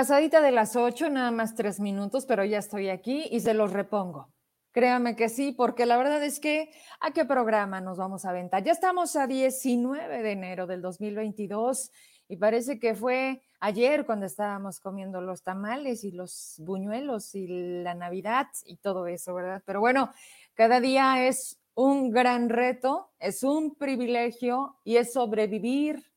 Pasadita 0.00 0.40
de 0.40 0.50
las 0.50 0.76
ocho, 0.76 1.10
nada 1.10 1.30
más 1.30 1.54
tres 1.54 1.78
minutos, 1.78 2.24
pero 2.24 2.42
ya 2.42 2.56
estoy 2.56 2.88
aquí 2.88 3.28
y 3.30 3.40
se 3.40 3.52
los 3.52 3.70
repongo. 3.70 4.32
Créame 4.72 5.14
que 5.14 5.28
sí, 5.28 5.52
porque 5.52 5.84
la 5.84 5.98
verdad 5.98 6.24
es 6.24 6.40
que 6.40 6.70
¿a 7.00 7.10
qué 7.10 7.26
programa 7.26 7.82
nos 7.82 7.98
vamos 7.98 8.24
a 8.24 8.30
aventar? 8.30 8.64
Ya 8.64 8.72
estamos 8.72 9.14
a 9.14 9.26
19 9.26 10.22
de 10.22 10.32
enero 10.32 10.66
del 10.66 10.80
2022 10.80 11.90
y 12.28 12.36
parece 12.38 12.78
que 12.78 12.94
fue 12.94 13.42
ayer 13.60 14.06
cuando 14.06 14.24
estábamos 14.24 14.80
comiendo 14.80 15.20
los 15.20 15.42
tamales 15.42 16.02
y 16.02 16.12
los 16.12 16.54
buñuelos 16.60 17.34
y 17.34 17.82
la 17.82 17.92
Navidad 17.92 18.46
y 18.64 18.78
todo 18.78 19.06
eso, 19.06 19.34
¿verdad? 19.34 19.62
Pero 19.66 19.80
bueno, 19.80 20.10
cada 20.54 20.80
día 20.80 21.26
es 21.26 21.60
un 21.74 22.10
gran 22.10 22.48
reto, 22.48 23.10
es 23.18 23.42
un 23.42 23.74
privilegio 23.74 24.78
y 24.82 24.96
es 24.96 25.12
sobrevivir 25.12 26.09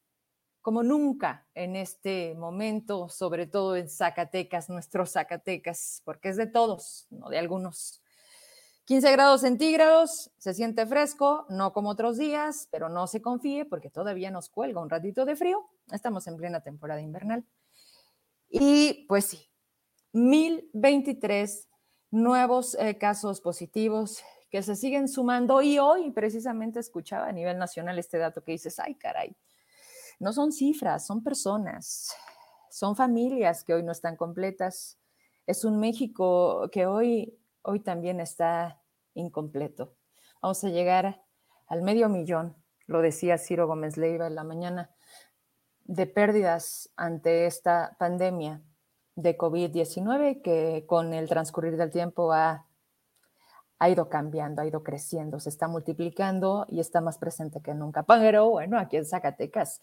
como 0.63 0.81
nunca 0.81 1.45
en 1.53 1.75
este 1.75 2.35
momento, 2.35 3.09
sobre 3.09 3.47
todo 3.47 3.75
en 3.75 3.89
Zacatecas, 3.89 4.69
nuestros 4.69 5.11
Zacatecas, 5.11 6.01
porque 6.05 6.29
es 6.29 6.37
de 6.37 6.47
todos, 6.47 7.05
no 7.09 7.27
de 7.27 7.37
algunos. 7.37 8.01
15 8.85 9.11
grados 9.11 9.41
centígrados, 9.41 10.31
se 10.37 10.53
siente 10.53 10.85
fresco, 10.85 11.45
no 11.49 11.73
como 11.73 11.89
otros 11.89 12.17
días, 12.17 12.69
pero 12.71 12.87
no 12.87 13.07
se 13.07 13.21
confíe 13.21 13.65
porque 13.65 13.89
todavía 13.89 14.31
nos 14.31 14.47
cuelga 14.47 14.81
un 14.81 14.89
ratito 14.89 15.25
de 15.25 15.35
frío. 15.35 15.69
Estamos 15.91 16.27
en 16.27 16.37
plena 16.37 16.61
temporada 16.61 17.01
invernal. 17.01 17.45
Y 18.49 19.05
pues 19.09 19.25
sí, 19.25 19.49
1023 20.13 21.67
nuevos 22.11 22.77
eh, 22.79 22.97
casos 22.97 23.41
positivos 23.41 24.23
que 24.49 24.63
se 24.63 24.77
siguen 24.77 25.09
sumando 25.09 25.61
y 25.61 25.77
hoy 25.79 26.11
precisamente 26.11 26.79
escuchaba 26.79 27.27
a 27.27 27.33
nivel 27.33 27.57
nacional 27.57 27.99
este 27.99 28.17
dato 28.17 28.45
que 28.45 28.53
dices, 28.53 28.79
ay 28.79 28.95
caray, 28.95 29.35
no 30.23 30.31
son 30.31 30.53
cifras, 30.53 31.05
son 31.05 31.21
personas, 31.21 32.15
son 32.69 32.95
familias 32.95 33.63
que 33.63 33.73
hoy 33.73 33.83
no 33.83 33.91
están 33.91 34.15
completas. 34.15 34.97
Es 35.45 35.65
un 35.65 35.79
México 35.79 36.69
que 36.71 36.85
hoy, 36.85 37.37
hoy 37.61 37.81
también 37.81 38.21
está 38.21 38.81
incompleto. 39.13 39.93
Vamos 40.41 40.63
a 40.63 40.69
llegar 40.69 41.23
al 41.67 41.81
medio 41.81 42.07
millón, 42.07 42.55
lo 42.87 43.01
decía 43.01 43.37
Ciro 43.37 43.67
Gómez 43.67 43.97
Leiva 43.97 44.27
en 44.27 44.35
la 44.35 44.45
mañana, 44.45 44.91
de 45.83 46.07
pérdidas 46.07 46.89
ante 46.95 47.45
esta 47.45 47.97
pandemia 47.99 48.61
de 49.15 49.37
COVID-19 49.37 50.41
que 50.41 50.85
con 50.87 51.13
el 51.13 51.27
transcurrir 51.27 51.75
del 51.75 51.91
tiempo 51.91 52.31
ha, 52.31 52.65
ha 53.83 53.89
ido 53.89 54.07
cambiando, 54.07 54.61
ha 54.61 54.65
ido 54.65 54.81
creciendo, 54.81 55.41
se 55.41 55.49
está 55.49 55.67
multiplicando 55.67 56.65
y 56.69 56.79
está 56.79 57.01
más 57.01 57.17
presente 57.17 57.61
que 57.61 57.73
nunca. 57.73 58.03
Pero 58.03 58.49
bueno, 58.49 58.79
aquí 58.79 58.95
en 58.95 59.05
Zacatecas 59.05 59.81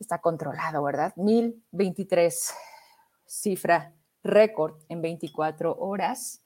está 0.00 0.22
controlado, 0.22 0.82
¿verdad? 0.82 1.12
1023, 1.16 2.54
cifra 3.26 3.92
récord 4.22 4.80
en 4.88 5.02
24 5.02 5.76
horas 5.78 6.42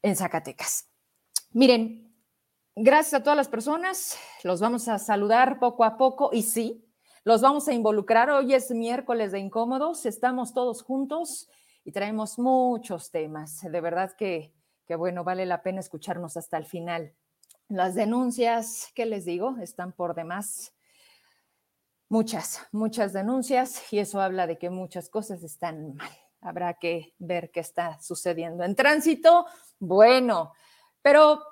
en 0.00 0.14
Zacatecas. 0.14 0.86
Miren, 1.50 2.14
gracias 2.76 3.14
a 3.14 3.24
todas 3.24 3.36
las 3.36 3.48
personas, 3.48 4.16
los 4.44 4.60
vamos 4.60 4.86
a 4.86 5.00
saludar 5.00 5.58
poco 5.58 5.82
a 5.82 5.96
poco 5.96 6.30
y 6.32 6.42
sí, 6.42 6.88
los 7.24 7.40
vamos 7.40 7.66
a 7.66 7.72
involucrar. 7.72 8.30
Hoy 8.30 8.54
es 8.54 8.70
miércoles 8.70 9.32
de 9.32 9.40
incómodos, 9.40 10.06
estamos 10.06 10.54
todos 10.54 10.82
juntos 10.82 11.48
y 11.84 11.90
traemos 11.90 12.38
muchos 12.38 13.10
temas. 13.10 13.60
De 13.62 13.80
verdad 13.80 14.12
que, 14.16 14.54
que 14.86 14.96
bueno, 14.96 15.24
vale 15.24 15.46
la 15.46 15.62
pena 15.62 15.80
escucharnos 15.80 16.36
hasta 16.36 16.56
el 16.56 16.66
final. 16.66 17.14
Las 17.68 17.94
denuncias, 17.94 18.90
¿qué 18.94 19.06
les 19.06 19.24
digo? 19.24 19.56
Están 19.60 19.92
por 19.92 20.14
demás 20.14 20.74
muchas, 22.08 22.66
muchas 22.72 23.12
denuncias 23.12 23.92
y 23.92 23.98
eso 23.98 24.20
habla 24.20 24.46
de 24.46 24.58
que 24.58 24.70
muchas 24.70 25.08
cosas 25.08 25.42
están 25.42 25.94
mal. 25.94 26.10
Habrá 26.40 26.74
que 26.74 27.14
ver 27.18 27.50
qué 27.50 27.60
está 27.60 27.98
sucediendo 28.00 28.64
en 28.64 28.76
tránsito. 28.76 29.46
Bueno, 29.78 30.52
pero 31.00 31.42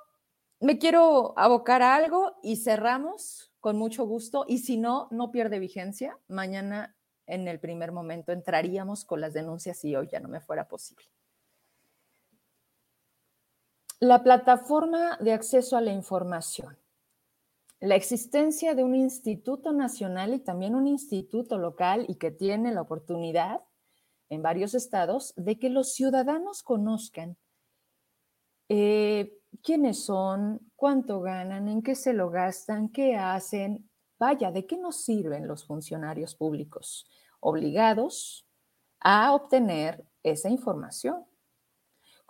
me 0.60 0.78
quiero 0.78 1.32
abocar 1.36 1.82
a 1.82 1.94
algo 1.94 2.36
y 2.42 2.56
cerramos 2.56 3.52
con 3.58 3.76
mucho 3.78 4.04
gusto 4.04 4.44
y 4.46 4.58
si 4.58 4.76
no, 4.76 5.08
no 5.10 5.30
pierde 5.30 5.58
vigencia. 5.58 6.18
Mañana 6.28 6.94
en 7.26 7.48
el 7.48 7.58
primer 7.58 7.90
momento 7.92 8.32
entraríamos 8.32 9.04
con 9.04 9.20
las 9.20 9.32
denuncias 9.32 9.84
y 9.84 9.96
hoy 9.96 10.08
ya 10.12 10.20
no 10.20 10.28
me 10.28 10.40
fuera 10.40 10.68
posible. 10.68 11.06
La 14.02 14.24
plataforma 14.24 15.16
de 15.20 15.32
acceso 15.32 15.76
a 15.76 15.80
la 15.80 15.92
información 15.92 16.76
la 17.82 17.96
existencia 17.96 18.76
de 18.76 18.84
un 18.84 18.94
instituto 18.94 19.72
nacional 19.72 20.34
y 20.34 20.38
también 20.38 20.76
un 20.76 20.86
instituto 20.86 21.58
local 21.58 22.06
y 22.08 22.14
que 22.14 22.30
tiene 22.30 22.72
la 22.72 22.80
oportunidad 22.80 23.60
en 24.28 24.40
varios 24.40 24.74
estados 24.74 25.34
de 25.36 25.58
que 25.58 25.68
los 25.68 25.92
ciudadanos 25.92 26.62
conozcan 26.62 27.36
eh, 28.68 29.36
quiénes 29.64 30.04
son, 30.04 30.60
cuánto 30.76 31.20
ganan, 31.22 31.66
en 31.66 31.82
qué 31.82 31.96
se 31.96 32.12
lo 32.12 32.30
gastan, 32.30 32.88
qué 32.88 33.16
hacen. 33.16 33.90
Vaya, 34.16 34.52
¿de 34.52 34.64
qué 34.64 34.78
nos 34.78 35.02
sirven 35.04 35.48
los 35.48 35.66
funcionarios 35.66 36.36
públicos 36.36 37.04
obligados 37.40 38.46
a 39.00 39.34
obtener 39.34 40.04
esa 40.22 40.48
información? 40.48 41.26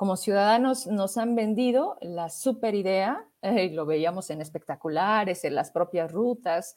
Como 0.02 0.16
ciudadanos 0.16 0.88
nos 0.88 1.16
han 1.16 1.36
vendido 1.36 1.96
la 2.00 2.28
super 2.28 2.74
idea, 2.74 3.24
eh, 3.40 3.70
lo 3.70 3.86
veíamos 3.86 4.30
en 4.30 4.40
espectaculares, 4.40 5.44
en 5.44 5.54
las 5.54 5.70
propias 5.70 6.10
rutas, 6.10 6.74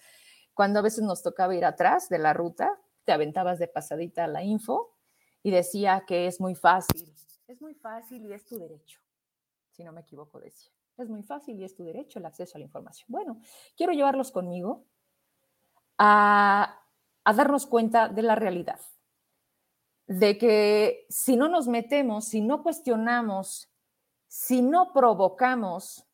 cuando 0.53 0.77
a 0.77 0.83
veces 0.83 1.03
nos 1.03 1.23
tocaba 1.23 1.55
ir 1.55 1.65
atrás 1.65 2.07
de 2.07 2.19
la 2.19 2.33
ruta, 2.33 2.79
te 3.03 3.13
aventabas 3.13 3.57
de 3.57 3.67
pasadita 3.67 4.27
la 4.27 4.43
info 4.43 4.95
y 5.41 5.49
decía 5.49 6.03
que 6.05 6.27
es 6.27 6.39
muy 6.39 6.53
fácil, 6.53 7.11
es 7.47 7.59
muy 7.63 7.73
fácil 7.73 8.27
y 8.27 8.33
es 8.33 8.45
tu 8.45 8.59
derecho, 8.59 9.01
si 9.71 9.83
no 9.83 9.91
me 9.91 10.01
equivoco 10.01 10.39
decía, 10.39 10.71
es 10.95 11.09
muy 11.09 11.23
fácil 11.23 11.59
y 11.59 11.63
es 11.63 11.73
tu 11.73 11.83
derecho 11.83 12.19
el 12.19 12.27
acceso 12.27 12.55
a 12.55 12.59
la 12.59 12.65
información. 12.65 13.07
Bueno, 13.09 13.39
quiero 13.75 13.91
llevarlos 13.91 14.31
conmigo 14.31 14.85
a, 15.97 16.79
a 17.23 17.33
darnos 17.33 17.65
cuenta 17.65 18.07
de 18.07 18.21
la 18.21 18.35
realidad 18.35 18.79
de 20.07 20.37
que 20.37 21.05
si 21.09 21.35
no 21.35 21.47
nos 21.47 21.67
metemos, 21.67 22.25
si 22.25 22.41
no 22.41 22.61
cuestionamos, 22.63 23.71
si 24.27 24.61
no 24.61 24.91
provocamos, 24.93 26.07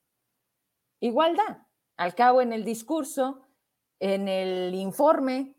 igualdad. 0.99 1.67
Al 1.97 2.15
cabo, 2.15 2.41
en 2.41 2.53
el 2.53 2.63
discurso, 2.63 3.47
en 3.99 4.27
el 4.27 4.73
informe, 4.73 5.55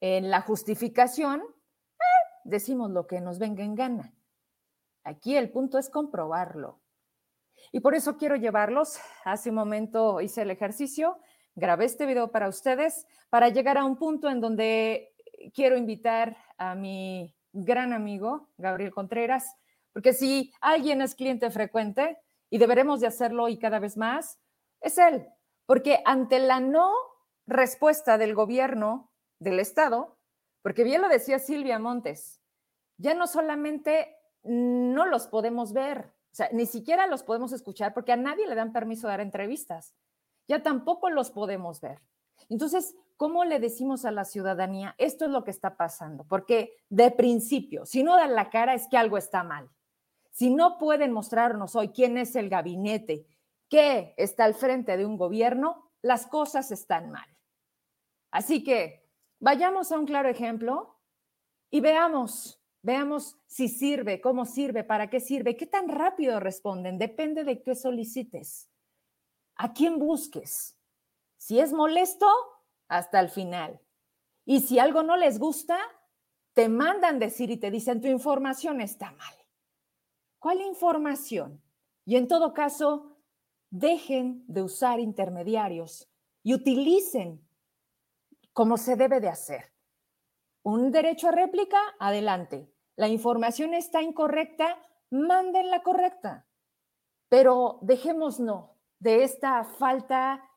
en 0.00 0.30
la 0.30 0.40
justificación, 0.42 1.40
eh, 1.40 2.04
decimos 2.44 2.90
lo 2.90 3.06
que 3.06 3.20
nos 3.20 3.38
venga 3.38 3.62
en 3.62 3.74
gana. 3.74 4.14
Aquí 5.04 5.36
el 5.36 5.50
punto 5.50 5.78
es 5.78 5.88
comprobarlo. 5.88 6.80
Y 7.70 7.80
por 7.80 7.94
eso 7.94 8.16
quiero 8.16 8.36
llevarlos. 8.36 8.98
Hace 9.24 9.50
un 9.50 9.56
momento 9.56 10.20
hice 10.20 10.42
el 10.42 10.50
ejercicio, 10.50 11.18
grabé 11.54 11.84
este 11.84 12.06
video 12.06 12.30
para 12.30 12.48
ustedes, 12.48 13.06
para 13.30 13.48
llegar 13.48 13.78
a 13.78 13.84
un 13.84 13.96
punto 13.96 14.28
en 14.28 14.40
donde 14.40 15.14
quiero 15.54 15.76
invitar 15.76 16.36
a 16.58 16.74
mi 16.74 17.34
gran 17.52 17.92
amigo, 17.92 18.48
Gabriel 18.56 18.92
Contreras, 18.92 19.56
porque 19.92 20.12
si 20.12 20.52
alguien 20.60 21.02
es 21.02 21.14
cliente 21.14 21.50
frecuente 21.50 22.18
y 22.50 22.58
deberemos 22.58 23.00
de 23.00 23.06
hacerlo 23.06 23.48
y 23.48 23.58
cada 23.58 23.78
vez 23.78 23.96
más, 23.96 24.38
es 24.80 24.98
él, 24.98 25.28
porque 25.66 26.02
ante 26.04 26.38
la 26.38 26.60
no 26.60 26.92
respuesta 27.46 28.18
del 28.18 28.34
gobierno 28.34 29.10
del 29.38 29.60
Estado, 29.60 30.18
porque 30.62 30.84
bien 30.84 31.02
lo 31.02 31.08
decía 31.08 31.38
Silvia 31.38 31.78
Montes, 31.78 32.40
ya 32.96 33.14
no 33.14 33.26
solamente 33.26 34.16
no 34.42 35.06
los 35.06 35.26
podemos 35.26 35.72
ver, 35.72 36.12
o 36.32 36.34
sea, 36.34 36.48
ni 36.52 36.66
siquiera 36.66 37.06
los 37.06 37.22
podemos 37.22 37.52
escuchar 37.52 37.92
porque 37.92 38.12
a 38.12 38.16
nadie 38.16 38.46
le 38.46 38.54
dan 38.54 38.72
permiso 38.72 39.06
de 39.06 39.12
dar 39.12 39.20
entrevistas, 39.20 39.94
ya 40.48 40.62
tampoco 40.62 41.10
los 41.10 41.30
podemos 41.30 41.80
ver. 41.80 42.00
Entonces, 42.48 42.94
¿cómo 43.16 43.44
le 43.44 43.60
decimos 43.60 44.04
a 44.04 44.10
la 44.10 44.24
ciudadanía 44.24 44.94
esto 44.98 45.24
es 45.24 45.30
lo 45.30 45.44
que 45.44 45.50
está 45.50 45.76
pasando? 45.76 46.24
Porque 46.24 46.76
de 46.88 47.10
principio, 47.10 47.86
si 47.86 48.02
no 48.02 48.16
dan 48.16 48.34
la 48.34 48.50
cara 48.50 48.74
es 48.74 48.88
que 48.88 48.96
algo 48.96 49.18
está 49.18 49.42
mal. 49.42 49.70
Si 50.30 50.50
no 50.50 50.78
pueden 50.78 51.12
mostrarnos 51.12 51.76
hoy 51.76 51.88
quién 51.88 52.16
es 52.16 52.36
el 52.36 52.48
gabinete 52.48 53.26
que 53.68 54.14
está 54.16 54.44
al 54.44 54.54
frente 54.54 54.96
de 54.96 55.06
un 55.06 55.16
gobierno, 55.16 55.90
las 56.02 56.26
cosas 56.26 56.70
están 56.70 57.10
mal. 57.10 57.26
Así 58.30 58.64
que 58.64 59.08
vayamos 59.40 59.92
a 59.92 59.98
un 59.98 60.06
claro 60.06 60.28
ejemplo 60.28 60.98
y 61.70 61.80
veamos, 61.80 62.60
veamos 62.82 63.38
si 63.46 63.68
sirve, 63.68 64.20
cómo 64.20 64.44
sirve, 64.46 64.84
para 64.84 65.08
qué 65.08 65.20
sirve, 65.20 65.56
qué 65.56 65.66
tan 65.66 65.88
rápido 65.88 66.40
responden, 66.40 66.98
depende 66.98 67.44
de 67.44 67.62
qué 67.62 67.74
solicites, 67.74 68.70
a 69.56 69.72
quién 69.72 69.98
busques. 69.98 70.76
Si 71.42 71.58
es 71.58 71.72
molesto, 71.72 72.28
hasta 72.86 73.18
el 73.18 73.28
final. 73.28 73.80
Y 74.44 74.60
si 74.60 74.78
algo 74.78 75.02
no 75.02 75.16
les 75.16 75.40
gusta, 75.40 75.76
te 76.52 76.68
mandan 76.68 77.18
decir 77.18 77.50
y 77.50 77.56
te 77.56 77.72
dicen, 77.72 78.00
tu 78.00 78.06
información 78.06 78.80
está 78.80 79.10
mal. 79.10 79.34
¿Cuál 80.38 80.60
información? 80.60 81.60
Y 82.04 82.14
en 82.14 82.28
todo 82.28 82.54
caso, 82.54 83.16
dejen 83.70 84.44
de 84.46 84.62
usar 84.62 85.00
intermediarios 85.00 86.08
y 86.44 86.54
utilicen 86.54 87.44
como 88.52 88.76
se 88.76 88.94
debe 88.94 89.18
de 89.18 89.28
hacer. 89.28 89.72
un 90.62 90.92
derecho 90.92 91.26
a 91.26 91.32
réplica, 91.32 91.80
adelante. 91.98 92.72
La 92.94 93.08
información 93.08 93.74
está 93.74 94.00
incorrecta, 94.00 94.80
manden 95.10 95.72
la 95.72 95.82
correcta. 95.82 96.46
Pero 97.28 97.80
dejémonos 97.82 98.70
de 99.00 99.24
esta 99.24 99.64
falta, 99.64 100.48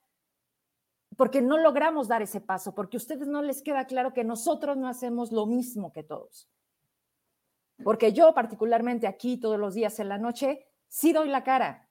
porque 1.18 1.42
no 1.42 1.58
logramos 1.58 2.08
dar 2.08 2.22
ese 2.22 2.42
paso, 2.42 2.74
porque 2.76 2.98
a 2.98 3.00
ustedes 3.00 3.28
no 3.28 3.42
les 3.42 3.62
queda 3.62 3.86
claro 3.86 4.14
que 4.14 4.24
nosotros 4.24 4.78
no 4.78 4.88
hacemos 4.88 5.32
lo 5.32 5.46
mismo 5.46 5.92
que 5.94 6.04
todos. 6.04 6.50
Porque 7.84 8.14
yo 8.14 8.34
particularmente 8.34 9.08
aquí 9.08 9.38
todos 9.38 9.60
los 9.60 9.74
días 9.74 10.00
en 10.00 10.10
la 10.10 10.18
noche 10.18 10.68
sí 10.88 11.14
doy 11.14 11.30
la 11.30 11.44
cara 11.44 11.90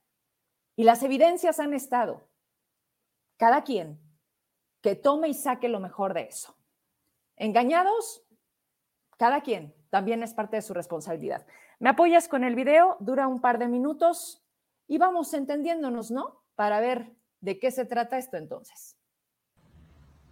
y 0.76 0.85
las 0.85 1.03
evidencias 1.03 1.61
han 1.61 1.75
estado. 1.75 2.29
Cada 3.37 3.65
quien 3.65 4.00
que 4.81 4.94
tome 4.94 5.29
y 5.29 5.35
saque 5.35 5.69
lo 5.69 5.81
mejor 5.81 6.15
de 6.15 6.23
eso. 6.23 6.56
Engañados, 7.37 8.23
cada 9.17 9.41
quien 9.41 9.75
también 9.91 10.23
es 10.23 10.35
parte 10.35 10.56
de 10.56 10.62
su 10.62 10.75
responsabilidad. 10.75 11.47
Me 11.79 11.91
apoyas 11.91 12.29
con 12.29 12.44
el 12.44 12.55
video, 12.55 12.97
dura 13.00 13.27
un 13.29 13.41
par 13.41 13.59
de 13.59 13.69
minutos 13.69 14.44
y 14.87 14.99
vamos 14.99 15.32
entendiéndonos, 15.35 16.11
¿no? 16.11 16.43
Para 16.55 16.81
ver 16.81 17.17
de 17.41 17.59
qué 17.59 17.70
se 17.70 17.85
trata 17.85 18.19
esto 18.19 18.37
entonces. 18.37 18.94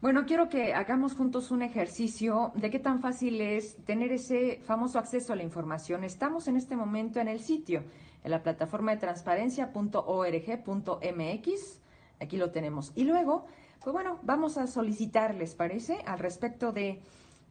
Bueno, 0.02 0.26
quiero 0.26 0.48
que 0.48 0.74
hagamos 0.74 1.14
juntos 1.14 1.52
un 1.52 1.62
ejercicio 1.62 2.50
de 2.56 2.70
qué 2.70 2.80
tan 2.80 3.00
fácil 3.00 3.40
es 3.40 3.76
tener 3.84 4.10
ese 4.10 4.58
famoso 4.64 4.98
acceso 4.98 5.32
a 5.32 5.36
la 5.36 5.44
información. 5.44 6.02
Estamos 6.02 6.48
en 6.48 6.56
este 6.56 6.74
momento 6.74 7.20
en 7.20 7.28
el 7.28 7.38
sitio, 7.38 7.84
en 8.24 8.32
la 8.32 8.42
plataforma 8.42 8.90
de 8.90 8.96
transparencia.org.mx. 8.96 11.80
Aquí 12.20 12.36
lo 12.36 12.50
tenemos. 12.50 12.90
Y 12.96 13.04
luego, 13.04 13.46
pues 13.78 13.92
bueno, 13.92 14.18
vamos 14.24 14.58
a 14.58 14.66
solicitar, 14.66 15.36
¿les 15.36 15.54
parece? 15.54 15.98
Al 16.04 16.18
respecto 16.18 16.72
de 16.72 17.00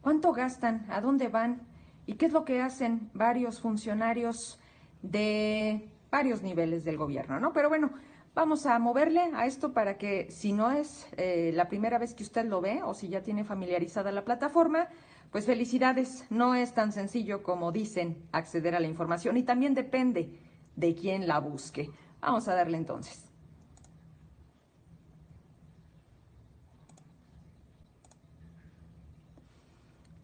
cuánto 0.02 0.34
gastan, 0.34 0.84
a 0.90 1.00
dónde 1.00 1.28
van 1.28 1.62
y 2.04 2.16
qué 2.16 2.26
es 2.26 2.32
lo 2.32 2.44
que 2.44 2.60
hacen 2.60 3.08
varios 3.14 3.62
funcionarios 3.62 4.60
de 5.00 5.88
varios 6.10 6.42
niveles 6.42 6.84
del 6.84 6.98
gobierno, 6.98 7.40
¿no? 7.40 7.54
Pero 7.54 7.70
bueno, 7.70 7.92
Vamos 8.34 8.64
a 8.64 8.78
moverle 8.78 9.20
a 9.34 9.44
esto 9.44 9.74
para 9.74 9.98
que 9.98 10.30
si 10.30 10.54
no 10.54 10.70
es 10.70 11.06
eh, 11.18 11.52
la 11.54 11.68
primera 11.68 11.98
vez 11.98 12.14
que 12.14 12.22
usted 12.22 12.46
lo 12.46 12.62
ve 12.62 12.82
o 12.82 12.94
si 12.94 13.08
ya 13.08 13.22
tiene 13.22 13.44
familiarizada 13.44 14.10
la 14.10 14.24
plataforma, 14.24 14.88
pues 15.30 15.44
felicidades, 15.44 16.24
no 16.30 16.54
es 16.54 16.72
tan 16.72 16.92
sencillo 16.92 17.42
como 17.42 17.72
dicen 17.72 18.26
acceder 18.32 18.74
a 18.74 18.80
la 18.80 18.86
información 18.86 19.36
y 19.36 19.42
también 19.42 19.74
depende 19.74 20.40
de 20.76 20.94
quién 20.94 21.28
la 21.28 21.40
busque. 21.40 21.90
Vamos 22.22 22.48
a 22.48 22.54
darle 22.54 22.78
entonces. 22.78 23.30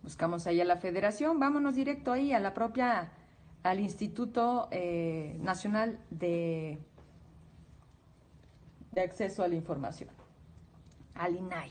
Buscamos 0.03 0.47
ahí 0.47 0.63
a 0.63 0.65
la 0.65 0.79
federación, 0.79 1.39
vámonos 1.39 1.75
directo 1.75 2.13
ahí 2.13 2.33
a 2.33 2.41
la 2.41 2.55
propia, 2.55 3.13
al 3.63 3.81
Instituto 3.81 4.69
eh, 4.71 5.37
Nacional 5.43 5.99
de 6.09 6.88
de 8.93 9.01
acceso 9.03 9.43
a 9.43 9.49
la 9.49 9.55
información, 9.55 10.11
al 11.15 11.37
INAI. 11.37 11.71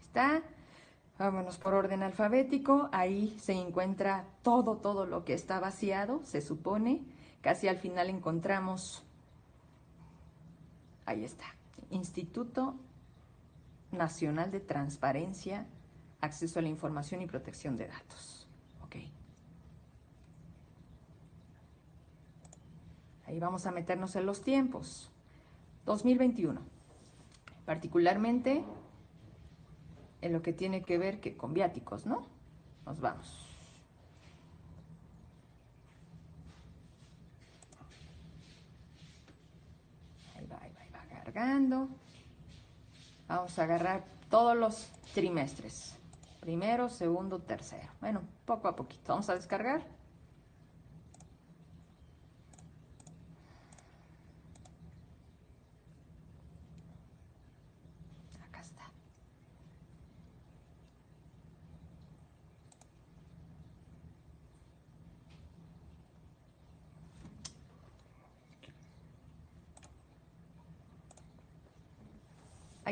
Está, 0.00 0.42
vámonos 1.18 1.58
por 1.58 1.74
orden 1.74 2.02
alfabético, 2.02 2.88
ahí 2.92 3.38
se 3.38 3.52
encuentra 3.52 4.26
todo, 4.42 4.78
todo 4.78 5.06
lo 5.06 5.24
que 5.24 5.34
está 5.34 5.60
vaciado, 5.60 6.24
se 6.24 6.40
supone, 6.40 7.04
casi 7.40 7.68
al 7.68 7.78
final 7.78 8.10
encontramos, 8.10 9.04
ahí 11.06 11.24
está, 11.24 11.46
Instituto 11.90 12.76
Nacional 13.90 14.50
de 14.50 14.60
Transparencia, 14.60 15.66
Acceso 16.20 16.60
a 16.60 16.62
la 16.62 16.68
Información 16.68 17.20
y 17.20 17.26
Protección 17.26 17.76
de 17.76 17.88
Datos. 17.88 18.46
Ok. 18.84 18.96
Ahí 23.26 23.38
vamos 23.40 23.66
a 23.66 23.72
meternos 23.72 24.16
en 24.16 24.26
los 24.26 24.42
tiempos. 24.42 25.11
2021, 25.84 26.60
particularmente 27.64 28.64
en 30.20 30.32
lo 30.32 30.42
que 30.42 30.52
tiene 30.52 30.82
que 30.82 30.98
ver 30.98 31.20
que 31.20 31.36
con 31.36 31.52
viáticos, 31.52 32.06
¿no? 32.06 32.26
Nos 32.86 33.00
vamos. 33.00 33.48
Ahí 40.36 40.46
va, 40.46 40.58
ahí 40.62 40.72
va, 40.72 40.80
ahí 40.80 40.90
va 40.92 41.24
cargando. 41.24 41.88
Vamos 43.28 43.58
a 43.58 43.64
agarrar 43.64 44.04
todos 44.30 44.56
los 44.56 44.90
trimestres. 45.14 45.96
Primero, 46.40 46.88
segundo, 46.88 47.40
tercero. 47.40 47.88
Bueno, 48.00 48.22
poco 48.44 48.68
a 48.68 48.76
poquito. 48.76 49.12
Vamos 49.12 49.28
a 49.28 49.34
descargar. 49.34 49.82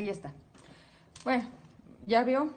Ahí 0.01 0.09
está. 0.09 0.33
Bueno, 1.23 1.43
ya 2.07 2.23
veo, 2.23 2.49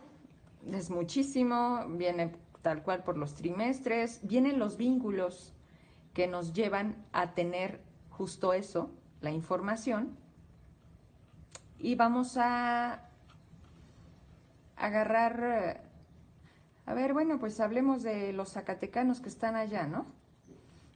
es 0.72 0.88
muchísimo, 0.88 1.84
viene 1.90 2.32
tal 2.62 2.82
cual 2.82 3.04
por 3.04 3.18
los 3.18 3.34
trimestres, 3.34 4.20
vienen 4.22 4.58
los 4.58 4.78
vínculos 4.78 5.52
que 6.14 6.26
nos 6.26 6.54
llevan 6.54 7.04
a 7.12 7.34
tener 7.34 7.82
justo 8.08 8.54
eso, 8.54 8.90
la 9.20 9.30
información, 9.30 10.16
y 11.78 11.96
vamos 11.96 12.38
a 12.38 13.10
agarrar, 14.76 15.82
a 16.86 16.94
ver, 16.94 17.12
bueno, 17.12 17.38
pues 17.38 17.60
hablemos 17.60 18.02
de 18.02 18.32
los 18.32 18.52
zacatecanos 18.52 19.20
que 19.20 19.28
están 19.28 19.54
allá, 19.54 19.86
¿no? 19.86 20.06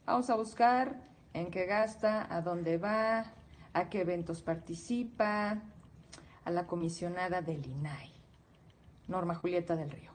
Vamos 0.07 0.31
a 0.31 0.35
buscar 0.35 0.99
en 1.33 1.51
qué 1.51 1.67
gasta, 1.67 2.25
a 2.35 2.41
dónde 2.41 2.79
va, 2.79 3.33
a 3.73 3.89
qué 3.91 4.01
eventos 4.01 4.41
participa, 4.41 5.61
a 6.49 6.51
la 6.51 6.65
comisionada 6.65 7.41
del 7.41 7.65
INAI, 7.65 8.11
Norma 9.07 9.35
Julieta 9.35 9.75
del 9.75 9.91
Río. 9.91 10.11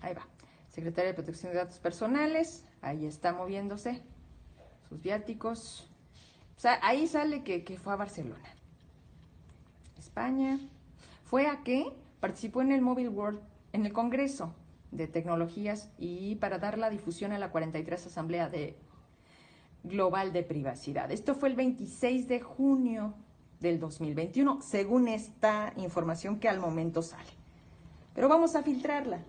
Ahí 0.00 0.14
va. 0.14 0.26
Secretaria 0.68 1.10
de 1.10 1.14
Protección 1.14 1.52
de 1.52 1.58
Datos 1.58 1.78
Personales, 1.78 2.64
ahí 2.82 3.06
está 3.06 3.32
moviéndose, 3.32 4.02
sus 4.88 5.02
viáticos. 5.02 5.90
Ahí 6.82 7.06
sale 7.06 7.42
que, 7.42 7.64
que 7.64 7.78
fue 7.78 7.94
a 7.94 7.96
Barcelona. 7.96 8.54
España. 9.98 10.60
¿Fue 11.24 11.46
a 11.46 11.62
qué? 11.64 11.86
Participó 12.20 12.60
en 12.60 12.72
el 12.72 12.82
Mobile 12.82 13.08
World, 13.08 13.40
en 13.72 13.86
el 13.86 13.92
Congreso 13.92 14.54
de 14.90 15.06
Tecnologías 15.06 15.90
y 15.98 16.36
para 16.36 16.58
dar 16.58 16.76
la 16.76 16.90
difusión 16.90 17.32
a 17.32 17.38
la 17.38 17.50
43 17.50 18.06
Asamblea 18.06 18.50
de 18.50 18.76
Global 19.82 20.34
de 20.34 20.42
Privacidad. 20.42 21.10
Esto 21.10 21.34
fue 21.34 21.48
el 21.48 21.56
26 21.56 22.28
de 22.28 22.40
junio 22.40 23.14
del 23.60 23.78
2021, 23.78 24.60
según 24.62 25.08
esta 25.08 25.72
información 25.76 26.38
que 26.38 26.48
al 26.48 26.60
momento 26.60 27.02
sale. 27.02 27.30
Pero 28.14 28.28
vamos 28.28 28.54
a 28.56 28.62
filtrarla. 28.62 29.20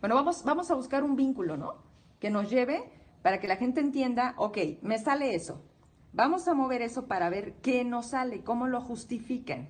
Bueno, 0.00 0.14
vamos, 0.16 0.44
vamos 0.44 0.70
a 0.70 0.74
buscar 0.74 1.02
un 1.02 1.16
vínculo, 1.16 1.56
¿no? 1.56 1.76
Que 2.20 2.30
nos 2.30 2.50
lleve 2.50 2.90
para 3.22 3.40
que 3.40 3.48
la 3.48 3.56
gente 3.56 3.80
entienda, 3.80 4.34
ok, 4.36 4.58
me 4.82 4.98
sale 4.98 5.34
eso. 5.34 5.62
Vamos 6.12 6.46
a 6.46 6.54
mover 6.54 6.82
eso 6.82 7.06
para 7.06 7.30
ver 7.30 7.54
qué 7.54 7.84
nos 7.84 8.10
sale, 8.10 8.44
cómo 8.44 8.66
lo 8.66 8.80
justifican. 8.80 9.68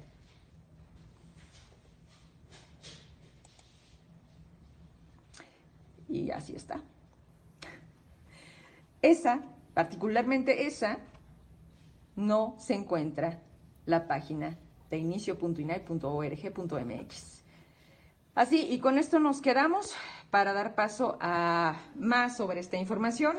Y 6.09 6.31
así 6.31 6.55
está. 6.55 6.81
Esa, 9.03 9.41
particularmente 9.73 10.67
esa, 10.67 10.99
no 12.17 12.57
se 12.59 12.75
encuentra 12.75 13.41
la 13.87 14.07
página 14.07 14.59
de 14.91 14.99
inicio.inai.org.mx. 14.99 17.45
Así, 18.35 18.67
y 18.69 18.81
con 18.81 18.99
esto 18.99 19.21
nos 19.21 19.41
quedamos 19.41 19.95
para 20.31 20.53
dar 20.53 20.75
paso 20.75 21.17
a 21.21 21.77
más 21.95 22.37
sobre 22.37 22.61
esta 22.61 22.77
información, 22.77 23.37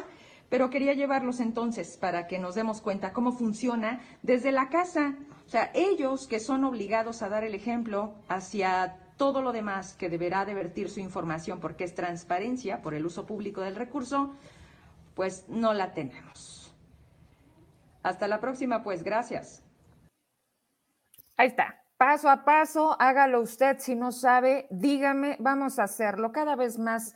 pero 0.47 0.69
quería 0.69 0.93
llevarlos 0.93 1.41
entonces 1.41 1.97
para 1.97 2.27
que 2.27 2.39
nos 2.39 2.55
demos 2.55 2.79
cuenta 2.81 3.11
cómo 3.11 3.33
funciona 3.33 3.99
desde 4.23 4.53
la 4.53 4.69
casa. 4.69 5.15
O 5.45 5.49
sea, 5.49 5.69
ellos 5.73 6.27
que 6.27 6.39
son 6.39 6.63
obligados 6.63 7.21
a 7.21 7.29
dar 7.29 7.43
el 7.43 7.55
ejemplo 7.55 8.13
hacia 8.29 8.97
todo 9.17 9.41
lo 9.41 9.51
demás 9.51 9.93
que 9.93 10.09
deberá 10.09 10.45
de 10.45 10.53
vertir 10.53 10.89
su 10.89 10.99
información 10.99 11.59
porque 11.59 11.83
es 11.83 11.95
transparencia 11.95 12.81
por 12.81 12.93
el 12.93 13.05
uso 13.05 13.25
público 13.25 13.61
del 13.61 13.75
recurso, 13.75 14.33
pues 15.13 15.45
no 15.49 15.73
la 15.73 15.93
tenemos. 15.93 16.64
Hasta 18.05 18.27
la 18.27 18.39
próxima, 18.39 18.83
pues 18.83 19.01
gracias. 19.01 19.63
Ahí 21.37 21.47
está. 21.47 21.81
paso 21.97 22.29
a 22.29 22.45
paso, 22.45 22.95
hágalo 22.99 23.41
usted. 23.41 23.79
Si 23.79 23.95
no 23.95 24.11
sabe, 24.11 24.67
dígame, 24.69 25.37
vamos 25.39 25.79
a 25.79 25.85
hacerlo 25.85 26.31
cada 26.31 26.55
vez 26.55 26.77
más. 26.77 27.15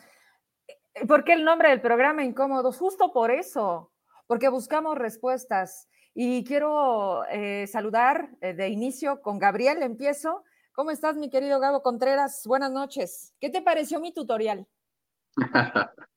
Eh, 0.68 1.06
¿Por 1.06 1.24
qué 1.24 1.34
el 1.34 1.44
nombre 1.44 1.70
del 1.70 1.80
programa 1.80 2.24
Incómodos? 2.24 2.80
Justo 2.80 3.14
por 3.14 3.30
eso, 3.30 3.92
porque 4.26 4.50
buscamos 4.50 4.98
respuestas. 4.98 5.88
Y 6.16 6.44
quiero 6.44 7.24
eh, 7.26 7.68
saludar 7.68 8.32
eh, 8.42 8.56
de 8.56 8.70
inicio 8.70 9.22
con 9.22 9.38
Gabriel. 9.38 9.84
Empiezo. 9.84 10.44
¿Cómo 10.72 10.90
estás, 10.90 11.18
mi 11.18 11.30
querido 11.30 11.60
Gabo 11.60 11.84
Contreras? 11.84 12.42
Buenas 12.48 12.72
noches. 12.72 13.36
¿Qué 13.40 13.52
te 13.52 13.62
pareció 13.62 14.00
mi 14.00 14.12
tutorial? 14.12 14.66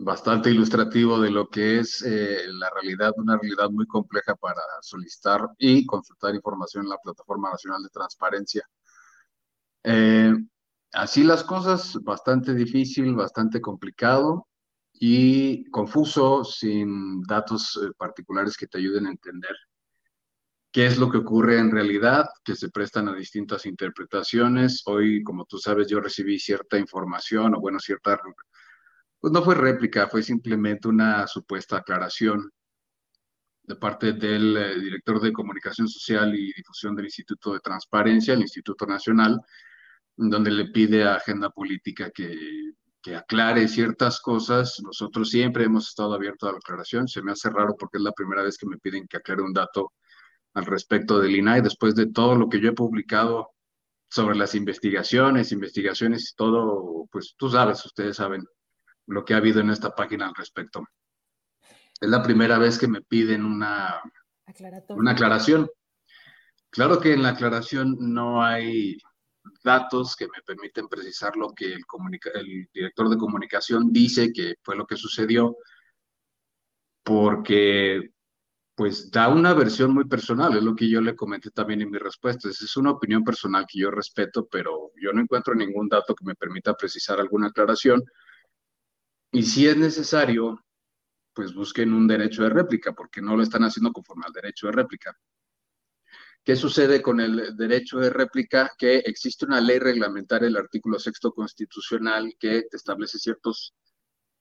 Bastante 0.00 0.50
ilustrativo 0.50 1.20
de 1.20 1.30
lo 1.30 1.48
que 1.48 1.80
es 1.80 2.02
eh, 2.02 2.44
la 2.52 2.70
realidad, 2.70 3.12
una 3.16 3.36
realidad 3.36 3.68
muy 3.70 3.84
compleja 3.86 4.36
para 4.36 4.60
solicitar 4.80 5.40
y 5.58 5.84
consultar 5.84 6.34
información 6.34 6.84
en 6.84 6.90
la 6.90 6.98
Plataforma 6.98 7.50
Nacional 7.50 7.82
de 7.82 7.88
Transparencia. 7.88 8.64
así 10.92 11.24
las 11.24 11.42
cosas, 11.42 11.98
bastante 12.02 12.54
difícil, 12.54 13.14
bastante 13.14 13.60
complicado 13.60 14.46
y 15.00 15.64
confuso, 15.70 16.44
sin 16.44 17.22
datos 17.22 17.78
eh, 17.82 17.90
particulares 17.96 18.56
que 18.56 18.66
te 18.66 18.78
ayuden 18.78 19.06
a 19.06 19.10
entender 19.10 19.56
qué 20.72 20.86
es 20.86 20.98
lo 20.98 21.10
que 21.10 21.18
ocurre 21.18 21.58
en 21.58 21.70
realidad, 21.70 22.28
que 22.44 22.54
se 22.54 22.70
prestan 22.70 23.08
a 23.08 23.14
distintas 23.14 23.66
interpretaciones. 23.66 24.82
Hoy, 24.86 25.22
como 25.22 25.44
tú 25.44 25.58
sabes, 25.58 25.88
yo 25.88 26.00
recibí 26.00 26.38
cierta 26.38 26.78
información, 26.78 27.54
o 27.54 27.60
bueno, 27.60 27.80
cierta, 27.80 28.20
pues 29.20 29.32
no 29.32 29.42
fue 29.42 29.54
réplica, 29.54 30.08
fue 30.08 30.22
simplemente 30.22 30.88
una 30.88 31.26
supuesta 31.26 31.78
aclaración 31.78 32.50
de 33.62 33.76
parte 33.76 34.12
del 34.12 34.56
eh, 34.56 34.80
director 34.80 35.20
de 35.20 35.32
Comunicación 35.32 35.88
Social 35.88 36.34
y 36.34 36.52
Difusión 36.52 36.94
del 36.96 37.06
Instituto 37.06 37.52
de 37.52 37.60
Transparencia, 37.60 38.34
el 38.34 38.40
Instituto 38.40 38.86
Nacional, 38.86 39.40
donde 40.16 40.50
le 40.50 40.66
pide 40.66 41.04
a 41.04 41.16
Agenda 41.16 41.50
Política 41.50 42.10
que 42.10 42.74
que 43.02 43.16
aclare 43.16 43.68
ciertas 43.68 44.20
cosas. 44.20 44.80
Nosotros 44.82 45.30
siempre 45.30 45.64
hemos 45.64 45.88
estado 45.88 46.14
abiertos 46.14 46.48
a 46.48 46.52
la 46.52 46.58
aclaración. 46.58 47.08
Se 47.08 47.22
me 47.22 47.32
hace 47.32 47.50
raro 47.50 47.76
porque 47.78 47.98
es 47.98 48.04
la 48.04 48.12
primera 48.12 48.42
vez 48.42 48.58
que 48.58 48.66
me 48.66 48.78
piden 48.78 49.06
que 49.06 49.18
aclare 49.18 49.42
un 49.42 49.52
dato 49.52 49.92
al 50.54 50.66
respecto 50.66 51.20
del 51.20 51.36
INAI, 51.36 51.60
después 51.62 51.94
de 51.94 52.06
todo 52.06 52.34
lo 52.34 52.48
que 52.48 52.60
yo 52.60 52.70
he 52.70 52.74
publicado 52.74 53.50
sobre 54.10 54.36
las 54.36 54.54
investigaciones, 54.54 55.52
investigaciones 55.52 56.30
y 56.32 56.34
todo, 56.34 57.06
pues 57.12 57.34
tú 57.36 57.50
sabes, 57.50 57.84
ustedes 57.84 58.16
saben 58.16 58.44
lo 59.08 59.24
que 59.24 59.34
ha 59.34 59.38
habido 59.38 59.60
en 59.60 59.70
esta 59.70 59.94
página 59.94 60.28
al 60.28 60.34
respecto. 60.34 60.86
Es 62.00 62.08
la 62.08 62.22
primera 62.22 62.58
vez 62.58 62.78
que 62.78 62.88
me 62.88 63.02
piden 63.02 63.44
una, 63.44 64.00
una 64.90 65.10
aclaración. 65.10 65.68
Claro 66.70 67.00
que 67.00 67.14
en 67.14 67.22
la 67.22 67.30
aclaración 67.30 67.96
no 67.98 68.42
hay 68.42 68.98
datos 69.64 70.14
que 70.14 70.26
me 70.26 70.42
permiten 70.44 70.88
precisar 70.88 71.36
lo 71.36 71.52
que 71.54 71.72
el, 71.72 71.82
el 72.34 72.68
director 72.72 73.08
de 73.08 73.16
comunicación 73.16 73.92
dice 73.92 74.32
que 74.32 74.54
fue 74.62 74.76
lo 74.76 74.86
que 74.86 74.96
sucedió, 74.96 75.56
porque 77.02 78.12
pues 78.74 79.10
da 79.10 79.28
una 79.28 79.54
versión 79.54 79.92
muy 79.92 80.04
personal, 80.04 80.56
es 80.56 80.62
lo 80.62 80.76
que 80.76 80.88
yo 80.88 81.00
le 81.00 81.16
comenté 81.16 81.50
también 81.50 81.80
en 81.80 81.90
mi 81.90 81.98
respuesta. 81.98 82.48
Es 82.48 82.76
una 82.76 82.92
opinión 82.92 83.24
personal 83.24 83.66
que 83.66 83.80
yo 83.80 83.90
respeto, 83.90 84.46
pero 84.46 84.92
yo 85.02 85.12
no 85.12 85.20
encuentro 85.20 85.52
ningún 85.54 85.88
dato 85.88 86.14
que 86.14 86.24
me 86.24 86.36
permita 86.36 86.74
precisar 86.74 87.18
alguna 87.18 87.48
aclaración. 87.48 88.04
Y 89.32 89.42
si 89.42 89.66
es 89.66 89.76
necesario, 89.76 90.64
pues 91.34 91.54
busquen 91.54 91.92
un 91.92 92.06
derecho 92.06 92.42
de 92.42 92.50
réplica, 92.50 92.92
porque 92.92 93.20
no 93.22 93.36
lo 93.36 93.42
están 93.42 93.62
haciendo 93.62 93.92
conforme 93.92 94.24
al 94.26 94.32
derecho 94.32 94.66
de 94.66 94.72
réplica. 94.72 95.16
¿Qué 96.44 96.56
sucede 96.56 97.02
con 97.02 97.20
el 97.20 97.56
derecho 97.56 97.98
de 97.98 98.10
réplica? 98.10 98.72
Que 98.78 98.98
existe 98.98 99.44
una 99.44 99.60
ley 99.60 99.78
reglamentaria, 99.78 100.48
el 100.48 100.56
artículo 100.56 100.98
sexto 100.98 101.32
constitucional, 101.32 102.34
que 102.38 102.64
establece 102.72 103.18
ciertos 103.18 103.74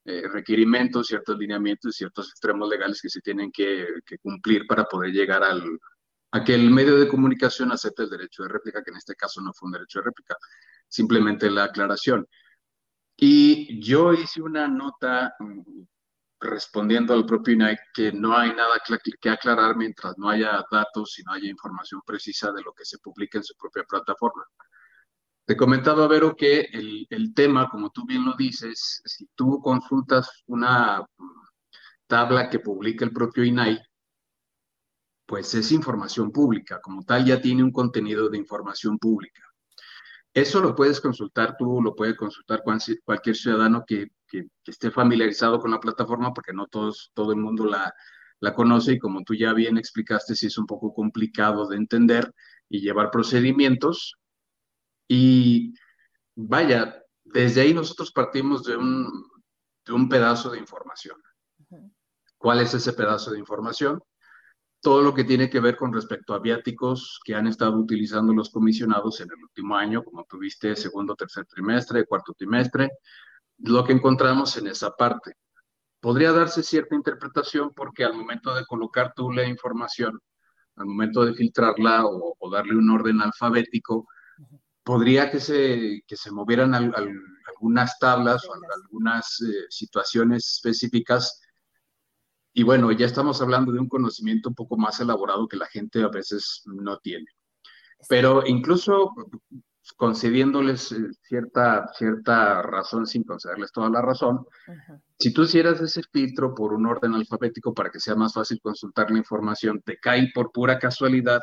eh, 0.06 0.26
requerimientos, 0.26 1.08
ciertos 1.08 1.38
lineamientos 1.38 1.94
y 1.94 1.98
ciertos 1.98 2.30
extremos 2.30 2.70
legales 2.70 3.02
que 3.02 3.10
se 3.10 3.20
tienen 3.20 3.52
que, 3.52 3.86
cumplir 4.22 4.66
para 4.66 4.86
poder 4.86 5.12
llegar 5.12 5.44
al, 5.44 5.78
a 6.32 6.46
que 6.46 6.56
el 6.56 6.72
medio 6.72 6.98
de 6.98 7.10
comunicación 7.10 7.74
acepte 7.74 8.04
el 8.04 8.10
derecho 8.10 8.44
de 8.44 8.50
réplica, 8.50 8.82
que 8.82 8.92
en 8.92 8.98
este 8.98 9.16
caso 9.16 9.42
no 9.42 9.52
fue 9.54 9.68
un 9.68 9.74
derecho 9.74 10.00
de 10.00 10.06
réplica, 10.06 10.38
simplemente 10.88 11.52
la 11.52 11.66
aclaración. 11.66 12.26
Y 13.18 13.82
yo 13.82 14.14
hice 14.14 14.42
una 14.42 14.68
nota 14.68 15.34
respondiendo 16.40 17.14
al 17.14 17.26
propio 17.26 17.56
INAI 17.56 17.78
que 17.94 18.12
no 18.12 18.38
hay 18.38 18.54
nada 18.54 18.80
que 19.20 19.30
aclarar 19.30 19.76
mientras 19.76 20.16
no 20.18 20.30
haya 20.30 20.64
datos 20.72 21.18
y 21.18 21.24
no 21.24 21.34
haya 21.34 21.50
información 21.50 22.02
precisa 22.06 22.52
de 22.52 22.62
lo 22.62 22.74
que 22.74 22.86
se 22.86 23.00
publica 23.00 23.40
en 23.40 23.44
su 23.44 23.56
propia 23.56 23.84
plataforma. 23.84 24.44
Te 25.46 25.58
comentaba, 25.58 26.08
Vero, 26.08 26.36
que 26.36 26.62
el, 26.72 27.08
el 27.10 27.34
tema, 27.34 27.70
como 27.70 27.90
tú 27.90 28.06
bien 28.06 28.24
lo 28.24 28.36
dices, 28.36 29.02
si 29.06 29.28
tú 29.34 29.60
consultas 29.62 30.44
una 30.46 31.04
tabla 32.06 32.50
que 32.50 32.60
publica 32.60 33.04
el 33.06 33.14
propio 33.14 33.44
INAI, 33.44 33.80
pues 35.26 35.54
es 35.56 35.72
información 35.72 36.32
pública, 36.32 36.80
como 36.82 37.04
tal 37.04 37.26
ya 37.26 37.42
tiene 37.42 37.64
un 37.64 37.72
contenido 37.72 38.30
de 38.30 38.38
información 38.38 38.98
pública. 38.98 39.47
Eso 40.38 40.62
lo 40.62 40.76
puedes 40.76 41.02
consultar 41.02 41.58
tú, 41.58 41.82
lo 41.82 41.96
puede 41.96 42.16
consultar 42.16 42.62
cualquier 42.62 43.36
ciudadano 43.36 43.84
que, 43.88 44.12
esté 44.68 44.92
familiarizado 44.92 45.60
con 45.60 45.72
la 45.72 45.80
plataforma, 45.80 46.32
porque 46.32 46.54
no 46.54 46.68
todos, 46.68 47.10
todo 47.16 47.32
el 47.32 47.40
mundo 47.40 47.66
la, 47.66 47.92
la 48.40 48.54
conoce 48.54 48.94
y 48.94 49.00
como 49.00 49.24
tú 49.24 49.34
ya 49.34 49.52
bien 49.54 49.80
explicaste, 49.80 50.36
sí 50.36 50.46
es 50.46 50.60
un 50.60 50.68
poco 50.68 50.94
complicado 50.94 51.68
de 51.68 51.78
entender 51.78 52.32
y 52.70 52.82
llevar 52.82 53.10
procedimientos. 53.10 54.16
Y 55.08 55.74
vaya, 56.36 57.04
desde 57.24 57.62
ahí 57.62 57.74
nosotros 57.74 58.12
partimos 58.12 58.64
de 58.64 58.78
un, 58.78 59.10
de 59.88 59.94
un 59.94 60.08
pedazo 60.08 60.52
de 60.52 60.60
información. 60.60 61.20
¿Cuál 62.38 62.60
es 62.60 62.76
ese 62.76 62.94
pedazo 62.94 63.32
de 63.32 63.40
información? 63.40 64.04
Todo 64.82 65.02
lo 65.02 65.14
que 65.14 65.24
tiene 65.24 65.50
que 65.50 65.60
ver 65.60 65.76
con 65.76 65.94
respecto 65.94 66.34
a 66.34 66.40
viáticos 66.40 67.20
que 67.24 67.36
han 67.36 67.48
estado 67.48 67.78
utilizando 67.78 68.34
los 68.34 68.50
comisionados 68.50 69.20
en 69.22 69.30
el 69.36 69.44
último 69.44 69.76
año, 69.76 70.04
como 70.04 70.24
tuviste 70.26 70.76
segundo, 70.76 71.16
tercer 71.16 71.46
trimestre, 71.46 72.06
cuarto 72.06 72.34
trimestre, 72.34 72.92
lo 73.60 73.84
que 73.84 73.94
encontramos 73.94 74.56
en 74.58 74.68
esa 74.68 74.92
parte. 74.92 75.34
Podría 76.00 76.32
darse 76.32 76.62
cierta 76.62 76.96
interpretación 76.96 77.72
porque 77.76 78.06
al 78.06 78.14
momento 78.14 78.54
de 78.54 78.66
colocar 78.66 79.14
tú 79.16 79.32
la 79.32 79.46
información, 79.46 80.20
al 80.76 80.86
momento 80.86 81.26
de 81.26 81.34
filtrarla 81.34 82.06
o, 82.06 82.36
darle 82.52 82.76
un 82.76 82.90
orden 82.92 83.20
alfabético, 83.22 84.08
podría 84.84 85.32
que 85.32 85.40
se, 85.40 86.04
que 86.08 86.16
se 86.16 86.32
movieran 86.32 86.74
algunas 86.76 87.98
tablas 88.00 88.46
o 88.48 88.54
algunas 88.54 89.42
eh, 89.42 89.66
situaciones 89.70 90.48
específicas 90.54 91.42
y 92.58 92.64
bueno, 92.64 92.92
ya 92.92 93.06
estamos 93.06 93.40
hablando 93.40 93.72
de 93.72 93.80
un 93.80 93.88
conocimiento 93.88 94.50
un 94.50 94.56
poco 94.56 94.78
más 94.78 95.00
elaborado 95.00 95.48
que 95.48 95.58
la 95.58 95.68
gente 95.68 96.02
a 96.02 96.08
veces 96.08 96.64
no 96.66 96.98
tiene. 96.98 97.28
Pero 98.10 98.48
incluso 98.48 99.14
concediéndoles 99.96 100.92
eh, 100.92 101.08
cierta, 101.22 101.88
cierta 101.94 102.64
razón 102.64 103.06
sin 103.06 103.24
concederles 103.26 103.72
toda 103.72 103.92
la 103.92 104.02
razón, 104.02 104.48
si 105.20 105.32
tú 105.32 105.44
hicieras 105.44 105.80
ese 105.82 106.02
filtro 106.12 106.56
por 106.56 106.74
un 106.74 106.88
orden 106.88 107.14
alfabético 107.14 107.76
para 107.76 107.92
que 107.92 108.00
sea 108.00 108.16
más 108.16 108.34
fácil 108.34 108.60
consultar 108.60 109.12
la 109.12 109.20
información, 109.20 109.84
te 109.86 110.00
cae 110.00 110.32
por 110.34 110.52
pura 110.52 110.80
casualidad 110.80 111.42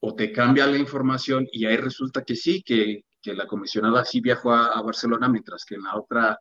o 0.00 0.14
te 0.14 0.32
cambia 0.32 0.66
la 0.66 0.78
información 0.78 1.46
y 1.52 1.66
ahí 1.66 1.76
resulta 1.76 2.24
que 2.24 2.34
sí, 2.34 2.62
que, 2.62 3.04
que 3.20 3.34
la 3.34 3.46
comisionada 3.46 4.06
sí 4.06 4.22
viajó 4.22 4.54
a, 4.54 4.80
Barcelona, 4.80 5.28
mientras 5.28 5.66
que 5.66 5.74
en 5.74 5.82
la 5.82 5.96
otra 5.96 6.38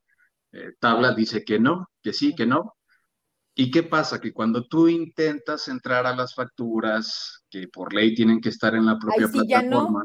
eh, 0.54 0.72
tabla 0.80 1.14
dice 1.14 1.44
que 1.44 1.60
no, 1.60 1.90
que 2.02 2.14
sí, 2.14 2.34
que 2.34 2.46
no. 2.46 2.77
¿Y 3.60 3.72
qué 3.72 3.82
pasa? 3.82 4.22
Que 4.22 4.32
cuando 4.32 4.68
tú 4.68 4.88
intentas 4.88 5.68
entrar 5.68 6.06
a 6.06 6.16
las 6.16 6.36
facturas, 6.36 7.44
que 7.50 7.68
por 7.68 7.92
ley 7.92 8.14
tienen 8.14 8.40
que 8.40 8.50
estar 8.50 8.76
en 8.76 8.86
la 8.86 9.00
propia 9.00 9.28
plataforma, 9.28 10.04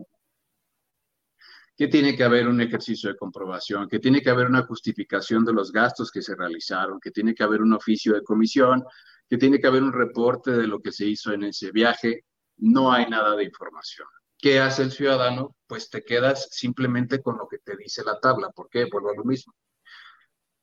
que 1.76 1.86
tiene 1.88 2.16
que 2.16 2.24
haber 2.24 2.48
un 2.48 2.62
ejercicio 2.62 3.10
de 3.10 3.16
comprobación, 3.18 3.90
que 3.90 3.98
tiene 3.98 4.22
que 4.22 4.30
haber 4.30 4.46
una 4.46 4.62
justificación 4.62 5.44
de 5.44 5.52
los 5.52 5.70
gastos 5.70 6.10
que 6.10 6.22
se 6.22 6.34
realizaron, 6.34 6.98
que 6.98 7.10
tiene 7.10 7.34
que 7.34 7.42
haber 7.42 7.60
un 7.60 7.74
oficio 7.74 8.14
de 8.14 8.22
comisión, 8.22 8.84
que 9.28 9.36
tiene 9.36 9.60
que 9.60 9.66
haber 9.66 9.82
un 9.82 9.92
reporte 9.92 10.52
de 10.52 10.66
lo 10.66 10.80
que 10.80 10.90
se 10.90 11.04
hizo 11.04 11.30
en 11.34 11.42
ese 11.42 11.72
viaje, 11.72 12.24
no 12.56 12.90
hay 12.90 13.06
nada 13.10 13.36
de 13.36 13.44
información. 13.44 14.08
¿Qué 14.38 14.60
hace 14.60 14.82
el 14.82 14.92
ciudadano? 14.92 15.56
Pues 15.66 15.90
te 15.90 16.02
quedas 16.02 16.48
simplemente 16.52 17.20
con 17.20 17.36
lo 17.36 17.46
que 17.46 17.58
te 17.58 17.76
dice 17.76 18.02
la 18.02 18.18
tabla. 18.18 18.48
¿Por 18.48 18.70
qué? 18.70 18.86
Vuelvo 18.90 19.10
a 19.10 19.16
lo 19.16 19.24
mismo 19.24 19.52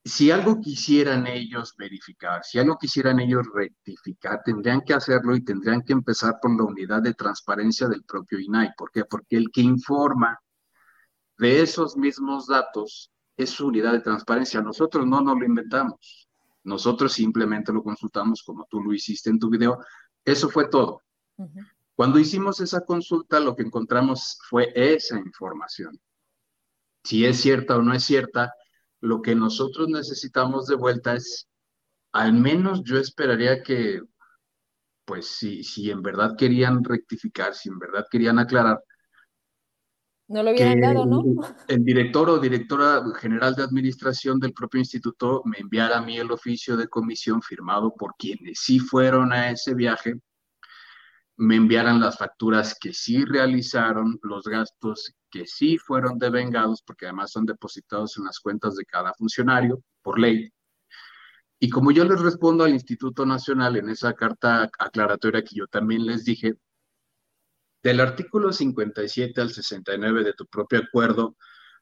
si 0.09 0.31
algo 0.31 0.59
quisieran 0.59 1.27
ellos 1.27 1.75
verificar, 1.77 2.43
si 2.43 2.59
algo 2.59 2.77
quisieran 2.77 3.19
ellos 3.19 3.47
rectificar, 3.53 4.41
tendrían 4.43 4.81
que 4.81 4.93
hacerlo 4.93 5.35
y 5.35 5.43
tendrían 5.43 5.83
que 5.83 5.93
empezar 5.93 6.39
por 6.41 6.55
la 6.57 6.63
unidad 6.63 7.01
de 7.01 7.13
transparencia 7.13 7.87
del 7.87 8.03
propio 8.03 8.39
INAI. 8.39 8.73
¿Por 8.75 8.91
qué? 8.91 9.05
Porque 9.05 9.37
el 9.37 9.51
que 9.51 9.61
informa 9.61 10.39
de 11.37 11.61
esos 11.61 11.95
mismos 11.95 12.47
datos 12.47 13.11
es 13.37 13.51
su 13.51 13.67
unidad 13.67 13.93
de 13.93 14.01
transparencia. 14.01 14.61
Nosotros 14.61 15.05
no 15.05 15.21
nos 15.21 15.37
lo 15.37 15.45
inventamos. 15.45 16.27
Nosotros 16.63 17.13
simplemente 17.13 17.71
lo 17.71 17.83
consultamos 17.83 18.43
como 18.43 18.67
tú 18.69 18.81
lo 18.81 18.93
hiciste 18.93 19.29
en 19.29 19.39
tu 19.39 19.49
video. 19.49 19.79
Eso 20.25 20.49
fue 20.49 20.69
todo. 20.69 21.03
Cuando 21.95 22.19
hicimos 22.19 22.59
esa 22.59 22.81
consulta, 22.81 23.39
lo 23.39 23.55
que 23.55 23.63
encontramos 23.63 24.39
fue 24.49 24.71
esa 24.75 25.17
información. 25.17 25.99
Si 27.03 27.25
es 27.25 27.39
cierta 27.39 27.77
o 27.77 27.81
no 27.81 27.93
es 27.93 28.03
cierta, 28.03 28.53
lo 29.01 29.21
que 29.21 29.35
nosotros 29.35 29.87
necesitamos 29.87 30.67
de 30.67 30.75
vuelta 30.75 31.15
es, 31.15 31.47
al 32.11 32.33
menos 32.33 32.83
yo 32.83 32.97
esperaría 32.97 33.63
que, 33.63 34.01
pues 35.05 35.27
si, 35.27 35.63
si 35.63 35.89
en 35.89 36.01
verdad 36.01 36.35
querían 36.37 36.83
rectificar, 36.83 37.53
si 37.53 37.69
en 37.69 37.79
verdad 37.79 38.05
querían 38.09 38.39
aclarar, 38.39 38.83
no 40.29 40.43
lo 40.43 40.51
hubieran 40.51 40.79
dado, 40.79 41.07
¿no? 41.07 41.23
El 41.67 41.83
director 41.83 42.29
o 42.29 42.37
directora 42.37 43.03
general 43.19 43.55
de 43.55 43.63
administración 43.63 44.39
del 44.39 44.53
propio 44.53 44.79
instituto 44.79 45.41
me 45.43 45.57
enviara 45.57 45.97
a 45.97 46.01
mí 46.03 46.19
el 46.19 46.31
oficio 46.31 46.77
de 46.77 46.87
comisión 46.87 47.41
firmado 47.41 47.95
por 47.95 48.13
quienes 48.15 48.59
sí 48.59 48.77
fueron 48.77 49.33
a 49.33 49.49
ese 49.49 49.73
viaje 49.73 50.19
me 51.39 51.55
enviaran 51.55 52.01
las 52.01 52.17
facturas 52.17 52.77
que 52.77 52.91
sí 52.93 53.23
realizaron, 53.23 54.19
los 54.23 54.43
gastos 54.43 55.13
que 55.31 55.45
sí 55.47 55.77
fueron 55.77 56.19
devengados, 56.19 56.83
porque 56.85 57.05
además 57.05 57.31
son 57.31 57.45
depositados 57.45 58.17
en 58.17 58.25
las 58.25 58.41
cuentas 58.41 58.75
de 58.75 58.83
cada 58.83 59.13
funcionario 59.13 59.81
por 60.01 60.19
ley. 60.19 60.51
Y 61.57 61.69
como 61.69 61.91
yo 61.91 62.03
les 62.03 62.19
respondo 62.19 62.65
al 62.65 62.73
Instituto 62.73 63.25
Nacional 63.25 63.77
en 63.77 63.87
esa 63.87 64.13
carta 64.15 64.69
aclaratoria 64.77 65.41
que 65.41 65.55
yo 65.55 65.67
también 65.67 66.05
les 66.05 66.25
dije, 66.25 66.55
del 67.83 68.01
artículo 68.01 68.51
57 68.51 69.39
al 69.39 69.51
69 69.51 70.25
de 70.25 70.33
tu 70.33 70.45
propio 70.45 70.79
acuerdo 70.79 71.37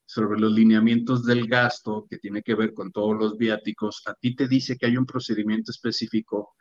sobre 0.06 0.40
los 0.40 0.52
lineamientos 0.52 1.26
del 1.26 1.48
gasto 1.48 2.06
que 2.08 2.20
tiene 2.20 2.44
que 2.44 2.54
ver 2.54 2.76
con 2.76 2.92
todos 2.92 3.18
los 3.18 3.38
viáticos, 3.38 4.04
a 4.06 4.14
ti 4.14 4.36
te 4.36 4.48
dice 4.48 4.78
que 4.78 4.86
hay 4.86 4.98
un 4.98 5.08
procedimiento 5.08 5.72
específico 5.72 6.54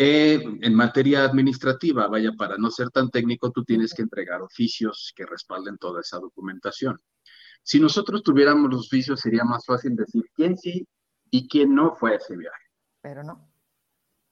eh, 0.00 0.40
en 0.60 0.74
materia 0.74 1.24
administrativa, 1.24 2.06
vaya, 2.06 2.30
para 2.38 2.56
no 2.56 2.70
ser 2.70 2.88
tan 2.90 3.10
técnico, 3.10 3.50
tú 3.50 3.64
tienes 3.64 3.92
que 3.92 4.02
entregar 4.02 4.40
oficios 4.40 5.12
que 5.16 5.26
respalden 5.26 5.76
toda 5.76 6.00
esa 6.00 6.20
documentación. 6.20 7.00
Si 7.64 7.80
nosotros 7.80 8.22
tuviéramos 8.22 8.70
los 8.70 8.86
oficios, 8.86 9.18
sería 9.18 9.42
más 9.42 9.66
fácil 9.66 9.96
decir 9.96 10.22
quién 10.34 10.56
sí 10.56 10.86
y 11.30 11.48
quién 11.48 11.74
no 11.74 11.96
fue 11.96 12.12
a 12.12 12.14
ese 12.14 12.36
viaje. 12.36 12.64
Pero 13.02 13.24
no. 13.24 13.50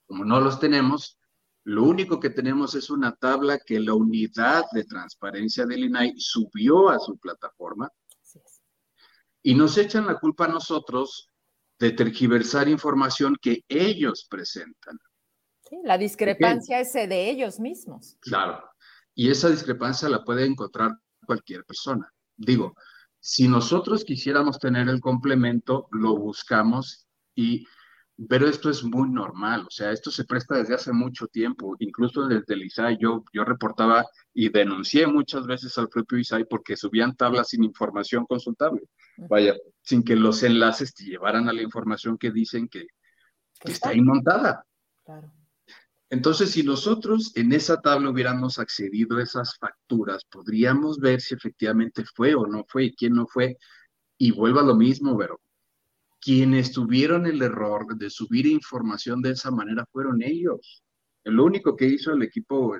Como 0.06 0.24
no 0.24 0.40
los 0.40 0.60
tenemos, 0.60 1.18
lo 1.64 1.82
único 1.82 2.20
que 2.20 2.30
tenemos 2.30 2.76
es 2.76 2.88
una 2.88 3.16
tabla 3.16 3.58
que 3.58 3.80
la 3.80 3.94
unidad 3.94 4.66
de 4.70 4.84
transparencia 4.84 5.66
del 5.66 5.82
INAI 5.82 6.14
subió 6.16 6.90
a 6.90 7.00
su 7.00 7.18
plataforma 7.18 7.90
y 9.42 9.52
nos 9.56 9.76
echan 9.78 10.06
la 10.06 10.20
culpa 10.20 10.44
a 10.44 10.48
nosotros 10.48 11.28
de 11.80 11.90
tergiversar 11.90 12.68
información 12.68 13.36
que 13.42 13.64
ellos 13.68 14.28
presentan. 14.30 14.96
Sí, 15.68 15.78
la 15.82 15.98
discrepancia 15.98 16.80
es 16.80 16.92
de 16.92 17.30
ellos 17.30 17.58
mismos. 17.58 18.16
Claro, 18.20 18.62
y 19.14 19.30
esa 19.30 19.48
discrepancia 19.48 20.08
la 20.08 20.22
puede 20.22 20.46
encontrar 20.46 20.92
cualquier 21.26 21.64
persona. 21.64 22.12
Digo, 22.36 22.74
si 23.18 23.48
nosotros 23.48 24.04
quisiéramos 24.04 24.58
tener 24.58 24.88
el 24.88 25.00
complemento, 25.00 25.88
lo 25.90 26.16
buscamos 26.16 27.06
y 27.34 27.66
pero 28.28 28.48
esto 28.48 28.70
es 28.70 28.82
muy 28.82 29.10
normal, 29.10 29.66
o 29.66 29.70
sea, 29.70 29.92
esto 29.92 30.10
se 30.10 30.24
presta 30.24 30.56
desde 30.56 30.74
hace 30.74 30.90
mucho 30.90 31.26
tiempo, 31.26 31.76
incluso 31.80 32.26
desde 32.26 32.54
el 32.54 32.64
ISAI, 32.64 32.96
yo, 32.98 33.24
yo 33.30 33.44
reportaba 33.44 34.06
y 34.32 34.48
denuncié 34.48 35.06
muchas 35.06 35.46
veces 35.46 35.76
al 35.76 35.90
propio 35.90 36.16
ISAI 36.18 36.44
porque 36.46 36.78
subían 36.78 37.14
tablas 37.14 37.48
sin 37.48 37.62
información 37.62 38.24
consultable, 38.24 38.80
vaya, 39.28 39.54
sin 39.82 40.02
que 40.02 40.16
los 40.16 40.42
enlaces 40.42 40.94
te 40.94 41.04
llevaran 41.04 41.48
a 41.50 41.52
la 41.52 41.60
información 41.60 42.16
que 42.16 42.30
dicen 42.30 42.68
que, 42.68 42.86
que 43.60 43.72
está 43.72 43.90
ahí 43.90 44.00
montada. 44.00 44.64
Claro. 45.04 45.30
Entonces, 46.08 46.52
si 46.52 46.62
nosotros 46.62 47.32
en 47.34 47.52
esa 47.52 47.80
tabla 47.80 48.10
hubiéramos 48.10 48.58
accedido 48.58 49.18
a 49.18 49.22
esas 49.22 49.56
facturas, 49.58 50.24
podríamos 50.30 50.98
ver 50.98 51.20
si 51.20 51.34
efectivamente 51.34 52.04
fue 52.14 52.34
o 52.34 52.46
no 52.46 52.64
fue 52.68 52.84
y 52.84 52.94
quién 52.94 53.14
no 53.14 53.26
fue. 53.26 53.56
Y 54.18 54.30
vuelva 54.30 54.62
lo 54.62 54.76
mismo, 54.76 55.18
pero 55.18 55.40
quienes 56.20 56.72
tuvieron 56.72 57.26
el 57.26 57.42
error 57.42 57.96
de 57.96 58.08
subir 58.08 58.46
información 58.46 59.20
de 59.20 59.30
esa 59.30 59.50
manera 59.50 59.84
fueron 59.92 60.22
ellos. 60.22 60.82
Lo 61.24 61.44
único 61.44 61.74
que 61.74 61.86
hizo 61.86 62.12
el 62.12 62.22
equipo 62.22 62.76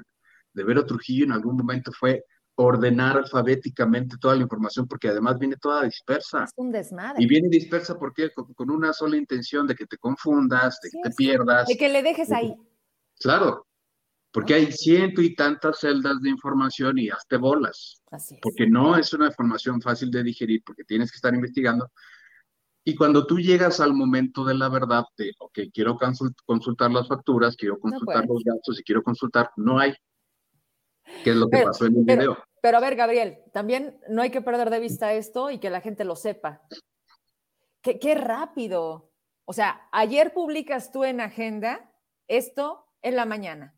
de 0.52 0.64
Vero 0.64 0.86
Trujillo 0.86 1.24
en 1.24 1.32
algún 1.32 1.56
momento 1.56 1.90
fue 1.92 2.24
ordenar 2.56 3.18
alfabéticamente 3.18 4.16
toda 4.18 4.36
la 4.36 4.42
información, 4.42 4.88
porque 4.88 5.08
además 5.08 5.38
viene 5.38 5.56
toda 5.56 5.84
dispersa. 5.84 6.44
Es 6.44 6.52
un 6.56 6.72
desmadre. 6.72 7.22
Y 7.22 7.26
viene 7.26 7.48
dispersa 7.48 7.98
porque 7.98 8.30
con, 8.32 8.70
una 8.70 8.92
sola 8.92 9.16
intención 9.16 9.66
de 9.66 9.74
que 9.74 9.86
te 9.86 9.98
confundas, 9.98 10.78
de 10.80 10.90
que 10.90 11.10
te 11.10 11.14
pierdas. 11.14 11.68
De 11.68 11.76
que 11.76 11.88
le 11.88 12.02
dejes 12.02 12.32
ahí. 12.32 12.56
Claro, 13.20 13.66
porque 14.36 14.52
hay 14.52 14.70
ciento 14.70 15.22
y 15.22 15.34
tantas 15.34 15.80
celdas 15.80 16.20
de 16.20 16.28
información 16.28 16.98
y 16.98 17.08
hazte 17.08 17.38
bolas. 17.38 18.02
Así 18.10 18.38
Porque 18.42 18.66
no 18.66 18.96
es 18.96 19.12
una 19.14 19.28
información 19.28 19.80
fácil 19.80 20.10
de 20.10 20.22
digerir, 20.22 20.62
porque 20.62 20.84
tienes 20.84 21.10
que 21.10 21.16
estar 21.16 21.34
investigando. 21.34 21.90
Y 22.84 22.94
cuando 22.94 23.26
tú 23.26 23.38
llegas 23.38 23.80
al 23.80 23.94
momento 23.94 24.44
de 24.44 24.54
la 24.54 24.68
verdad, 24.68 25.04
de, 25.16 25.32
ok, 25.38 25.58
quiero 25.72 25.96
consultar 26.44 26.90
las 26.90 27.08
facturas, 27.08 27.56
quiero 27.56 27.80
consultar 27.80 28.26
los 28.26 28.44
gastos 28.44 28.78
y 28.78 28.84
quiero 28.84 29.02
consultar, 29.02 29.50
no 29.56 29.78
hay. 29.78 29.94
¿Qué 31.24 31.30
es 31.30 31.36
lo 31.36 31.48
que 31.48 31.62
pasó 31.62 31.86
en 31.86 31.96
el 31.96 32.04
video? 32.04 32.36
Pero 32.60 32.76
a 32.76 32.80
ver, 32.80 32.94
Gabriel, 32.94 33.38
también 33.52 33.98
no 34.08 34.22
hay 34.22 34.30
que 34.30 34.42
perder 34.42 34.70
de 34.70 34.80
vista 34.80 35.14
esto 35.14 35.50
y 35.50 35.58
que 35.58 35.70
la 35.70 35.80
gente 35.80 36.04
lo 36.04 36.14
sepa. 36.14 36.60
Qué, 37.80 37.98
qué 37.98 38.14
rápido. 38.14 39.10
O 39.46 39.54
sea, 39.54 39.88
ayer 39.92 40.34
publicas 40.34 40.92
tú 40.92 41.04
en 41.04 41.22
agenda 41.22 41.90
esto 42.28 42.85
en 43.06 43.14
la 43.14 43.24
mañana. 43.24 43.76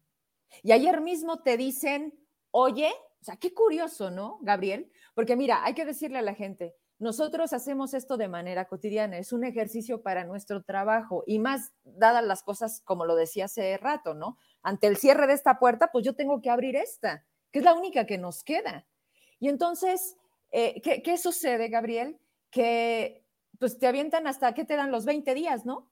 Y 0.62 0.72
ayer 0.72 1.02
mismo 1.02 1.42
te 1.42 1.58
dicen, 1.58 2.18
oye, 2.50 2.90
o 3.20 3.24
sea, 3.24 3.36
qué 3.36 3.52
curioso, 3.52 4.10
¿no, 4.10 4.38
Gabriel? 4.40 4.90
Porque 5.14 5.36
mira, 5.36 5.64
hay 5.64 5.74
que 5.74 5.84
decirle 5.84 6.18
a 6.18 6.22
la 6.22 6.34
gente, 6.34 6.74
nosotros 6.98 7.52
hacemos 7.52 7.92
esto 7.92 8.16
de 8.16 8.26
manera 8.26 8.66
cotidiana, 8.66 9.18
es 9.18 9.34
un 9.34 9.44
ejercicio 9.44 10.02
para 10.02 10.24
nuestro 10.24 10.62
trabajo 10.62 11.24
y 11.26 11.38
más 11.38 11.72
dadas 11.84 12.24
las 12.24 12.42
cosas 12.42 12.80
como 12.86 13.04
lo 13.04 13.16
decía 13.16 13.44
hace 13.44 13.76
rato, 13.76 14.14
¿no? 14.14 14.38
Ante 14.62 14.86
el 14.86 14.96
cierre 14.96 15.26
de 15.26 15.34
esta 15.34 15.58
puerta, 15.58 15.90
pues 15.92 16.06
yo 16.06 16.16
tengo 16.16 16.40
que 16.40 16.48
abrir 16.48 16.74
esta, 16.74 17.26
que 17.52 17.58
es 17.58 17.64
la 17.66 17.74
única 17.74 18.06
que 18.06 18.16
nos 18.16 18.42
queda. 18.42 18.86
Y 19.38 19.48
entonces, 19.48 20.16
eh, 20.52 20.80
¿qué, 20.80 21.02
¿qué, 21.02 21.18
sucede, 21.18 21.68
Gabriel? 21.68 22.18
Que 22.50 23.26
pues 23.58 23.78
te 23.78 23.86
avientan 23.86 24.26
hasta, 24.26 24.54
¿qué 24.54 24.64
te 24.64 24.76
dan 24.76 24.90
los 24.90 25.04
20 25.04 25.34
días, 25.34 25.66
no? 25.66 25.90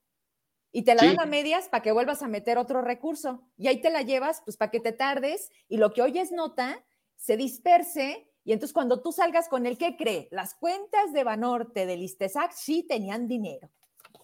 Y 0.72 0.83
te 0.83 0.94
la 0.94 1.05
dan 1.05 1.20
a 1.20 1.26
medias 1.26 1.68
para 1.68 1.83
que 1.83 1.92
vuelvas 1.92 2.22
a 2.22 2.29
meter 2.29 2.59
otro 2.59 2.83
recurso. 2.83 3.48
Y 3.57 3.68
ahí 3.68 3.81
te 3.81 3.90
la 3.90 4.02
llevas, 4.02 4.42
pues 4.44 4.57
para 4.57 4.70
que 4.70 4.81
te 4.81 4.92
tardes 4.92 5.50
y 5.68 5.79
lo 5.79 5.92
que 5.92 6.02
hoy 6.02 6.18
es 6.18 6.33
nota 6.33 6.85
se 7.16 7.37
disperse. 7.37 8.31
Y 8.44 8.52
entonces 8.52 8.72
cuando 8.72 9.02
tú 9.02 9.12
salgas 9.12 9.48
con 9.48 9.66
el 9.66 9.79
que 9.79 9.96
cree, 9.96 10.29
las 10.31 10.55
cuentas 10.55 11.12
de 11.12 11.24
Banorte, 11.24 11.87
del 11.87 12.02
Istesac, 12.02 12.52
sí 12.52 12.83
tenían 12.83 13.26
dinero. 13.26 13.70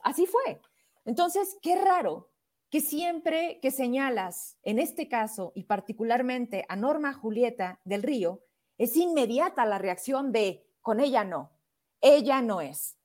Así 0.02 0.26
fue. 0.26 0.61
Entonces, 1.05 1.57
qué 1.62 1.76
raro 1.76 2.31
que 2.70 2.81
siempre 2.81 3.59
que 3.61 3.70
señalas, 3.70 4.57
en 4.62 4.78
este 4.78 5.09
caso 5.09 5.52
y 5.55 5.64
particularmente 5.64 6.64
a 6.68 6.76
Norma 6.76 7.12
Julieta 7.12 7.81
del 7.85 8.02
Río, 8.02 8.44
es 8.78 8.96
inmediata 8.96 9.66
la 9.66 9.78
reacción 9.78 10.33
de, 10.33 10.66
con 10.81 11.00
ella 11.00 11.24
no, 11.24 11.52
ella 12.00 12.40
no 12.40 12.61
es. 12.61 12.96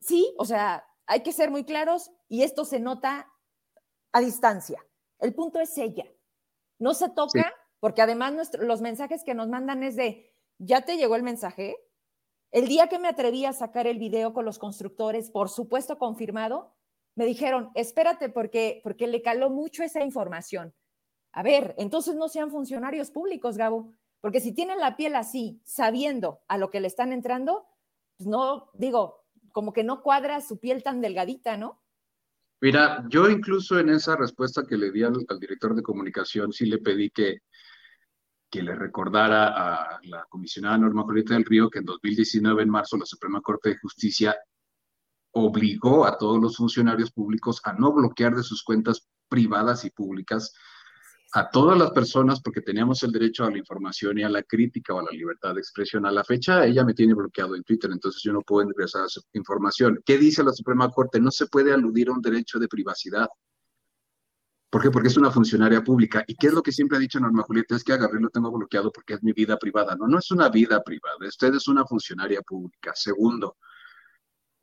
Sí, 0.00 0.34
o 0.38 0.44
sea, 0.44 0.87
hay 1.08 1.22
que 1.22 1.32
ser 1.32 1.50
muy 1.50 1.64
claros 1.64 2.12
y 2.28 2.42
esto 2.42 2.64
se 2.64 2.78
nota 2.78 3.32
a 4.12 4.20
distancia. 4.20 4.84
El 5.18 5.34
punto 5.34 5.58
es 5.58 5.76
ella. 5.78 6.04
No 6.78 6.94
se 6.94 7.08
toca 7.08 7.52
porque 7.80 8.02
además 8.02 8.50
los 8.60 8.80
mensajes 8.82 9.24
que 9.24 9.34
nos 9.34 9.48
mandan 9.48 9.82
es 9.82 9.96
de, 9.96 10.32
¿ya 10.58 10.82
te 10.82 10.96
llegó 10.96 11.16
el 11.16 11.22
mensaje? 11.22 11.76
El 12.50 12.68
día 12.68 12.88
que 12.88 12.98
me 12.98 13.08
atreví 13.08 13.46
a 13.46 13.52
sacar 13.52 13.86
el 13.86 13.98
video 13.98 14.34
con 14.34 14.44
los 14.44 14.58
constructores, 14.58 15.30
por 15.30 15.48
supuesto 15.48 15.98
confirmado, 15.98 16.74
me 17.14 17.24
dijeron, 17.24 17.70
espérate 17.74 18.28
porque, 18.28 18.80
porque 18.84 19.06
le 19.06 19.22
caló 19.22 19.50
mucho 19.50 19.82
esa 19.82 20.04
información. 20.04 20.74
A 21.32 21.42
ver, 21.42 21.74
entonces 21.78 22.16
no 22.16 22.28
sean 22.28 22.50
funcionarios 22.50 23.10
públicos, 23.10 23.56
Gabo, 23.56 23.94
porque 24.20 24.40
si 24.40 24.52
tienen 24.52 24.78
la 24.78 24.96
piel 24.96 25.16
así, 25.16 25.60
sabiendo 25.64 26.42
a 26.48 26.58
lo 26.58 26.70
que 26.70 26.80
le 26.80 26.86
están 26.86 27.12
entrando, 27.12 27.66
pues 28.16 28.28
no, 28.28 28.70
digo, 28.74 29.24
como 29.58 29.72
que 29.72 29.82
no 29.82 30.02
cuadra 30.02 30.40
su 30.40 30.60
piel 30.60 30.84
tan 30.84 31.00
delgadita, 31.00 31.56
¿no? 31.56 31.82
Mira, 32.60 33.04
yo 33.08 33.28
incluso 33.28 33.76
en 33.76 33.88
esa 33.88 34.14
respuesta 34.14 34.64
que 34.64 34.76
le 34.76 34.92
di 34.92 35.02
al, 35.02 35.26
director 35.40 35.74
de 35.74 35.82
comunicación, 35.82 36.52
sí 36.52 36.66
le 36.66 36.78
pedí 36.78 37.10
que, 37.10 37.38
que 38.48 38.62
le 38.62 38.76
recordara 38.76 39.48
a 39.48 39.98
la 40.04 40.24
comisionada 40.28 40.78
Norma 40.78 41.02
Julieta 41.02 41.34
del 41.34 41.44
Río 41.44 41.68
que 41.70 41.80
en 41.80 41.86
2019, 41.86 42.62
en 42.62 42.70
marzo, 42.70 42.96
la 42.96 43.04
Suprema 43.04 43.40
Corte 43.40 43.70
de 43.70 43.78
Justicia 43.78 44.36
obligó 45.32 46.06
a 46.06 46.16
todos 46.16 46.40
los 46.40 46.56
funcionarios 46.56 47.10
públicos 47.10 47.60
a 47.64 47.72
no 47.72 47.92
bloquear 47.92 48.36
de 48.36 48.44
sus 48.44 48.62
cuentas 48.62 49.08
privadas 49.28 49.84
y 49.84 49.90
públicas 49.90 50.54
a 51.32 51.50
todas 51.50 51.76
las 51.76 51.90
personas 51.90 52.40
porque 52.40 52.62
teníamos 52.62 53.02
el 53.02 53.12
derecho 53.12 53.44
a 53.44 53.50
la 53.50 53.58
información 53.58 54.18
y 54.18 54.22
a 54.22 54.30
la 54.30 54.42
crítica 54.42 54.94
o 54.94 55.00
a 55.00 55.02
la 55.02 55.10
libertad 55.10 55.54
de 55.54 55.60
expresión. 55.60 56.06
A 56.06 56.10
la 56.10 56.24
fecha 56.24 56.64
ella 56.64 56.84
me 56.84 56.94
tiene 56.94 57.14
bloqueado 57.14 57.54
en 57.54 57.64
Twitter, 57.64 57.90
entonces 57.92 58.22
yo 58.22 58.32
no 58.32 58.40
puedo 58.40 58.66
ingresar 58.66 59.04
a 59.04 59.08
su 59.08 59.20
información. 59.34 60.00
¿Qué 60.04 60.16
dice 60.16 60.42
la 60.42 60.52
Suprema 60.52 60.90
Corte? 60.90 61.20
No 61.20 61.30
se 61.30 61.46
puede 61.46 61.72
aludir 61.72 62.08
a 62.08 62.12
un 62.12 62.22
derecho 62.22 62.58
de 62.58 62.68
privacidad. 62.68 63.28
¿Por 64.70 64.82
qué? 64.82 64.90
Porque 64.90 65.08
es 65.08 65.16
una 65.16 65.30
funcionaria 65.30 65.82
pública. 65.82 66.24
¿Y 66.26 66.34
qué 66.34 66.48
es 66.48 66.52
lo 66.52 66.62
que 66.62 66.72
siempre 66.72 66.98
ha 66.98 67.00
dicho 67.00 67.18
Norma 67.18 67.42
Julieta? 67.42 67.76
Es 67.76 67.84
que 67.84 67.94
a 67.94 67.96
Gabriel 67.96 68.24
lo 68.24 68.30
tengo 68.30 68.50
bloqueado 68.50 68.92
porque 68.92 69.14
es 69.14 69.22
mi 69.22 69.32
vida 69.32 69.58
privada. 69.58 69.96
No, 69.96 70.06
no 70.06 70.18
es 70.18 70.30
una 70.30 70.50
vida 70.50 70.82
privada. 70.82 71.16
Usted 71.26 71.54
es 71.54 71.68
una 71.68 71.86
funcionaria 71.86 72.42
pública. 72.42 72.92
Segundo, 72.94 73.56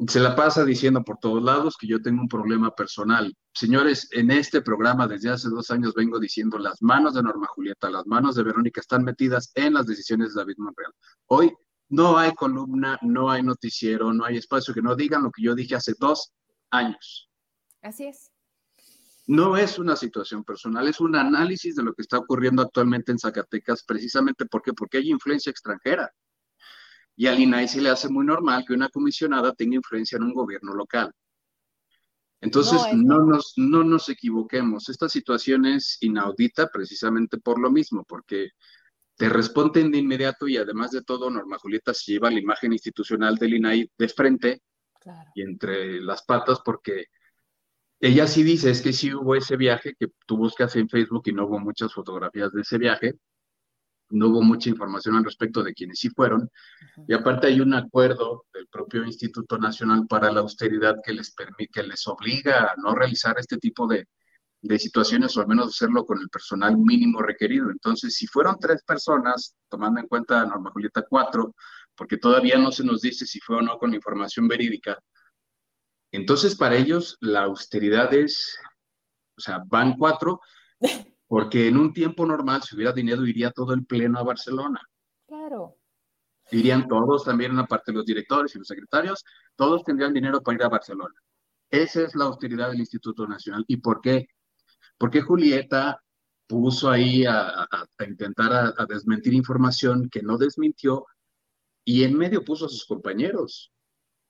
se 0.07 0.19
la 0.19 0.35
pasa 0.35 0.65
diciendo 0.65 1.03
por 1.03 1.17
todos 1.19 1.41
lados 1.41 1.77
que 1.77 1.87
yo 1.87 2.01
tengo 2.01 2.21
un 2.21 2.27
problema 2.27 2.75
personal. 2.75 3.33
Señores, 3.53 4.09
en 4.11 4.29
este 4.31 4.61
programa 4.61 5.07
desde 5.07 5.29
hace 5.29 5.49
dos 5.49 5.71
años 5.71 5.93
vengo 5.93 6.19
diciendo 6.19 6.57
las 6.57 6.81
manos 6.81 7.13
de 7.13 7.23
Norma 7.23 7.47
Julieta, 7.47 7.89
las 7.89 8.05
manos 8.05 8.35
de 8.35 8.43
Verónica 8.43 8.81
están 8.81 9.03
metidas 9.03 9.51
en 9.55 9.73
las 9.73 9.85
decisiones 9.85 10.33
de 10.33 10.41
David 10.41 10.55
Monreal. 10.57 10.91
Hoy 11.27 11.53
no 11.89 12.17
hay 12.17 12.33
columna, 12.33 12.99
no 13.01 13.29
hay 13.29 13.43
noticiero, 13.43 14.11
no 14.13 14.25
hay 14.25 14.37
espacio 14.37 14.73
que 14.73 14.81
no 14.81 14.95
digan 14.95 15.23
lo 15.23 15.31
que 15.31 15.43
yo 15.43 15.55
dije 15.55 15.75
hace 15.75 15.93
dos 15.97 16.33
años. 16.71 17.29
Así 17.81 18.05
es 18.05 18.31
no 19.27 19.57
es 19.57 19.79
una 19.79 19.95
situación 19.95 20.43
personal, 20.43 20.87
es 20.87 20.99
un 20.99 21.15
análisis 21.15 21.75
de 21.75 21.83
lo 21.83 21.93
que 21.93 22.03
está 22.03 22.17
ocurriendo 22.17 22.61
actualmente 22.61 23.11
en 23.11 23.19
Zacatecas, 23.19 23.83
precisamente 23.83 24.45
porque, 24.45 24.73
porque 24.73 24.97
hay 24.97 25.09
influencia 25.09 25.49
extranjera. 25.49 26.11
Y 27.15 27.27
al 27.27 27.39
INAI 27.39 27.67
se 27.67 27.81
le 27.81 27.89
hace 27.89 28.09
muy 28.09 28.25
normal 28.25 28.65
que 28.67 28.73
una 28.73 28.89
comisionada 28.89 29.53
tenga 29.53 29.75
influencia 29.75 30.17
en 30.17 30.23
un 30.23 30.33
gobierno 30.33 30.73
local. 30.73 31.11
Entonces, 32.41 32.81
no, 32.93 33.25
nos, 33.25 33.53
no 33.55 33.83
nos 33.83 34.09
equivoquemos. 34.09 34.89
Esta 34.89 35.09
situación 35.09 35.65
es 35.65 35.97
inaudita 36.01 36.67
precisamente 36.67 37.37
por 37.37 37.59
lo 37.59 37.71
mismo, 37.71 38.03
porque 38.07 38.49
te 39.15 39.29
responden 39.29 39.91
de 39.91 39.99
inmediato 39.99 40.47
y 40.47 40.57
además 40.57 40.91
de 40.91 41.01
todo, 41.01 41.29
Norma 41.29 41.57
Julieta 41.57 41.93
se 41.93 42.11
lleva 42.11 42.29
la 42.29 42.39
imagen 42.39 42.73
institucional 42.73 43.35
del 43.35 43.55
INAI 43.55 43.89
de 43.97 44.09
frente 44.09 44.61
y 45.33 45.41
entre 45.41 46.01
las 46.01 46.23
patas 46.23 46.59
porque 46.63 47.05
ella 47.99 48.27
sí 48.27 48.43
dice, 48.43 48.69
es 48.69 48.81
que 48.81 48.93
sí 48.93 49.13
hubo 49.13 49.35
ese 49.35 49.55
viaje 49.55 49.95
que 49.97 50.07
tú 50.25 50.37
buscas 50.37 50.75
en 50.75 50.89
Facebook 50.89 51.23
y 51.25 51.33
no 51.33 51.45
hubo 51.45 51.59
muchas 51.59 51.93
fotografías 51.93 52.51
de 52.51 52.61
ese 52.61 52.77
viaje, 52.77 53.15
no 54.15 54.27
hubo 54.29 54.41
mucha 54.41 54.69
información 54.69 55.15
al 55.15 55.23
respecto 55.23 55.63
de 55.63 55.73
quienes 55.73 55.99
sí 55.99 56.09
fueron, 56.09 56.49
y 57.07 57.13
aparte 57.13 57.47
hay 57.47 57.59
un 57.61 57.73
acuerdo 57.73 58.45
del 58.53 58.67
propio 58.67 59.05
Instituto 59.05 59.57
Nacional 59.57 60.07
para 60.07 60.31
la 60.31 60.41
Austeridad 60.41 60.95
que 61.03 61.13
les 61.13 61.31
permite, 61.31 61.71
que 61.71 61.83
les 61.83 62.07
obliga 62.07 62.63
a 62.63 62.75
no 62.77 62.95
realizar 62.95 63.35
este 63.39 63.57
tipo 63.57 63.87
de, 63.87 64.07
de 64.61 64.79
situaciones 64.79 65.35
o 65.37 65.41
al 65.41 65.47
menos 65.47 65.67
hacerlo 65.67 66.05
con 66.05 66.19
el 66.19 66.29
personal 66.29 66.77
mínimo 66.77 67.21
requerido. 67.21 67.69
Entonces, 67.69 68.15
si 68.15 68.27
fueron 68.27 68.57
tres 68.59 68.83
personas, 68.83 69.55
tomando 69.69 69.99
en 69.99 70.07
cuenta 70.07 70.45
Norma 70.45 70.71
Julieta 70.71 71.05
cuatro, 71.07 71.53
porque 71.95 72.17
todavía 72.17 72.57
no 72.57 72.71
se 72.71 72.83
nos 72.83 73.01
dice 73.01 73.25
si 73.25 73.39
fue 73.39 73.57
o 73.57 73.61
no 73.61 73.77
con 73.77 73.93
información 73.93 74.47
verídica, 74.47 74.97
entonces, 76.15 76.55
para 76.55 76.77
ellos, 76.77 77.17
la 77.19 77.43
austeridad 77.43 78.13
es, 78.13 78.57
o 79.37 79.41
sea, 79.41 79.61
van 79.67 79.97
cuatro, 79.97 80.39
porque 81.35 81.67
en 81.67 81.75
un 81.75 81.91
tiempo 81.91 82.25
normal, 82.25 82.63
si 82.63 82.77
hubiera 82.77 82.93
dinero, 82.93 83.27
iría 83.27 83.51
todo 83.51 83.73
el 83.73 83.85
pleno 83.85 84.17
a 84.17 84.23
Barcelona. 84.23 84.79
Claro. 85.27 85.75
Irían 86.49 86.87
todos, 86.87 87.25
también 87.25 87.51
una 87.51 87.65
parte 87.65 87.91
de 87.91 87.97
los 87.97 88.05
directores 88.05 88.55
y 88.55 88.57
los 88.57 88.67
secretarios, 88.69 89.21
todos 89.53 89.83
tendrían 89.83 90.13
dinero 90.13 90.41
para 90.41 90.55
ir 90.55 90.63
a 90.63 90.69
Barcelona. 90.69 91.13
Esa 91.69 92.03
es 92.03 92.15
la 92.15 92.23
austeridad 92.23 92.69
del 92.69 92.79
Instituto 92.79 93.27
Nacional. 93.27 93.65
¿Y 93.67 93.75
por 93.75 93.99
qué? 93.99 94.27
Porque 94.97 95.19
Julieta 95.19 96.01
puso 96.47 96.89
ahí 96.89 97.25
a, 97.25 97.67
intentar 98.07 98.73
a 98.77 98.85
desmentir 98.85 99.33
información 99.33 100.09
que 100.09 100.21
no 100.23 100.37
desmintió 100.37 101.05
y 101.83 102.05
en 102.05 102.17
medio 102.17 102.45
puso 102.45 102.67
a 102.67 102.69
sus 102.69 102.85
compañeros. 102.85 103.73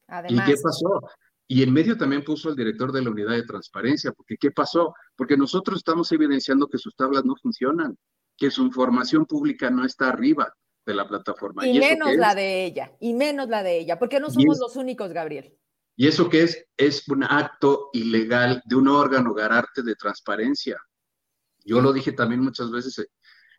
Además, 0.07 0.49
¿Y 0.49 0.51
qué 0.51 0.57
pasó? 0.59 1.01
Y 1.47 1.61
en 1.61 1.71
medio 1.71 1.97
también 1.97 2.23
puso 2.23 2.49
el 2.49 2.55
director 2.55 2.91
de 2.91 3.03
la 3.03 3.11
unidad 3.11 3.33
de 3.33 3.43
transparencia, 3.43 4.11
porque 4.11 4.37
¿qué 4.37 4.51
pasó? 4.51 4.95
Porque 5.15 5.37
nosotros 5.37 5.77
estamos 5.77 6.11
evidenciando 6.11 6.67
que 6.67 6.77
sus 6.77 6.95
tablas 6.95 7.23
no 7.23 7.35
funcionan, 7.35 7.97
que 8.35 8.49
su 8.49 8.63
información 8.63 9.25
pública 9.25 9.69
no 9.69 9.85
está 9.85 10.09
arriba 10.09 10.51
de 10.85 10.93
la 10.95 11.07
plataforma. 11.07 11.67
Y, 11.67 11.79
menos 11.79 12.15
la 12.15 12.33
de 12.33 12.65
ella, 12.65 12.91
y 12.99 13.13
menos 13.13 13.47
la 13.47 13.63
de 13.63 13.79
ella, 13.79 13.99
porque 13.99 14.19
no 14.19 14.29
somos 14.29 14.59
los 14.59 14.75
únicos, 14.75 15.11
Gabriel. 15.13 15.55
Y 15.95 16.07
eso 16.07 16.29
que 16.29 16.43
es, 16.43 16.65
es 16.77 17.07
un 17.07 17.23
acto 17.23 17.89
ilegal 17.93 18.61
de 18.65 18.75
un 18.75 18.87
órgano 18.87 19.33
garante 19.33 19.81
de 19.81 19.95
transparencia. 19.95 20.77
Yo 21.63 21.79
lo 21.79 21.93
dije 21.93 22.11
también 22.11 22.41
muchas 22.41 22.69
veces 22.69 23.07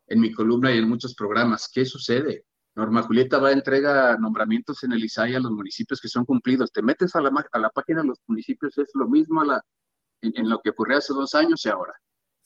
en 0.07 0.21
mi 0.21 0.33
columna 0.33 0.73
y 0.73 0.79
en 0.79 0.89
muchos 0.89 1.15
programas. 1.15 1.69
¿Qué 1.73 1.85
sucede? 1.85 2.45
Norma 2.77 3.03
Julieta 3.03 3.39
va 3.39 3.49
a 3.49 3.53
entrega 3.53 4.19
nombramientos 4.19 4.85
en 4.85 4.93
el 4.93 5.03
ISAI 5.03 5.35
a 5.35 5.41
los 5.41 5.51
municipios 5.51 5.99
que 5.99 6.09
son 6.09 6.27
cumplidos. 6.27 6.71
Te 6.71 6.83
metes 6.83 7.17
a 7.17 7.23
la, 7.23 7.33
a 7.51 7.59
la 7.59 7.71
página 7.71 8.03
de 8.03 8.09
los 8.09 8.21
municipios, 8.27 8.77
es 8.77 8.91
lo 8.93 9.09
mismo 9.09 9.41
a 9.41 9.47
la, 9.47 9.63
en, 10.21 10.49
lo 10.49 10.61
que 10.61 10.71
ocurrió 10.71 10.99
hace 10.99 11.15
dos 11.15 11.35
años 11.35 11.65
y 11.65 11.71
ahora. 11.71 11.95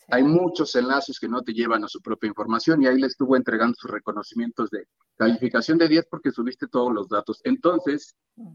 Hay 0.08 0.22
muchos 0.22 0.74
enlaces 0.76 1.18
que 1.18 1.28
no 1.28 1.42
te 1.42 1.52
llevan 1.52 1.84
a 1.84 1.88
su 1.88 2.00
propia 2.00 2.28
información 2.28 2.82
y 2.82 2.86
ahí 2.86 2.98
le 2.98 3.08
estuvo 3.08 3.36
entregando 3.36 3.74
sus 3.76 3.90
reconocimientos 3.90 4.70
de 4.70 4.86
calificación 5.16 5.78
de 5.78 5.88
10 5.88 6.06
porque 6.08 6.30
subiste 6.30 6.68
todos 6.68 6.92
los 6.92 7.08
datos. 7.08 7.40
Entonces, 7.44 8.14
mm. 8.36 8.54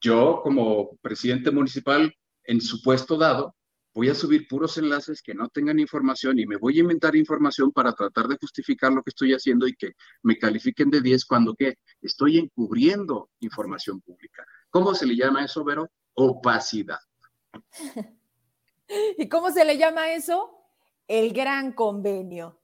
yo 0.00 0.40
como 0.42 0.96
presidente 0.98 1.52
municipal, 1.52 2.12
en 2.44 2.60
su 2.60 2.82
puesto 2.82 3.16
dado, 3.16 3.54
voy 3.94 4.08
a 4.08 4.14
subir 4.14 4.48
puros 4.48 4.78
enlaces 4.78 5.22
que 5.22 5.34
no 5.34 5.48
tengan 5.48 5.78
información 5.78 6.38
y 6.38 6.46
me 6.46 6.56
voy 6.56 6.78
a 6.78 6.80
inventar 6.80 7.14
información 7.14 7.72
para 7.72 7.92
tratar 7.92 8.26
de 8.26 8.36
justificar 8.40 8.92
lo 8.92 9.02
que 9.02 9.10
estoy 9.10 9.34
haciendo 9.34 9.66
y 9.66 9.74
que 9.74 9.92
me 10.22 10.38
califiquen 10.38 10.90
de 10.90 11.00
10 11.00 11.24
cuando 11.26 11.54
que 11.54 11.74
estoy 12.00 12.38
encubriendo 12.38 13.30
información 13.40 14.00
pública. 14.00 14.44
¿Cómo 14.70 14.94
se 14.94 15.06
le 15.06 15.16
llama 15.16 15.44
eso, 15.44 15.62
Vero? 15.64 15.90
Opacidad. 16.14 17.00
¿Y 19.18 19.28
cómo 19.28 19.50
se 19.50 19.64
le 19.64 19.76
llama 19.76 20.12
eso? 20.12 20.50
El 21.06 21.32
gran 21.32 21.72
convenio. 21.72 22.60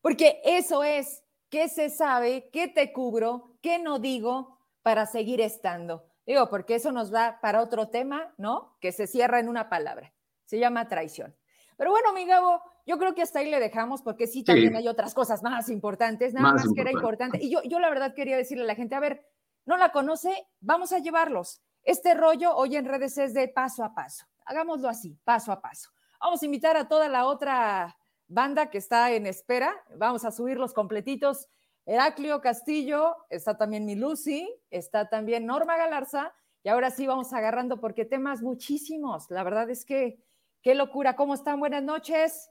Porque 0.00 0.40
eso 0.44 0.82
es, 0.82 1.22
¿qué 1.48 1.68
se 1.68 1.90
sabe? 1.90 2.50
¿Qué 2.52 2.68
te 2.68 2.92
cubro? 2.92 3.58
¿Qué 3.62 3.78
no 3.78 3.98
digo 3.98 4.58
para 4.82 5.06
seguir 5.06 5.40
estando? 5.40 6.08
Digo, 6.26 6.48
porque 6.48 6.76
eso 6.76 6.90
nos 6.90 7.14
va 7.14 7.38
para 7.40 7.62
otro 7.62 7.88
tema, 7.88 8.34
¿no? 8.36 8.76
Que 8.80 8.90
se 8.90 9.06
cierra 9.06 9.38
en 9.38 9.48
una 9.48 9.68
palabra 9.68 10.15
se 10.46 10.58
llama 10.58 10.88
traición. 10.88 11.36
Pero 11.76 11.90
bueno, 11.90 12.14
mi 12.14 12.24
Gabo, 12.24 12.62
yo 12.86 12.98
creo 12.98 13.14
que 13.14 13.22
hasta 13.22 13.40
ahí 13.40 13.50
le 13.50 13.60
dejamos 13.60 14.00
porque 14.00 14.26
sí, 14.26 14.42
también 14.42 14.74
hay 14.76 14.88
otras 14.88 15.12
cosas 15.12 15.42
más 15.42 15.68
importantes, 15.68 16.32
nada 16.32 16.54
más, 16.54 16.72
que 16.74 16.80
era 16.80 16.90
importante. 16.90 17.38
Y 17.42 17.50
yo, 17.50 17.62
yo 17.64 17.78
la 17.80 17.90
verdad 17.90 18.14
quería 18.14 18.36
decirle 18.36 18.64
a 18.64 18.66
la 18.66 18.74
gente, 18.74 18.94
a 18.94 19.00
ver, 19.00 19.26
no 19.66 19.76
la 19.76 19.92
conoce, 19.92 20.46
vamos 20.60 20.92
a 20.92 21.00
llevarlos. 21.00 21.60
Este 21.82 22.14
rollo 22.14 22.56
hoy 22.56 22.76
en 22.76 22.86
redes 22.86 23.18
es 23.18 23.34
de 23.34 23.48
paso 23.48 23.84
a 23.84 23.94
paso. 23.94 24.26
Hagámoslo 24.46 24.88
así, 24.88 25.18
paso 25.24 25.52
a 25.52 25.60
paso. 25.60 25.90
Vamos 26.20 26.42
a 26.42 26.46
invitar 26.46 26.76
a 26.76 26.88
toda 26.88 27.08
la 27.08 27.26
otra 27.26 27.96
banda 28.26 28.70
que 28.70 28.78
está 28.78 29.12
en 29.12 29.26
espera. 29.26 29.74
Vamos 29.96 30.24
a 30.24 30.30
subirlos 30.30 30.72
completitos. 30.72 31.48
Heraclio 31.84 32.40
Castillo, 32.40 33.16
está 33.30 33.56
también 33.56 33.84
mi 33.84 33.94
Lucy, 33.94 34.48
está 34.70 35.08
también 35.08 35.46
Norma 35.46 35.76
Galarza. 35.76 36.32
Y 36.62 36.68
ahora 36.68 36.90
sí 36.90 37.06
vamos 37.06 37.32
agarrando 37.32 37.78
porque 37.78 38.04
temas 38.04 38.42
muchísimos. 38.42 39.30
La 39.30 39.44
verdad 39.44 39.70
es 39.70 39.84
que 39.84 40.18
Qué 40.66 40.74
locura, 40.74 41.14
¿cómo 41.14 41.32
están? 41.32 41.60
Buenas 41.60 41.84
noches. 41.84 42.50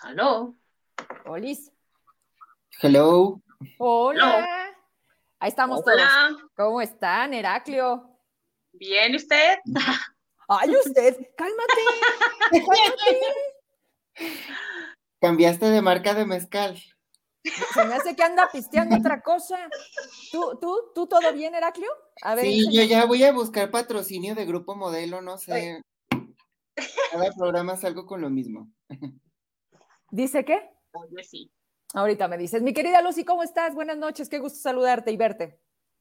Aló. 0.00 0.56
Olis. 1.26 1.70
Hello. 2.80 3.42
Hola. 3.76 4.74
Ahí 5.38 5.50
estamos 5.50 5.84
todos. 5.84 6.00
¿Cómo 6.56 6.80
están, 6.80 7.34
Heraclio? 7.34 8.18
Bien, 8.72 9.14
¿usted? 9.14 9.58
Ay, 10.48 10.74
usted, 10.76 11.14
cálmate. 11.36 11.82
Cambiaste 15.20 15.66
de 15.66 15.82
marca 15.82 16.14
de 16.14 16.24
mezcal. 16.24 16.82
Se 17.74 17.84
me 17.84 17.96
hace 17.96 18.16
que 18.16 18.22
anda 18.22 18.48
pisteando 18.50 18.96
otra 18.96 19.20
cosa. 19.20 19.58
¿Tú, 20.32 20.58
tú, 20.58 20.90
tú 20.94 21.06
todo 21.06 21.34
bien, 21.34 21.54
Heraclio? 21.54 21.90
A 22.22 22.34
ver, 22.34 22.46
sí, 22.46 22.66
yo 22.72 22.82
ya 22.84 23.04
voy 23.04 23.24
a 23.24 23.32
buscar 23.32 23.70
patrocinio 23.70 24.34
de 24.34 24.46
Grupo 24.46 24.74
Modelo, 24.74 25.20
no 25.20 25.36
sé. 25.36 25.82
Cada 27.12 27.30
programa 27.32 27.76
salgo 27.76 28.06
con 28.06 28.20
lo 28.20 28.30
mismo. 28.30 28.70
¿Dice 30.10 30.44
qué? 30.44 30.70
sí. 31.22 31.50
Ahorita 31.94 32.28
me 32.28 32.38
dices. 32.38 32.62
Mi 32.62 32.72
querida 32.72 33.02
Lucy, 33.02 33.24
¿cómo 33.24 33.42
estás? 33.42 33.74
Buenas 33.74 33.96
noches, 33.96 34.28
qué 34.28 34.38
gusto 34.38 34.58
saludarte 34.58 35.10
y 35.10 35.16
verte. 35.16 35.60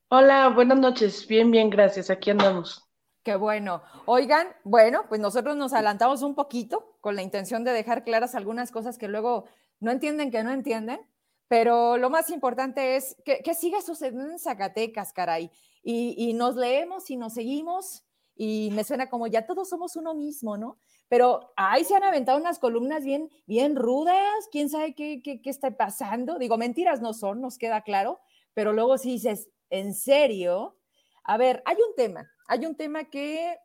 Hola, 0.09 0.49
buenas 0.49 0.77
noches. 0.77 1.27
Bien, 1.27 1.49
bien, 1.49 1.69
gracias. 1.69 2.09
Aquí 2.09 2.29
andamos. 2.29 2.87
Qué 3.23 3.35
bueno. 3.35 3.81
Oigan, 4.05 4.47
bueno, 4.63 5.05
pues 5.09 5.19
nosotros 5.19 5.55
nos 5.55 5.73
adelantamos 5.73 6.21
un 6.21 6.35
poquito 6.35 6.97
con 7.01 7.15
la 7.15 7.21
intención 7.21 7.63
de 7.63 7.71
dejar 7.71 8.03
claras 8.03 8.35
algunas 8.35 8.71
cosas 8.71 8.97
que 8.97 9.07
luego 9.07 9.45
no 9.79 9.91
entienden 9.91 10.31
que 10.31 10.43
no 10.43 10.51
entienden, 10.51 10.99
pero 11.47 11.97
lo 11.97 12.09
más 12.09 12.29
importante 12.29 12.95
es 12.95 13.15
que, 13.25 13.41
que 13.43 13.53
siga 13.53 13.81
sucediendo 13.81 14.31
en 14.31 14.39
Zacatecas, 14.39 15.13
caray. 15.13 15.51
Y, 15.81 16.15
y 16.17 16.33
nos 16.33 16.55
leemos 16.55 17.09
y 17.09 17.17
nos 17.17 17.33
seguimos 17.33 18.03
y 18.41 18.71
me 18.71 18.85
suena 18.85 19.09
como 19.09 19.27
ya 19.27 19.45
todos 19.45 19.67
somos 19.67 19.97
uno 19.97 20.15
mismo, 20.15 20.55
¿no? 20.55 20.79
Pero 21.09 21.51
ahí 21.57 21.83
se 21.83 21.93
han 21.93 22.05
aventado 22.05 22.37
unas 22.37 22.57
columnas 22.57 23.03
bien, 23.03 23.29
bien 23.45 23.75
rudas, 23.75 24.47
quién 24.49 24.69
sabe 24.69 24.95
qué, 24.95 25.21
qué, 25.21 25.41
qué 25.41 25.49
está 25.49 25.75
pasando. 25.75 26.39
Digo, 26.39 26.57
mentiras 26.57 27.01
no 27.01 27.13
son, 27.13 27.41
nos 27.41 27.57
queda 27.57 27.81
claro, 27.81 28.21
pero 28.53 28.71
luego 28.71 28.97
si 28.97 29.11
dices, 29.11 29.49
¿en 29.69 29.93
serio? 29.93 30.77
A 31.25 31.35
ver, 31.35 31.61
hay 31.65 31.75
un 31.85 31.93
tema, 31.97 32.31
hay 32.47 32.65
un 32.65 32.77
tema 32.77 33.09
que, 33.09 33.57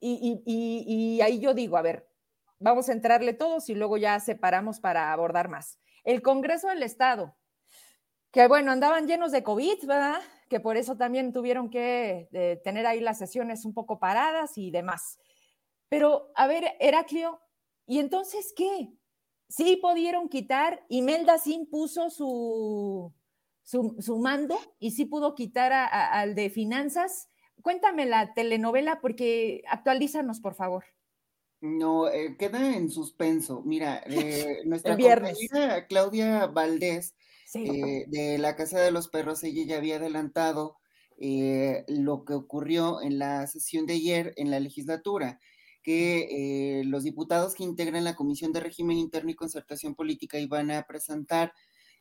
y, 0.00 0.42
y, 0.44 0.82
y, 0.84 1.20
ahí 1.20 1.38
yo 1.38 1.54
digo, 1.54 1.76
a 1.76 1.82
ver, 1.82 2.10
vamos 2.58 2.88
a 2.88 2.94
entrarle 2.94 3.34
todos 3.34 3.68
y 3.68 3.76
luego 3.76 3.98
ya 3.98 4.18
separamos 4.18 4.80
para 4.80 5.12
abordar 5.12 5.48
más. 5.48 5.78
El 6.02 6.22
Congreso 6.22 6.66
del 6.66 6.82
Estado, 6.82 7.36
que 8.32 8.48
bueno, 8.48 8.72
andaban 8.72 9.06
llenos 9.06 9.30
de 9.30 9.44
COVID, 9.44 9.86
¿verdad? 9.86 10.20
Que 10.48 10.60
por 10.60 10.76
eso 10.76 10.96
también 10.96 11.32
tuvieron 11.32 11.70
que 11.70 12.28
eh, 12.32 12.60
tener 12.64 12.86
ahí 12.86 13.00
las 13.00 13.18
sesiones 13.18 13.64
un 13.64 13.74
poco 13.74 13.98
paradas 13.98 14.56
y 14.56 14.70
demás. 14.70 15.18
Pero, 15.88 16.30
a 16.34 16.46
ver, 16.46 16.64
Heraclio, 16.80 17.40
¿y 17.86 17.98
entonces 17.98 18.52
qué? 18.56 18.92
Sí 19.48 19.76
pudieron 19.76 20.28
quitar, 20.28 20.84
Imelda 20.88 21.38
sí 21.38 21.54
impuso 21.54 22.10
su, 22.10 23.14
su, 23.62 24.18
mando 24.18 24.58
y 24.78 24.90
sí 24.90 25.06
pudo 25.06 25.34
quitar 25.34 25.72
al 25.72 26.34
de 26.34 26.50
finanzas. 26.50 27.28
Cuéntame 27.62 28.06
la 28.06 28.34
telenovela 28.34 29.00
porque 29.00 29.62
actualízanos, 29.68 30.40
por 30.40 30.54
favor. 30.54 30.84
No, 31.60 32.08
eh, 32.08 32.36
queda 32.38 32.76
en 32.76 32.90
suspenso. 32.90 33.62
Mira, 33.64 34.02
eh, 34.06 34.62
nuestra 34.64 34.96
compañera 34.96 35.86
Claudia 35.86 36.46
Valdés 36.46 37.14
eh, 37.54 38.04
de 38.08 38.38
la 38.38 38.56
Casa 38.56 38.80
de 38.80 38.90
los 38.90 39.08
Perros, 39.08 39.42
ella 39.44 39.64
ya 39.66 39.76
había 39.76 39.96
adelantado 39.96 40.76
lo 41.88 42.24
que 42.24 42.34
ocurrió 42.34 43.02
en 43.02 43.18
la 43.18 43.44
sesión 43.48 43.86
de 43.86 43.94
ayer 43.94 44.34
en 44.36 44.52
la 44.52 44.60
legislatura, 44.60 45.40
que 45.82 46.82
los 46.84 47.02
diputados 47.02 47.54
que 47.54 47.64
integran 47.64 48.04
la 48.04 48.14
Comisión 48.14 48.52
de 48.52 48.60
Régimen 48.60 48.98
Interno 48.98 49.30
y 49.30 49.34
Concertación 49.34 49.96
Política 49.96 50.38
iban 50.38 50.70
a 50.70 50.84
presentar 50.84 51.52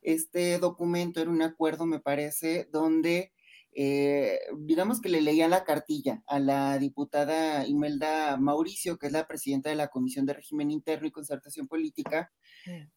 este 0.01 0.59
documento, 0.59 1.19
era 1.19 1.31
un 1.31 1.41
acuerdo, 1.41 1.85
me 1.85 1.99
parece, 1.99 2.67
donde 2.71 3.31
eh, 3.79 4.39
digamos 4.57 4.99
que 4.99 5.07
le 5.07 5.21
leía 5.21 5.47
la 5.47 5.63
cartilla 5.63 6.23
a 6.25 6.39
la 6.39 6.79
diputada 6.79 7.67
Imelda 7.67 8.35
Mauricio, 8.37 8.97
que 8.97 9.05
es 9.05 9.13
la 9.13 9.27
presidenta 9.27 9.69
de 9.69 9.75
la 9.75 9.89
Comisión 9.89 10.25
de 10.25 10.33
Régimen 10.33 10.71
Interno 10.71 11.05
y 11.07 11.11
Concertación 11.11 11.67
Política, 11.67 12.31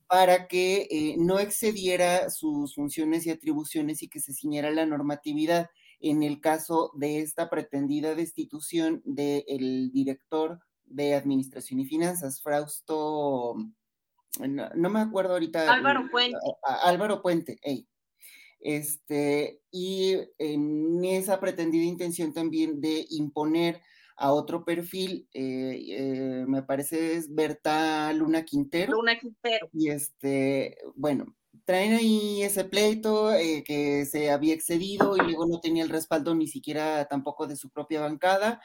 para 0.06 0.48
que 0.48 0.88
eh, 0.90 1.16
no 1.18 1.38
excediera 1.38 2.30
sus 2.30 2.74
funciones 2.74 3.26
y 3.26 3.30
atribuciones 3.30 4.02
y 4.02 4.08
que 4.08 4.20
se 4.20 4.32
ciñera 4.32 4.70
la 4.70 4.86
normatividad 4.86 5.68
en 6.00 6.22
el 6.22 6.40
caso 6.40 6.92
de 6.94 7.20
esta 7.20 7.50
pretendida 7.50 8.14
destitución 8.14 9.02
del 9.04 9.90
director 9.92 10.60
de 10.86 11.14
Administración 11.14 11.80
y 11.80 11.84
Finanzas, 11.84 12.40
Frausto, 12.40 13.54
no, 14.38 14.90
me 14.90 15.00
acuerdo 15.00 15.34
ahorita. 15.34 15.70
Álvaro 15.70 16.08
Puente. 16.10 16.38
Álvaro 16.62 17.20
Puente, 17.20 17.58
hey, 17.60 17.86
este, 18.60 19.62
y 19.70 20.16
en 20.38 21.04
esa 21.04 21.40
pretendida 21.40 21.84
intención 21.84 22.32
también 22.32 22.80
de 22.80 23.06
imponer 23.10 23.80
a 24.20 24.32
otro 24.32 24.66
perfil, 24.66 25.26
eh, 25.32 25.82
eh, 25.88 26.44
me 26.46 26.62
parece 26.62 27.14
es 27.14 27.34
Berta 27.34 28.12
Luna 28.12 28.44
Quintero. 28.44 28.92
Luna 28.92 29.18
Quintero. 29.18 29.70
Y 29.72 29.88
este, 29.88 30.76
bueno, 30.94 31.34
traen 31.64 31.94
ahí 31.94 32.42
ese 32.42 32.64
pleito 32.64 33.32
eh, 33.32 33.64
que 33.64 34.04
se 34.04 34.30
había 34.30 34.52
excedido 34.52 35.16
y 35.16 35.20
luego 35.20 35.46
no 35.46 35.60
tenía 35.60 35.82
el 35.82 35.88
respaldo 35.88 36.34
ni 36.34 36.48
siquiera 36.48 37.06
tampoco 37.06 37.46
de 37.46 37.56
su 37.56 37.70
propia 37.70 38.02
bancada. 38.02 38.60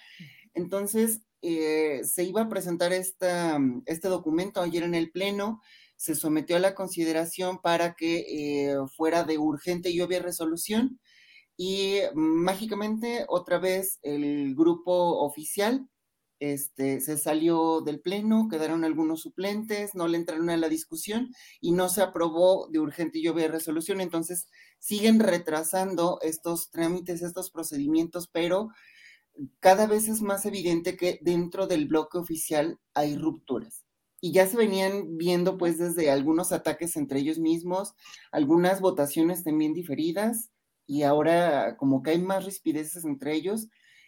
Entonces, 0.53 1.21
se 1.41 2.23
iba 2.23 2.41
a 2.41 2.49
presentar 2.49 2.91
esta, 2.91 3.59
este 3.85 4.07
documento 4.07 4.61
ayer 4.61 4.83
en 4.83 4.95
el 4.95 5.11
Pleno 5.11 5.61
se 5.97 6.15
sometió 6.15 6.57
a 6.57 6.59
la 6.59 6.75
consideración 6.75 7.59
para 7.61 7.95
que 7.95 8.25
eh, 8.69 8.75
fuera 8.95 9.23
de 9.23 9.37
urgente 9.37 9.89
y 9.91 10.01
obvia 10.01 10.21
resolución 10.21 10.99
y 11.57 11.99
mágicamente 12.13 13.25
otra 13.29 13.59
vez 13.59 13.99
el 14.03 14.55
grupo 14.55 15.19
oficial 15.19 15.87
este, 16.39 16.99
se 16.99 17.17
salió 17.17 17.81
del 17.81 18.01
pleno, 18.01 18.47
quedaron 18.49 18.83
algunos 18.83 19.21
suplentes, 19.21 19.95
no 19.95 20.07
le 20.07 20.17
entraron 20.17 20.49
a 20.49 20.57
la 20.57 20.67
discusión 20.67 21.33
y 21.61 21.71
no 21.71 21.87
se 21.89 22.01
aprobó 22.01 22.67
de 22.69 22.79
urgente 22.79 23.19
y 23.19 23.27
obvia 23.29 23.47
resolución. 23.47 24.01
Entonces 24.01 24.47
siguen 24.79 25.19
retrasando 25.19 26.19
estos 26.21 26.71
trámites, 26.71 27.21
estos 27.21 27.51
procedimientos, 27.51 28.27
pero 28.31 28.69
cada 29.59 29.87
vez 29.87 30.07
es 30.09 30.21
más 30.21 30.45
evidente 30.45 30.97
que 30.97 31.19
dentro 31.21 31.67
del 31.67 31.87
bloque 31.87 32.17
oficial 32.17 32.79
hay 32.93 33.17
rupturas 33.17 33.84
y 34.25 34.31
ya 34.31 34.47
se 34.47 34.57
venían 34.57 35.19
viendo 35.19 35.55
pues 35.55 35.77
desde 35.77 36.09
algunos 36.09 36.51
ataques 36.51 36.95
entre 36.95 37.19
ellos 37.19 37.37
mismos, 37.37 37.93
algunas 38.31 38.81
votaciones 38.81 39.43
también 39.43 39.75
diferidas 39.75 40.49
y 40.87 41.03
ahora 41.03 41.77
como 41.77 42.01
que 42.01 42.09
hay 42.09 42.17
más 42.17 42.43
rispideces 42.43 43.05
entre 43.05 43.35
ellos 43.35 43.67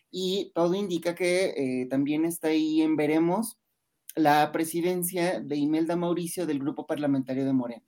y 0.10 0.52
todo 0.56 0.74
indica 0.74 1.14
que 1.14 1.54
eh, 1.56 1.88
también 1.88 2.26
está 2.26 2.48
ahí 2.48 2.82
en 2.82 2.96
veremos 2.96 3.60
la 4.16 4.52
presidencia 4.52 5.40
de 5.40 5.56
Imelda 5.56 5.96
Mauricio 5.96 6.48
del 6.48 6.58
grupo 6.58 6.88
parlamentario 6.88 7.46
de 7.46 7.54
Morena. 7.54 7.86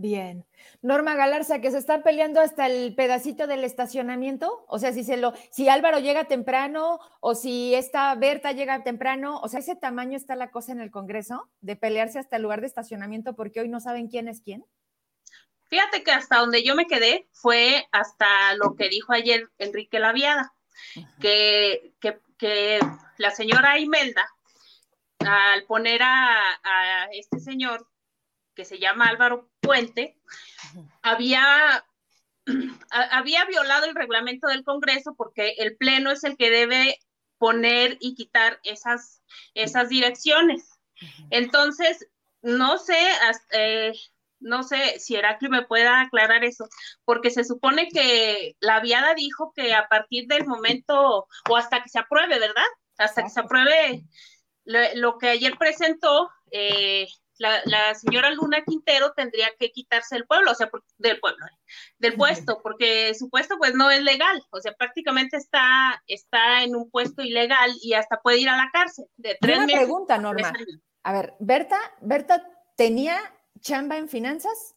Bien. 0.00 0.46
Norma 0.80 1.16
Galarza, 1.16 1.60
que 1.60 1.72
se 1.72 1.78
están 1.78 2.04
peleando 2.04 2.40
hasta 2.40 2.66
el 2.68 2.94
pedacito 2.94 3.48
del 3.48 3.64
estacionamiento. 3.64 4.64
O 4.68 4.78
sea, 4.78 4.92
si 4.92 5.02
se 5.02 5.16
lo, 5.16 5.34
si 5.50 5.68
Álvaro 5.68 5.98
llega 5.98 6.26
temprano 6.26 7.00
o 7.18 7.34
si 7.34 7.74
esta 7.74 8.14
Berta 8.14 8.52
llega 8.52 8.84
temprano, 8.84 9.40
o 9.40 9.48
sea, 9.48 9.58
ese 9.58 9.74
tamaño 9.74 10.16
está 10.16 10.36
la 10.36 10.52
cosa 10.52 10.70
en 10.70 10.80
el 10.80 10.92
Congreso 10.92 11.50
de 11.62 11.74
pelearse 11.74 12.20
hasta 12.20 12.36
el 12.36 12.42
lugar 12.42 12.60
de 12.60 12.68
estacionamiento 12.68 13.34
porque 13.34 13.58
hoy 13.58 13.68
no 13.68 13.80
saben 13.80 14.06
quién 14.06 14.28
es 14.28 14.40
quién. 14.40 14.64
Fíjate 15.64 16.04
que 16.04 16.12
hasta 16.12 16.36
donde 16.38 16.62
yo 16.62 16.76
me 16.76 16.86
quedé 16.86 17.26
fue 17.32 17.88
hasta 17.90 18.54
lo 18.54 18.76
que 18.76 18.88
dijo 18.88 19.12
ayer 19.12 19.48
Enrique 19.58 19.98
Laviada, 19.98 20.52
que, 21.20 21.92
que, 22.38 22.78
la 23.16 23.32
señora 23.32 23.80
Imelda, 23.80 24.28
al 25.18 25.64
poner 25.64 26.02
a 26.04 27.08
este 27.10 27.40
señor 27.40 27.88
que 28.58 28.64
se 28.64 28.80
llama 28.80 29.06
Álvaro 29.06 29.48
Puente, 29.60 30.18
había, 31.00 31.84
había 32.90 33.44
violado 33.44 33.86
el 33.86 33.94
reglamento 33.94 34.48
del 34.48 34.64
Congreso 34.64 35.14
porque 35.16 35.54
el 35.58 35.76
Pleno 35.76 36.10
es 36.10 36.24
el 36.24 36.36
que 36.36 36.50
debe 36.50 36.98
poner 37.38 37.98
y 38.00 38.16
quitar 38.16 38.58
esas, 38.64 39.22
esas 39.54 39.88
direcciones. 39.88 40.80
Entonces, 41.30 42.08
no 42.42 42.78
sé, 42.78 42.98
eh, 43.52 43.92
no 44.40 44.64
sé 44.64 44.98
si 44.98 45.14
Heraclio 45.14 45.50
me 45.50 45.64
pueda 45.64 46.00
aclarar 46.00 46.42
eso, 46.42 46.68
porque 47.04 47.30
se 47.30 47.44
supone 47.44 47.86
que 47.86 48.56
la 48.58 48.80
viada 48.80 49.14
dijo 49.14 49.52
que 49.54 49.72
a 49.72 49.86
partir 49.86 50.26
del 50.26 50.46
momento, 50.46 51.28
o 51.48 51.56
hasta 51.56 51.80
que 51.80 51.90
se 51.90 52.00
apruebe, 52.00 52.40
¿verdad? 52.40 52.66
Hasta 52.96 53.22
que 53.22 53.30
se 53.30 53.38
apruebe 53.38 54.02
lo, 54.64 55.16
que 55.16 55.28
ayer 55.28 55.56
presentó, 55.56 56.28
eh, 56.50 57.06
la, 57.38 57.94
señora 57.94 58.30
Luna 58.30 58.62
Quintero 58.64 59.12
tendría 59.12 59.48
que 59.58 59.70
quitarse 59.70 60.16
del 60.16 60.26
pueblo, 60.26 60.50
o 60.50 60.54
sea, 60.54 60.70
del 60.98 61.20
pueblo, 61.20 61.46
del 61.98 62.14
puesto, 62.14 62.60
porque 62.62 63.14
su 63.14 63.30
puesto 63.30 63.56
pues 63.58 63.74
no 63.74 63.90
es 63.90 64.02
legal, 64.02 64.44
o 64.50 64.60
sea, 64.60 64.72
prácticamente 64.72 65.36
está, 65.36 66.02
está 66.06 66.62
en 66.62 66.76
un 66.76 66.90
puesto 66.90 67.22
ilegal 67.22 67.72
y 67.82 67.94
hasta 67.94 68.20
puede 68.20 68.38
ir 68.38 68.48
a 68.48 68.56
la 68.56 68.70
cárcel 68.72 69.06
de 69.16 69.36
tres 69.40 69.58
Una 69.58 69.66
pregunta, 69.66 70.18
Norma. 70.18 70.52
A 71.04 71.12
ver, 71.12 71.34
Berta, 71.38 71.78
Berta 72.00 72.44
tenía 72.76 73.18
chamba 73.60 73.96
en 73.96 74.08
finanzas 74.08 74.76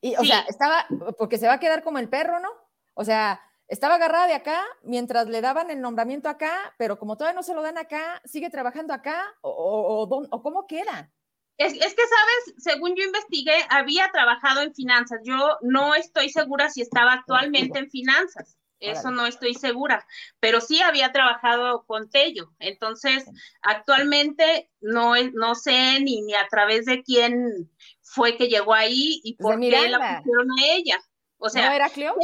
y, 0.00 0.14
o 0.16 0.24
sea, 0.24 0.40
estaba, 0.48 0.86
porque 1.18 1.38
se 1.38 1.46
va 1.46 1.54
a 1.54 1.60
quedar 1.60 1.82
como 1.82 1.98
el 1.98 2.08
perro, 2.08 2.38
¿no? 2.40 2.50
O 2.94 3.04
sea, 3.04 3.40
estaba 3.68 3.96
agarrada 3.96 4.26
de 4.26 4.34
acá 4.34 4.62
mientras 4.82 5.26
le 5.26 5.40
daban 5.40 5.70
el 5.70 5.80
nombramiento 5.80 6.28
acá, 6.28 6.74
pero 6.78 6.98
como 6.98 7.16
todavía 7.16 7.34
no 7.34 7.42
se 7.42 7.54
lo 7.54 7.62
dan 7.62 7.78
acá, 7.78 8.20
sigue 8.24 8.50
trabajando 8.50 8.94
acá 8.94 9.24
o, 9.40 9.50
o, 9.50 10.26
o 10.30 10.42
cómo 10.42 10.66
queda. 10.66 11.10
Es, 11.58 11.72
que, 11.72 11.80
sabes, 11.80 12.54
según 12.58 12.94
yo 12.96 13.04
investigué, 13.04 13.54
había 13.70 14.10
trabajado 14.12 14.60
en 14.60 14.74
finanzas. 14.74 15.20
Yo 15.24 15.56
no 15.62 15.94
estoy 15.94 16.28
segura 16.28 16.68
si 16.68 16.82
estaba 16.82 17.14
actualmente 17.14 17.78
en 17.78 17.90
finanzas. 17.90 18.56
Eso 18.78 19.10
no 19.10 19.26
estoy 19.26 19.54
segura, 19.54 20.06
pero 20.38 20.60
sí 20.60 20.82
había 20.82 21.10
trabajado 21.10 21.84
con 21.86 22.10
Tello. 22.10 22.52
Entonces, 22.58 23.24
actualmente 23.62 24.70
no, 24.80 25.14
no 25.32 25.54
sé 25.54 26.00
ni, 26.00 26.20
ni 26.20 26.34
a 26.34 26.46
través 26.48 26.84
de 26.84 27.02
quién 27.02 27.70
fue 28.02 28.36
que 28.36 28.48
llegó 28.48 28.74
ahí 28.74 29.20
y 29.24 29.36
por 29.36 29.58
qué 29.58 29.88
la 29.88 30.18
pusieron 30.18 30.50
a 30.50 30.74
ella. 30.74 31.00
O 31.38 31.48
sea, 31.48 31.68
¿No 31.68 31.74
era 31.74 31.88
Cleo? 31.88 32.16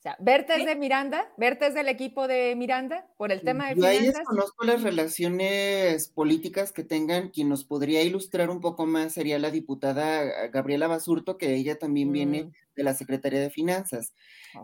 O 0.00 0.02
sea, 0.02 0.16
Berta 0.18 0.56
es 0.56 0.64
de 0.64 0.76
Miranda, 0.76 1.30
Berta 1.36 1.66
es 1.66 1.74
del 1.74 1.88
equipo 1.88 2.26
de 2.26 2.56
Miranda 2.56 3.06
por 3.18 3.32
el 3.32 3.42
tema 3.42 3.68
de 3.68 3.74
Yo 3.74 3.82
finanzas. 3.82 4.02
Yo 4.02 4.18
desconozco 4.18 4.64
las 4.64 4.82
relaciones 4.82 6.08
políticas 6.08 6.72
que 6.72 6.84
tengan, 6.84 7.28
quien 7.28 7.50
nos 7.50 7.64
podría 7.64 8.02
ilustrar 8.02 8.48
un 8.48 8.62
poco 8.62 8.86
más 8.86 9.12
sería 9.12 9.38
la 9.38 9.50
diputada 9.50 10.48
Gabriela 10.48 10.86
Basurto, 10.86 11.36
que 11.36 11.54
ella 11.54 11.78
también 11.78 12.12
viene 12.12 12.44
mm. 12.44 12.52
De 12.76 12.82
la 12.84 12.94
Secretaría 12.94 13.40
de 13.40 13.50
Finanzas. 13.50 14.14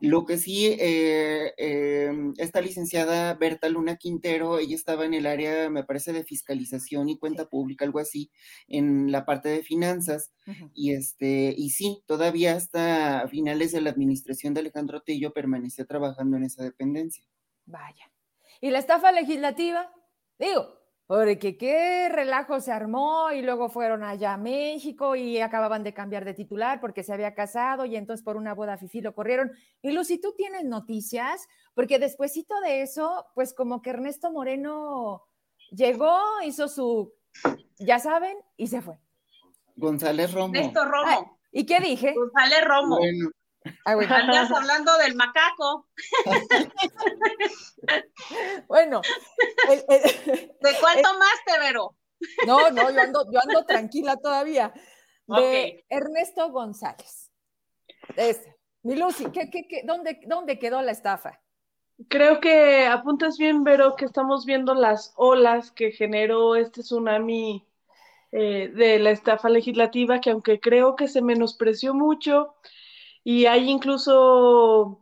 Lo 0.01 0.25
que 0.25 0.38
sí, 0.38 0.66
eh, 0.79 1.53
em, 1.57 2.35
esta 2.38 2.61
licenciada 2.61 3.35
Berta 3.35 3.69
Luna 3.69 3.97
Quintero, 3.97 4.59
ella 4.59 4.75
estaba 4.75 5.05
en 5.05 5.14
el 5.14 5.27
área, 5.27 5.71
me 5.71 5.85
parece, 5.85 6.12
de 6.12 6.25
fiscalización 6.25 7.09
y 7.09 7.19
cuenta 7.19 7.49
pública, 7.49 7.85
algo 7.85 7.99
así, 7.99 8.31
en 8.69 9.12
la 9.12 9.25
parte 9.25 9.49
de 9.49 9.62
finanzas. 9.62 10.33
Y 10.75 10.92
este, 10.92 11.55
y 11.57 11.71
sí, 11.71 12.03
todavía 12.07 12.55
hasta 12.55 13.27
finales 13.29 13.73
de 13.73 13.81
la 13.81 13.90
administración 13.90 14.55
de 14.55 14.61
Alejandro 14.61 15.03
Tello 15.03 15.33
permanecía 15.33 15.85
trabajando 15.85 16.37
en 16.37 16.45
esa 16.45 16.62
dependencia. 16.62 17.25
Vaya. 17.64 18.11
¿Y 18.61 18.71
la 18.71 18.79
estafa 18.79 19.12
legislativa? 19.12 19.92
Digo, 20.38 20.86
porque 21.07 21.57
qué 21.57 22.09
relajo 22.09 22.61
se 22.61 22.73
armó 22.73 23.31
y 23.31 23.42
luego 23.42 23.69
fueron 23.69 24.03
allá 24.03 24.35
a 24.35 24.38
México 24.38 25.14
y 25.14 25.40
acababan 25.40 25.85
de 25.85 25.95
cambiar 25.95 26.25
de 26.25 26.35
titular 26.35 26.81
porque 26.81 27.05
se 27.05 27.12
había 27.12 27.35
casado 27.35 27.85
y 27.85 27.97
entonces 27.97 28.25
por 28.25 28.37
una 28.37 28.55
boda 28.55 28.77
fifi 28.77 29.01
lo 29.01 29.14
corrieron. 29.14 29.53
Y 29.83 29.92
Lucy, 29.92 30.21
¿tú 30.21 30.35
tienes 30.37 30.64
noticias? 30.64 31.47
Porque 31.75 32.01
despuésito 32.01 32.61
de 32.61 32.83
eso, 32.83 33.27
pues 33.35 33.55
como 33.55 33.83
que 33.83 33.90
Ernesto 33.90 34.33
Moreno 34.33 35.25
llegó, 35.71 36.19
hizo 36.45 36.66
su, 36.66 37.12
ya 37.79 38.01
saben, 38.01 38.37
y 38.57 38.66
se 38.66 38.83
fue. 38.83 38.99
González 39.77 40.33
Romo. 40.33 40.55
Ernesto 40.55 40.85
Romo. 40.85 41.38
¿Y 41.53 41.66
qué 41.66 41.79
dije? 41.81 42.14
González 42.14 42.64
Romo. 42.64 42.99
Bueno. 42.99 43.31
Andas 43.85 44.50
hablando 44.50 44.96
del 44.98 45.14
macaco. 45.14 45.87
Bueno, 48.68 49.00
el- 49.70 49.85
el- 49.88 50.02
¿De 50.61 50.70
cuál 50.81 51.02
tomaste, 51.02 51.59
Vero? 51.61 51.96
no, 52.46 52.70
no, 52.70 52.90
yo 52.90 53.00
ando, 53.00 53.24
yo 53.31 53.40
ando 53.42 53.64
tranquila 53.64 54.16
todavía. 54.16 54.72
De. 55.26 55.85
Ernesto 55.88 56.50
González. 56.50 57.31
Ese. 58.16 58.57
Mi 58.83 58.96
Lucy, 58.96 59.26
¿qué, 59.33 59.50
qué, 59.50 59.66
qué, 59.68 59.83
dónde, 59.85 60.20
¿dónde 60.26 60.59
quedó 60.59 60.81
la 60.83 60.92
estafa? 60.92 61.40
Creo 62.09 62.40
que 62.40 62.87
apuntas 62.87 63.37
bien, 63.38 63.64
Vero, 63.64 63.96
que 63.96 64.05
estamos 64.05 64.46
viendo 64.46 64.74
las 64.74 65.12
olas 65.16 65.72
que 65.72 65.92
generó 65.92 66.57
este 66.57 66.83
tsunami 66.83 67.66
eh, 68.33 68.68
de 68.74 68.98
la 68.98 69.11
estafa 69.11 69.48
legislativa, 69.48 70.20
que 70.20 70.31
aunque 70.31 70.61
creo 70.61 70.94
que 70.94 71.09
se 71.09 71.22
menospreció 71.22 71.94
mucho 71.94 72.55
y 73.29 73.47
hay 73.47 73.69
incluso 73.69 75.01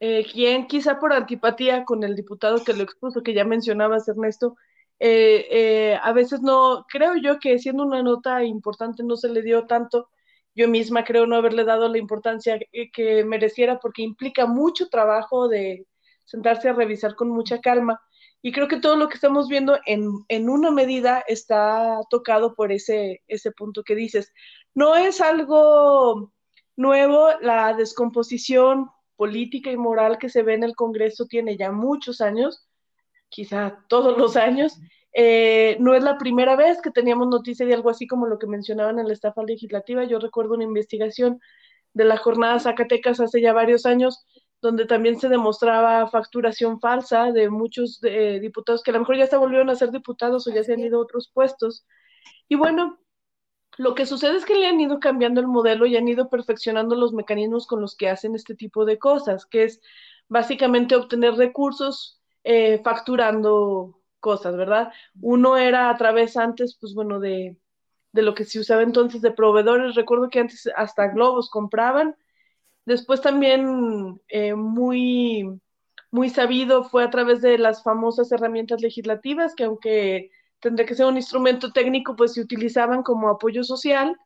eh, 0.00 0.24
quien, 0.32 0.66
quizá 0.66 0.98
por 0.98 1.12
antipatía 1.12 1.84
con 1.84 2.04
el 2.04 2.16
diputado 2.16 2.64
que 2.64 2.72
lo 2.72 2.82
expuso, 2.82 3.22
que 3.22 3.34
ya 3.34 3.44
mencionabas, 3.44 4.08
Ernesto, 4.08 4.56
eh, 4.98 5.46
eh, 5.50 5.98
a 6.02 6.12
veces 6.14 6.40
no, 6.40 6.86
creo 6.88 7.16
yo 7.16 7.38
que 7.38 7.58
siendo 7.58 7.84
una 7.84 8.02
nota 8.02 8.42
importante 8.44 9.02
no 9.02 9.16
se 9.16 9.28
le 9.28 9.42
dio 9.42 9.66
tanto. 9.66 10.08
Yo 10.54 10.68
misma 10.68 11.04
creo 11.04 11.26
no 11.26 11.36
haberle 11.36 11.64
dado 11.64 11.86
la 11.90 11.98
importancia 11.98 12.58
que, 12.58 12.90
que 12.90 13.24
mereciera 13.24 13.78
porque 13.78 14.00
implica 14.00 14.46
mucho 14.46 14.88
trabajo 14.88 15.46
de 15.46 15.86
sentarse 16.24 16.70
a 16.70 16.72
revisar 16.72 17.14
con 17.14 17.28
mucha 17.28 17.60
calma. 17.60 18.00
Y 18.40 18.52
creo 18.52 18.68
que 18.68 18.80
todo 18.80 18.96
lo 18.96 19.08
que 19.08 19.16
estamos 19.16 19.48
viendo 19.48 19.78
en, 19.84 20.08
en 20.28 20.48
una 20.48 20.70
medida 20.70 21.22
está 21.28 22.00
tocado 22.08 22.54
por 22.54 22.72
ese, 22.72 23.22
ese 23.28 23.52
punto 23.52 23.82
que 23.84 23.94
dices. 23.94 24.32
No 24.74 24.96
es 24.96 25.20
algo 25.20 26.32
nuevo, 26.76 27.28
la 27.40 27.74
descomposición 27.74 28.90
política 29.16 29.70
y 29.70 29.76
moral 29.76 30.18
que 30.18 30.28
se 30.28 30.42
ve 30.42 30.54
en 30.54 30.64
el 30.64 30.76
Congreso 30.76 31.26
tiene 31.26 31.56
ya 31.56 31.72
muchos 31.72 32.20
años, 32.20 32.68
quizá 33.28 33.84
todos 33.88 34.16
los 34.16 34.36
años. 34.36 34.78
Eh, 35.12 35.78
no 35.80 35.94
es 35.94 36.02
la 36.02 36.18
primera 36.18 36.56
vez 36.56 36.80
que 36.82 36.90
teníamos 36.90 37.28
noticia 37.28 37.64
de 37.64 37.74
algo 37.74 37.88
así 37.88 38.06
como 38.06 38.26
lo 38.26 38.38
que 38.38 38.46
mencionaban 38.46 38.98
en 38.98 39.08
la 39.08 39.14
estafa 39.14 39.42
legislativa. 39.42 40.04
Yo 40.04 40.18
recuerdo 40.18 40.54
una 40.54 40.64
investigación 40.64 41.40
de 41.94 42.04
la 42.04 42.18
jornada 42.18 42.60
Zacatecas 42.60 43.20
hace 43.20 43.40
ya 43.40 43.54
varios 43.54 43.86
años 43.86 44.26
donde 44.60 44.86
también 44.86 45.18
se 45.18 45.28
demostraba 45.28 46.08
facturación 46.08 46.80
falsa 46.80 47.32
de 47.32 47.50
muchos 47.50 48.00
eh, 48.02 48.40
diputados 48.40 48.82
que 48.82 48.90
a 48.90 48.94
lo 48.94 49.00
mejor 49.00 49.16
ya 49.16 49.26
se 49.26 49.36
volvieron 49.36 49.70
a 49.70 49.76
ser 49.76 49.90
diputados 49.90 50.46
o 50.46 50.52
ya 50.52 50.64
se 50.64 50.72
han 50.72 50.80
ido 50.80 50.98
a 50.98 51.02
otros 51.02 51.30
puestos. 51.32 51.86
Y 52.48 52.56
bueno, 52.56 52.98
lo 53.78 53.94
que 53.94 54.06
sucede 54.06 54.36
es 54.36 54.44
que 54.46 54.54
le 54.54 54.66
han 54.66 54.80
ido 54.80 55.00
cambiando 55.00 55.40
el 55.40 55.48
modelo 55.48 55.86
y 55.86 55.96
han 55.96 56.08
ido 56.08 56.28
perfeccionando 56.30 56.96
los 56.96 57.12
mecanismos 57.12 57.66
con 57.66 57.80
los 57.80 57.96
que 57.96 58.08
hacen 58.08 58.34
este 58.34 58.54
tipo 58.54 58.84
de 58.84 58.98
cosas, 58.98 59.46
que 59.46 59.64
es 59.64 59.80
básicamente 60.28 60.96
obtener 60.96 61.34
recursos 61.34 62.20
eh, 62.44 62.80
facturando 62.84 64.00
cosas, 64.20 64.56
¿verdad? 64.56 64.92
Uno 65.20 65.56
era 65.56 65.90
a 65.90 65.96
través 65.96 66.36
antes, 66.36 66.76
pues 66.80 66.94
bueno, 66.94 67.20
de, 67.20 67.58
de 68.12 68.22
lo 68.22 68.34
que 68.34 68.44
se 68.44 68.60
usaba 68.60 68.82
entonces 68.82 69.22
de 69.22 69.32
proveedores. 69.32 69.94
Recuerdo 69.94 70.30
que 70.30 70.40
antes 70.40 70.68
hasta 70.76 71.08
globos 71.08 71.50
compraban 71.50 72.16
Después 72.84 73.20
también 73.20 74.20
eh, 74.28 74.54
muy, 74.54 75.60
muy 76.10 76.30
sabido 76.30 76.84
fue 76.84 77.02
a 77.04 77.10
través 77.10 77.40
de 77.42 77.58
las 77.58 77.82
famosas 77.82 78.30
herramientas 78.32 78.80
legislativas, 78.80 79.54
que 79.56 79.64
aunque 79.64 80.30
tendría 80.66 80.84
que 80.84 80.96
ser 80.96 81.06
un 81.06 81.16
instrumento 81.16 81.70
técnico, 81.70 82.16
pues 82.16 82.32
se 82.32 82.40
utilizaban 82.40 83.04
como 83.04 83.28
apoyo 83.28 83.62
social, 83.62 84.16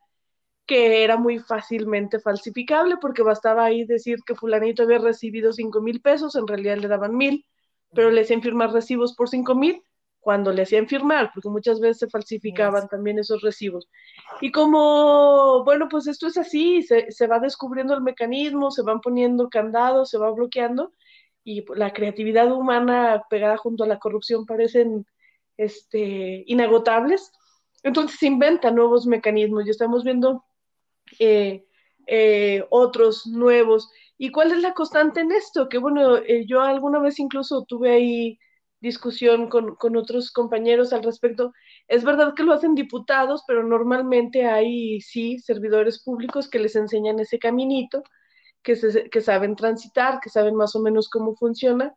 que 0.66 1.04
era 1.04 1.18
muy 1.18 1.38
fácilmente 1.38 2.18
falsificable, 2.18 2.96
porque 2.98 3.22
bastaba 3.22 3.66
ahí 3.66 3.84
decir 3.84 4.20
que 4.24 4.34
fulanito 4.34 4.84
había 4.84 4.98
recibido 4.98 5.52
cinco 5.52 5.82
mil 5.82 6.00
pesos, 6.00 6.36
en 6.36 6.46
realidad 6.46 6.78
le 6.78 6.88
daban 6.88 7.14
mil, 7.14 7.44
pero 7.92 8.10
le 8.10 8.22
hacían 8.22 8.40
firmar 8.40 8.72
recibos 8.72 9.14
por 9.14 9.28
cinco 9.28 9.54
mil 9.54 9.82
cuando 10.18 10.50
le 10.50 10.62
hacían 10.62 10.88
firmar, 10.88 11.30
porque 11.34 11.50
muchas 11.50 11.78
veces 11.78 11.98
se 11.98 12.08
falsificaban 12.08 12.88
también 12.88 13.18
esos 13.18 13.42
recibos. 13.42 13.86
Y 14.40 14.50
como, 14.50 15.62
bueno, 15.64 15.88
pues 15.90 16.06
esto 16.06 16.26
es 16.26 16.38
así, 16.38 16.82
se, 16.82 17.10
se, 17.10 17.26
va 17.26 17.38
descubriendo 17.38 17.92
el 17.92 18.02
mecanismo, 18.02 18.70
se 18.70 18.82
van 18.82 19.00
poniendo 19.00 19.50
candados, 19.50 20.08
se 20.08 20.18
va 20.18 20.30
bloqueando, 20.30 20.94
y 21.44 21.64
la 21.74 21.92
creatividad 21.92 22.50
humana 22.50 23.24
pegada 23.28 23.58
junto 23.58 23.84
a 23.84 23.86
la 23.86 23.98
corrupción 23.98 24.46
parecen 24.46 25.06
este, 25.60 26.42
inagotables. 26.46 27.32
Entonces 27.82 28.18
se 28.18 28.26
inventan 28.26 28.74
nuevos 28.74 29.06
mecanismos 29.06 29.66
y 29.66 29.70
estamos 29.70 30.04
viendo 30.04 30.44
eh, 31.18 31.66
eh, 32.06 32.64
otros 32.70 33.26
nuevos. 33.26 33.90
¿Y 34.16 34.30
cuál 34.30 34.52
es 34.52 34.62
la 34.62 34.74
constante 34.74 35.20
en 35.20 35.32
esto? 35.32 35.68
Que 35.68 35.78
bueno, 35.78 36.16
eh, 36.16 36.46
yo 36.46 36.62
alguna 36.62 36.98
vez 36.98 37.18
incluso 37.18 37.64
tuve 37.64 37.90
ahí 37.90 38.38
discusión 38.80 39.48
con, 39.50 39.76
con, 39.76 39.96
otros 39.96 40.30
compañeros 40.32 40.92
al 40.94 41.02
respecto. 41.02 41.52
Es 41.88 42.04
verdad 42.04 42.34
que 42.34 42.42
lo 42.42 42.54
hacen 42.54 42.74
diputados, 42.74 43.42
pero 43.46 43.62
normalmente 43.62 44.46
hay 44.46 45.00
sí 45.02 45.38
servidores 45.38 46.02
públicos 46.02 46.48
que 46.48 46.58
les 46.58 46.76
enseñan 46.76 47.20
ese 47.20 47.38
caminito, 47.38 48.02
que, 48.62 48.76
se, 48.76 49.10
que 49.10 49.20
saben 49.20 49.56
transitar, 49.56 50.20
que 50.20 50.30
saben 50.30 50.54
más 50.54 50.74
o 50.74 50.80
menos 50.80 51.10
cómo 51.10 51.34
funciona. 51.36 51.94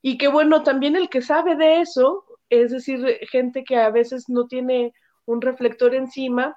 Y 0.00 0.18
que 0.18 0.28
bueno, 0.28 0.62
también 0.62 0.96
el 0.96 1.08
que 1.10 1.22
sabe 1.22 1.56
de 1.56 1.80
eso, 1.82 2.24
es 2.50 2.70
decir, 2.70 3.18
gente 3.30 3.64
que 3.64 3.76
a 3.76 3.90
veces 3.90 4.28
no 4.28 4.46
tiene 4.46 4.92
un 5.26 5.40
reflector 5.40 5.94
encima, 5.94 6.56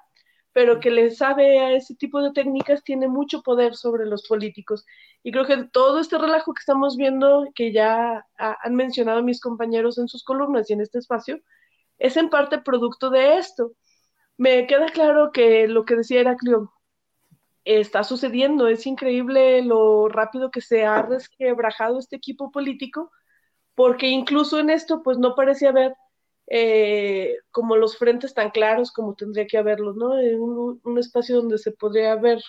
pero 0.52 0.80
que 0.80 0.90
le 0.90 1.10
sabe 1.10 1.60
a 1.60 1.72
ese 1.72 1.94
tipo 1.94 2.20
de 2.20 2.32
técnicas, 2.32 2.82
tiene 2.82 3.08
mucho 3.08 3.42
poder 3.42 3.76
sobre 3.76 4.06
los 4.06 4.26
políticos. 4.26 4.84
Y 5.22 5.30
creo 5.32 5.46
que 5.46 5.64
todo 5.72 6.00
este 6.00 6.18
relajo 6.18 6.52
que 6.54 6.60
estamos 6.60 6.96
viendo, 6.96 7.46
que 7.54 7.72
ya 7.72 8.26
han 8.36 8.74
mencionado 8.74 9.22
mis 9.22 9.40
compañeros 9.40 9.98
en 9.98 10.08
sus 10.08 10.24
columnas 10.24 10.68
y 10.68 10.72
en 10.72 10.80
este 10.80 10.98
espacio, 10.98 11.40
es 11.98 12.16
en 12.16 12.30
parte 12.30 12.58
producto 12.58 13.10
de 13.10 13.38
esto. 13.38 13.72
Me 14.36 14.66
queda 14.66 14.86
claro 14.86 15.30
que 15.32 15.68
lo 15.68 15.84
que 15.84 15.96
decía 15.96 16.20
Heraclio 16.20 16.72
está 17.64 18.02
sucediendo. 18.04 18.68
Es 18.68 18.86
increíble 18.86 19.62
lo 19.62 20.08
rápido 20.08 20.50
que 20.50 20.60
se 20.60 20.84
ha 20.86 21.02
resquebrajado 21.02 21.98
este 21.98 22.16
equipo 22.16 22.50
político, 22.50 23.12
porque 23.78 24.08
incluso 24.08 24.58
en 24.58 24.70
esto, 24.70 25.04
pues 25.04 25.18
no 25.18 25.36
parece 25.36 25.68
haber 25.68 25.94
eh, 26.48 27.36
como 27.52 27.76
los 27.76 27.96
frentes 27.96 28.34
tan 28.34 28.50
claros 28.50 28.90
como 28.90 29.14
tendría 29.14 29.46
que 29.46 29.56
haberlos, 29.56 29.94
¿no? 29.94 30.18
En 30.18 30.40
un, 30.40 30.80
un, 30.82 30.98
espacio 30.98 31.36
donde 31.36 31.58
se 31.58 31.70
podría 31.70 32.16
ver 32.16 32.42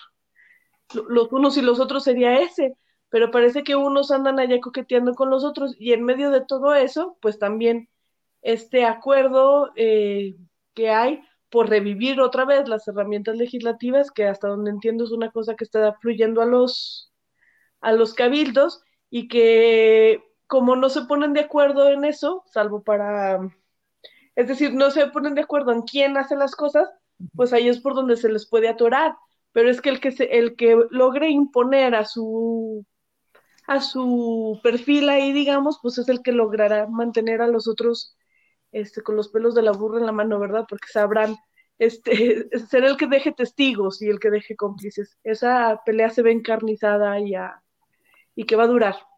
los 0.92 1.30
unos 1.30 1.56
y 1.56 1.62
los 1.62 1.78
otros 1.78 2.02
sería 2.02 2.40
ese, 2.40 2.74
pero 3.10 3.30
parece 3.30 3.62
que 3.62 3.76
unos 3.76 4.10
andan 4.10 4.40
allá 4.40 4.58
coqueteando 4.60 5.14
con 5.14 5.30
los 5.30 5.44
otros 5.44 5.76
y 5.78 5.92
en 5.92 6.02
medio 6.02 6.32
de 6.32 6.44
todo 6.44 6.74
eso, 6.74 7.16
pues 7.22 7.38
también 7.38 7.88
este 8.42 8.84
acuerdo 8.84 9.70
eh, 9.76 10.34
que 10.74 10.90
hay 10.90 11.22
por 11.48 11.68
revivir 11.68 12.20
otra 12.20 12.44
vez 12.44 12.68
las 12.68 12.88
herramientas 12.88 13.36
legislativas, 13.36 14.10
que 14.10 14.24
hasta 14.26 14.48
donde 14.48 14.72
entiendo 14.72 15.04
es 15.04 15.12
una 15.12 15.30
cosa 15.30 15.54
que 15.54 15.62
está 15.62 15.94
fluyendo 16.00 16.42
a 16.42 16.46
los, 16.46 17.12
a 17.80 17.92
los 17.92 18.14
cabildos 18.14 18.82
y 19.10 19.28
que 19.28 20.24
como 20.50 20.76
no 20.76 20.90
se 20.90 21.02
ponen 21.02 21.32
de 21.32 21.40
acuerdo 21.40 21.88
en 21.88 22.04
eso, 22.04 22.42
salvo 22.46 22.82
para 22.82 23.40
es 24.34 24.48
decir, 24.48 24.74
no 24.74 24.90
se 24.90 25.06
ponen 25.08 25.34
de 25.34 25.42
acuerdo 25.42 25.72
en 25.72 25.82
quién 25.82 26.16
hace 26.16 26.36
las 26.36 26.56
cosas, 26.56 26.88
pues 27.34 27.52
ahí 27.52 27.68
es 27.68 27.80
por 27.80 27.94
donde 27.94 28.16
se 28.16 28.28
les 28.28 28.48
puede 28.48 28.68
atorar. 28.68 29.14
Pero 29.52 29.70
es 29.70 29.80
que 29.80 29.90
el 29.90 30.00
que, 30.00 30.12
se, 30.12 30.38
el 30.38 30.56
que 30.56 30.76
logre 30.90 31.28
imponer 31.28 31.94
a 31.94 32.04
su, 32.04 32.86
a 33.66 33.80
su 33.80 34.58
perfil 34.62 35.08
ahí, 35.08 35.32
digamos, 35.32 35.78
pues 35.82 35.98
es 35.98 36.08
el 36.08 36.22
que 36.22 36.32
logrará 36.32 36.86
mantener 36.86 37.42
a 37.42 37.48
los 37.48 37.68
otros 37.68 38.16
este, 38.72 39.02
con 39.02 39.16
los 39.16 39.28
pelos 39.28 39.54
de 39.54 39.62
la 39.62 39.72
burra 39.72 39.98
en 40.00 40.06
la 40.06 40.12
mano, 40.12 40.38
¿verdad? 40.40 40.66
Porque 40.68 40.88
sabrán 40.88 41.36
este, 41.78 42.48
ser 42.68 42.84
el 42.84 42.96
que 42.96 43.08
deje 43.08 43.32
testigos 43.32 44.02
y 44.02 44.08
el 44.08 44.20
que 44.20 44.30
deje 44.30 44.56
cómplices. 44.56 45.18
Esa 45.24 45.82
pelea 45.84 46.10
se 46.10 46.22
ve 46.22 46.32
encarnizada 46.32 47.20
y, 47.20 47.34
a, 47.34 47.62
y 48.34 48.44
que 48.44 48.56
va 48.56 48.64
a 48.64 48.68
durar. 48.68 49.09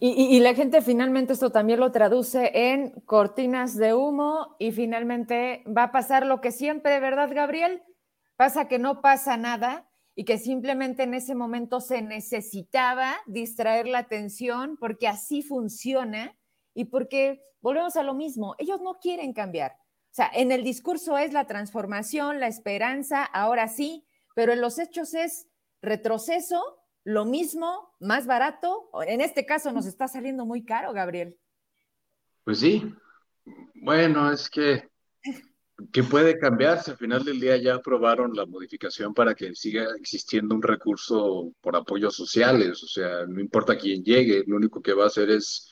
Y, 0.00 0.36
y, 0.36 0.40
la 0.40 0.54
gente 0.54 0.82
finalmente 0.82 1.32
esto 1.32 1.50
también 1.50 1.80
lo 1.80 1.92
traduce 1.92 2.50
en 2.54 2.90
cortinas 3.06 3.76
de 3.76 3.94
humo 3.94 4.56
y 4.58 4.72
finalmente 4.72 5.64
va 5.66 5.84
a 5.84 5.92
pasar 5.92 6.26
lo 6.26 6.40
que 6.40 6.52
siempre, 6.52 7.00
¿verdad, 7.00 7.30
Gabriel? 7.32 7.82
Pasa 8.36 8.68
que 8.68 8.78
no 8.78 9.00
pasa 9.00 9.36
nada 9.36 9.88
y 10.14 10.24
que 10.24 10.38
simplemente 10.38 11.04
en 11.04 11.14
ese 11.14 11.34
momento 11.34 11.80
se 11.80 12.02
necesitaba 12.02 13.16
distraer 13.26 13.86
la 13.86 13.98
atención 13.98 14.76
porque 14.78 15.08
así 15.08 15.42
funciona 15.42 16.36
y 16.74 16.86
porque 16.86 17.42
volvemos 17.60 17.96
a 17.96 18.02
lo 18.02 18.14
mismo, 18.14 18.54
ellos 18.58 18.80
no 18.80 18.98
quieren 19.00 19.32
cambiar. 19.32 19.72
O 19.72 20.14
sea, 20.14 20.30
en 20.34 20.50
el 20.50 20.64
discurso 20.64 21.16
es 21.18 21.32
la 21.32 21.46
transformación, 21.46 22.40
la 22.40 22.48
esperanza, 22.48 23.24
ahora 23.24 23.68
sí, 23.68 24.04
pero 24.34 24.52
en 24.52 24.60
los 24.60 24.78
hechos 24.78 25.14
es 25.14 25.46
retroceso, 25.82 26.79
lo 27.04 27.24
mismo, 27.24 27.94
más 28.00 28.26
barato. 28.26 28.90
En 29.06 29.20
este 29.20 29.46
caso 29.46 29.72
nos 29.72 29.86
está 29.86 30.08
saliendo 30.08 30.44
muy 30.44 30.64
caro, 30.64 30.92
Gabriel. 30.92 31.36
Pues 32.44 32.60
sí. 32.60 32.94
Bueno, 33.74 34.30
es 34.30 34.48
que 34.50 34.90
que 35.92 36.02
puede 36.02 36.38
cambiarse. 36.38 36.92
Al 36.92 36.96
final 36.96 37.24
del 37.24 37.40
día 37.40 37.56
ya 37.56 37.74
aprobaron 37.74 38.34
la 38.34 38.46
modificación 38.46 39.14
para 39.14 39.34
que 39.34 39.54
siga 39.54 39.86
existiendo 39.98 40.54
un 40.54 40.62
recurso 40.62 41.52
por 41.60 41.76
apoyos 41.76 42.14
sociales. 42.14 42.82
O 42.82 42.86
sea, 42.86 43.26
no 43.26 43.40
importa 43.40 43.78
quién 43.78 44.02
llegue, 44.02 44.44
lo 44.46 44.56
único 44.56 44.82
que 44.82 44.92
va 44.92 45.04
a 45.04 45.08
hacer 45.08 45.30
es 45.30 45.70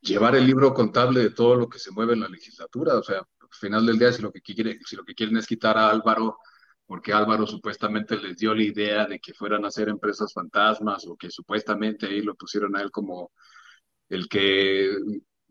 llevar 0.00 0.34
el 0.34 0.46
libro 0.46 0.74
contable 0.74 1.20
de 1.20 1.30
todo 1.30 1.56
lo 1.56 1.68
que 1.68 1.78
se 1.78 1.90
mueve 1.90 2.14
en 2.14 2.20
la 2.20 2.28
legislatura. 2.28 2.96
O 2.96 3.02
sea, 3.02 3.18
al 3.18 3.48
final 3.50 3.86
del 3.86 3.98
día, 3.98 4.12
si 4.12 4.22
lo 4.22 4.32
que, 4.32 4.40
si 4.84 4.96
lo 4.96 5.04
que 5.04 5.14
quieren 5.14 5.36
es 5.36 5.46
quitar 5.46 5.76
a 5.76 5.90
Álvaro, 5.90 6.38
porque 6.86 7.12
Álvaro 7.12 7.46
supuestamente 7.46 8.16
les 8.16 8.36
dio 8.36 8.54
la 8.54 8.62
idea 8.64 9.06
de 9.06 9.18
que 9.18 9.34
fueran 9.34 9.64
a 9.64 9.70
ser 9.70 9.88
empresas 9.88 10.32
fantasmas 10.32 11.06
o 11.06 11.16
que 11.16 11.30
supuestamente 11.30 12.06
ahí 12.06 12.22
lo 12.22 12.34
pusieron 12.34 12.76
a 12.76 12.82
él 12.82 12.90
como 12.90 13.30
el 14.08 14.28
que 14.28 14.96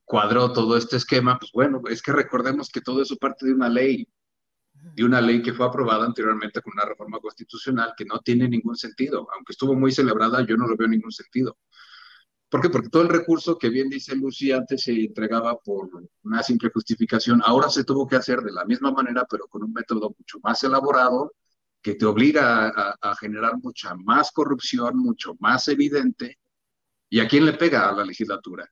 cuadró 0.06 0.52
todo 0.52 0.78
este 0.78 0.98
esquema, 0.98 1.40
pues 1.40 1.52
bueno, 1.54 1.82
es 1.90 2.02
que 2.02 2.12
recordemos 2.12 2.70
que 2.70 2.82
todo 2.82 3.02
eso 3.02 3.16
parte 3.16 3.46
de 3.46 3.54
una 3.54 3.70
ley, 3.70 4.08
de 4.74 5.04
una 5.06 5.22
ley 5.22 5.42
que 5.42 5.54
fue 5.54 5.66
aprobada 5.66 6.06
anteriormente 6.06 6.62
con 6.62 6.74
una 6.74 6.86
reforma 6.86 7.20
constitucional 7.20 7.94
que 7.96 8.06
no 8.06 8.20
tiene 8.20 8.48
ningún 8.48 8.76
sentido. 8.76 9.28
Aunque 9.34 9.54
estuvo 9.54 9.74
muy 9.74 9.92
celebrada, 9.92 10.46
yo 10.46 10.58
no 10.58 10.68
lo 10.68 10.76
veo 10.76 10.88
ningún 10.88 11.12
sentido. 11.12 11.58
¿Por 12.52 12.62
qué? 12.62 12.70
Porque 12.70 12.90
todo 12.90 13.04
el 13.04 13.08
recurso 13.08 13.58
que 13.58 13.70
bien 13.70 13.88
dice 13.90 14.14
Lucy 14.14 14.52
antes 14.52 14.84
se 14.84 14.92
entregaba 14.92 15.58
por 15.58 15.90
una 16.24 16.44
simple 16.44 16.70
justificación, 16.70 17.42
ahora 17.46 17.70
se 17.70 17.86
tuvo 17.86 18.06
que 18.06 18.18
hacer 18.18 18.42
de 18.42 18.52
la 18.52 18.66
misma 18.66 18.92
manera, 18.92 19.26
pero 19.30 19.48
con 19.48 19.64
un 19.64 19.72
método 19.72 20.14
mucho 20.20 20.38
más 20.44 20.62
elaborado 20.64 21.32
que 21.82 21.96
te 21.96 22.06
obliga 22.06 22.68
a, 23.02 23.16
generar 23.16 23.58
mucha 23.58 23.96
más 23.96 24.34
corrupción, 24.34 24.98
mucho 24.98 25.36
más 25.40 25.70
evidente. 25.70 26.40
¿Y 27.10 27.22
a 27.22 27.28
quién 27.30 27.46
le 27.46 27.54
pega? 27.54 27.88
A 27.90 27.94
la 27.94 28.04
legislatura. 28.04 28.70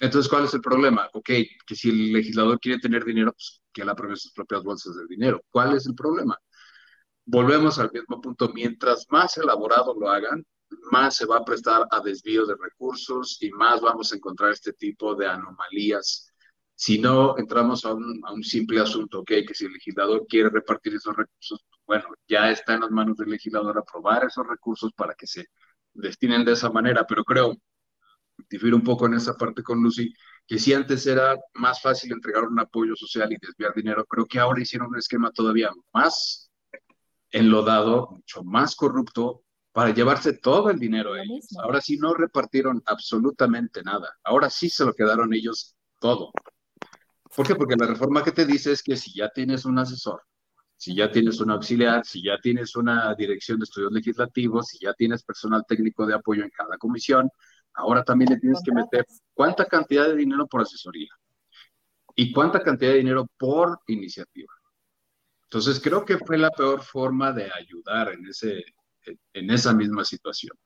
Entonces, 0.00 0.28
¿cuál 0.28 0.46
es 0.46 0.54
el 0.54 0.60
problema? 0.60 1.08
Ok, 1.12 1.30
que 1.64 1.76
si 1.76 1.90
el 1.90 2.12
legislador 2.12 2.58
quiere 2.58 2.80
tener 2.80 3.04
dinero, 3.04 3.32
pues 3.32 3.62
que 3.72 3.82
él 3.82 3.88
apruebe 3.90 4.16
sus 4.16 4.32
propias 4.32 4.64
bolsas 4.64 4.96
de 4.96 5.06
dinero. 5.06 5.40
¿Cuál 5.50 5.76
es 5.76 5.86
el 5.86 5.94
problema? 5.94 6.36
Volvemos 7.26 7.78
al 7.78 7.92
mismo 7.92 8.20
punto. 8.20 8.52
Mientras 8.52 9.06
más 9.08 9.36
elaborado 9.38 9.94
lo 9.94 10.10
hagan, 10.10 10.44
más 10.90 11.16
se 11.16 11.26
va 11.26 11.38
a 11.38 11.44
prestar 11.44 11.86
a 11.90 12.00
desvío 12.00 12.46
de 12.46 12.54
recursos 12.60 13.38
y 13.40 13.50
más 13.50 13.80
vamos 13.80 14.12
a 14.12 14.16
encontrar 14.16 14.52
este 14.52 14.72
tipo 14.72 15.14
de 15.14 15.26
anomalías. 15.26 16.32
Si 16.74 16.98
no, 16.98 17.36
entramos 17.38 17.84
a 17.84 17.94
un, 17.94 18.20
a 18.24 18.32
un 18.32 18.42
simple 18.42 18.80
asunto, 18.80 19.20
ok, 19.20 19.32
que 19.46 19.54
si 19.54 19.66
el 19.66 19.72
legislador 19.72 20.26
quiere 20.26 20.48
repartir 20.48 20.94
esos 20.94 21.14
recursos, 21.16 21.60
bueno, 21.86 22.04
ya 22.28 22.50
está 22.50 22.74
en 22.74 22.80
las 22.80 22.90
manos 22.90 23.16
del 23.16 23.30
legislador 23.30 23.76
aprobar 23.78 24.24
esos 24.24 24.46
recursos 24.46 24.92
para 24.94 25.14
que 25.14 25.26
se 25.26 25.46
destinen 25.92 26.44
de 26.44 26.52
esa 26.52 26.70
manera, 26.70 27.04
pero 27.06 27.24
creo 27.24 27.54
difiero 28.48 28.76
un 28.76 28.82
poco 28.82 29.06
en 29.06 29.14
esa 29.14 29.36
parte 29.36 29.62
con 29.62 29.82
Lucy, 29.82 30.12
que 30.46 30.58
si 30.58 30.72
antes 30.72 31.06
era 31.06 31.36
más 31.54 31.80
fácil 31.82 32.12
entregar 32.12 32.44
un 32.44 32.58
apoyo 32.58 32.96
social 32.96 33.32
y 33.32 33.36
desviar 33.40 33.74
dinero, 33.74 34.04
creo 34.06 34.26
que 34.26 34.38
ahora 34.38 34.62
hicieron 34.62 34.88
un 34.88 34.98
esquema 34.98 35.30
todavía 35.30 35.70
más 35.92 36.50
enlodado, 37.30 38.08
mucho 38.10 38.42
más 38.42 38.74
corrupto, 38.74 39.44
para 39.72 39.94
llevarse 39.94 40.34
todo 40.34 40.70
el 40.70 40.78
dinero 40.78 41.16
ellos. 41.16 41.46
Ahora 41.62 41.80
sí 41.80 41.96
no 41.96 42.14
repartieron 42.14 42.82
absolutamente 42.86 43.82
nada. 43.82 44.08
Ahora 44.24 44.50
sí 44.50 44.68
se 44.68 44.84
lo 44.84 44.92
quedaron 44.94 45.32
ellos 45.32 45.76
todo. 46.00 46.32
¿Por 47.34 47.46
qué? 47.46 47.54
Porque 47.54 47.76
la 47.76 47.86
reforma 47.86 48.24
que 48.24 48.32
te 48.32 48.44
dice 48.44 48.72
es 48.72 48.82
que 48.82 48.96
si 48.96 49.14
ya 49.14 49.28
tienes 49.28 49.64
un 49.64 49.78
asesor, 49.78 50.22
si 50.76 50.94
ya 50.94 51.10
tienes 51.10 51.40
un 51.40 51.50
auxiliar, 51.50 52.04
si 52.04 52.22
ya 52.22 52.38
tienes 52.42 52.74
una 52.74 53.14
dirección 53.14 53.58
de 53.58 53.64
estudios 53.64 53.92
legislativos, 53.92 54.68
si 54.68 54.78
ya 54.80 54.92
tienes 54.94 55.22
personal 55.22 55.64
técnico 55.68 56.06
de 56.06 56.14
apoyo 56.14 56.42
en 56.42 56.50
cada 56.50 56.76
comisión, 56.78 57.30
Ahora 57.74 58.04
también 58.04 58.30
le 58.30 58.38
tienes 58.38 58.60
que 58.64 58.72
meter 58.72 59.06
cuánta 59.34 59.64
cantidad 59.64 60.08
de 60.08 60.16
dinero 60.16 60.46
por 60.46 60.62
asesoría 60.62 61.10
y 62.14 62.32
cuánta 62.32 62.62
cantidad 62.62 62.92
de 62.92 62.98
dinero 62.98 63.26
por 63.38 63.80
iniciativa. 63.86 64.52
Entonces 65.44 65.80
creo 65.80 66.04
que 66.04 66.18
fue 66.18 66.38
la 66.38 66.50
peor 66.50 66.82
forma 66.82 67.32
de 67.32 67.50
ayudar 67.52 68.12
en, 68.12 68.26
ese, 68.26 68.64
en 69.32 69.50
esa 69.50 69.74
misma 69.74 70.04
situación. 70.04 70.56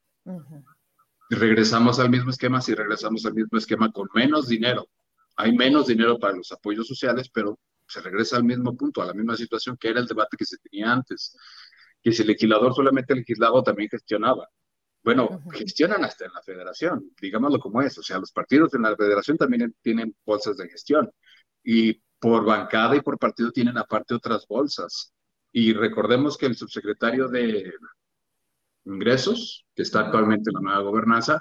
Regresamos 1.30 1.98
al 1.98 2.10
mismo 2.10 2.30
esquema, 2.30 2.60
si 2.60 2.74
regresamos 2.74 3.24
al 3.26 3.34
mismo 3.34 3.58
esquema 3.58 3.90
con 3.90 4.08
menos 4.14 4.48
dinero. 4.48 4.88
Hay 5.36 5.52
menos 5.56 5.86
dinero 5.86 6.18
para 6.18 6.36
los 6.36 6.52
apoyos 6.52 6.86
sociales, 6.86 7.28
pero 7.32 7.58
se 7.86 8.00
regresa 8.00 8.36
al 8.36 8.44
mismo 8.44 8.76
punto, 8.76 9.02
a 9.02 9.06
la 9.06 9.14
misma 9.14 9.36
situación 9.36 9.76
que 9.76 9.88
era 9.88 10.00
el 10.00 10.06
debate 10.06 10.36
que 10.36 10.44
se 10.44 10.58
tenía 10.58 10.92
antes, 10.92 11.36
que 12.02 12.12
si 12.12 12.22
el 12.22 12.28
legislador 12.28 12.74
solamente 12.74 13.14
legislaba 13.14 13.62
también 13.62 13.88
gestionaba. 13.88 14.48
Bueno, 15.02 15.42
gestionan 15.52 16.02
hasta 16.04 16.24
en 16.24 16.32
la 16.32 16.42
federación, 16.42 17.10
digámoslo 17.20 17.58
como 17.58 17.82
es. 17.82 17.98
O 17.98 18.02
sea, 18.02 18.18
los 18.18 18.32
partidos 18.32 18.72
en 18.74 18.82
la 18.82 18.96
federación 18.96 19.36
también 19.36 19.74
tienen 19.82 20.16
bolsas 20.24 20.56
de 20.56 20.68
gestión 20.68 21.10
y 21.62 22.00
por 22.18 22.44
bancada 22.44 22.96
y 22.96 23.02
por 23.02 23.18
partido 23.18 23.50
tienen 23.50 23.76
aparte 23.76 24.14
otras 24.14 24.46
bolsas. 24.46 25.12
Y 25.52 25.74
recordemos 25.74 26.38
que 26.38 26.46
el 26.46 26.56
subsecretario 26.56 27.28
de 27.28 27.72
Ingresos, 28.84 29.66
que 29.74 29.82
está 29.82 30.00
actualmente 30.00 30.50
en 30.50 30.54
la 30.54 30.60
nueva 30.60 30.82
gobernanza, 30.82 31.40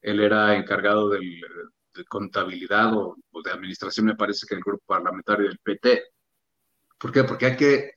él 0.00 0.20
era 0.20 0.56
encargado 0.56 1.10
de 1.10 1.20
contabilidad 2.08 2.94
o, 2.94 3.16
o, 3.32 3.42
de 3.42 3.50
administración, 3.50 4.06
me 4.06 4.16
parece 4.16 4.46
que 4.46 4.54
el 4.54 4.62
grupo 4.62 4.84
parlamentario 4.86 5.48
del 5.48 5.58
PT. 5.58 6.04
¿Por 6.98 7.12
qué? 7.12 7.24
Porque 7.24 7.46
hay 7.46 7.56
que 7.56 7.92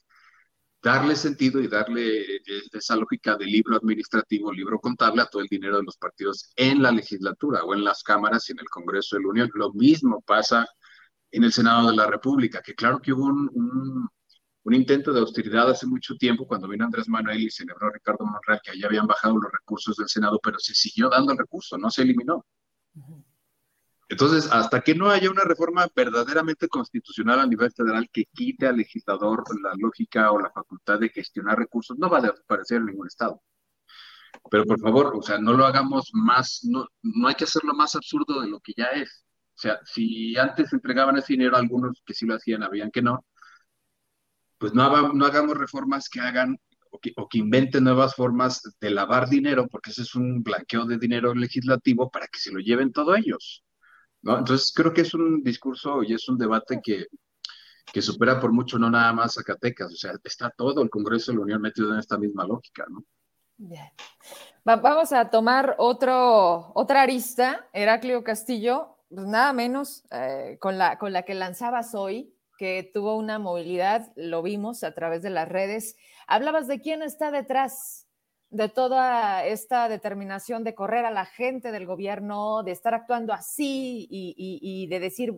darle 0.81 1.15
sentido 1.15 1.61
y 1.61 1.67
darle 1.67 2.21
eh, 2.21 2.41
esa 2.73 2.95
lógica 2.95 3.35
de 3.37 3.45
libro 3.45 3.77
administrativo, 3.77 4.51
libro 4.51 4.79
contable 4.79 5.21
a 5.21 5.27
todo 5.27 5.41
el 5.41 5.47
dinero 5.47 5.77
de 5.77 5.83
los 5.83 5.97
partidos 5.97 6.51
en 6.55 6.81
la 6.81 6.91
legislatura 6.91 7.63
o 7.63 7.73
en 7.73 7.83
las 7.83 8.03
cámaras 8.03 8.49
y 8.49 8.53
en 8.53 8.59
el 8.59 8.69
Congreso 8.69 9.15
de 9.15 9.23
la 9.23 9.29
Unión. 9.29 9.51
Lo 9.53 9.71
mismo 9.73 10.21
pasa 10.21 10.65
en 11.31 11.43
el 11.43 11.53
Senado 11.53 11.89
de 11.89 11.95
la 11.95 12.07
República, 12.07 12.61
que 12.61 12.75
claro 12.75 12.99
que 12.99 13.13
hubo 13.13 13.25
un, 13.25 14.09
intento 14.69 15.11
de 15.11 15.19
austeridad 15.19 15.69
hace 15.69 15.87
mucho 15.87 16.15
tiempo 16.15 16.45
cuando 16.45 16.67
vino 16.67 16.85
Andrés 16.85 17.09
Manuel 17.09 17.41
y 17.41 17.49
celebró 17.49 17.89
Ricardo 17.89 18.25
Monreal 18.25 18.61
que 18.63 18.71
allá 18.71 18.87
habían 18.87 19.07
bajado 19.07 19.37
los 19.37 19.51
recursos 19.51 19.95
del 19.97 20.07
Senado, 20.07 20.39
pero 20.41 20.59
se 20.59 20.75
siguió 20.75 21.09
dando 21.09 21.31
el 21.31 21.39
recurso, 21.39 21.77
no 21.77 21.89
se 21.89 22.03
eliminó. 22.03 22.45
Entonces, 24.07 24.51
hasta 24.51 24.81
que 24.81 24.93
no 24.93 25.09
haya 25.09 25.31
una 25.31 25.43
reforma 25.43 25.87
verdaderamente 25.95 26.67
constitucional 26.67 27.39
a 27.39 27.47
nivel 27.47 27.71
federal 27.71 28.09
que 28.11 28.25
quite 28.25 28.67
al 28.67 28.77
legislador 28.77 29.43
la 29.63 29.71
lógica 29.77 30.31
o 30.31 30.39
la 30.39 30.51
facultad 30.51 30.99
de 30.99 31.09
gestionar 31.09 31.57
recursos, 31.57 31.97
no 31.97 32.09
va 32.09 32.17
a 32.19 32.21
desaparecer 32.21 32.77
en 32.77 32.87
ningún 32.87 33.07
estado. 33.07 33.41
Pero 34.49 34.65
por 34.65 34.79
favor, 34.79 35.13
o 35.15 35.21
sea, 35.21 35.39
no 35.39 35.53
lo 35.53 35.65
hagamos 35.65 36.11
más, 36.13 36.59
no, 36.63 36.87
no 37.01 37.27
hay 37.27 37.35
que 37.35 37.45
hacerlo 37.45 37.73
más 37.73 37.95
absurdo 37.95 38.41
de 38.41 38.49
lo 38.49 38.59
que 38.59 38.73
ya 38.75 38.87
es. 38.87 39.25
O 39.55 39.59
sea, 39.61 39.79
si 39.85 40.37
antes 40.37 40.73
entregaban 40.73 41.17
ese 41.17 41.33
dinero 41.33 41.55
a 41.55 41.59
algunos 41.59 42.01
que 42.05 42.13
sí 42.13 42.25
lo 42.25 42.35
hacían, 42.35 42.63
habían 42.63 42.91
que 42.91 43.01
no, 43.01 43.25
pues 44.61 44.75
no, 44.75 44.83
hagamos 44.83 45.57
reformas 45.57 46.07
que 46.07 46.19
hagan 46.19 46.55
o 46.91 46.99
que, 46.99 47.13
o 47.17 47.27
que, 47.27 47.39
inventen 47.39 47.83
nuevas 47.83 48.13
formas 48.13 48.61
de 48.79 48.91
lavar 48.91 49.27
dinero, 49.27 49.67
porque 49.67 49.89
ese 49.89 50.03
es 50.03 50.13
un 50.13 50.43
blanqueo 50.43 50.85
de 50.85 50.99
dinero 50.99 51.33
legislativo 51.33 52.11
para 52.11 52.27
que 52.27 52.37
se 52.37 52.51
lo 52.51 52.59
lleven 52.59 52.91
todos 52.91 53.17
ellos. 53.17 53.63
¿no? 54.21 54.37
Entonces 54.37 54.71
creo 54.75 54.93
que 54.93 55.01
es 55.01 55.15
un 55.15 55.41
discurso 55.41 56.03
y 56.03 56.13
es 56.13 56.29
un 56.29 56.37
debate 56.37 56.79
que, 56.83 57.07
que 57.91 58.03
supera 58.03 58.39
por 58.39 58.51
mucho 58.51 58.77
no 58.77 58.91
nada 58.91 59.11
más 59.13 59.33
Zacatecas, 59.33 59.93
o 59.93 59.95
sea, 59.95 60.13
está 60.23 60.51
todo 60.51 60.83
el 60.83 60.91
Congreso 60.91 61.31
de 61.31 61.37
la 61.39 61.43
Unión 61.43 61.61
metido 61.63 61.91
en 61.91 61.97
esta 61.97 62.19
misma 62.19 62.45
lógica, 62.45 62.85
¿no? 62.87 63.03
Bien. 63.57 63.89
vamos 64.63 65.11
a 65.11 65.31
tomar 65.31 65.73
otro, 65.79 66.71
otra 66.75 67.01
arista, 67.01 67.67
Heraclio 67.73 68.23
Castillo, 68.23 68.97
pues 69.09 69.25
nada 69.25 69.53
menos 69.53 70.03
eh, 70.11 70.57
con, 70.59 70.77
la, 70.77 70.99
con 70.99 71.13
la 71.13 71.23
que 71.23 71.33
lanzabas 71.33 71.95
hoy, 71.95 72.31
que 72.61 72.87
tuvo 72.93 73.17
una 73.17 73.39
movilidad, 73.39 74.13
lo 74.15 74.43
vimos 74.43 74.83
a 74.83 74.93
través 74.93 75.23
de 75.23 75.31
las 75.31 75.49
redes. 75.49 75.95
Hablabas 76.27 76.67
de 76.67 76.79
quién 76.79 77.01
está 77.01 77.31
detrás 77.31 78.07
de 78.51 78.69
toda 78.69 79.43
esta 79.47 79.89
determinación 79.89 80.63
de 80.63 80.75
correr 80.75 81.05
a 81.05 81.09
la 81.09 81.25
gente 81.25 81.71
del 81.71 81.87
gobierno, 81.87 82.61
de 82.61 82.71
estar 82.71 82.93
actuando 82.93 83.33
así 83.33 84.07
y, 84.11 84.85
de 84.85 84.99
decir 84.99 85.33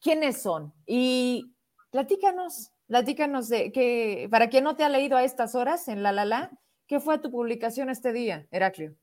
quiénes 0.00 0.42
son. 0.42 0.74
Y 0.84 1.54
platícanos, 1.92 2.72
platícanos 2.88 3.48
de 3.48 3.70
que, 3.70 4.26
para 4.28 4.48
quien 4.48 4.64
no 4.64 4.74
te 4.74 4.82
ha 4.82 4.88
leído 4.88 5.16
a 5.16 5.22
estas 5.22 5.54
horas 5.54 5.86
en 5.86 6.02
La 6.02 6.10
La 6.10 6.24
La, 6.24 6.50
¿qué 6.88 6.98
fue 6.98 7.20
tu 7.20 7.30
publicación 7.30 7.88
este 7.88 8.12
día, 8.12 8.48
Heraclio? 8.50 8.96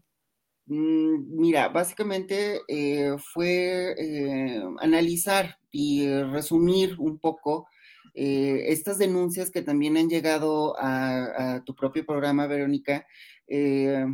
Mm, 0.65 1.39
mira, 1.39 1.69
básicamente 1.69 2.59
eh, 2.67 3.15
fue 3.17 3.95
eh, 3.97 4.61
analizar 4.81 5.57
y 5.71 6.07
resumir 6.23 6.95
un 6.99 7.19
poco 7.19 7.67
eh, 8.13 8.71
estas 8.71 8.97
denuncias 8.97 9.51
que 9.51 9.61
también 9.61 9.97
han 9.97 10.09
llegado 10.09 10.75
a, 10.77 11.61
tu 11.65 11.75
propio 11.75 12.05
programa, 12.05 12.47
Verónica, 12.47 13.05
eh, 13.47 14.05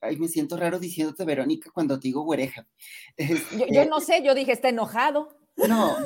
ay, 0.00 0.16
me 0.16 0.28
siento 0.28 0.56
raro 0.56 0.78
diciéndote 0.78 1.24
Verónica 1.24 1.70
cuando 1.72 1.98
te 1.98 2.08
digo 2.08 2.22
güereja. 2.22 2.66
Yo, 3.58 3.66
yo 3.70 3.84
no 3.86 4.00
sé, 4.00 4.22
yo 4.24 4.34
dije, 4.34 4.52
está 4.52 4.68
enojado. 4.68 5.36
No, 5.56 5.96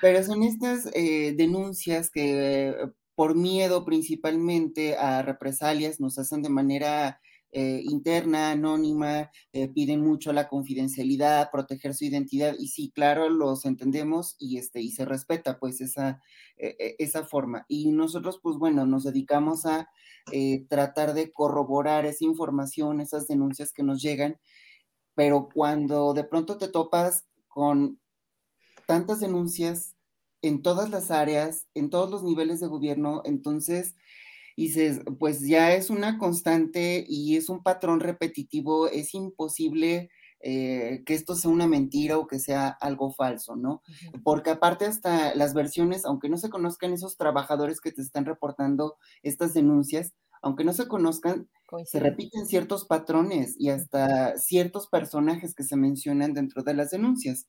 pero 0.00 0.22
son 0.22 0.42
estas 0.42 0.88
eh, 0.94 1.34
denuncias 1.36 2.10
que 2.10 2.74
por 3.14 3.34
miedo 3.34 3.84
principalmente 3.84 4.96
a 4.96 5.22
represalias 5.22 6.00
nos 6.00 6.18
hacen 6.18 6.42
de 6.42 6.48
manera 6.48 7.20
eh, 7.54 7.80
interna, 7.84 8.50
anónima, 8.50 9.30
eh, 9.52 9.68
piden 9.68 10.02
mucho 10.02 10.32
la 10.32 10.48
confidencialidad, 10.48 11.50
proteger 11.50 11.94
su 11.94 12.04
identidad 12.04 12.54
y 12.58 12.68
sí, 12.68 12.90
claro, 12.94 13.30
los 13.30 13.64
entendemos 13.64 14.36
y, 14.38 14.58
este, 14.58 14.80
y 14.82 14.90
se 14.90 15.04
respeta 15.04 15.58
pues 15.58 15.80
esa, 15.80 16.20
esa 16.56 17.24
forma. 17.24 17.64
Y 17.68 17.90
nosotros 17.92 18.38
pues 18.42 18.56
bueno, 18.56 18.86
nos 18.86 19.04
dedicamos 19.04 19.66
a 19.66 19.88
tratar 20.68 21.14
de 21.14 21.32
corroborar 21.32 22.06
esa 22.06 22.24
información, 22.24 23.00
esas 23.00 23.26
denuncias 23.26 23.72
que 23.72 23.82
nos 23.82 24.02
llegan, 24.02 24.38
pero 25.14 25.48
cuando 25.52 26.14
de 26.14 26.24
pronto 26.24 26.58
te 26.58 26.68
topas 26.68 27.26
con 27.48 28.00
tantas 28.86 29.20
denuncias 29.20 29.94
en 30.42 30.62
todas 30.62 30.90
las 30.90 31.10
áreas, 31.10 31.68
en 31.74 31.88
todos 31.88 32.10
los 32.10 32.22
niveles 32.22 32.60
de 32.60 32.66
gobierno, 32.66 33.22
entonces 33.24 33.94
dices, 34.56 35.00
pues 35.18 35.40
ya 35.40 35.74
es 35.74 35.90
una 35.90 36.18
constante 36.18 37.04
y 37.08 37.36
es 37.36 37.48
un 37.48 37.62
patrón 37.62 38.00
repetitivo, 38.00 38.88
es 38.88 39.14
imposible 39.14 40.10
eh, 40.40 41.02
que 41.06 41.14
esto 41.14 41.34
sea 41.34 41.50
una 41.50 41.66
mentira 41.66 42.18
o 42.18 42.26
que 42.26 42.38
sea 42.38 42.68
algo 42.68 43.10
falso, 43.12 43.56
¿no? 43.56 43.82
Porque 44.22 44.50
aparte 44.50 44.84
hasta 44.84 45.34
las 45.34 45.54
versiones, 45.54 46.04
aunque 46.04 46.28
no 46.28 46.36
se 46.36 46.50
conozcan 46.50 46.92
esos 46.92 47.16
trabajadores 47.16 47.80
que 47.80 47.92
te 47.92 48.02
están 48.02 48.26
reportando 48.26 48.96
estas 49.22 49.54
denuncias, 49.54 50.12
aunque 50.42 50.64
no 50.64 50.74
se 50.74 50.86
conozcan, 50.86 51.48
se 51.86 51.98
repiten 51.98 52.46
ciertos 52.46 52.84
patrones 52.84 53.56
y 53.58 53.70
hasta 53.70 54.36
ciertos 54.36 54.86
personajes 54.88 55.54
que 55.54 55.64
se 55.64 55.76
mencionan 55.76 56.34
dentro 56.34 56.62
de 56.62 56.74
las 56.74 56.90
denuncias. 56.90 57.48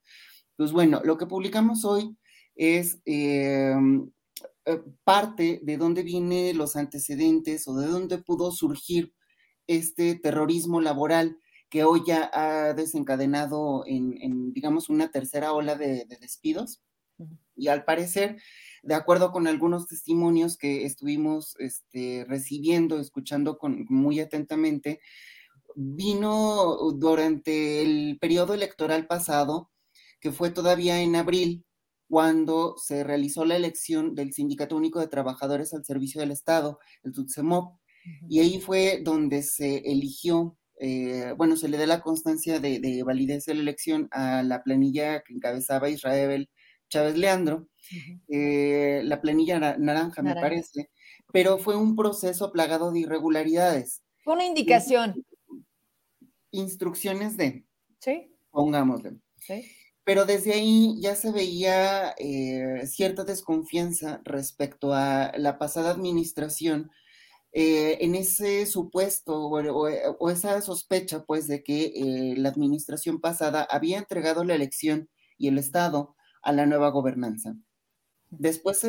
Pues 0.55 0.71
bueno, 0.71 1.01
lo 1.03 1.17
que 1.17 1.25
publicamos 1.27 1.83
hoy 1.83 2.17
es 2.55 3.01
em, 3.03 4.03
eh, 4.03 4.11
parte 5.03 5.59
de 5.63 5.77
dónde 5.77 6.03
vienen 6.03 6.57
los 6.57 6.75
antecedentes 6.75 7.67
o 7.67 7.75
de 7.75 7.87
dónde 7.87 8.17
pudo 8.17 8.51
surgir 8.51 9.13
este 9.67 10.15
terrorismo 10.15 10.81
laboral 10.81 11.37
que 11.69 11.83
hoy 11.83 12.03
ya 12.05 12.29
ha 12.33 12.73
desencadenado 12.73 13.83
en, 13.87 14.53
digamos, 14.53 14.89
una 14.89 15.11
tercera 15.11 15.53
ola 15.53 15.75
de, 15.75 16.05
despidos. 16.21 16.81
Y 17.55 17.67
al 17.67 17.85
parecer, 17.85 18.41
de 18.83 18.95
acuerdo 18.95 19.31
con 19.31 19.47
algunos 19.47 19.87
testimonios 19.87 20.57
que 20.57 20.85
estuvimos 20.85 21.55
este, 21.59 22.25
recibiendo, 22.27 22.99
escuchando 22.99 23.57
con, 23.57 23.85
muy 23.89 24.19
atentamente, 24.19 24.99
vino 25.75 26.77
durante 26.93 27.81
el 27.81 28.17
periodo 28.19 28.53
electoral 28.53 29.07
pasado 29.07 29.71
que 30.19 30.31
fue 30.31 30.49
todavía 30.49 31.01
en 31.01 31.15
abril, 31.15 31.64
cuando 32.07 32.75
se 32.77 33.03
realizó 33.03 33.45
la 33.45 33.55
elección 33.55 34.15
del 34.15 34.33
Sindicato 34.33 34.75
Único 34.75 34.99
de 34.99 35.07
Trabajadores 35.07 35.73
al 35.73 35.85
Servicio 35.85 36.21
del 36.21 36.31
Estado, 36.31 36.79
el 37.03 37.13
TUTSEMOP, 37.13 37.79
y 38.29 38.39
ahí 38.39 38.59
fue 38.59 39.01
donde 39.03 39.41
se 39.41 39.77
eligió, 39.77 40.57
eh, 40.79 41.33
bueno, 41.37 41.55
se 41.55 41.67
le 41.67 41.77
da 41.77 41.87
la 41.87 42.01
constancia 42.01 42.59
de, 42.59 43.03
validez 43.03 43.45
de 43.45 43.55
la 43.55 43.61
elección 43.61 44.07
a 44.11 44.43
la 44.43 44.63
planilla 44.63 45.23
que 45.23 45.33
encabezaba 45.33 45.89
Israel 45.89 46.49
Chávez 46.87 47.17
Leandro, 47.17 47.67
eh, 48.27 49.01
la 49.03 49.21
planilla 49.21 49.59
naranja, 49.77 50.21
me 50.21 50.35
parece, 50.35 50.91
pero 51.33 51.57
fue 51.57 51.75
un 51.75 51.95
proceso 51.95 52.51
plagado 52.51 52.91
de 52.91 52.99
irregularidades. 52.99 54.03
Fue 54.23 54.35
una 54.35 54.45
indicación. 54.45 55.25
Instrucciones 56.51 57.37
de. 57.37 57.65
Sí. 57.99 58.31
Pongámosle. 58.51 59.17
Sí 59.39 59.65
pero 60.05 60.25
desde 60.25 60.53
ahí 60.53 60.95
ya 61.01 61.15
se 61.15 61.31
veía 61.31 62.13
eh, 62.19 62.85
cierta 62.87 63.25
desconfianza 63.25 64.21
respecto 64.23 64.93
a 64.93 65.33
la 65.37 65.57
pasada 65.57 65.89
administración 65.89 66.91
eh, 67.53 67.97
en 68.01 68.13
ese 68.15 68.67
supuesto 68.67 69.47
o, 69.47 70.29
esa 70.29 70.61
sospecha 70.61 71.25
pues 71.25 71.47
de 71.47 71.63
que 71.63 71.85
eh, 71.95 72.35
la 72.37 72.49
administración 72.49 73.19
pasada 73.19 73.63
había 73.63 73.97
entregado 73.97 74.43
la 74.43 74.53
elección 74.53 75.09
y 75.39 75.47
el 75.47 75.57
Estado 75.57 76.15
a 76.43 76.51
la 76.53 76.67
nueva 76.67 76.89
gobernanza. 76.89 77.55
Después 78.29 78.85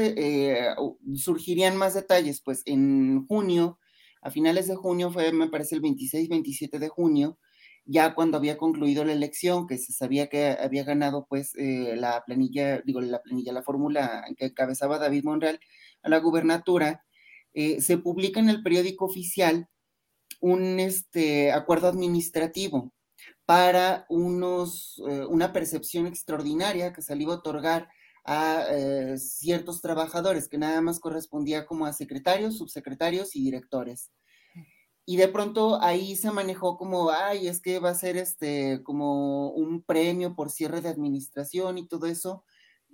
surgirían 1.14 1.76
más 1.76 1.94
detalles, 1.94 2.42
pues 2.42 2.62
en 2.66 3.26
junio, 3.26 3.78
a 4.20 4.30
finales 4.30 4.66
de 4.68 4.74
junio, 4.76 5.10
fue 5.10 5.32
me 5.32 5.48
parece 5.48 5.76
el 5.76 5.82
26-27 5.82 6.78
de 6.78 6.88
junio, 6.88 7.38
ya 7.86 8.14
cuando 8.14 8.36
había 8.36 8.58
concluido 8.58 9.04
la 9.04 9.12
elección, 9.12 9.66
que 9.66 9.78
se 9.78 9.92
sabía 9.92 10.28
que 10.28 10.56
había 10.60 10.84
ganado 10.84 11.26
pues 11.28 11.54
eh, 11.56 11.94
la 11.96 12.24
planilla, 12.26 12.80
digo, 12.82 13.00
la 13.00 13.22
planilla, 13.22 13.52
la 13.52 13.62
fórmula 13.62 14.24
que 14.36 14.46
encabezaba 14.46 14.98
David 14.98 15.24
Monreal 15.24 15.60
a 16.02 16.08
la 16.08 16.18
gubernatura, 16.18 17.04
eh, 17.54 17.80
se 17.80 17.98
publica 17.98 18.40
en 18.40 18.50
el 18.50 18.62
periódico 18.62 19.06
oficial 19.06 19.68
un 20.40 20.80
este, 20.80 21.52
acuerdo 21.52 21.88
administrativo 21.88 22.92
para 23.46 24.06
unos, 24.08 25.02
eh, 25.08 25.24
una 25.28 25.52
percepción 25.52 26.06
extraordinaria 26.06 26.92
que 26.92 27.02
se 27.02 27.14
a 27.14 27.28
otorgar 27.28 27.88
a 28.28 28.66
ciertos 29.18 29.80
trabajadores, 29.80 30.48
que 30.48 30.58
nada 30.58 30.80
más 30.80 30.98
correspondía 30.98 31.64
como 31.64 31.86
a 31.86 31.92
secretarios, 31.92 32.58
subsecretarios 32.58 33.36
y 33.36 33.44
directores 33.44 34.10
y 35.08 35.16
de 35.16 35.28
pronto 35.28 35.80
ahí 35.82 36.16
se 36.16 36.32
manejó 36.32 36.76
como, 36.76 37.10
ay, 37.10 37.46
es 37.46 37.60
que 37.60 37.78
va 37.78 37.90
a 37.90 37.94
ser 37.94 38.16
este, 38.16 38.82
como 38.82 39.50
un 39.50 39.82
premio 39.82 40.34
por 40.34 40.50
cierre 40.50 40.80
de 40.80 40.88
administración 40.88 41.78
y 41.78 41.86
todo 41.86 42.06
eso. 42.06 42.44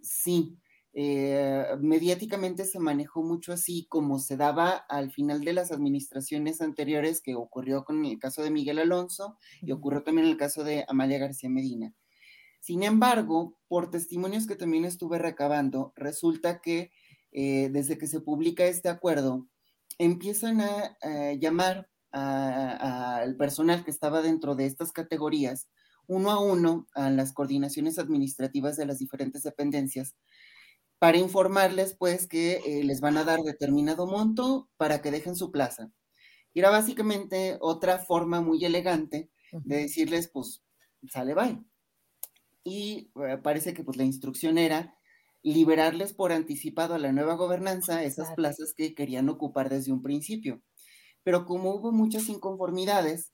Sí, 0.02 0.58
eh, 0.92 1.64
mediáticamente 1.80 2.66
se 2.66 2.78
manejó 2.78 3.22
mucho 3.22 3.54
así 3.54 3.86
como 3.88 4.18
se 4.18 4.36
daba 4.36 4.72
al 4.72 5.10
final 5.10 5.42
de 5.42 5.54
las 5.54 5.72
administraciones 5.72 6.60
anteriores 6.60 7.22
que 7.22 7.34
ocurrió 7.34 7.86
con 7.86 8.04
el 8.04 8.18
caso 8.18 8.42
de 8.42 8.50
Miguel 8.50 8.78
Alonso 8.78 9.38
y 9.62 9.72
ocurrió 9.72 10.02
también 10.02 10.26
en 10.26 10.32
el 10.32 10.38
caso 10.38 10.64
de 10.64 10.84
Amalia 10.88 11.18
García 11.18 11.48
Medina. 11.48 11.94
Sin 12.60 12.82
embargo, 12.82 13.56
por 13.68 13.90
testimonios 13.90 14.46
que 14.46 14.54
también 14.54 14.84
estuve 14.84 15.18
recabando, 15.18 15.94
resulta 15.96 16.60
que 16.60 16.92
eh, 17.32 17.70
desde 17.72 17.96
que 17.96 18.06
se 18.06 18.20
publica 18.20 18.66
este 18.66 18.90
acuerdo, 18.90 19.48
empiezan 19.98 20.60
a 20.60 20.96
llamar 21.38 21.88
al 22.12 23.36
personal 23.36 23.84
que 23.84 23.90
estaba 23.90 24.22
dentro 24.22 24.54
de 24.54 24.66
estas 24.66 24.92
categorías, 24.92 25.68
uno 26.06 26.30
a 26.30 26.40
uno, 26.40 26.86
a 26.94 27.10
las 27.10 27.32
coordinaciones 27.32 27.98
administrativas 27.98 28.76
de 28.76 28.86
las 28.86 28.98
diferentes 28.98 29.42
dependencias, 29.42 30.14
para 30.98 31.18
informarles 31.18 31.96
pues 31.98 32.28
que 32.28 32.62
eh, 32.64 32.84
les 32.84 33.00
van 33.00 33.16
a 33.16 33.24
dar 33.24 33.40
determinado 33.40 34.06
monto 34.06 34.68
para 34.76 35.02
que 35.02 35.10
dejen 35.10 35.34
su 35.34 35.50
plaza. 35.50 35.90
Y 36.54 36.60
era 36.60 36.70
básicamente 36.70 37.56
otra 37.60 37.98
forma 37.98 38.40
muy 38.40 38.64
elegante 38.64 39.30
de 39.52 39.76
decirles 39.78 40.30
pues 40.32 40.62
sale 41.10 41.34
bye. 41.34 41.60
Y 42.64 43.10
eh, 43.16 43.38
parece 43.42 43.74
que 43.74 43.82
pues 43.82 43.96
la 43.96 44.04
instrucción 44.04 44.58
era 44.58 44.94
liberarles 45.42 46.12
por 46.12 46.30
anticipado 46.30 46.94
a 46.94 46.98
la 46.98 47.10
nueva 47.10 47.34
gobernanza 47.34 48.04
esas 48.04 48.32
plazas 48.34 48.72
que 48.72 48.94
querían 48.94 49.28
ocupar 49.28 49.70
desde 49.70 49.92
un 49.92 50.02
principio 50.02 50.62
pero 51.24 51.46
como 51.46 51.74
hubo 51.74 51.92
muchas 51.92 52.28
inconformidades, 52.28 53.32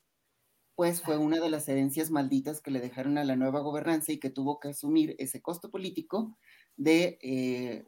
pues 0.75 1.01
fue 1.01 1.17
una 1.17 1.39
de 1.39 1.49
las 1.49 1.67
herencias 1.67 2.09
malditas 2.09 2.61
que 2.61 2.71
le 2.71 2.79
dejaron 2.79 3.17
a 3.17 3.25
la 3.25 3.35
nueva 3.35 3.59
gobernanza 3.59 4.13
y 4.13 4.19
que 4.19 4.29
tuvo 4.29 4.59
que 4.61 4.69
asumir 4.69 5.15
ese 5.19 5.41
costo 5.41 5.69
político 5.69 6.37
de 6.77 7.19
eh, 7.21 7.85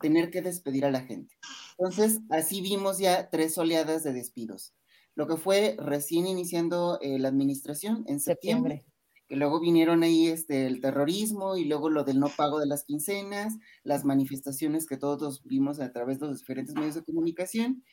tener 0.00 0.30
que 0.30 0.42
despedir 0.42 0.84
a 0.84 0.90
la 0.90 1.02
gente. 1.02 1.36
Entonces, 1.78 2.20
así 2.30 2.60
vimos 2.60 2.98
ya 2.98 3.30
tres 3.30 3.56
oleadas 3.58 4.02
de 4.02 4.12
despidos. 4.12 4.74
Lo 5.14 5.26
que 5.26 5.36
fue 5.36 5.76
recién 5.78 6.26
iniciando 6.26 6.98
eh, 7.00 7.18
la 7.18 7.28
administración 7.28 8.04
en 8.08 8.18
septiembre, 8.18 8.86
que 9.28 9.36
luego 9.36 9.60
vinieron 9.60 10.02
ahí 10.02 10.26
este, 10.28 10.66
el 10.66 10.80
terrorismo 10.80 11.56
y 11.56 11.64
luego 11.64 11.90
lo 11.90 12.02
del 12.04 12.18
no 12.18 12.28
pago 12.36 12.58
de 12.58 12.66
las 12.66 12.84
quincenas, 12.84 13.54
las 13.84 14.04
manifestaciones 14.04 14.86
que 14.86 14.96
todos 14.96 15.42
vimos 15.44 15.80
a 15.80 15.92
través 15.92 16.18
de 16.18 16.26
los 16.26 16.38
diferentes 16.38 16.74
medios 16.74 16.94
de 16.94 17.04
comunicación, 17.04 17.84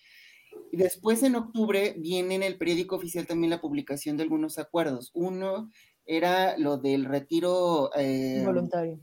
después 0.72 1.24
en 1.24 1.36
octubre 1.36 1.96
viene 1.98 2.36
en 2.36 2.44
el 2.44 2.58
periódico 2.58 2.96
oficial 2.96 3.28
también 3.28 3.50
la 3.50 3.62
publicación 3.62 4.18
de 4.18 4.24
algunos 4.24 4.58
acuerdos. 4.58 5.12
Uno 5.14 5.70
era 6.06 6.58
lo 6.58 6.78
del 6.78 7.06
retiro 7.06 7.92
eh, 7.96 8.42
voluntario. 8.46 9.00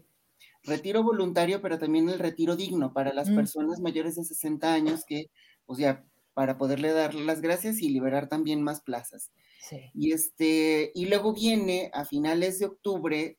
Retiro 0.64 1.02
voluntario, 1.02 1.62
pero 1.62 1.78
también 1.78 2.08
el 2.08 2.18
retiro 2.18 2.56
digno 2.56 2.92
para 2.92 3.14
las 3.14 3.30
mm. 3.30 3.36
personas 3.36 3.80
mayores 3.80 4.16
de 4.16 4.24
60 4.24 4.72
años 4.72 5.04
que, 5.06 5.30
o 5.66 5.76
sea, 5.76 6.04
para 6.34 6.58
poderle 6.58 6.92
dar 6.92 7.14
las 7.14 7.40
gracias 7.40 7.80
y 7.80 7.90
liberar 7.90 8.28
también 8.28 8.62
más 8.62 8.80
plazas. 8.80 9.30
Sí. 9.60 9.90
Y 9.94 10.12
este, 10.12 10.90
y 10.94 11.06
luego 11.06 11.32
viene 11.32 11.90
a 11.94 12.04
finales 12.04 12.58
de 12.58 12.66
octubre 12.66 13.38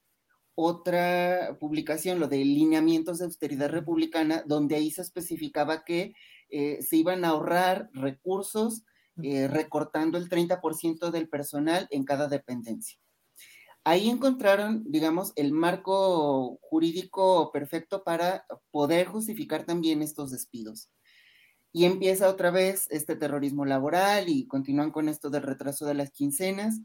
otra 0.55 1.55
publicación, 1.59 2.19
lo 2.19 2.27
de 2.27 2.37
lineamientos 2.37 3.19
de 3.19 3.25
austeridad 3.25 3.69
republicana, 3.69 4.43
donde 4.47 4.75
ahí 4.75 4.89
se 4.89 5.03
especificaba 5.03 5.83
que 5.85 6.13
eh, 6.49 6.81
se 6.81 6.97
iban 6.97 7.25
a 7.25 7.29
ahorrar 7.29 7.89
recursos 7.93 8.83
eh, 9.23 9.47
recortando 9.47 10.17
el 10.17 10.29
30% 10.29 11.11
del 11.11 11.27
personal 11.27 11.87
en 11.89 12.05
cada 12.05 12.27
dependencia. 12.27 12.99
Ahí 13.83 14.09
encontraron, 14.09 14.83
digamos, 14.85 15.33
el 15.35 15.53
marco 15.53 16.59
jurídico 16.61 17.51
perfecto 17.51 18.03
para 18.03 18.45
poder 18.69 19.07
justificar 19.07 19.65
también 19.65 20.01
estos 20.01 20.29
despidos. 20.31 20.89
Y 21.71 21.85
empieza 21.85 22.29
otra 22.29 22.51
vez 22.51 22.87
este 22.89 23.15
terrorismo 23.15 23.65
laboral 23.65 24.29
y 24.29 24.45
continúan 24.47 24.91
con 24.91 25.09
esto 25.09 25.29
del 25.29 25.43
retraso 25.43 25.85
de 25.85 25.93
las 25.93 26.11
quincenas. 26.11 26.81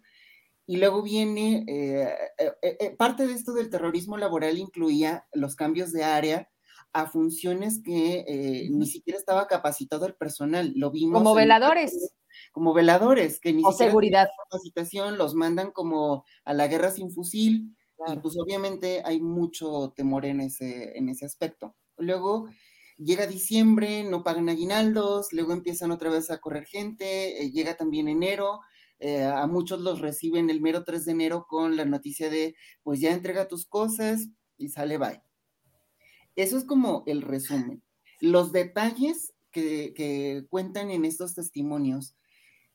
Y 0.67 0.77
luego 0.77 1.03
viene, 1.03 1.65
eh, 1.67 2.97
parte 2.97 3.27
de 3.27 3.35
esto 3.35 3.53
del 3.53 3.69
terrorismo 3.69 4.17
laboral 4.17 4.59
incluía 4.59 5.27
los 5.33 5.57
cambios 5.57 5.93
de 5.93 6.05
área 6.05 6.52
a 6.93 7.07
funciones 7.07 7.81
que 7.83 8.69
ni 8.71 8.87
siquiera 8.87 9.19
estaba 9.19 9.47
capacitado 9.47 10.07
el 10.07 10.15
personal. 10.15 10.73
Lo 10.77 10.91
vimos. 10.91 11.23
Como 11.23 11.35
veladores. 11.35 12.15
como 12.53 12.75
veladores, 12.75 13.41
que 13.41 13.53
ni 13.53 13.63
o 13.65 13.71
siquiera 13.71 13.91
seguridad. 13.91 14.29
capacitación, 14.45 15.19
los 15.19 15.35
mandan 15.35 15.71
como 15.71 16.25
a 16.45 16.55
la 16.55 16.69
guerra 16.69 16.91
sin 16.91 17.11
fusil. 17.11 17.77
Y 18.07 18.17
pues 18.17 18.37
obviamente 18.37 19.01
hay 19.05 19.21
mucho 19.21 19.93
temor 19.95 20.27
en 20.27 20.41
ese, 20.41 20.97
en 20.99 21.09
ese 21.09 21.25
aspecto. 21.25 21.77
Luego 21.97 22.49
llega 22.99 23.27
diciembre, 23.27 24.03
no 24.05 24.25
pagan 24.25 24.49
aguinaldos, 24.49 25.33
luego 25.33 25.53
empiezan 25.53 25.93
otra 25.93 26.11
vez 26.11 26.31
a 26.31 26.39
correr 26.39 26.67
gente, 26.67 27.51
llega 27.53 27.77
también 27.77 28.09
enero, 28.09 28.61
eh, 28.99 29.23
a 29.23 29.47
muchos 29.47 29.81
los 29.81 30.01
reciben 30.01 30.51
el 30.51 30.61
mero 30.61 30.85
3 30.85 31.05
de 31.05 31.13
enero 31.13 31.47
con 31.49 31.77
la 31.77 31.85
noticia 31.85 32.29
de, 32.29 32.57
pues 32.83 33.01
ya 33.01 33.13
entrega 33.13 33.49
tus 33.49 33.67
cosas 33.67 34.29
y 34.57 34.69
sale 34.69 34.99
bye. 34.99 35.23
Eso 36.37 36.57
es 36.57 36.65
como 36.65 37.03
el 37.07 37.23
resumen. 37.23 37.83
Los 38.21 38.53
detalles 38.53 39.35
que, 39.51 40.47
cuentan 40.49 40.91
en 40.91 41.05
estos 41.05 41.35
testimonios 41.35 42.17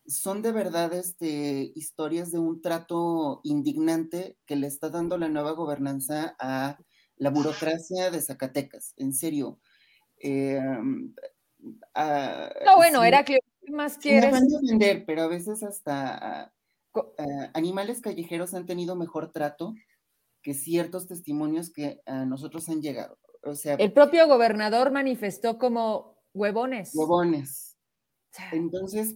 son 0.06 0.42
de 0.42 0.52
verdad 0.52 0.94
este, 0.94 1.72
historias 1.76 2.32
de 2.32 2.40
un 2.40 2.62
trato 2.62 3.42
indignante 3.44 4.38
que 4.46 4.56
le 4.56 4.68
está 4.68 4.90
dando 4.90 5.18
la 5.18 5.28
nueva 5.28 5.52
gobernanza 5.52 6.36
a 6.40 6.78
la 7.18 7.30
burocracia 7.30 8.10
de 8.12 8.22
Zacatecas. 8.22 8.94
En 8.98 9.14
serio. 9.14 9.60
Eh, 10.20 10.62
no, 12.66 12.76
bueno, 12.78 13.04
era 13.04 13.26
que 13.26 13.40
más 13.70 13.98
quieres? 13.98 14.32
van 14.32 14.44
a 14.44 14.60
defender, 14.62 15.04
pero 15.06 15.24
a 15.24 15.28
veces 15.28 15.64
hasta 15.64 16.18
ah, 16.46 16.54
ah, 16.96 17.52
animales 17.54 18.02
callejeros 18.02 18.54
han 18.54 18.66
tenido 18.66 18.96
mejor 18.96 19.32
trato 19.32 19.76
que 20.42 20.54
ciertos 20.54 21.08
testimonios 21.08 21.72
que 21.72 22.02
a 22.06 22.26
nosotros 22.26 22.70
han 22.70 22.82
llegado. 22.82 23.20
O 23.48 23.56
sea, 23.56 23.76
el 23.76 23.94
propio 23.94 24.28
gobernador 24.28 24.92
manifestó 24.92 25.58
como 25.58 26.18
huevones. 26.34 26.92
Huevones. 26.94 27.78
Entonces, 28.52 29.16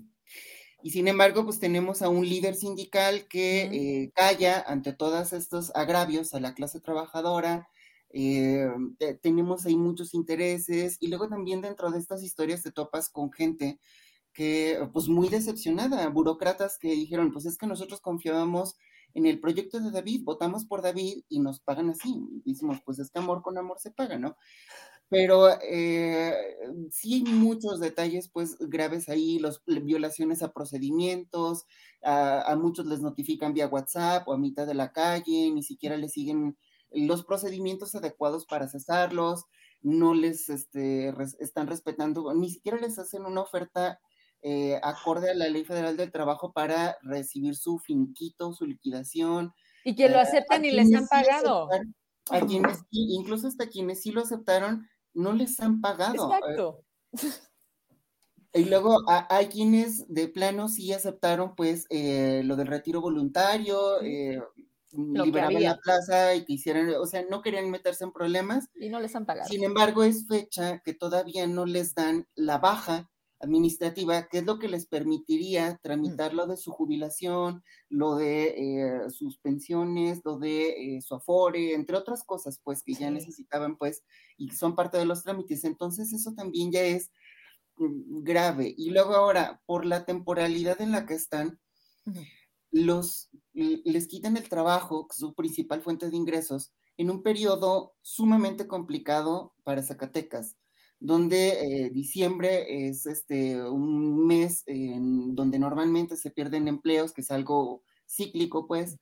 y 0.84 0.90
sin 0.92 1.08
embargo, 1.08 1.44
pues 1.46 1.60
tenemos 1.60 2.02
a 2.02 2.10
un 2.10 2.28
líder 2.28 2.56
sindical 2.56 3.28
que 3.28 3.64
eh, 3.64 4.12
calla 4.16 4.64
ante 4.66 4.94
todos 4.94 5.34
estos 5.34 5.72
agravios 5.76 6.34
a 6.34 6.40
la 6.40 6.54
clase 6.54 6.80
trabajadora. 6.80 7.70
Eh, 8.10 8.68
tenemos 9.22 9.66
ahí 9.66 9.78
muchos 9.78 10.14
intereses 10.14 10.98
y 11.00 11.08
luego 11.08 11.30
también 11.30 11.62
dentro 11.62 11.92
de 11.92 12.00
estas 12.00 12.24
historias 12.24 12.64
te 12.64 12.72
topas 12.72 13.10
con 13.10 13.32
gente 13.32 13.80
que 14.34 14.80
pues 14.94 15.08
muy 15.08 15.30
decepcionada, 15.30 16.08
burócratas 16.10 16.78
que 16.78 16.90
dijeron, 16.90 17.32
pues 17.32 17.46
es 17.46 17.58
que 17.58 17.68
nosotros 17.68 18.02
confiábamos 18.02 18.76
en 19.14 19.26
el 19.26 19.40
proyecto 19.40 19.80
de 19.80 19.92
David, 19.92 20.24
votamos 20.24 20.66
por 20.66 20.82
David 20.82 21.24
y 21.30 21.40
nos 21.40 21.60
pagan 21.60 21.90
así. 21.90 22.16
Decimos, 22.46 22.80
pues 22.86 23.00
es 23.00 23.12
que 23.12 23.20
amor 23.20 23.42
con 23.42 23.58
amor 23.58 23.80
se 23.80 23.92
paga, 23.92 24.18
¿no? 24.18 24.38
Pero 25.10 25.50
eh, 25.62 26.34
sí 26.90 27.16
hay 27.16 27.24
muchos 27.24 27.80
detalles, 27.80 28.30
pues, 28.30 28.58
graves 28.60 29.10
ahí, 29.10 29.40
los, 29.40 29.62
violaciones 29.66 30.42
a 30.42 30.54
procedimientos, 30.54 31.66
a, 32.02 32.42
a, 32.50 32.56
muchos 32.56 32.86
les 32.86 33.02
notifican 33.02 33.54
vía 33.54 33.68
WhatsApp 33.68 34.28
o 34.28 34.34
a 34.34 34.38
mitad 34.38 34.66
de 34.66 34.74
la 34.74 34.94
calle, 34.94 35.52
ni 35.52 35.64
siquiera 35.64 35.98
les 35.98 36.14
siguen 36.14 36.58
los 36.92 37.26
procedimientos 37.26 37.96
adecuados 37.96 38.46
para 38.46 38.68
cesarlos, 38.68 39.46
no 39.82 40.14
les 40.14 40.50
este, 40.50 41.14
están 41.40 41.68
respetando, 41.68 42.34
ni 42.34 42.50
siquiera 42.50 42.78
les 42.78 43.00
hacen 43.00 43.26
una 43.26 43.42
oferta 43.42 44.00
eh, 44.42 44.80
acorde 44.84 45.32
a 45.32 45.34
la 45.34 45.50
Ley 45.50 45.64
Federal 45.64 45.98
del 45.98 46.12
Trabajo 46.12 46.52
para 46.52 46.98
recibir 47.02 47.56
su 47.56 47.80
finquito, 47.80 48.54
su 48.54 48.66
liquidación. 48.66 49.54
Y 49.84 49.96
que 49.96 50.10
lo 50.10 50.18
eh, 50.18 50.22
aceptan 50.22 50.66
y 50.66 50.72
les 50.72 50.94
han 50.94 51.08
pagado. 51.08 51.70
a 52.30 52.42
quienes, 52.42 52.80
incluso 52.92 53.48
hasta 53.48 53.68
quienes 53.68 54.02
sí 54.02 54.12
lo 54.12 54.22
aceptaron, 54.22 54.88
no 55.14 55.34
les 55.34 55.60
han 55.60 55.82
pagado. 55.82 56.34
Exacto. 56.34 56.84
Y 58.54 58.66
luego 58.66 58.98
hay 59.08 59.48
quienes 59.48 60.14
de 60.14 60.28
plano 60.28 60.68
sí 60.68 60.92
aceptaron 60.92 61.56
pues 61.56 61.86
eh, 61.90 62.42
lo 62.44 62.58
del 62.58 62.68
retiro 62.68 63.00
voluntario, 63.00 64.02
eh, 64.02 64.42
liberaban 64.92 65.64
la 65.64 65.78
plaza 65.78 66.36
y 66.36 66.44
quisieran, 66.44 66.90
o 66.96 67.06
sea, 67.06 67.24
no 67.30 67.42
querían 67.42 67.70
meterse 67.70 68.04
en 68.04 68.12
problemas. 68.12 68.68
Y 68.76 68.90
no 68.90 69.00
les 69.00 69.16
han 69.16 69.26
pagado. 69.26 69.48
Sin 69.48 69.64
embargo, 69.64 70.04
es 70.04 70.28
fecha 70.28 70.80
que 70.80 70.94
todavía 70.94 71.48
no 71.48 71.66
les 71.66 71.96
dan 71.96 72.28
la 72.36 72.58
baja 72.58 73.10
administrativa, 73.42 74.28
que 74.28 74.40
es 74.40 74.46
lo 74.46 74.60
que 74.60 74.68
les 74.68 74.86
permitiría 74.86 75.78
tramitar 75.82 76.34
lo 76.34 76.48
de 76.48 76.58
su 76.58 76.72
jubilación, 76.72 77.64
lo 77.90 78.16
de 78.16 78.56
eh, 78.58 79.10
sus 79.10 79.38
pensiones, 79.40 80.22
lo 80.24 80.38
de 80.38 80.98
eh, 80.98 81.02
su 81.02 81.16
afore, 81.16 81.74
entre 81.74 81.98
otras 81.98 82.24
cosas, 82.24 82.60
pues 82.64 82.84
que 82.84 82.94
ya 82.94 83.10
necesitaban, 83.12 83.78
pues, 83.78 84.04
y 84.38 84.50
son 84.52 84.76
parte 84.76 84.98
de 84.98 85.06
los 85.06 85.24
trámites. 85.24 85.64
Entonces, 85.64 86.14
eso 86.14 86.34
también 86.34 86.72
ya 86.72 86.82
es 86.82 87.12
mm, 87.78 88.24
grave. 88.24 88.74
Y 88.78 88.92
luego 88.92 89.16
ahora, 89.16 89.62
por 89.66 89.86
la 89.86 90.06
temporalidad 90.06 90.82
en 90.82 90.92
la 90.92 91.06
que 91.06 91.16
están, 91.16 91.60
los 92.72 93.30
les 93.54 94.08
quitan 94.08 94.38
el 94.38 94.48
trabajo, 94.50 95.08
su 95.12 95.34
principal 95.34 95.82
fuente 95.82 96.10
de 96.10 96.16
ingresos, 96.16 96.72
en 96.98 97.12
un 97.12 97.22
periodo 97.22 97.94
sumamente 98.02 98.68
complicado 98.68 99.54
para 99.64 99.84
Zacatecas 99.84 100.56
donde 101.02 101.50
eh, 101.86 101.90
diciembre 101.90 102.88
es 102.88 103.08
este, 103.08 103.62
un 103.62 104.28
mes 104.28 104.64
en 104.68 105.34
donde 105.34 105.58
normalmente 105.58 106.16
se 106.16 106.30
pierden 106.30 106.68
empleos, 106.68 107.12
que 107.12 107.22
es 107.22 107.32
algo 107.32 107.84
cíclico, 108.08 108.68
pues, 108.68 109.00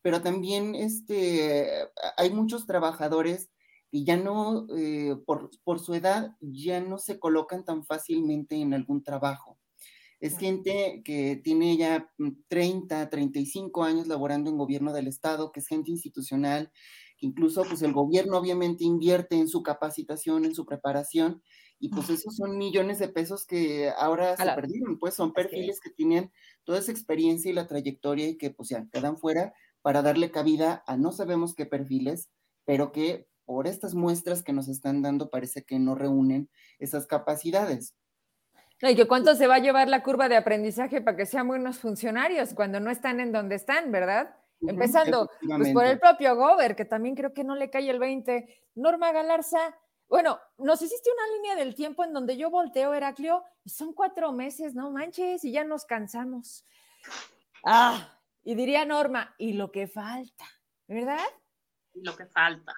pero 0.00 0.22
también 0.22 0.76
este, 0.76 1.68
hay 2.16 2.30
muchos 2.30 2.66
trabajadores 2.66 3.50
que 3.90 4.04
ya 4.04 4.16
no, 4.16 4.68
eh, 4.76 5.16
por, 5.26 5.50
por, 5.64 5.80
su 5.80 5.92
edad, 5.94 6.36
ya 6.40 6.80
no 6.80 6.98
se 6.98 7.18
colocan 7.18 7.64
tan 7.64 7.84
fácilmente 7.84 8.54
en 8.54 8.72
algún 8.72 9.02
trabajo. 9.02 9.58
Es 10.20 10.38
gente 10.38 11.02
que 11.04 11.40
tiene 11.42 11.76
ya 11.76 12.08
30, 12.48 13.10
35 13.10 13.82
años 13.82 14.06
laborando 14.06 14.50
en 14.50 14.58
gobierno 14.58 14.92
del 14.92 15.08
Estado, 15.08 15.50
que 15.50 15.60
es 15.60 15.66
gente 15.66 15.90
institucional, 15.90 16.70
incluso 17.20 17.64
pues 17.64 17.82
el 17.82 17.92
gobierno 17.92 18.38
obviamente 18.38 18.84
invierte 18.84 19.36
en 19.36 19.48
su 19.48 19.62
capacitación, 19.62 20.44
en 20.44 20.54
su 20.54 20.66
preparación, 20.66 21.42
y 21.78 21.90
pues 21.90 22.10
esos 22.10 22.36
son 22.36 22.58
millones 22.58 22.98
de 22.98 23.08
pesos 23.08 23.46
que 23.46 23.90
ahora 23.96 24.36
se 24.36 24.50
perdieron, 24.50 24.98
pues 24.98 25.14
son 25.14 25.32
perfiles 25.32 25.80
que 25.80 25.90
tienen 25.90 26.30
toda 26.64 26.78
esa 26.78 26.92
experiencia 26.92 27.50
y 27.50 27.54
la 27.54 27.66
trayectoria 27.66 28.28
y 28.28 28.36
que 28.36 28.50
pues 28.50 28.68
ya 28.68 28.86
quedan 28.92 29.16
fuera 29.16 29.54
para 29.82 30.02
darle 30.02 30.30
cabida 30.30 30.82
a 30.86 30.96
no 30.96 31.12
sabemos 31.12 31.54
qué 31.54 31.66
perfiles, 31.66 32.30
pero 32.66 32.92
que 32.92 33.28
por 33.46 33.66
estas 33.66 33.94
muestras 33.94 34.42
que 34.42 34.52
nos 34.52 34.68
están 34.68 35.02
dando 35.02 35.30
parece 35.30 35.64
que 35.64 35.78
no 35.78 35.94
reúnen 35.94 36.50
esas 36.78 37.06
capacidades. 37.06 37.96
y 38.82 38.96
que 38.96 39.06
cuánto 39.06 39.34
se 39.34 39.46
va 39.46 39.56
a 39.56 39.58
llevar 39.58 39.88
la 39.88 40.02
curva 40.02 40.28
de 40.28 40.36
aprendizaje 40.36 41.00
para 41.02 41.16
que 41.16 41.26
sean 41.26 41.48
buenos 41.48 41.78
funcionarios 41.78 42.54
cuando 42.54 42.80
no 42.80 42.90
están 42.90 43.20
en 43.20 43.32
donde 43.32 43.54
están, 43.56 43.92
¿verdad? 43.92 44.36
Empezando 44.60 45.30
pues, 45.46 45.72
por 45.72 45.84
el 45.86 45.98
propio 45.98 46.36
Gober, 46.36 46.76
que 46.76 46.84
también 46.84 47.14
creo 47.14 47.32
que 47.32 47.44
no 47.44 47.54
le 47.54 47.70
cae 47.70 47.88
el 47.88 47.98
20. 47.98 48.62
Norma 48.74 49.12
Galarza, 49.12 49.74
bueno, 50.08 50.40
nos 50.58 50.82
hiciste 50.82 51.08
una 51.10 51.36
línea 51.36 51.56
del 51.56 51.74
tiempo 51.74 52.04
en 52.04 52.12
donde 52.12 52.36
yo 52.36 52.50
volteo, 52.50 52.92
Heraclio, 52.92 53.44
y 53.64 53.70
son 53.70 53.92
cuatro 53.92 54.32
meses, 54.32 54.74
no 54.74 54.90
manches, 54.90 55.44
y 55.44 55.52
ya 55.52 55.64
nos 55.64 55.84
cansamos. 55.84 56.66
Ah, 57.64 58.18
y 58.42 58.54
diría 58.54 58.84
Norma, 58.84 59.34
y 59.38 59.52
lo 59.52 59.70
que 59.70 59.86
falta, 59.86 60.46
¿verdad? 60.88 61.20
Lo 61.94 62.16
que 62.16 62.26
falta. 62.26 62.74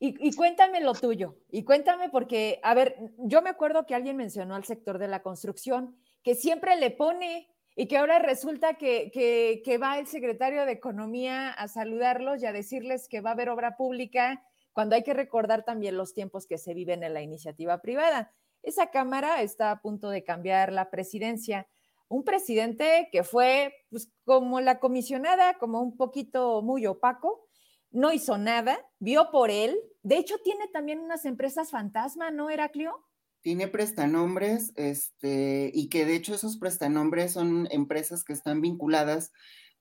Y, 0.00 0.28
y, 0.28 0.34
cuéntame 0.34 0.80
lo 0.80 0.94
tuyo, 0.94 1.36
y 1.48 1.62
cuéntame 1.62 2.08
porque, 2.08 2.58
a 2.64 2.74
ver, 2.74 2.96
yo 3.18 3.40
me 3.40 3.50
acuerdo 3.50 3.86
que 3.86 3.94
alguien 3.94 4.16
mencionó 4.16 4.56
al 4.56 4.64
sector 4.64 4.98
de 4.98 5.06
la 5.06 5.22
construcción, 5.22 5.96
que 6.24 6.34
siempre 6.34 6.74
le 6.74 6.90
pone 6.90 7.51
y 7.74 7.86
que 7.86 7.96
ahora 7.96 8.18
resulta 8.18 8.74
que, 8.74 9.78
va 9.80 9.98
el 9.98 10.06
secretario 10.06 10.66
de 10.66 10.72
Economía 10.72 11.50
a 11.50 11.68
saludarlos 11.68 12.42
y 12.42 12.46
a 12.46 12.52
decirles 12.52 13.08
que 13.08 13.20
va 13.20 13.30
a 13.30 13.32
haber 13.32 13.48
obra 13.48 13.76
pública, 13.76 14.44
cuando 14.72 14.94
hay 14.94 15.02
que 15.02 15.14
recordar 15.14 15.64
también 15.64 15.96
los 15.96 16.14
tiempos 16.14 16.46
que 16.46 16.58
se 16.58 16.74
viven 16.74 17.02
en 17.02 17.14
la 17.14 17.22
iniciativa 17.22 17.80
privada. 17.80 18.32
Esa 18.62 18.90
Cámara 18.90 19.42
está 19.42 19.70
a 19.70 19.80
punto 19.80 20.08
de 20.10 20.24
cambiar 20.24 20.72
la 20.72 20.90
presidencia. 20.90 21.66
Un 22.08 22.24
presidente 22.24 23.08
que 23.10 23.22
fue 23.22 23.74
pues, 23.90 24.10
como 24.24 24.60
la 24.60 24.78
comisionada, 24.78 25.58
como 25.58 25.80
un 25.80 25.96
poquito 25.96 26.62
muy 26.62 26.86
opaco, 26.86 27.46
no 27.90 28.12
hizo 28.12 28.38
nada, 28.38 28.78
vio 28.98 29.30
por 29.30 29.50
él. 29.50 29.78
De 30.02 30.16
hecho, 30.16 30.36
tiene 30.38 30.68
también 30.68 31.00
unas 31.00 31.24
empresas 31.24 31.70
fantasma, 31.70 32.30
¿no, 32.30 32.48
Heraclio? 32.50 33.04
Tiene 33.42 33.68
prestanombres, 33.68 34.72
este, 34.76 35.70
y 35.74 35.88
que 35.88 36.06
de 36.06 36.14
hecho 36.14 36.34
esos 36.34 36.58
prestanombres 36.58 37.32
son 37.32 37.68
empresas 37.70 38.24
que 38.24 38.32
están 38.32 38.60
vinculadas 38.60 39.32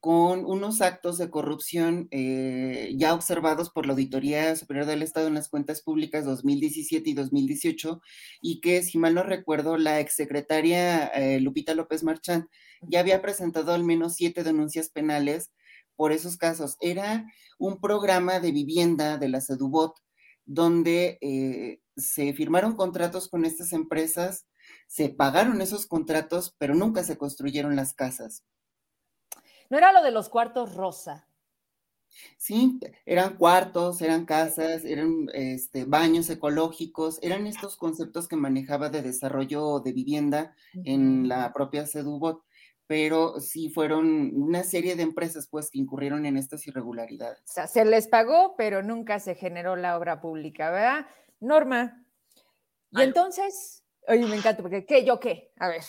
con 0.01 0.45
unos 0.45 0.81
actos 0.81 1.19
de 1.19 1.29
corrupción 1.29 2.07
eh, 2.09 2.91
ya 2.97 3.13
observados 3.13 3.69
por 3.69 3.85
la 3.85 3.93
Auditoría 3.93 4.55
Superior 4.55 4.87
del 4.87 5.03
Estado 5.03 5.27
en 5.27 5.35
las 5.35 5.47
cuentas 5.47 5.83
públicas 5.83 6.25
2017 6.25 7.11
y 7.11 7.13
2018, 7.13 8.01
y 8.41 8.61
que, 8.61 8.81
si 8.81 8.97
mal 8.97 9.13
no 9.13 9.21
recuerdo, 9.21 9.77
la 9.77 9.99
exsecretaria 9.99 11.05
eh, 11.07 11.39
Lupita 11.39 11.75
López 11.75 12.03
Marchán 12.03 12.49
ya 12.81 12.99
había 12.99 13.21
presentado 13.21 13.73
al 13.73 13.83
menos 13.83 14.15
siete 14.15 14.43
denuncias 14.43 14.89
penales 14.89 15.51
por 15.95 16.11
esos 16.11 16.35
casos. 16.35 16.77
Era 16.81 17.25
un 17.59 17.79
programa 17.79 18.39
de 18.39 18.51
vivienda 18.51 19.19
de 19.19 19.29
la 19.29 19.39
Sedubot 19.39 19.93
donde 20.45 21.19
eh, 21.21 21.79
se 22.01 22.33
firmaron 22.33 22.75
contratos 22.75 23.29
con 23.29 23.45
estas 23.45 23.73
empresas, 23.73 24.47
se 24.87 25.09
pagaron 25.09 25.61
esos 25.61 25.85
contratos, 25.85 26.55
pero 26.57 26.75
nunca 26.75 27.03
se 27.03 27.17
construyeron 27.17 27.75
las 27.75 27.93
casas. 27.93 28.43
¿No 29.69 29.77
era 29.77 29.93
lo 29.93 30.03
de 30.03 30.11
los 30.11 30.27
cuartos 30.27 30.75
rosa? 30.75 31.27
Sí, 32.37 32.79
eran 33.05 33.37
cuartos, 33.37 34.01
eran 34.01 34.25
casas, 34.25 34.83
eran 34.83 35.27
este, 35.33 35.85
baños 35.85 36.29
ecológicos, 36.29 37.19
eran 37.21 37.47
estos 37.47 37.77
conceptos 37.77 38.27
que 38.27 38.35
manejaba 38.35 38.89
de 38.89 39.01
desarrollo 39.01 39.79
de 39.79 39.93
vivienda 39.93 40.53
en 40.83 41.29
la 41.29 41.53
propia 41.53 41.85
Sedubot, 41.85 42.43
pero 42.85 43.39
sí 43.39 43.69
fueron 43.69 44.31
una 44.35 44.63
serie 44.63 44.97
de 44.97 45.03
empresas 45.03 45.47
pues 45.49 45.71
que 45.71 45.79
incurrieron 45.79 46.25
en 46.25 46.35
estas 46.35 46.67
irregularidades. 46.67 47.39
O 47.49 47.53
sea, 47.53 47.67
se 47.67 47.85
les 47.85 48.09
pagó, 48.09 48.55
pero 48.57 48.83
nunca 48.83 49.19
se 49.19 49.35
generó 49.35 49.77
la 49.77 49.97
obra 49.97 50.19
pública, 50.19 50.69
¿verdad? 50.71 51.05
Norma. 51.41 52.05
Y 52.91 53.01
entonces, 53.01 53.83
oye, 54.07 54.25
me 54.25 54.35
encanta, 54.35 54.61
porque 54.61 54.85
¿qué? 54.85 55.03
¿Yo 55.03 55.19
qué? 55.19 55.51
A 55.59 55.67
ver. 55.67 55.81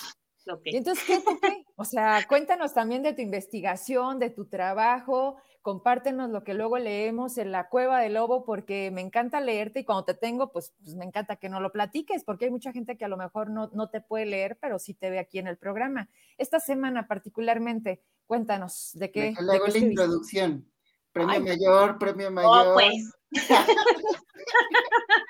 ¿Y 0.64 0.76
entonces 0.76 1.04
qué, 1.06 1.22
qué? 1.40 1.64
O 1.76 1.84
sea, 1.84 2.24
cuéntanos 2.28 2.74
también 2.74 3.02
de 3.02 3.12
tu 3.12 3.22
investigación, 3.22 4.18
de 4.18 4.30
tu 4.30 4.46
trabajo, 4.46 5.36
compártenos 5.62 6.30
lo 6.30 6.44
que 6.44 6.54
luego 6.54 6.78
leemos 6.78 7.38
en 7.38 7.50
la 7.50 7.68
cueva 7.68 8.00
del 8.00 8.14
lobo, 8.14 8.44
porque 8.44 8.90
me 8.92 9.00
encanta 9.00 9.40
leerte 9.40 9.80
y 9.80 9.84
cuando 9.84 10.04
te 10.04 10.14
tengo, 10.14 10.52
pues, 10.52 10.74
pues 10.82 10.94
me 10.94 11.04
encanta 11.04 11.36
que 11.36 11.48
no 11.48 11.60
lo 11.60 11.72
platiques, 11.72 12.24
porque 12.24 12.44
hay 12.44 12.50
mucha 12.50 12.72
gente 12.72 12.96
que 12.96 13.04
a 13.04 13.08
lo 13.08 13.16
mejor 13.16 13.50
no, 13.50 13.70
no 13.72 13.88
te 13.88 14.00
puede 14.00 14.26
leer, 14.26 14.58
pero 14.60 14.78
sí 14.78 14.94
te 14.94 15.10
ve 15.10 15.18
aquí 15.18 15.38
en 15.38 15.48
el 15.48 15.56
programa. 15.56 16.08
Esta 16.38 16.60
semana 16.60 17.08
particularmente, 17.08 18.02
cuéntanos 18.26 18.90
de 18.94 19.10
qué. 19.10 19.34
De 19.38 19.42
la 19.42 19.78
introducción. 19.78 20.68
Premio 21.12 21.40
mayor, 21.40 21.98
premio 21.98 22.28
oh, 22.28 22.30
mayor. 22.30 22.66
Oh, 22.68 22.74
pues. 22.74 23.12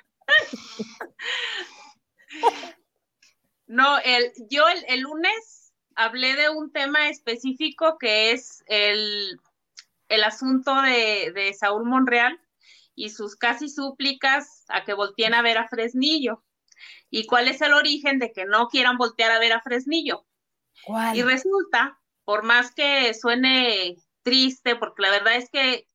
No, 3.72 3.98
el, 4.04 4.32
yo 4.50 4.64
el, 4.68 5.00
lunes 5.00 5.72
hablé 5.94 6.36
de 6.36 6.50
un 6.50 6.72
tema 6.72 7.08
específico 7.08 7.96
que 7.98 8.32
es 8.32 8.62
el, 8.66 9.40
asunto 10.22 10.82
de, 10.82 11.56
Saúl 11.58 11.86
Monreal 11.86 12.38
y 12.94 13.08
sus 13.08 13.34
casi 13.34 13.70
súplicas 13.70 14.66
a 14.68 14.84
que 14.84 14.92
volteen 14.92 15.32
a 15.32 15.40
ver 15.40 15.56
a 15.56 15.68
Fresnillo. 15.68 16.44
¿Y 17.08 17.24
cuál 17.24 17.48
es 17.48 17.62
el 17.62 17.72
origen 17.72 18.18
de 18.18 18.30
que 18.32 18.44
no 18.44 18.68
quieran 18.68 18.98
voltear 18.98 19.30
a 19.30 19.38
ver 19.38 19.54
a 19.54 19.62
Fresnillo? 19.62 20.26
Y 21.14 21.22
resulta, 21.22 21.98
por 22.24 22.42
más 22.42 22.74
que 22.74 23.14
suene 23.14 23.96
triste, 24.22 24.76
porque 24.76 25.00
la 25.00 25.10
verdad 25.10 25.36
es 25.36 25.48
que 25.48 25.88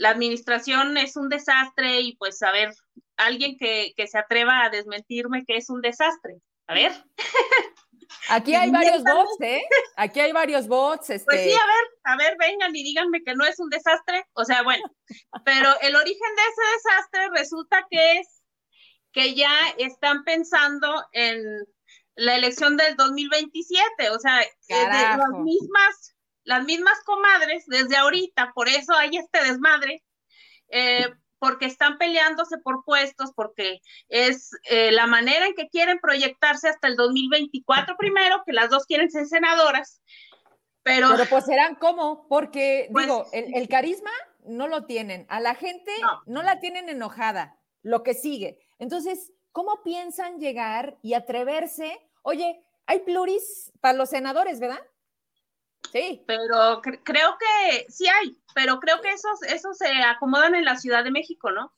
la 0.00 0.08
administración 0.08 0.96
es 0.96 1.14
un 1.16 1.28
desastre 1.28 2.00
y 2.00 2.16
pues 2.16 2.42
a 2.42 2.50
ver, 2.52 2.72
alguien 3.18 3.58
que, 3.58 3.92
que 3.94 4.06
se 4.06 4.16
atreva 4.16 4.64
a 4.64 4.70
desmentirme 4.70 5.44
que 5.44 5.58
es 5.58 5.68
un 5.68 5.82
desastre. 5.82 6.40
A 6.66 6.74
ver. 6.74 6.92
Aquí 8.30 8.54
hay 8.54 8.70
varios 8.70 9.02
bots, 9.02 9.36
¿eh? 9.42 9.62
Aquí 9.96 10.20
hay 10.20 10.32
varios 10.32 10.68
bots. 10.68 11.08
Pues 11.08 11.22
sí, 11.22 11.50
este 11.50 11.54
a 11.54 11.66
ver, 11.66 11.84
a 12.04 12.16
ver, 12.16 12.36
vengan 12.38 12.74
y 12.74 12.82
díganme 12.82 13.22
que 13.22 13.34
no 13.34 13.44
es 13.44 13.60
un 13.60 13.68
desastre. 13.68 14.24
O 14.32 14.44
sea, 14.46 14.62
bueno, 14.62 14.82
pero 15.44 15.68
el 15.82 15.94
origen 15.94 16.28
de 16.34 16.42
ese 16.42 16.72
desastre 16.76 17.28
resulta 17.34 17.86
que 17.90 18.20
es 18.20 18.42
que 19.12 19.34
ya 19.34 19.52
están 19.76 20.24
pensando 20.24 21.04
en 21.12 21.44
la 22.14 22.36
elección 22.36 22.78
del 22.78 22.96
2027, 22.96 24.10
o 24.10 24.18
sea, 24.18 24.40
eh, 24.40 24.48
las 24.68 25.30
mismas, 25.42 26.16
las 26.50 26.64
mismas 26.64 26.98
comadres 27.04 27.64
desde 27.68 27.96
ahorita, 27.96 28.50
por 28.56 28.68
eso 28.68 28.92
hay 28.94 29.16
este 29.16 29.44
desmadre, 29.44 30.02
eh, 30.68 31.06
porque 31.38 31.66
están 31.66 31.96
peleándose 31.96 32.58
por 32.58 32.84
puestos, 32.84 33.30
porque 33.36 33.80
es 34.08 34.50
eh, 34.64 34.90
la 34.90 35.06
manera 35.06 35.46
en 35.46 35.54
que 35.54 35.68
quieren 35.68 36.00
proyectarse 36.00 36.68
hasta 36.68 36.88
el 36.88 36.96
2024 36.96 37.96
primero, 37.96 38.42
que 38.44 38.52
las 38.52 38.68
dos 38.68 38.84
quieren 38.84 39.12
ser 39.12 39.26
senadoras. 39.26 40.02
Pero, 40.82 41.10
pero 41.10 41.26
pues 41.26 41.44
serán 41.44 41.76
como, 41.76 42.26
porque 42.26 42.88
pues 42.92 43.06
digo, 43.06 43.26
el, 43.32 43.68
carisma 43.68 44.10
no 44.44 44.66
lo 44.66 44.86
tienen, 44.86 45.26
a 45.28 45.38
la 45.38 45.54
gente 45.54 45.92
no. 46.26 46.42
la 46.42 46.58
tienen 46.58 46.88
enojada, 46.88 47.60
lo 47.82 48.02
que 48.02 48.14
sigue. 48.14 48.58
Entonces, 48.80 49.32
¿cómo 49.52 49.84
piensan 49.84 50.40
llegar 50.40 50.98
y 51.00 51.14
atreverse? 51.14 51.96
Oye, 52.22 52.60
hay 52.86 53.00
pluris 53.00 53.72
para 53.80 53.96
los 53.96 54.10
senadores, 54.10 54.58
¿verdad? 54.58 54.80
Sí. 55.92 56.22
Pero 56.26 56.80
creo 56.82 57.36
que 57.38 57.86
sí 57.88 58.06
hay, 58.06 58.36
pero 58.54 58.78
creo 58.78 59.00
que 59.00 59.10
esos, 59.10 59.42
esos 59.42 59.76
se 59.76 59.90
acomodan 60.02 60.54
en 60.54 60.64
la 60.64 60.76
Ciudad 60.76 61.02
de 61.04 61.10
México, 61.10 61.50
¿no? 61.50 61.72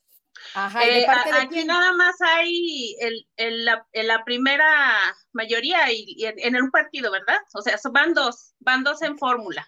Ajá, 0.55 0.85
eh, 0.85 1.07
aquí 1.35 1.65
nada 1.65 1.93
más 1.93 2.17
hay 2.21 2.97
el, 3.37 3.65
la, 3.65 4.25
primera 4.25 4.99
mayoría 5.33 5.91
y, 5.93 6.17
en, 6.19 6.57
un 6.57 6.71
partido, 6.71 7.11
¿verdad? 7.11 7.39
O 7.55 7.63
sea, 7.63 7.79
van 7.91 8.13
dos, 8.13 8.55
van 8.59 8.85
dos 8.85 9.03
en 9.03 9.19
fórmula. 9.19 9.67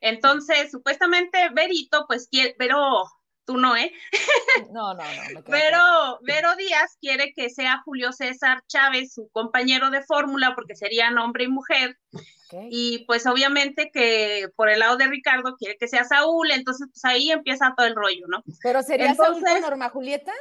Entonces, 0.00 0.70
supuestamente 0.70 1.48
Verito, 1.54 2.06
pues 2.06 2.28
quiere, 2.30 2.54
pero 2.58 3.04
tú 3.46 3.56
no, 3.56 3.76
¿eh? 3.76 3.92
No, 4.72 4.94
no, 4.94 5.04
no. 5.32 5.42
Pero 5.44 6.18
Vero 6.22 6.54
Díaz 6.56 6.96
quiere 7.00 7.32
que 7.34 7.48
sea 7.48 7.82
Julio 7.84 8.12
César 8.12 8.62
Chávez, 8.66 9.14
su 9.14 9.28
compañero 9.30 9.90
de 9.90 10.02
fórmula, 10.02 10.54
porque 10.54 10.74
serían 10.74 11.16
hombre 11.18 11.44
y 11.44 11.48
mujer. 11.48 11.98
Y 12.70 13.04
pues 13.06 13.26
obviamente 13.26 13.90
que 13.92 14.48
por 14.54 14.68
el 14.68 14.78
lado 14.80 14.96
de 14.96 15.08
Ricardo 15.08 15.56
quiere 15.56 15.76
que 15.78 15.88
sea 15.88 16.04
Saúl, 16.04 16.50
entonces 16.50 16.88
pues 16.92 17.04
ahí 17.04 17.30
empieza 17.30 17.74
todo 17.76 17.86
el 17.86 17.96
rollo, 17.96 18.26
¿no? 18.28 18.42
Pero 18.62 18.82
sería 18.82 19.14
Saúl 19.14 19.42
con 19.42 19.60
Norma 19.60 19.88
Julieta? 19.90 20.32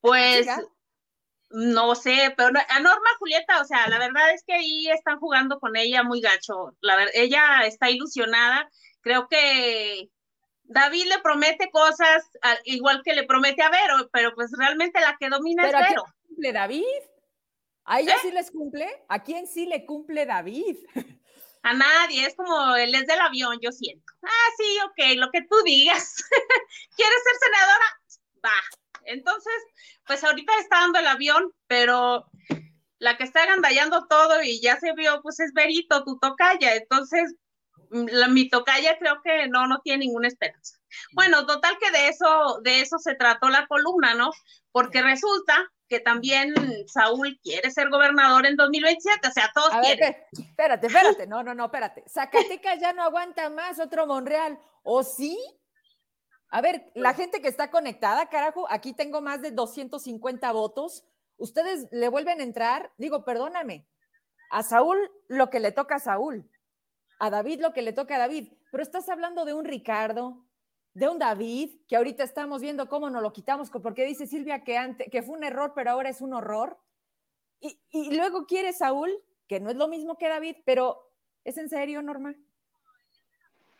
Pues 0.00 0.46
no 1.50 1.94
sé, 1.94 2.34
pero 2.36 2.48
a 2.48 2.80
Norma 2.80 3.10
Julieta, 3.18 3.60
o 3.60 3.64
sea, 3.64 3.88
la 3.88 3.98
verdad 3.98 4.32
es 4.34 4.42
que 4.44 4.54
ahí 4.54 4.88
están 4.88 5.18
jugando 5.18 5.60
con 5.60 5.76
ella 5.76 6.02
muy 6.02 6.20
gacho. 6.20 6.76
La 6.80 7.06
ella 7.14 7.62
está 7.64 7.90
ilusionada. 7.90 8.68
Creo 9.02 9.28
que 9.28 10.08
David 10.64 11.06
le 11.06 11.18
promete 11.18 11.70
cosas 11.70 12.24
igual 12.64 13.02
que 13.04 13.14
le 13.14 13.24
promete 13.24 13.62
a 13.62 13.70
Vero, 13.70 14.08
pero 14.12 14.34
pues 14.34 14.50
realmente 14.56 15.00
la 15.00 15.16
que 15.18 15.28
domina 15.28 15.66
es 15.66 15.72
Vero. 15.72 16.04
cumple 16.28 16.52
David? 16.52 16.84
¿A 17.84 18.00
ella 18.00 18.14
¿Eh? 18.14 18.18
sí 18.22 18.30
les 18.30 18.50
cumple? 18.50 19.04
¿A 19.08 19.22
quién 19.22 19.46
sí 19.46 19.66
le 19.66 19.84
cumple 19.84 20.26
David? 20.26 20.76
A 21.62 21.72
nadie, 21.72 22.26
es 22.26 22.34
como 22.34 22.76
él 22.76 22.94
es 22.94 23.06
del 23.06 23.20
avión, 23.20 23.58
yo 23.62 23.72
siento. 23.72 24.04
Ah, 24.22 24.50
sí, 24.58 24.78
ok, 24.84 25.16
lo 25.16 25.30
que 25.30 25.40
tú 25.48 25.56
digas. 25.64 26.16
¿Quieres 26.96 27.18
ser 27.24 27.36
senadora? 27.40 27.84
Va. 28.44 28.80
Entonces, 29.06 29.54
pues 30.06 30.22
ahorita 30.22 30.52
está 30.60 30.80
dando 30.80 30.98
el 30.98 31.06
avión, 31.06 31.52
pero 31.66 32.26
la 32.98 33.16
que 33.16 33.24
está 33.24 33.44
agandallando 33.44 34.06
todo 34.08 34.42
y 34.42 34.60
ya 34.60 34.78
se 34.78 34.92
vio, 34.92 35.22
pues 35.22 35.40
es 35.40 35.54
Verito, 35.54 36.04
tu 36.04 36.18
tocaya. 36.18 36.74
Entonces, 36.74 37.34
la, 37.94 38.28
mi 38.28 38.48
tocaya 38.48 38.98
creo 38.98 39.22
que 39.22 39.48
no, 39.48 39.66
no 39.66 39.80
tiene 39.80 40.06
ninguna 40.06 40.28
esperanza. 40.28 40.76
Bueno, 41.12 41.46
total 41.46 41.78
que 41.78 41.90
de 41.90 42.08
eso, 42.08 42.60
de 42.62 42.80
eso 42.80 42.98
se 42.98 43.14
trató 43.14 43.48
la 43.48 43.66
columna, 43.66 44.14
¿no? 44.14 44.30
Porque 44.72 45.00
resulta 45.00 45.54
que 45.88 46.00
también 46.00 46.54
Saúl 46.88 47.38
quiere 47.42 47.70
ser 47.70 47.90
gobernador 47.90 48.46
en 48.46 48.56
2027, 48.56 49.28
o 49.28 49.30
sea, 49.30 49.50
todos 49.54 49.70
quieren. 49.82 50.16
espérate, 50.32 50.86
espérate, 50.88 51.26
no, 51.26 51.42
no, 51.42 51.54
no, 51.54 51.66
espérate. 51.66 52.04
Zacatecas 52.08 52.80
ya 52.80 52.92
no 52.92 53.02
aguanta 53.04 53.48
más 53.50 53.78
otro 53.78 54.06
Monreal, 54.06 54.58
¿o 54.82 55.04
sí? 55.04 55.38
A 56.48 56.60
ver, 56.60 56.90
la 56.94 57.14
gente 57.14 57.40
que 57.40 57.48
está 57.48 57.70
conectada, 57.70 58.28
carajo, 58.28 58.66
aquí 58.70 58.92
tengo 58.92 59.20
más 59.20 59.40
de 59.42 59.50
250 59.50 60.52
votos. 60.52 61.04
Ustedes 61.36 61.86
le 61.90 62.08
vuelven 62.08 62.40
a 62.40 62.44
entrar, 62.44 62.92
digo, 62.96 63.24
perdóname, 63.24 63.86
a 64.50 64.62
Saúl 64.62 64.98
lo 65.28 65.50
que 65.50 65.60
le 65.60 65.72
toca 65.72 65.96
a 65.96 66.00
Saúl, 66.00 66.48
a 67.18 67.30
David 67.30 67.60
lo 67.60 67.72
que 67.72 67.82
le 67.82 67.92
toca 67.92 68.16
a 68.16 68.18
David, 68.18 68.52
pero 68.70 68.82
estás 68.82 69.08
hablando 69.08 69.44
de 69.44 69.54
un 69.54 69.64
Ricardo, 69.64 70.44
de 70.94 71.08
un 71.08 71.18
David, 71.18 71.70
que 71.88 71.96
ahorita 71.96 72.22
estamos 72.22 72.62
viendo 72.62 72.88
cómo 72.88 73.10
nos 73.10 73.22
lo 73.22 73.32
quitamos, 73.32 73.70
porque 73.70 74.04
dice 74.04 74.26
Silvia 74.26 74.62
que, 74.64 74.76
antes, 74.78 75.08
que 75.10 75.22
fue 75.22 75.36
un 75.36 75.44
error, 75.44 75.72
pero 75.74 75.90
ahora 75.90 76.08
es 76.08 76.20
un 76.20 76.34
horror. 76.34 76.78
Y, 77.60 77.78
y 77.90 78.14
luego 78.16 78.46
quiere 78.46 78.72
Saúl, 78.72 79.12
que 79.48 79.60
no 79.60 79.70
es 79.70 79.76
lo 79.76 79.88
mismo 79.88 80.18
que 80.18 80.28
David, 80.28 80.56
pero 80.64 81.10
¿es 81.44 81.58
en 81.58 81.68
serio, 81.68 82.02
Norma? 82.02 82.34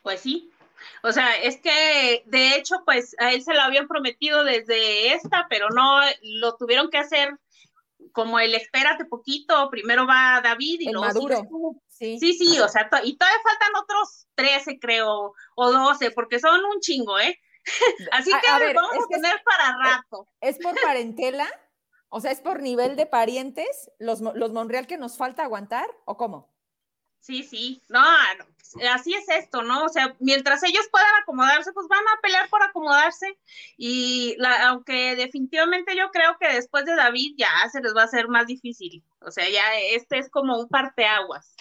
Pues 0.02 0.20
sí. 0.20 0.50
O 1.02 1.12
sea, 1.12 1.36
es 1.36 1.58
que 1.60 2.22
de 2.26 2.56
hecho, 2.56 2.76
pues 2.84 3.16
a 3.18 3.32
él 3.32 3.42
se 3.42 3.54
lo 3.54 3.60
habían 3.60 3.88
prometido 3.88 4.44
desde 4.44 5.14
esta, 5.14 5.46
pero 5.48 5.68
no 5.70 6.00
lo 6.22 6.56
tuvieron 6.56 6.90
que 6.90 6.98
hacer 6.98 7.38
como 8.14 8.38
el 8.38 8.54
espérate 8.54 9.04
poquito, 9.06 9.68
primero 9.70 10.06
va 10.06 10.40
David 10.42 10.80
y 10.80 10.92
luego 10.92 11.06
Maduro. 11.06 11.42
Sí. 11.88 12.18
sí, 12.18 12.34
sí, 12.34 12.60
o 12.60 12.68
sea, 12.68 12.88
y 13.02 13.16
todavía 13.16 13.40
faltan 13.42 13.82
otros 13.82 14.26
13, 14.36 14.78
creo, 14.78 15.34
o 15.56 15.72
12, 15.72 16.12
porque 16.12 16.38
son 16.38 16.60
un 16.64 16.80
chingo, 16.80 17.18
¿eh? 17.18 17.38
Así 18.12 18.30
que 18.40 18.48
a, 18.48 18.58
ver, 18.58 18.76
vamos 18.76 19.04
a 19.04 19.08
tener 19.08 19.42
para 19.44 19.76
rato. 19.76 20.28
¿Es 20.40 20.58
por 20.58 20.80
parentela? 20.80 21.48
O 22.08 22.20
sea, 22.20 22.30
¿es 22.30 22.40
por 22.40 22.62
nivel 22.62 22.94
de 22.94 23.06
parientes 23.06 23.90
los, 23.98 24.20
los 24.20 24.52
Monreal 24.52 24.86
que 24.86 24.96
nos 24.96 25.16
falta 25.16 25.42
aguantar 25.42 25.86
o 26.04 26.16
cómo? 26.16 26.53
Sí, 27.24 27.42
sí, 27.42 27.80
no, 27.88 28.02
así 28.92 29.14
es 29.14 29.26
esto, 29.30 29.62
¿no? 29.62 29.84
O 29.84 29.88
sea, 29.88 30.14
mientras 30.20 30.62
ellos 30.62 30.86
puedan 30.92 31.08
acomodarse, 31.22 31.72
pues 31.72 31.88
van 31.88 32.00
a 32.00 32.20
pelear 32.20 32.50
por 32.50 32.62
acomodarse 32.62 33.38
y 33.78 34.34
la, 34.36 34.68
aunque 34.68 35.16
definitivamente 35.16 35.96
yo 35.96 36.10
creo 36.10 36.36
que 36.38 36.52
después 36.52 36.84
de 36.84 36.94
David 36.94 37.32
ya 37.38 37.48
se 37.72 37.80
les 37.80 37.96
va 37.96 38.02
a 38.02 38.04
hacer 38.04 38.28
más 38.28 38.46
difícil, 38.46 39.02
o 39.22 39.30
sea, 39.30 39.48
ya 39.48 39.62
este 39.94 40.18
es 40.18 40.28
como 40.28 40.58
un 40.58 40.68
parteaguas. 40.68 41.56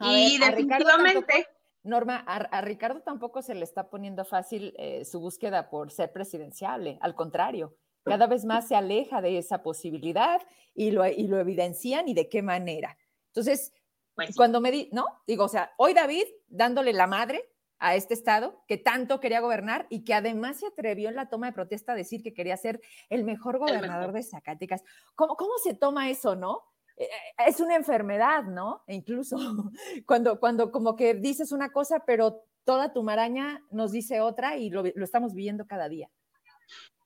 y 0.00 0.38
definitivamente... 0.38 1.48
Norma, 1.82 2.24
a, 2.26 2.62
Ricardo 2.62 3.02
tampoco 3.02 3.42
se 3.42 3.54
le 3.54 3.62
está 3.62 3.90
poniendo 3.90 4.24
fácil 4.24 4.72
eh, 4.78 5.04
su 5.04 5.20
búsqueda 5.20 5.68
por 5.68 5.90
ser 5.90 6.12
presidenciable, 6.12 6.96
al 7.02 7.14
contrario, 7.14 7.76
cada 8.04 8.26
vez 8.26 8.46
más 8.46 8.68
se 8.68 8.74
aleja 8.74 9.20
de 9.20 9.36
esa 9.36 9.62
posibilidad 9.62 10.40
y 10.74 10.92
lo, 10.92 11.06
y 11.06 11.26
lo 11.26 11.38
evidencian 11.38 12.08
y 12.08 12.14
de 12.14 12.30
qué 12.30 12.40
manera. 12.40 12.96
Entonces, 13.34 13.72
pues 14.14 14.36
cuando 14.36 14.60
me 14.60 14.70
di, 14.70 14.88
¿no? 14.92 15.06
Digo, 15.26 15.44
o 15.44 15.48
sea, 15.48 15.72
hoy 15.76 15.94
David 15.94 16.24
dándole 16.48 16.92
la 16.92 17.06
madre 17.06 17.50
a 17.78 17.96
este 17.96 18.14
estado 18.14 18.64
que 18.66 18.78
tanto 18.78 19.20
quería 19.20 19.40
gobernar 19.40 19.86
y 19.90 20.04
que 20.04 20.14
además 20.14 20.60
se 20.60 20.66
atrevió 20.66 21.08
en 21.08 21.16
la 21.16 21.28
toma 21.28 21.46
de 21.46 21.52
protesta 21.52 21.92
a 21.92 21.96
decir 21.96 22.22
que 22.22 22.32
quería 22.32 22.56
ser 22.56 22.80
el 23.10 23.24
mejor 23.24 23.58
gobernador 23.58 24.12
de 24.12 24.22
Zacatecas. 24.22 24.82
¿Cómo, 25.14 25.36
¿Cómo 25.36 25.52
se 25.62 25.74
toma 25.74 26.08
eso, 26.08 26.36
no? 26.36 26.62
Eh, 26.96 27.04
eh, 27.04 27.44
es 27.46 27.60
una 27.60 27.76
enfermedad, 27.76 28.44
¿no? 28.44 28.84
E 28.86 28.94
incluso 28.94 29.36
cuando, 30.06 30.38
cuando 30.38 30.70
como 30.70 30.96
que 30.96 31.14
dices 31.14 31.52
una 31.52 31.72
cosa, 31.72 32.04
pero 32.06 32.44
toda 32.64 32.92
tu 32.92 33.02
maraña 33.02 33.62
nos 33.70 33.92
dice 33.92 34.20
otra 34.20 34.56
y 34.56 34.70
lo, 34.70 34.82
lo 34.82 35.04
estamos 35.04 35.34
viviendo 35.34 35.66
cada 35.66 35.88
día. 35.88 36.08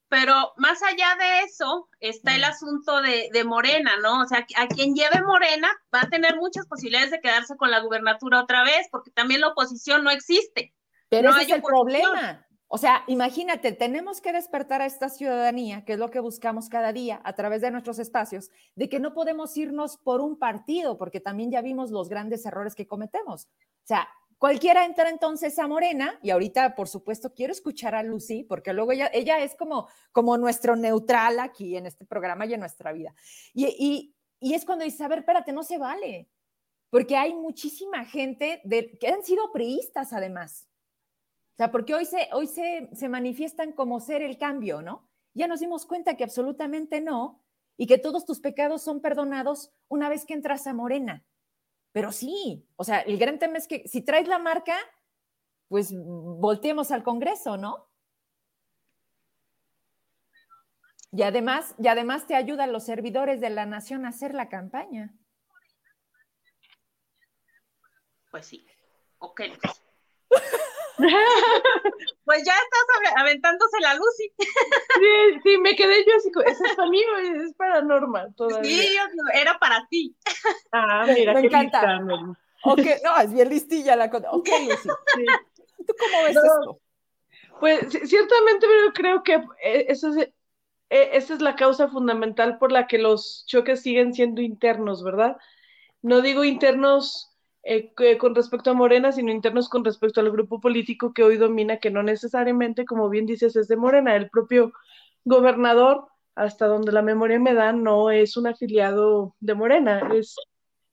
Pero 0.09 0.53
más 0.57 0.81
allá 0.81 1.15
de 1.19 1.43
eso 1.43 1.87
está 1.99 2.35
el 2.35 2.43
asunto 2.43 3.01
de, 3.01 3.43
Morena, 3.43 3.91
¿no? 4.01 4.21
O 4.23 4.25
sea, 4.25 4.45
a 4.57 4.67
quien 4.67 4.95
lleve 4.95 5.21
Morena 5.21 5.69
va 5.93 6.01
a 6.01 6.09
tener 6.09 6.35
muchas 6.35 6.65
posibilidades 6.67 7.11
de 7.11 7.21
quedarse 7.21 7.55
con 7.55 7.69
la 7.69 7.79
gubernatura 7.79 8.41
otra 8.41 8.63
vez, 8.63 8.87
porque 8.91 9.11
también 9.11 9.41
la 9.41 9.49
oposición 9.49 10.03
no 10.03 10.09
existe. 10.09 10.73
Pero 11.09 11.29
ese 11.29 11.43
es 11.43 11.51
el 11.51 11.61
problema. 11.61 12.45
O 12.71 12.77
sea, 12.77 13.03
imagínate, 13.07 13.71
tenemos 13.71 14.21
que 14.21 14.31
despertar 14.31 14.83
a 14.83 14.85
esta 14.85 15.09
ciudadanía, 15.09 15.85
que 15.85 15.93
es 15.93 15.99
lo 15.99 16.11
que 16.11 16.19
buscamos 16.19 16.69
cada 16.69 16.93
día 16.93 17.19
a 17.23 17.33
través 17.33 17.61
de 17.61 17.71
nuestros 17.71 17.97
espacios, 17.97 18.51
de 18.75 18.89
que 18.89 18.99
no 18.99 19.13
podemos 19.13 19.57
irnos 19.57 19.97
por 19.97 20.21
un 20.21 20.37
partido, 20.37 20.95
porque 20.97 21.19
también 21.19 21.49
ya 21.51 21.61
vimos 21.61 21.89
los 21.89 22.09
grandes 22.09 22.45
errores 22.45 22.75
que 22.75 22.85
cometemos. 22.85 23.45
O 23.45 23.87
sea, 23.87 24.07
Cualquiera 24.39 24.85
entra 24.85 25.09
entonces 25.09 25.59
a 25.59 25.67
Morena 25.67 26.17
y 26.23 26.29
ahorita, 26.29 26.73
por 26.73 26.87
supuesto, 26.87 27.33
quiero 27.33 27.51
escuchar 27.51 27.93
a 27.93 28.03
Lucy 28.03 28.45
porque 28.45 28.71
luego 28.71 28.93
ella, 28.93 29.43
es 29.43 29.53
como, 29.55 30.37
nuestro 30.37 30.77
neutral 30.77 31.39
aquí 31.39 31.75
en 31.75 31.85
este 31.85 32.05
programa 32.05 32.45
y 32.45 32.53
en 32.53 32.61
nuestra 32.61 32.93
vida. 32.93 33.13
Y, 33.53 34.15
es 34.39 34.63
cuando 34.63 34.85
dice, 34.85 35.03
a 35.03 35.09
ver, 35.09 35.19
espérate, 35.19 35.51
no 35.51 35.61
se 35.61 35.77
vale, 35.77 36.29
porque 36.89 37.17
hay 37.17 37.35
muchísima 37.35 38.05
gente 38.05 38.61
que 38.97 39.07
han 39.09 39.23
sido 39.23 39.51
priistas 39.51 40.13
además. 40.13 40.69
O 41.55 41.57
sea, 41.57 41.69
porque 41.69 41.93
hoy, 41.93 42.05
se, 42.05 42.29
hoy 42.31 42.47
se, 42.47 42.89
se 42.93 43.09
manifiestan 43.09 43.73
como 43.73 43.99
ser 43.99 44.21
el 44.21 44.37
cambio, 44.37 44.81
¿no? 44.81 45.09
Ya 45.33 45.49
nos 45.49 45.59
dimos 45.59 45.85
cuenta 45.85 46.15
que 46.15 46.23
absolutamente 46.23 47.01
no 47.01 47.43
y 47.75 47.87
que 47.87 47.97
todos 47.97 48.25
tus 48.25 48.39
pecados 48.39 48.81
son 48.83 49.01
perdonados 49.01 49.73
una 49.89 50.07
vez 50.07 50.23
que 50.23 50.33
entras 50.33 50.65
a 50.65 50.73
Morena. 50.73 51.25
Pero 51.91 52.11
sí, 52.11 52.67
o 52.75 52.83
sea, 52.83 52.99
el 52.99 53.17
gran 53.17 53.39
tema 53.39 53.57
es 53.57 53.67
que 53.67 53.87
si 53.87 54.01
traes 54.01 54.27
la 54.27 54.39
marca, 54.39 54.77
pues 55.67 55.93
volteemos 55.95 56.91
al 56.91 57.03
Congreso, 57.03 57.57
¿no? 57.57 57.87
Y 61.11 61.23
además, 61.23 61.73
y 61.79 61.87
además 61.87 62.27
te 62.27 62.35
ayudan 62.35 62.71
los 62.71 62.83
servidores 62.83 63.41
de 63.41 63.49
la 63.49 63.65
nación 63.65 64.05
a 64.05 64.09
hacer 64.09 64.35
la 64.35 64.47
campaña. 64.49 65.15
Pues 68.29 68.45
sí. 68.45 68.65
Ok. 69.17 69.41
pues 72.25 72.43
ya 72.43 72.53
estás 72.53 73.13
aventándose 73.17 73.79
la 73.81 73.93
luz. 73.95 74.15
Sí, 74.17 75.39
sí, 75.43 75.57
me 75.57 75.75
quedé 75.75 76.05
yo 76.05 76.15
así, 76.17 76.29
¿eso 76.45 76.65
es 76.65 76.75
para 76.75 76.89
mí 76.89 77.01
es 77.45 77.53
para 77.55 77.81
Norma 77.81 78.27
todavía? 78.35 78.81
Sí, 78.81 78.97
era 79.33 79.57
para 79.59 79.87
ti. 79.89 80.15
Ah, 80.71 81.05
mira, 81.07 81.33
me 81.33 81.41
encanta. 81.41 82.01
ok, 82.63 82.81
no, 83.03 83.17
es 83.21 83.33
bien 83.33 83.49
listilla 83.49 83.95
la 83.95 84.09
cosa. 84.09 84.31
Ok, 84.31 84.47
Lucy. 84.67 84.89
¿Tú 85.87 85.93
cómo 85.97 86.23
ves 86.23 86.35
esto? 86.35 86.79
Pues 87.59 87.79
ciertamente 87.89 88.67
pero 88.67 88.93
creo 88.93 89.23
que 89.23 89.33
eh, 89.63 89.85
eso 89.89 90.09
es, 90.09 90.17
eh, 90.17 91.09
esa 91.13 91.33
es 91.33 91.41
la 91.41 91.55
causa 91.55 91.89
fundamental 91.89 92.57
por 92.57 92.71
la 92.71 92.87
que 92.87 92.97
los 92.97 93.45
choques 93.47 93.81
siguen 93.81 94.13
siendo 94.13 94.41
internos, 94.41 95.03
¿verdad? 95.03 95.37
No 96.01 96.21
digo 96.21 96.43
internos 96.43 97.29
eh, 97.63 97.93
con 98.17 98.35
respecto 98.35 98.71
a 98.71 98.73
Morena, 98.73 99.11
sino 99.11 99.31
internos 99.31 99.69
con 99.69 99.83
respecto 99.83 100.21
al 100.21 100.31
grupo 100.31 100.59
político 100.59 101.13
que 101.13 101.23
hoy 101.23 101.37
domina, 101.37 101.77
que 101.77 101.91
no 101.91 102.03
necesariamente, 102.03 102.85
como 102.85 103.09
bien 103.09 103.25
dices, 103.25 103.55
es 103.55 103.67
de 103.67 103.75
Morena. 103.75 104.15
El 104.15 104.29
propio 104.29 104.73
gobernador, 105.25 106.07
hasta 106.35 106.67
donde 106.67 106.91
la 106.91 107.01
memoria 107.01 107.39
me 107.39 107.53
da, 107.53 107.73
no 107.73 108.11
es 108.11 108.37
un 108.37 108.47
afiliado 108.47 109.35
de 109.39 109.55
Morena, 109.55 110.09
es 110.13 110.35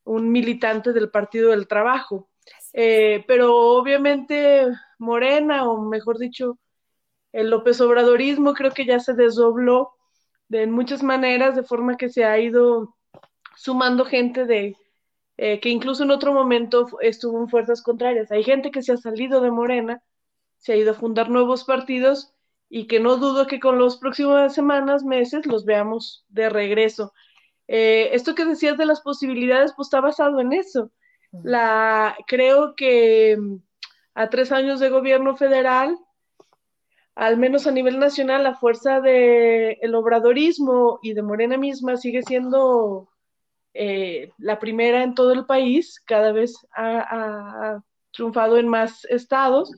un 0.05 0.31
militante 0.31 0.93
del 0.93 1.11
Partido 1.11 1.51
del 1.51 1.69
Trabajo. 1.69 2.29
Eh, 2.73 3.25
pero 3.27 3.57
obviamente 3.57 4.67
Morena, 4.99 5.69
o 5.69 5.81
mejor 5.81 6.19
dicho, 6.19 6.59
el 7.33 7.51
López 7.51 7.81
Obradorismo 7.81 8.55
creo 8.55 8.73
que 8.73 8.87
ya 8.87 9.01
se 9.01 9.15
desdobló 9.15 9.93
de 10.49 10.63
en 10.63 10.71
muchas 10.71 11.03
maneras, 11.03 11.57
de 11.57 11.65
forma 11.65 11.97
que 11.97 12.09
se 12.09 12.25
ha 12.25 12.39
ido 12.39 12.97
sumando 13.57 14.05
gente 14.05 14.45
de 14.47 14.77
eh, 15.39 15.61
que 15.61 15.69
incluso 15.69 16.05
en 16.05 16.11
otro 16.11 16.33
momento 16.33 16.87
estuvo 17.01 17.39
en 17.41 17.49
fuerzas 17.49 17.83
contrarias. 17.83 18.31
Hay 18.33 18.43
gente 18.43 18.71
que 18.71 18.83
se 18.83 18.93
ha 18.93 18.97
salido 18.97 19.41
de 19.41 19.51
Morena, 19.51 20.03
se 20.59 20.73
ha 20.73 20.77
ido 20.77 20.93
a 20.93 20.95
fundar 20.95 21.29
nuevos 21.29 21.65
partidos 21.65 22.33
y 22.69 22.87
que 22.87 23.01
no 23.01 23.17
dudo 23.17 23.47
que 23.47 23.61
con 23.61 23.79
las 23.79 23.99
próximas 23.99 24.55
semanas, 24.55 25.05
meses, 25.05 25.47
los 25.47 25.65
veamos 25.65 26.25
de 26.29 26.49
regreso. 26.49 27.13
Eh, 27.69 28.11
esto 28.13 28.35
que 28.35 28.45
decías 28.45 28.79
de 28.79 28.87
las 28.87 29.01
posibilidades, 29.03 29.73
pues 29.77 29.87
está 29.87 30.01
basado 30.01 30.41
en 30.41 30.53
eso. 30.53 30.91
La, 31.45 32.17
creo 32.27 32.75
que 32.75 33.37
mm, 33.39 33.57
a 34.15 34.31
tres 34.31 34.53
años 34.53 34.81
de 34.81 34.89
gobierno 34.89 35.37
federal, 35.37 35.99
al 37.15 37.37
menos 37.37 37.67
a 37.67 37.73
nivel 37.73 37.99
nacional, 37.99 38.43
la 38.45 38.55
fuerza 38.55 39.01
del 39.01 39.77
el 39.81 39.95
obradorismo 39.95 40.99
y 41.03 41.15
de 41.15 41.23
Morena 41.23 41.57
misma 41.59 41.97
sigue 41.97 42.23
siendo 42.23 43.09
eh, 43.79 44.31
la 44.39 44.59
primera 44.59 45.03
en 45.03 45.15
todo 45.15 45.33
el 45.33 45.45
país, 45.45 46.01
cada 46.07 46.33
vez 46.33 46.57
ha, 46.75 47.81
triunfado 48.13 48.57
en 48.57 48.69
más 48.69 49.05
estados. 49.07 49.71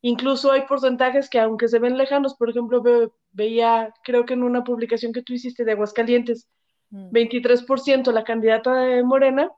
Incluso 0.00 0.50
hay 0.50 0.62
porcentajes 0.62 1.30
que 1.30 1.38
aunque 1.38 1.68
se 1.68 1.78
ven 1.78 1.96
lejanos, 1.96 2.34
por 2.34 2.50
ejemplo, 2.50 2.82
veía, 3.30 3.94
creo 4.02 4.26
que 4.26 4.34
en 4.34 4.42
una 4.42 4.64
publicación 4.64 5.12
que 5.12 5.22
tú 5.22 5.34
hiciste 5.34 5.64
de 5.64 5.72
Aguascalientes, 5.72 6.48
23% 6.90 8.08
mm. 8.08 8.12
la 8.12 8.24
candidata 8.24 8.74
de 8.74 9.04
Morena. 9.04 9.52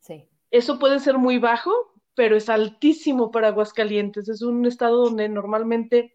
Sí. 0.00 0.28
Eso 0.50 0.78
puede 0.78 1.00
ser 1.00 1.16
muy 1.16 1.38
bajo, 1.38 1.72
pero 2.14 2.36
es 2.36 2.50
altísimo 2.50 3.30
para 3.30 3.48
Aguascalientes. 3.48 4.28
Es 4.28 4.42
un 4.42 4.66
estado 4.66 5.04
donde 5.04 5.30
normalmente 5.30 6.14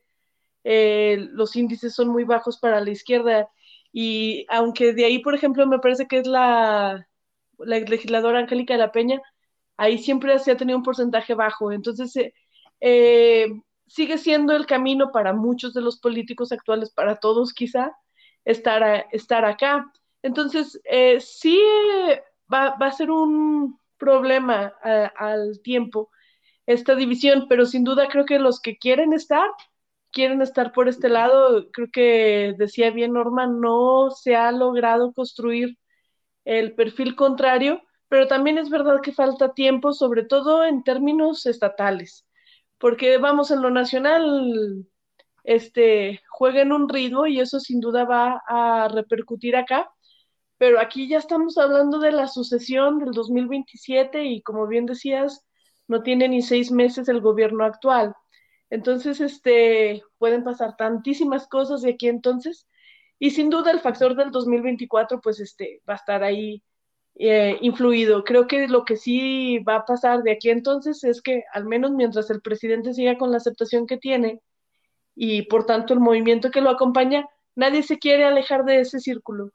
eh, 0.64 1.18
los 1.32 1.56
índices 1.56 1.96
son 1.96 2.10
muy 2.10 2.24
bajos 2.24 2.60
para 2.60 2.80
la 2.82 2.92
izquierda 2.92 3.50
y 3.94 4.46
aunque 4.50 4.94
de 4.94 5.06
ahí, 5.06 5.20
por 5.20 5.36
ejemplo, 5.36 5.66
me 5.68 5.80
parece 5.80 6.08
que 6.08 6.20
es 6.20 6.28
la, 6.28 7.08
la 7.58 7.80
legisladora 7.80 8.40
Angélica 8.40 8.74
de 8.74 8.80
la 8.80 8.92
Peña, 8.92 9.22
ahí 9.78 9.98
siempre 9.98 10.38
se 10.40 10.52
ha 10.52 10.58
tenido 10.58 10.78
un 10.78 10.84
porcentaje 10.84 11.34
bajo. 11.34 11.72
Entonces, 11.72 12.16
eh, 12.16 12.34
eh, 12.82 13.48
sigue 13.88 14.18
siendo 14.18 14.56
el 14.56 14.66
camino 14.66 15.12
para 15.12 15.34
muchos 15.34 15.74
de 15.74 15.82
los 15.82 16.00
políticos 16.00 16.52
actuales, 16.52 16.92
para 16.92 17.18
todos 17.18 17.54
quizá, 17.54 17.96
estar, 18.46 19.08
estar 19.12 19.46
acá. 19.46 19.92
Entonces, 20.24 20.80
eh, 20.86 21.20
sí 21.20 21.60
va, 22.52 22.76
va, 22.82 22.88
a 22.88 22.92
ser 22.92 23.12
un 23.12 23.80
problema 23.98 24.74
al 25.18 25.62
tiempo 25.62 26.10
esta 26.66 26.96
división, 26.96 27.48
pero 27.50 27.66
sin 27.66 27.84
duda 27.84 28.08
creo 28.08 28.26
que 28.26 28.40
los 28.40 28.60
que 28.62 28.78
quieren 28.78 29.14
estar 29.14 29.48
quieren 30.12 30.42
estar 30.42 30.72
por 30.74 30.88
este 30.90 31.10
lado. 31.10 31.72
Creo 31.72 31.88
que 31.92 32.54
decía 32.58 32.92
bien 32.92 33.14
Norma, 33.14 33.48
no 33.48 34.12
se 34.12 34.36
ha 34.36 34.52
logrado 34.52 35.14
construir 35.14 35.78
el 36.46 36.76
perfil 36.76 37.16
contrario, 37.16 37.82
pero 38.08 38.28
también 38.28 38.58
es 38.58 38.70
verdad 38.70 39.02
que 39.02 39.14
falta 39.14 39.54
tiempo, 39.54 39.94
sobre 39.94 40.26
todo 40.26 40.64
en 40.66 40.84
términos 40.84 41.46
estatales, 41.46 42.26
porque 42.78 43.18
vamos 43.18 43.52
en 43.52 43.62
lo 43.62 43.70
nacional, 43.72 44.86
este, 45.44 46.22
juega 46.30 46.62
en 46.62 46.72
un 46.72 46.90
ritmo 46.90 47.28
y 47.28 47.40
eso 47.40 47.60
sin 47.60 47.80
duda 47.80 48.06
va 48.06 48.42
a 48.48 48.88
repercutir 48.90 49.56
acá, 49.56 49.90
pero 50.58 50.80
aquí 50.80 51.08
ya 51.08 51.18
estamos 51.18 51.58
hablando 51.58 52.00
de 52.00 52.12
la 52.12 52.28
sucesión 52.28 53.00
del 53.00 53.12
2027 53.14 54.26
y 54.26 54.42
como 54.44 54.68
bien 54.68 54.86
decías, 54.86 55.46
no 55.88 56.04
tiene 56.04 56.30
ni 56.30 56.42
seis 56.42 56.72
meses 56.72 57.10
el 57.10 57.22
gobierno 57.22 57.66
actual. 57.66 58.16
Entonces, 58.72 59.22
este, 59.22 60.02
pueden 60.18 60.44
pasar 60.44 60.76
tantísimas 60.78 61.48
cosas 61.48 61.82
de 61.84 61.92
aquí 61.92 62.08
entonces, 62.08 62.68
y 63.20 63.32
sin 63.32 63.52
duda 63.52 63.70
el 63.70 63.82
factor 63.82 64.16
del 64.16 64.32
2024, 64.32 65.22
pues, 65.22 65.40
este, 65.40 65.82
va 65.88 65.94
a 65.94 65.98
estar 65.98 66.24
ahí 66.24 66.64
eh, 67.16 67.58
influido. 67.62 68.24
Creo 68.24 68.48
que 68.48 68.68
lo 68.68 68.86
que 68.86 68.96
sí 68.96 69.60
va 69.60 69.76
a 69.76 69.86
pasar 69.86 70.24
de 70.24 70.32
aquí 70.32 70.50
entonces 70.50 71.04
es 71.04 71.22
que, 71.22 71.44
al 71.54 71.66
menos 71.66 71.92
mientras 71.92 72.30
el 72.32 72.42
presidente 72.42 72.94
siga 72.94 73.18
con 73.18 73.32
la 73.32 73.38
aceptación 73.38 73.86
que 73.86 73.98
tiene, 73.98 74.42
y 75.16 75.44
por 75.44 75.66
tanto 75.66 75.94
el 75.94 76.00
movimiento 76.00 76.50
que 76.50 76.62
lo 76.62 76.70
acompaña, 76.70 77.28
nadie 77.56 77.84
se 77.84 78.00
quiere 78.00 78.24
alejar 78.24 78.64
de 78.64 78.80
ese 78.80 79.00
círculo. 79.00 79.52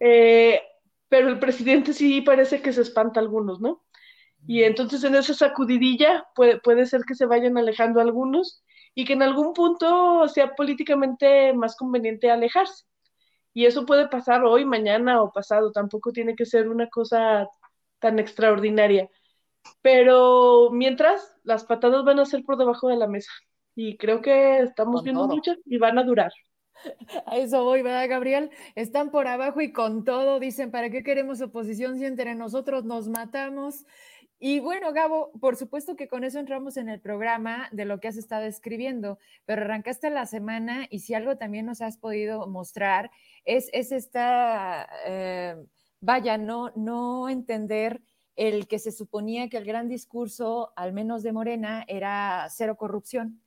Eh, 0.00 0.60
pero 1.08 1.28
el 1.28 1.38
presidente 1.38 1.92
sí 1.92 2.20
parece 2.20 2.60
que 2.62 2.72
se 2.72 2.82
espanta 2.82 3.20
a 3.20 3.22
algunos, 3.22 3.60
¿no? 3.60 3.82
Y 4.46 4.62
entonces 4.64 5.04
en 5.04 5.14
esa 5.14 5.34
sacudidilla 5.34 6.26
puede, 6.34 6.58
puede 6.60 6.86
ser 6.86 7.02
que 7.04 7.14
se 7.14 7.26
vayan 7.26 7.58
alejando 7.58 8.00
algunos 8.00 8.62
y 8.94 9.04
que 9.04 9.12
en 9.12 9.22
algún 9.22 9.52
punto 9.52 10.26
sea 10.28 10.54
políticamente 10.54 11.52
más 11.52 11.76
conveniente 11.76 12.30
alejarse. 12.30 12.84
Y 13.52 13.66
eso 13.66 13.84
puede 13.84 14.08
pasar 14.08 14.44
hoy, 14.44 14.64
mañana 14.64 15.22
o 15.22 15.32
pasado, 15.32 15.72
tampoco 15.72 16.12
tiene 16.12 16.36
que 16.36 16.46
ser 16.46 16.68
una 16.68 16.88
cosa 16.88 17.48
tan 17.98 18.18
extraordinaria. 18.18 19.08
Pero 19.82 20.70
mientras, 20.70 21.36
las 21.44 21.64
patadas 21.64 22.04
van 22.04 22.20
a 22.20 22.26
ser 22.26 22.44
por 22.44 22.56
debajo 22.56 22.88
de 22.88 22.96
la 22.96 23.06
mesa. 23.06 23.30
Y 23.74 23.96
creo 23.96 24.20
que 24.20 24.60
estamos 24.60 25.02
viendo 25.02 25.26
muchas 25.26 25.58
y 25.64 25.78
van 25.78 25.98
a 25.98 26.04
durar. 26.04 26.32
A 27.26 27.36
eso 27.36 27.62
voy, 27.64 27.82
¿verdad, 27.82 28.08
Gabriel? 28.08 28.50
Están 28.74 29.10
por 29.10 29.26
abajo 29.26 29.60
y 29.60 29.72
con 29.72 30.04
todo 30.04 30.40
dicen, 30.40 30.70
¿para 30.70 30.90
qué 30.90 31.02
queremos 31.02 31.40
oposición 31.40 31.98
si 31.98 32.06
entre 32.06 32.34
nosotros 32.34 32.84
nos 32.84 33.08
matamos? 33.08 33.84
Y 34.42 34.58
bueno, 34.58 34.94
Gabo, 34.94 35.32
por 35.38 35.56
supuesto 35.56 35.96
que 35.96 36.08
con 36.08 36.24
eso 36.24 36.38
entramos 36.38 36.78
en 36.78 36.88
el 36.88 36.98
programa 36.98 37.68
de 37.72 37.84
lo 37.84 38.00
que 38.00 38.08
has 38.08 38.16
estado 38.16 38.46
escribiendo, 38.46 39.18
pero 39.44 39.62
arrancaste 39.62 40.08
la 40.08 40.24
semana 40.24 40.86
y 40.88 41.00
si 41.00 41.12
algo 41.12 41.36
también 41.36 41.66
nos 41.66 41.82
has 41.82 41.98
podido 41.98 42.46
mostrar 42.46 43.10
es, 43.44 43.68
es 43.74 43.92
esta, 43.92 44.88
eh, 45.04 45.56
vaya, 46.00 46.38
no, 46.38 46.72
no 46.74 47.28
entender 47.28 48.00
el 48.34 48.66
que 48.66 48.78
se 48.78 48.92
suponía 48.92 49.50
que 49.50 49.58
el 49.58 49.66
gran 49.66 49.90
discurso, 49.90 50.72
al 50.74 50.94
menos 50.94 51.22
de 51.22 51.32
Morena, 51.32 51.84
era 51.86 52.46
cero 52.48 52.76
corrupción. 52.76 53.42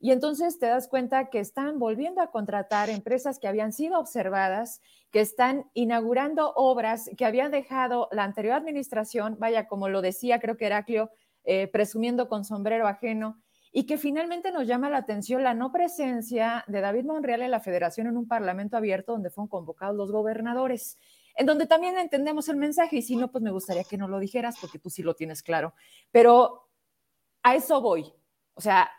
Y 0.00 0.12
entonces 0.12 0.58
te 0.58 0.66
das 0.66 0.86
cuenta 0.88 1.28
que 1.28 1.40
están 1.40 1.78
volviendo 1.78 2.20
a 2.20 2.30
contratar 2.30 2.88
empresas 2.88 3.38
que 3.38 3.48
habían 3.48 3.72
sido 3.72 3.98
observadas, 3.98 4.80
que 5.10 5.20
están 5.20 5.68
inaugurando 5.74 6.52
obras 6.54 7.10
que 7.16 7.24
habían 7.24 7.50
dejado 7.50 8.08
la 8.12 8.22
anterior 8.22 8.54
administración, 8.54 9.36
vaya, 9.40 9.66
como 9.66 9.88
lo 9.88 10.00
decía, 10.00 10.38
creo 10.38 10.56
que 10.56 10.66
Heraclio, 10.66 11.10
eh, 11.44 11.66
presumiendo 11.66 12.28
con 12.28 12.44
sombrero 12.44 12.86
ajeno, 12.86 13.42
y 13.72 13.84
que 13.86 13.98
finalmente 13.98 14.50
nos 14.52 14.66
llama 14.66 14.88
la 14.88 14.98
atención 14.98 15.42
la 15.42 15.54
no 15.54 15.72
presencia 15.72 16.64
de 16.68 16.80
David 16.80 17.04
Monreal 17.04 17.42
en 17.42 17.50
la 17.50 17.60
federación 17.60 18.06
en 18.06 18.16
un 18.16 18.26
parlamento 18.26 18.76
abierto 18.76 19.12
donde 19.12 19.30
fueron 19.30 19.48
convocados 19.48 19.96
los 19.96 20.10
gobernadores, 20.10 20.98
en 21.34 21.46
donde 21.46 21.66
también 21.66 21.98
entendemos 21.98 22.48
el 22.48 22.56
mensaje, 22.56 22.96
y 22.96 23.02
si 23.02 23.16
no, 23.16 23.30
pues 23.30 23.42
me 23.42 23.50
gustaría 23.50 23.84
que 23.84 23.98
no 23.98 24.08
lo 24.08 24.18
dijeras 24.20 24.56
porque 24.60 24.78
tú 24.78 24.90
sí 24.90 25.02
lo 25.02 25.14
tienes 25.14 25.42
claro, 25.42 25.74
pero 26.10 26.68
a 27.42 27.54
eso 27.54 27.80
voy. 27.80 28.12
O 28.54 28.60
sea, 28.60 28.90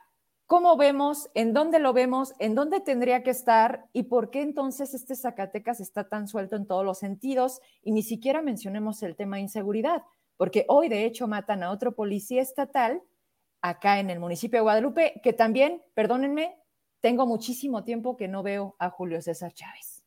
¿Cómo 0.50 0.78
vemos? 0.78 1.30
¿En 1.36 1.54
dónde 1.54 1.78
lo 1.78 1.93
vemos? 1.93 2.34
¿En 2.39 2.56
dónde 2.56 2.80
tendría 2.80 3.22
que 3.22 3.30
estar? 3.30 3.88
¿Y 3.93 4.06
por 4.06 4.32
qué 4.32 4.41
entonces 4.41 4.95
este 4.95 5.16
Zacatecas 5.16 5.80
está 5.80 6.10
tan 6.10 6.28
suelto 6.28 6.56
en 6.56 6.66
todos 6.66 6.84
los 6.84 6.97
sentidos? 6.97 7.62
Y 7.84 7.91
ni 7.91 8.02
siquiera 8.02 8.41
mencionemos 8.41 9.04
el 9.04 9.16
tema 9.16 9.36
de 9.36 9.43
inseguridad, 9.43 10.02
porque 10.38 10.66
hoy 10.68 10.89
de 10.89 11.06
hecho 11.06 11.28
matan 11.28 11.62
a 11.62 11.70
otro 11.70 11.93
policía 11.93 12.41
estatal 12.41 13.04
acá 13.62 14.00
en 14.00 14.10
el 14.10 14.20
municipio 14.20 14.58
de 14.58 14.64
Guadalupe, 14.64 15.22
que 15.24 15.34
también, 15.34 15.84
perdónenme, 15.93 16.58
tengo 17.00 17.28
muchísimo 17.28 17.84
tiempo 17.84 18.18
que 18.18 18.28
no 18.28 18.41
veo 18.41 18.76
a 18.80 18.89
Julio 18.89 19.22
César 19.22 19.54
Chávez. 19.54 20.04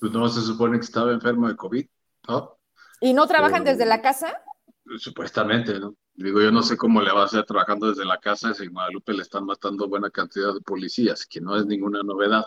Pues 0.00 0.10
no, 0.10 0.28
se 0.28 0.40
supone 0.40 0.80
que 0.80 0.84
estaba 0.84 1.12
enfermo 1.12 1.46
de 1.46 1.54
COVID, 1.54 1.86
¿no? 2.26 2.58
¿Y 3.00 3.14
no 3.14 3.28
trabajan 3.28 3.62
desde 3.62 3.86
la 3.86 4.02
casa? 4.02 4.42
Supuestamente, 4.98 5.78
¿no? 5.78 5.94
Digo, 6.14 6.40
yo 6.40 6.50
no 6.52 6.62
sé 6.62 6.76
cómo 6.76 7.00
le 7.02 7.12
va 7.12 7.22
a 7.22 7.24
hacer 7.24 7.44
trabajando 7.44 7.88
desde 7.88 8.04
la 8.04 8.18
casa 8.18 8.54
si 8.54 8.64
en 8.64 8.72
Guadalupe 8.72 9.14
le 9.14 9.22
están 9.22 9.44
matando 9.46 9.88
buena 9.88 10.10
cantidad 10.10 10.54
de 10.54 10.60
policías, 10.60 11.26
que 11.26 11.40
no 11.40 11.56
es 11.56 11.66
ninguna 11.66 12.02
novedad. 12.02 12.44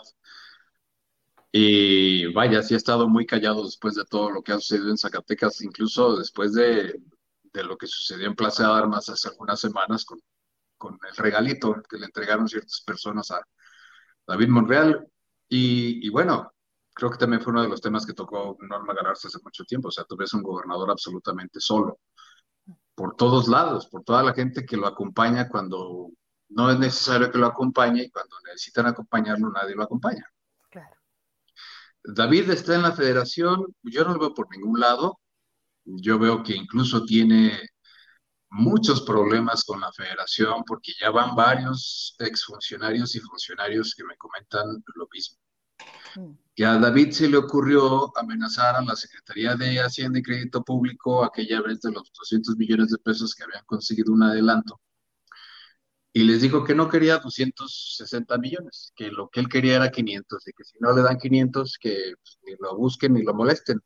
Y 1.52 2.32
vaya, 2.32 2.62
sí 2.62 2.74
ha 2.74 2.76
estado 2.76 3.08
muy 3.08 3.26
callado 3.26 3.64
después 3.64 3.94
de 3.94 4.04
todo 4.04 4.30
lo 4.30 4.42
que 4.42 4.52
ha 4.52 4.56
sucedido 4.56 4.90
en 4.90 4.98
Zacatecas, 4.98 5.62
incluso 5.62 6.16
después 6.16 6.52
de, 6.52 7.00
de 7.52 7.64
lo 7.64 7.76
que 7.78 7.86
sucedió 7.86 8.26
en 8.26 8.34
Plaza 8.36 8.64
de 8.68 8.74
Armas 8.74 9.08
hace 9.08 9.28
algunas 9.28 9.58
semanas 9.60 10.04
con, 10.04 10.20
con 10.78 10.98
el 11.08 11.16
regalito 11.16 11.74
que 11.88 11.98
le 11.98 12.06
entregaron 12.06 12.48
ciertas 12.48 12.82
personas 12.86 13.30
a 13.30 13.40
David 14.26 14.48
Monreal. 14.48 15.08
Y, 15.48 16.06
y, 16.06 16.10
bueno, 16.10 16.52
creo 16.94 17.10
que 17.10 17.18
también 17.18 17.42
fue 17.42 17.52
uno 17.52 17.62
de 17.62 17.68
los 17.68 17.80
temas 17.80 18.06
que 18.06 18.14
tocó 18.14 18.56
Norma 18.60 18.94
Galarza 18.94 19.28
hace 19.28 19.38
mucho 19.42 19.64
tiempo. 19.64 19.88
O 19.88 19.92
sea, 19.92 20.04
tú 20.04 20.16
ves 20.16 20.34
un 20.34 20.42
gobernador 20.42 20.90
absolutamente 20.90 21.60
solo 21.60 22.00
por 22.96 23.14
todos 23.14 23.46
lados, 23.46 23.86
por 23.86 24.02
toda 24.02 24.22
la 24.24 24.32
gente 24.32 24.64
que 24.64 24.76
lo 24.76 24.86
acompaña 24.86 25.48
cuando 25.48 26.10
no 26.48 26.70
es 26.70 26.78
necesario 26.78 27.30
que 27.30 27.38
lo 27.38 27.46
acompañe 27.46 28.04
y 28.04 28.10
cuando 28.10 28.36
necesitan 28.46 28.86
acompañarlo 28.86 29.50
nadie 29.50 29.76
lo 29.76 29.84
acompaña. 29.84 30.24
Claro. 30.70 30.96
David 32.02 32.50
está 32.50 32.74
en 32.74 32.82
la 32.82 32.92
federación, 32.92 33.66
yo 33.82 34.04
no 34.04 34.14
lo 34.14 34.18
veo 34.18 34.34
por 34.34 34.50
ningún 34.50 34.80
lado, 34.80 35.20
yo 35.84 36.18
veo 36.18 36.42
que 36.42 36.56
incluso 36.56 37.04
tiene 37.04 37.52
muchos 38.48 39.02
problemas 39.02 39.62
con 39.64 39.80
la 39.80 39.92
federación 39.92 40.64
porque 40.66 40.92
ya 40.98 41.10
van 41.10 41.36
varios 41.36 42.16
exfuncionarios 42.18 43.14
y 43.14 43.20
funcionarios 43.20 43.94
que 43.94 44.04
me 44.04 44.16
comentan 44.16 44.82
lo 44.94 45.06
mismo. 45.12 45.38
Que 46.56 46.64
a 46.64 46.78
David 46.78 47.10
se 47.12 47.28
le 47.28 47.36
ocurrió 47.36 48.16
amenazar 48.18 48.76
a 48.76 48.82
la 48.82 48.96
Secretaría 48.96 49.56
de 49.56 49.78
Hacienda 49.80 50.18
y 50.18 50.22
Crédito 50.22 50.64
Público 50.64 51.22
aquella 51.24 51.60
vez 51.60 51.82
de 51.82 51.92
los 51.92 52.10
200 52.12 52.56
millones 52.56 52.90
de 52.90 52.98
pesos 52.98 53.34
que 53.34 53.44
habían 53.44 53.64
conseguido 53.66 54.12
un 54.12 54.22
adelanto. 54.22 54.80
Y 56.14 56.24
les 56.24 56.40
dijo 56.40 56.64
que 56.64 56.74
no 56.74 56.88
quería 56.88 57.18
260 57.18 58.38
millones, 58.38 58.92
que 58.96 59.10
lo 59.10 59.28
que 59.28 59.40
él 59.40 59.48
quería 59.50 59.76
era 59.76 59.90
500 59.90 60.48
y 60.48 60.52
que 60.54 60.64
si 60.64 60.78
no 60.80 60.94
le 60.96 61.02
dan 61.02 61.18
500, 61.18 61.78
que 61.78 62.14
pues, 62.22 62.38
ni 62.46 62.54
lo 62.58 62.76
busquen 62.76 63.12
ni 63.14 63.22
lo 63.22 63.34
molesten. 63.34 63.80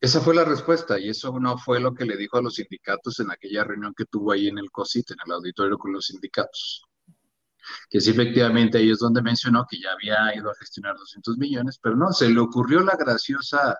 Esa 0.00 0.20
fue 0.20 0.34
la 0.34 0.44
respuesta 0.44 0.98
y 1.00 1.08
eso 1.10 1.38
no 1.40 1.58
fue 1.58 1.80
lo 1.80 1.94
que 1.94 2.04
le 2.04 2.16
dijo 2.16 2.38
a 2.38 2.42
los 2.42 2.54
sindicatos 2.54 3.18
en 3.20 3.32
aquella 3.32 3.64
reunión 3.64 3.92
que 3.96 4.04
tuvo 4.04 4.32
ahí 4.32 4.48
en 4.48 4.58
el 4.58 4.70
COSIT, 4.70 5.10
en 5.10 5.18
el 5.26 5.32
auditorio 5.32 5.78
con 5.78 5.92
los 5.92 6.06
sindicatos 6.06 6.87
que 7.90 8.00
sí, 8.00 8.10
efectivamente, 8.10 8.78
ahí 8.78 8.90
es 8.90 8.98
donde 8.98 9.22
mencionó 9.22 9.66
que 9.68 9.78
ya 9.80 9.92
había 9.92 10.34
ido 10.36 10.50
a 10.50 10.54
gestionar 10.54 10.96
200 10.96 11.38
millones, 11.38 11.78
pero 11.82 11.96
no, 11.96 12.12
se 12.12 12.28
le 12.28 12.40
ocurrió 12.40 12.80
la 12.80 12.96
graciosa 12.96 13.78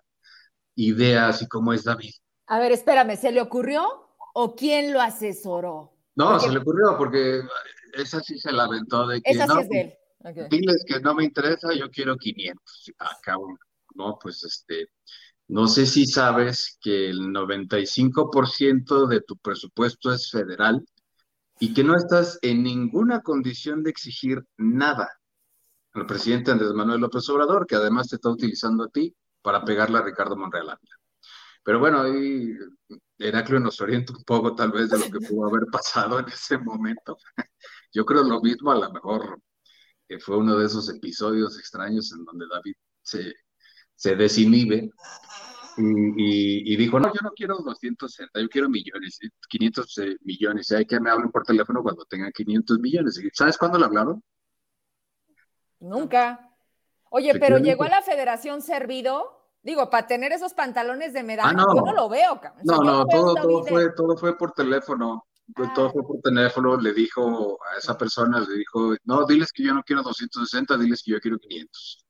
idea, 0.74 1.28
así 1.28 1.46
como 1.48 1.72
es 1.72 1.84
David. 1.84 2.12
A 2.46 2.58
ver, 2.58 2.72
espérame, 2.72 3.16
¿se 3.16 3.32
le 3.32 3.40
ocurrió 3.40 3.86
o 4.34 4.54
quién 4.54 4.92
lo 4.92 5.00
asesoró? 5.00 5.92
No, 6.14 6.38
se 6.40 6.50
le 6.50 6.58
ocurrió 6.58 6.96
porque 6.96 7.42
esa 7.92 8.20
sí 8.20 8.38
se 8.38 8.52
la 8.52 8.64
aventó 8.64 9.06
de 9.06 9.20
que 9.20 9.32
esa 9.32 9.46
no, 9.46 9.56
sí 9.56 9.60
es 9.62 9.68
de 9.68 9.80
él. 9.80 10.48
diles 10.50 10.84
que 10.86 11.00
no 11.00 11.14
me 11.14 11.24
interesa, 11.24 11.72
yo 11.74 11.90
quiero 11.90 12.16
500. 12.16 12.92
Acabo, 12.98 13.58
no, 13.94 14.18
pues 14.20 14.42
este, 14.44 14.88
no 15.48 15.66
sé 15.66 15.86
si 15.86 16.06
sabes 16.06 16.78
que 16.80 17.08
el 17.08 17.20
95% 17.32 19.06
de 19.06 19.20
tu 19.22 19.36
presupuesto 19.38 20.12
es 20.12 20.30
federal 20.30 20.84
y 21.60 21.74
que 21.74 21.84
no 21.84 21.96
estás 21.96 22.38
en 22.42 22.62
ninguna 22.62 23.20
condición 23.22 23.82
de 23.82 23.90
exigir 23.90 24.44
nada 24.56 25.08
al 25.92 26.06
presidente 26.06 26.50
Andrés 26.50 26.72
Manuel 26.72 27.00
López 27.00 27.28
Obrador, 27.28 27.66
que 27.66 27.76
además 27.76 28.08
te 28.08 28.16
está 28.16 28.28
utilizando 28.28 28.84
a 28.84 28.88
ti 28.88 29.14
para 29.42 29.64
pegarle 29.64 29.98
a 29.98 30.02
Ricardo 30.02 30.36
Monreal 30.36 30.78
Pero 31.64 31.78
bueno, 31.80 32.02
ahí 32.02 32.54
Heraclio 33.18 33.60
nos 33.60 33.80
orienta 33.80 34.12
un 34.12 34.22
poco 34.24 34.54
tal 34.54 34.70
vez 34.70 34.90
de 34.90 34.98
lo 34.98 35.04
que 35.06 35.26
pudo 35.26 35.48
haber 35.48 35.66
pasado 35.70 36.20
en 36.20 36.28
ese 36.28 36.58
momento. 36.58 37.16
Yo 37.92 38.04
creo 38.04 38.22
lo 38.22 38.40
mismo, 38.40 38.70
a 38.70 38.76
lo 38.76 38.92
mejor 38.92 39.40
que 40.06 40.18
fue 40.18 40.36
uno 40.38 40.56
de 40.56 40.66
esos 40.66 40.88
episodios 40.88 41.58
extraños 41.58 42.12
en 42.12 42.24
donde 42.24 42.46
David 42.48 42.74
se, 43.02 43.34
se 43.94 44.16
desinhibe 44.16 44.90
y, 45.78 46.76
dijo, 46.76 46.98
no, 46.98 47.08
yo 47.08 47.20
no 47.22 47.30
quiero 47.30 47.56
260, 47.58 48.40
yo 48.40 48.48
quiero 48.48 48.68
millones, 48.68 49.18
500 49.48 49.98
eh, 49.98 50.16
millones. 50.22 50.70
Hay 50.72 50.86
que 50.86 50.98
me 51.00 51.10
hablen 51.10 51.30
por 51.30 51.44
teléfono 51.44 51.82
cuando 51.82 52.04
tengan 52.04 52.32
500 52.32 52.78
millones. 52.78 53.20
¿Sabes 53.32 53.56
cuándo 53.56 53.78
le 53.78 53.84
hablaron? 53.84 54.22
Nunca. 55.80 56.50
Oye, 57.10 57.38
pero 57.38 57.58
llegó 57.58 57.84
a 57.84 57.88
la 57.88 58.02
federación 58.02 58.60
servido, 58.60 59.50
digo, 59.62 59.88
para 59.88 60.06
tener 60.06 60.32
esos 60.32 60.54
pantalones 60.54 61.12
de 61.12 61.22
medalla, 61.22 61.56
ah, 61.56 61.74
yo 61.74 61.80
no 61.82 61.92
lo 61.92 62.08
veo. 62.08 62.40
no, 62.64 62.82
no, 62.82 63.06
todo, 63.06 63.34
todo, 63.34 63.64
fue, 63.64 63.92
todo 63.94 64.16
fue 64.16 64.36
por 64.36 64.52
teléfono. 64.52 65.24
Todo 65.74 65.86
ah. 65.86 65.90
fue 65.92 66.02
por 66.02 66.20
teléfono, 66.20 66.76
le 66.76 66.92
dijo 66.92 67.58
a 67.72 67.78
esa 67.78 67.96
persona, 67.96 68.40
le 68.40 68.56
dijo, 68.56 68.94
no, 69.04 69.24
diles 69.24 69.50
que 69.52 69.62
yo 69.62 69.72
no 69.72 69.82
quiero 69.82 70.02
260, 70.02 70.76
diles 70.76 71.02
que 71.02 71.12
yo 71.12 71.20
quiero 71.20 71.38
500. 71.38 72.07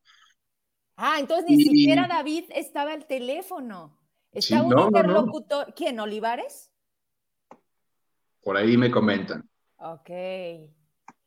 Ah, 1.00 1.20
entonces 1.20 1.46
ni 1.48 1.62
siquiera 1.62 2.08
David 2.08 2.46
estaba 2.50 2.92
al 2.92 3.06
teléfono. 3.06 3.96
Estaba 4.32 4.64
un 4.64 4.80
interlocutor. 4.80 5.72
¿Quién? 5.72 6.00
¿Olivares? 6.00 6.72
Por 8.42 8.56
ahí 8.56 8.76
me 8.76 8.90
comentan. 8.90 9.48
Ok. 9.76 10.10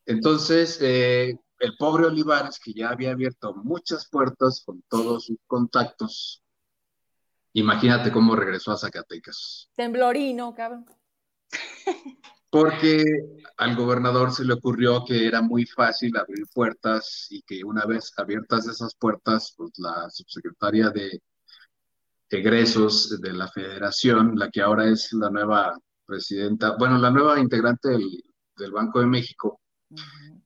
Entonces, 0.05 0.77
eh, 0.81 1.39
el 1.59 1.77
pobre 1.77 2.07
Olivares, 2.07 2.59
que 2.59 2.73
ya 2.73 2.89
había 2.89 3.11
abierto 3.11 3.53
muchas 3.63 4.09
puertas 4.09 4.61
con 4.65 4.83
todos 4.89 5.27
sus 5.27 5.37
contactos, 5.47 6.43
imagínate 7.53 8.11
cómo 8.11 8.35
regresó 8.35 8.73
a 8.73 8.77
Zacatecas. 8.77 9.69
Temblorino, 9.73 10.53
cabrón. 10.53 10.85
Porque 12.51 13.03
al 13.57 13.75
gobernador 13.75 14.31
se 14.31 14.45
le 14.45 14.53
ocurrió 14.53 15.03
que 15.05 15.25
era 15.25 15.41
muy 15.41 15.65
fácil 15.65 16.15
abrir 16.17 16.45
puertas 16.53 17.27
y 17.29 17.41
que 17.43 17.63
una 17.63 17.85
vez 17.85 18.11
abiertas 18.17 18.67
esas 18.67 18.93
puertas, 18.95 19.53
pues 19.57 19.71
la 19.77 20.09
subsecretaria 20.09 20.89
de 20.89 21.21
egresos 22.29 23.21
de 23.21 23.33
la 23.33 23.47
federación, 23.47 24.35
la 24.35 24.49
que 24.49 24.61
ahora 24.61 24.87
es 24.89 25.11
la 25.13 25.29
nueva 25.29 25.77
presidenta, 26.05 26.75
bueno, 26.77 26.97
la 26.97 27.11
nueva 27.11 27.39
integrante 27.39 27.89
del, 27.89 28.71
Banco 28.71 28.99
de 28.99 29.07
México, 29.07 29.59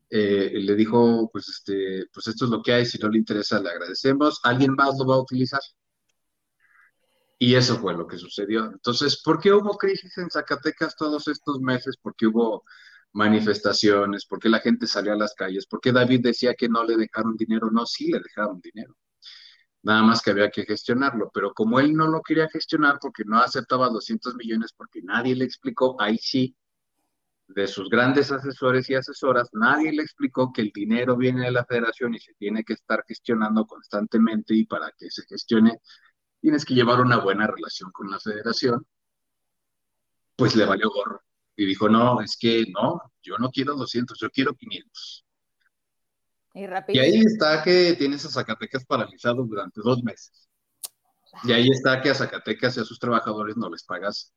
eh, 0.10 0.52
le 0.54 0.76
dijo, 0.76 1.30
pues, 1.32 1.50
este, 1.50 2.06
pues 2.14 2.28
esto 2.28 2.46
es 2.46 2.52
lo 2.52 2.62
que 2.62 2.74
hay, 2.74 2.86
si 2.86 2.98
no 2.98 3.10
le 3.10 3.18
interesa, 3.18 3.60
le 3.60 3.70
agradecemos, 3.70 4.40
alguien 4.44 4.74
más 4.74 4.98
lo 4.98 5.06
va 5.06 5.16
a 5.16 5.22
utilizar. 5.22 5.60
Y 7.46 7.54
eso 7.54 7.78
fue 7.78 7.94
lo 7.94 8.08
que 8.08 8.18
sucedió. 8.18 8.66
Entonces, 8.66 9.22
¿por 9.22 9.40
qué 9.40 9.54
hubo 9.54 9.78
crisis 9.78 10.18
en 10.18 10.32
Zacatecas 10.32 10.96
todos 10.96 11.28
estos 11.28 11.60
meses? 11.60 11.96
¿Por 11.96 12.16
qué 12.16 12.26
hubo 12.26 12.64
manifestaciones? 13.12 14.26
¿Por 14.26 14.40
qué 14.40 14.50
la 14.50 14.62
gente 14.62 14.88
salió 14.88 15.14
a 15.14 15.16
las 15.16 15.36
calles? 15.36 15.68
¿Por 15.68 15.80
qué 15.80 15.92
David 15.92 16.22
decía 16.24 16.56
que 16.56 16.68
no 16.68 16.84
le 16.84 16.98
dejaron 16.98 17.38
dinero? 17.38 17.70
No, 17.70 17.86
sí 17.86 18.12
le 18.12 18.20
dejaron 18.20 18.60
dinero. 18.62 18.98
Nada 19.84 20.02
más 20.02 20.24
que 20.24 20.32
había 20.32 20.50
que 20.50 20.66
gestionarlo. 20.66 21.30
Pero 21.32 21.54
como 21.54 21.80
él 21.80 21.94
no 21.94 22.08
lo 22.08 22.24
quería 22.24 22.50
gestionar 22.50 22.98
porque 23.00 23.24
no 23.24 23.38
aceptaba 23.38 23.90
200 23.90 24.34
millones, 24.38 24.74
porque 24.76 25.04
nadie 25.04 25.36
le 25.36 25.46
explicó, 25.46 26.02
ahí 26.02 26.18
sí, 26.18 26.56
de 27.48 27.68
sus 27.68 27.90
grandes 27.90 28.32
asesores 28.32 28.90
y 28.90 28.96
asesoras, 28.96 29.50
nadie 29.54 29.92
le 29.92 30.02
explicó 30.02 30.52
que 30.52 30.64
el 30.64 30.72
dinero 30.74 31.16
viene 31.16 31.46
de 31.46 31.52
la 31.52 31.64
federación 31.64 32.16
y 32.16 32.20
se 32.20 32.34
tiene 32.40 32.64
que 32.64 32.74
estar 32.74 33.04
gestionando 33.08 33.68
constantemente 33.68 34.56
y 34.56 34.66
para 34.66 34.92
que 34.98 35.12
se 35.12 35.22
gestione 35.28 35.80
tienes 36.46 36.64
que 36.64 36.76
llevar 36.76 37.02
una 37.02 37.18
buena 37.18 37.48
relación 37.48 37.92
con 37.92 38.12
la 38.12 38.20
federación, 38.20 38.86
pues 40.36 40.56
le 40.56 40.64
valió 40.64 40.92
gorro. 40.92 41.24
Y 41.56 41.66
dijo, 41.66 41.90
no, 41.90 42.22
es 42.22 42.38
que 42.38 42.66
no, 42.72 43.02
yo 43.24 43.40
no 43.40 43.50
quiero 43.50 43.74
200, 43.74 44.16
yo 44.20 44.30
quiero 44.30 44.54
500. 44.54 45.26
Y, 46.54 46.66
y 46.94 47.00
ahí 47.00 47.22
está 47.22 47.64
que 47.64 47.96
tienes 47.98 48.24
a 48.26 48.30
Zacatecas 48.30 48.86
paralizado 48.86 49.44
durante 49.44 49.82
dos 49.84 50.04
meses. 50.04 50.48
Y 51.46 51.52
ahí 51.52 51.68
está 51.68 52.00
que 52.00 52.12
a 52.12 52.16
Zacatecas 52.16 52.78
y 52.78 52.82
a 52.82 52.86
sus 52.86 53.00
trabajadores 53.00 53.58
no 53.58 53.68
les 53.68 53.84
pagas 53.84 54.32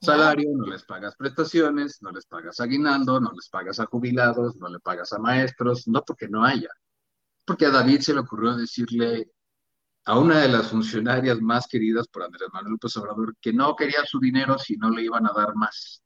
salario, 0.00 0.50
no 0.52 0.66
les 0.66 0.82
pagas 0.82 1.14
prestaciones, 1.14 2.02
no 2.02 2.10
les 2.10 2.26
pagas 2.26 2.58
aguinaldo, 2.58 3.20
no 3.20 3.30
les 3.30 3.48
pagas 3.48 3.78
a 3.78 3.86
jubilados, 3.86 4.56
no 4.56 4.68
le 4.68 4.80
pagas 4.80 5.12
a 5.12 5.20
maestros, 5.20 5.86
no 5.86 6.02
porque 6.02 6.26
no 6.26 6.44
haya. 6.44 6.70
Porque 7.44 7.66
a 7.66 7.70
David 7.70 8.00
se 8.00 8.14
le 8.14 8.18
ocurrió 8.18 8.56
decirle 8.56 9.30
a 10.06 10.18
una 10.18 10.40
de 10.40 10.48
las 10.48 10.70
funcionarias 10.70 11.40
más 11.40 11.66
queridas 11.66 12.06
por 12.06 12.22
Andrés 12.22 12.48
Manuel 12.52 12.74
López 12.74 12.96
Obrador, 12.96 13.36
que 13.40 13.52
no 13.52 13.74
quería 13.74 14.04
su 14.06 14.20
dinero 14.20 14.56
si 14.56 14.76
no 14.76 14.88
le 14.88 15.02
iban 15.02 15.26
a 15.26 15.32
dar 15.32 15.56
más. 15.56 16.00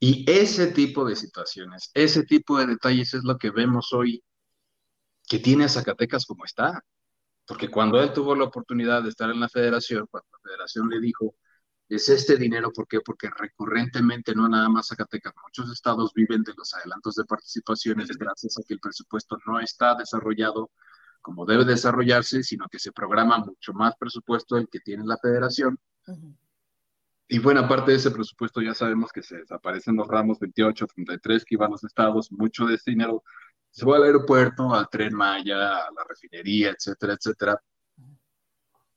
Y 0.00 0.28
ese 0.28 0.66
tipo 0.72 1.04
de 1.04 1.14
situaciones, 1.14 1.92
ese 1.94 2.24
tipo 2.24 2.58
de 2.58 2.66
detalles 2.66 3.14
es 3.14 3.22
lo 3.22 3.38
que 3.38 3.50
vemos 3.50 3.92
hoy 3.92 4.24
que 5.28 5.38
tiene 5.38 5.64
a 5.64 5.68
Zacatecas 5.68 6.26
como 6.26 6.44
está. 6.44 6.82
Porque 7.46 7.70
cuando 7.70 8.00
él 8.02 8.12
tuvo 8.12 8.34
la 8.34 8.44
oportunidad 8.44 9.04
de 9.04 9.10
estar 9.10 9.30
en 9.30 9.38
la 9.38 9.48
federación, 9.48 10.08
cuando 10.10 10.28
la 10.32 10.50
federación 10.50 10.88
le 10.88 11.00
dijo, 11.00 11.36
es 11.88 12.08
este 12.08 12.36
dinero, 12.36 12.72
¿por 12.72 12.88
qué? 12.88 13.00
Porque 13.00 13.30
recurrentemente, 13.30 14.34
no 14.34 14.48
nada 14.48 14.68
más 14.68 14.88
Zacatecas, 14.88 15.34
muchos 15.40 15.70
estados 15.70 16.12
viven 16.14 16.42
de 16.42 16.54
los 16.56 16.74
adelantos 16.74 17.14
de 17.14 17.24
participaciones 17.24 18.08
gracias 18.16 18.58
a 18.58 18.62
que 18.66 18.74
el 18.74 18.80
presupuesto 18.80 19.36
no 19.46 19.60
está 19.60 19.94
desarrollado 19.94 20.72
como 21.22 21.46
debe 21.46 21.64
desarrollarse, 21.64 22.42
sino 22.42 22.66
que 22.68 22.78
se 22.78 22.92
programa 22.92 23.38
mucho 23.38 23.72
más 23.72 23.94
presupuesto 23.96 24.56
del 24.56 24.68
que 24.68 24.80
tiene 24.80 25.04
la 25.06 25.16
federación. 25.16 25.78
Y 27.28 27.38
buena 27.38 27.66
parte 27.66 27.92
de 27.92 27.96
ese 27.96 28.10
presupuesto 28.10 28.60
ya 28.60 28.74
sabemos 28.74 29.10
que 29.10 29.22
se 29.22 29.38
desaparecen 29.38 29.96
los 29.96 30.08
ramos 30.08 30.38
28, 30.38 30.86
33 30.86 31.44
que 31.44 31.54
iban 31.54 31.68
a 31.68 31.70
los 31.70 31.84
estados, 31.84 32.30
mucho 32.30 32.66
de 32.66 32.74
ese 32.74 32.90
dinero 32.90 33.22
se 33.70 33.86
va 33.86 33.96
al 33.96 34.04
aeropuerto, 34.04 34.74
al 34.74 34.88
tren 34.90 35.14
Maya, 35.14 35.86
a 35.86 35.90
la 35.90 36.04
refinería, 36.06 36.70
etcétera, 36.70 37.14
etcétera. 37.14 37.62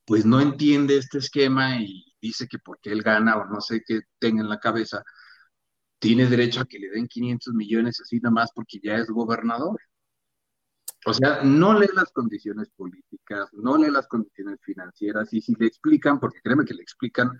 Pues 0.03 0.25
no 0.25 0.41
entiende 0.41 0.97
este 0.97 1.19
esquema 1.19 1.77
y 1.79 2.13
dice 2.21 2.47
que 2.47 2.59
porque 2.59 2.91
él 2.91 3.01
gana 3.01 3.37
o 3.37 3.45
no 3.45 3.61
sé 3.61 3.81
qué 3.85 4.01
tenga 4.19 4.41
en 4.41 4.49
la 4.49 4.59
cabeza, 4.59 5.01
tiene 5.97 6.27
derecho 6.27 6.61
a 6.61 6.65
que 6.65 6.77
le 6.77 6.89
den 6.89 7.07
500 7.07 7.53
millones 7.53 8.01
así 8.01 8.19
nada 8.19 8.33
más 8.33 8.51
porque 8.53 8.79
ya 8.83 8.95
es 8.97 9.07
gobernador. 9.07 9.79
O 11.07 11.13
sea, 11.13 11.43
no 11.43 11.79
lee 11.79 11.89
las 11.93 12.11
condiciones 12.11 12.69
políticas, 12.75 13.53
no 13.53 13.77
lee 13.77 13.91
las 13.91 14.07
condiciones 14.07 14.59
financieras 14.61 15.31
y 15.33 15.41
si 15.41 15.53
le 15.53 15.67
explican, 15.67 16.19
porque 16.19 16.41
créeme 16.41 16.65
que 16.65 16.73
le 16.73 16.81
explican 16.81 17.39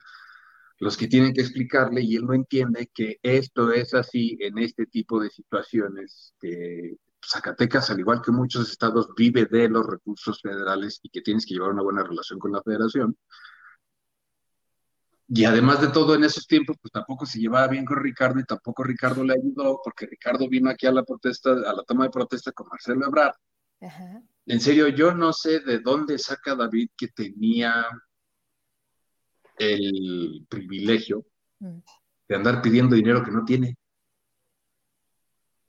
los 0.78 0.96
que 0.96 1.08
tienen 1.08 1.34
que 1.34 1.42
explicarle 1.42 2.02
y 2.02 2.16
él 2.16 2.26
no 2.26 2.34
entiende 2.34 2.92
que 2.94 3.18
esto 3.24 3.72
es 3.72 3.94
así 3.96 4.38
en 4.40 4.60
este 4.60 4.86
tipo 4.86 5.20
de 5.20 5.30
situaciones, 5.30 6.34
que 6.40 6.98
Zacatecas, 7.26 7.90
al 7.90 8.00
igual 8.00 8.22
que 8.22 8.32
muchos 8.32 8.70
estados, 8.70 9.10
vive 9.18 9.46
de 9.46 9.68
los 9.68 9.86
recursos 9.88 10.40
federales 10.42 11.00
y 11.02 11.10
que 11.10 11.22
tienes 11.22 11.46
que 11.46 11.56
llevar 11.56 11.72
una 11.72 11.82
buena 11.82 12.04
relación 12.04 12.38
con 12.38 12.52
la 12.52 12.62
federación. 12.62 13.18
Y 15.28 15.46
además 15.46 15.82
de 15.82 15.88
todo, 15.88 16.14
en 16.14 16.24
esos 16.24 16.46
tiempos, 16.46 16.78
pues 16.80 16.92
tampoco 16.92 17.26
se 17.26 17.40
llevaba 17.40 17.68
bien 17.68 17.84
con 17.84 17.98
Ricardo 17.98 18.40
y 18.40 18.44
tampoco 18.44 18.84
Ricardo 18.84 19.24
le 19.24 19.34
ayudó, 19.34 19.82
porque 19.84 20.06
Ricardo 20.06 20.48
vino 20.48 20.70
aquí 20.70 20.86
a 20.86 20.92
la 20.92 21.04
protesta, 21.04 21.50
a 21.52 21.74
la 21.74 21.84
toma 21.84 22.04
de 22.04 22.12
protesta 22.12 22.52
con 22.52 22.68
Marcelo 22.68 23.08
Ebrard, 23.08 23.34
en 23.80 24.60
serio, 24.60 24.88
yo 24.90 25.14
no 25.14 25.34
sé 25.34 25.60
de 25.60 25.80
dónde 25.80 26.18
saca 26.18 26.56
David 26.56 26.90
que 26.96 27.08
tenía 27.10 27.88
el 29.58 30.46
privilegio 30.50 31.26
mm. 31.60 31.78
de 32.28 32.36
andar 32.36 32.62
pidiendo 32.62 32.96
dinero 32.96 33.24
que 33.24 33.32
no 33.32 33.44
tiene. 33.44 33.78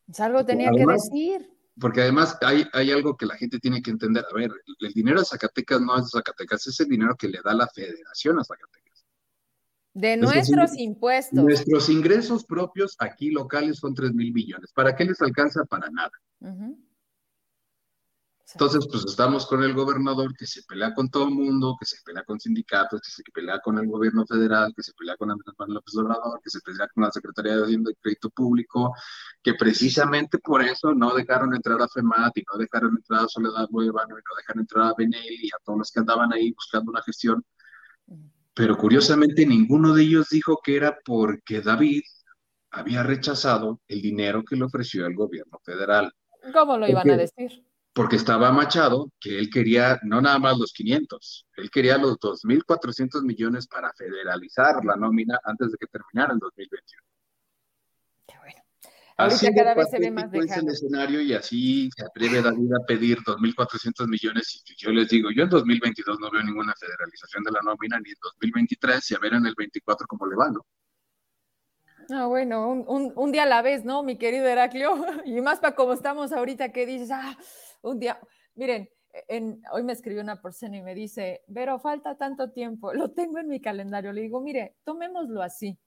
Pues 0.06 0.20
algo 0.20 0.44
tenía 0.44 0.70
que 0.70 0.84
decir. 0.86 1.50
Porque 1.78 2.00
además 2.00 2.38
hay, 2.40 2.64
hay, 2.72 2.90
algo 2.90 3.16
que 3.16 3.26
la 3.26 3.36
gente 3.36 3.58
tiene 3.58 3.82
que 3.82 3.90
entender. 3.90 4.24
A 4.30 4.34
ver, 4.34 4.50
el 4.80 4.92
dinero 4.92 5.20
de 5.20 5.26
Zacatecas 5.26 5.80
no 5.80 5.96
es 5.96 6.04
de 6.04 6.10
Zacatecas, 6.10 6.66
es 6.66 6.80
el 6.80 6.88
dinero 6.88 7.14
que 7.16 7.28
le 7.28 7.40
da 7.44 7.52
la 7.52 7.68
federación 7.68 8.38
a 8.38 8.44
Zacatecas. 8.44 9.04
De 9.92 10.16
nuestros 10.16 10.76
impuestos. 10.76 11.42
Nuestros 11.42 11.88
ingresos 11.88 12.44
propios 12.44 12.96
aquí 12.98 13.30
locales 13.30 13.78
son 13.78 13.94
3 13.94 14.12
mil 14.14 14.32
millones. 14.32 14.72
¿Para 14.72 14.94
qué 14.94 15.04
les 15.04 15.20
alcanza? 15.20 15.64
Para 15.64 15.90
nada. 15.90 16.12
Entonces, 18.52 18.86
pues 18.90 19.04
estamos 19.04 19.44
con 19.46 19.64
el 19.64 19.74
gobernador 19.74 20.34
que 20.36 20.46
se 20.46 20.62
pelea 20.62 20.94
con 20.94 21.10
todo 21.10 21.24
el 21.24 21.34
mundo, 21.34 21.76
que 21.78 21.84
se 21.84 21.96
pelea 22.04 22.22
con 22.22 22.38
sindicatos, 22.38 23.00
que 23.00 23.10
se 23.10 23.22
pelea 23.32 23.60
con 23.60 23.76
el 23.78 23.88
gobierno 23.88 24.24
federal, 24.24 24.72
que 24.74 24.84
se 24.84 24.92
pelea 24.94 25.16
con 25.16 25.30
Andrés 25.30 25.52
Manuel 25.58 25.74
López 25.74 25.96
Obrador, 25.96 26.40
que 26.42 26.50
se 26.50 26.60
pelea 26.60 26.86
con 26.94 27.02
la 27.02 27.10
Secretaría 27.10 27.56
de 27.56 27.64
Hacienda 27.64 27.90
y 27.90 27.94
Crédito 27.96 28.30
Público, 28.30 28.94
que 29.42 29.54
precisamente 29.54 30.38
por 30.38 30.62
eso 30.62 30.94
no 30.94 31.14
dejaron 31.14 31.54
entrar 31.54 31.82
a 31.82 31.88
FEMAT 31.88 32.38
y 32.38 32.44
no 32.52 32.58
dejaron 32.58 32.96
entrar 32.96 33.24
a 33.24 33.28
Soledad 33.28 33.68
Nueva, 33.70 34.04
y 34.06 34.10
no 34.10 34.16
dejaron 34.36 34.60
entrar 34.60 34.86
a 34.86 34.94
Benel 34.96 35.24
y 35.42 35.48
a 35.48 35.58
todos 35.64 35.78
los 35.80 35.90
que 35.90 36.00
andaban 36.00 36.32
ahí 36.32 36.52
buscando 36.52 36.92
una 36.92 37.02
gestión. 37.02 37.44
Pero 38.54 38.76
curiosamente 38.76 39.44
ninguno 39.44 39.92
de 39.92 40.02
ellos 40.04 40.28
dijo 40.30 40.60
que 40.62 40.76
era 40.76 40.96
porque 41.04 41.62
David 41.62 42.02
había 42.70 43.02
rechazado 43.02 43.80
el 43.88 44.00
dinero 44.00 44.44
que 44.44 44.54
le 44.54 44.64
ofreció 44.64 45.04
el 45.04 45.16
gobierno 45.16 45.58
federal. 45.64 46.12
¿Cómo 46.52 46.78
lo 46.78 46.88
iban 46.88 47.10
a 47.10 47.16
decir? 47.16 47.64
Porque 47.96 48.16
estaba 48.16 48.52
Machado, 48.52 49.10
que 49.18 49.38
él 49.38 49.48
quería 49.48 49.98
no 50.02 50.20
nada 50.20 50.38
más 50.38 50.58
los 50.58 50.70
500, 50.74 51.46
él 51.56 51.70
quería 51.70 51.96
los 51.96 52.18
2.400 52.18 53.22
millones 53.22 53.66
para 53.66 53.90
federalizar 53.94 54.84
la 54.84 54.96
nómina 54.96 55.40
antes 55.42 55.72
de 55.72 55.78
que 55.78 55.86
terminara 55.86 56.34
el 56.34 56.38
2021. 56.38 57.02
Qué 58.28 58.34
bueno. 58.38 58.62
Ahorita 59.16 59.48
cada 59.56 59.74
vez 59.74 59.88
se 59.88 59.98
ve 59.98 60.10
más 60.10 60.30
de 60.30 60.40
el 60.40 60.68
escenario 60.68 61.22
y 61.22 61.32
así 61.32 61.88
se 61.96 62.04
atreve 62.04 62.42
David 62.42 62.74
a 62.74 62.84
pedir 62.84 63.16
2.400 63.20 64.06
millones 64.08 64.62
y 64.66 64.76
yo 64.76 64.90
les 64.90 65.08
digo, 65.08 65.30
yo 65.30 65.44
en 65.44 65.48
2022 65.48 66.20
no 66.20 66.30
veo 66.30 66.42
ninguna 66.42 66.74
federalización 66.78 67.44
de 67.44 67.52
la 67.52 67.60
nómina, 67.64 67.98
ni 67.98 68.10
en 68.10 68.16
2023, 68.20 69.10
y 69.10 69.14
a 69.14 69.18
ver 69.20 69.32
en 69.32 69.46
el 69.46 69.54
24 69.56 70.06
cómo 70.06 70.26
le 70.26 70.36
va, 70.36 70.50
¿no? 70.50 70.66
Ah, 72.10 72.26
bueno, 72.26 72.68
un, 72.68 73.12
un, 73.16 73.32
día 73.32 73.44
a 73.44 73.46
la 73.46 73.62
vez, 73.62 73.84
¿no, 73.84 74.02
mi 74.02 74.16
querido 74.16 74.46
Heraclio? 74.46 74.94
Y 75.24 75.40
más 75.40 75.60
para 75.60 75.74
como 75.74 75.94
estamos 75.94 76.30
ahorita 76.32 76.70
que 76.70 76.86
dices, 76.86 77.10
ah, 77.10 77.36
un 77.82 77.98
día, 78.00 78.18
miren, 78.54 78.88
en, 79.28 79.62
hoy 79.72 79.82
me 79.82 79.92
escribió 79.92 80.22
una 80.22 80.42
persona 80.42 80.76
y 80.76 80.82
me 80.82 80.94
dice, 80.94 81.42
pero 81.52 81.78
falta 81.78 82.16
tanto 82.16 82.50
tiempo, 82.52 82.92
lo 82.94 83.12
tengo 83.12 83.38
en 83.38 83.48
mi 83.48 83.60
calendario. 83.60 84.12
Le 84.12 84.22
digo, 84.22 84.40
mire, 84.40 84.76
tomémoslo 84.84 85.42
así, 85.42 85.78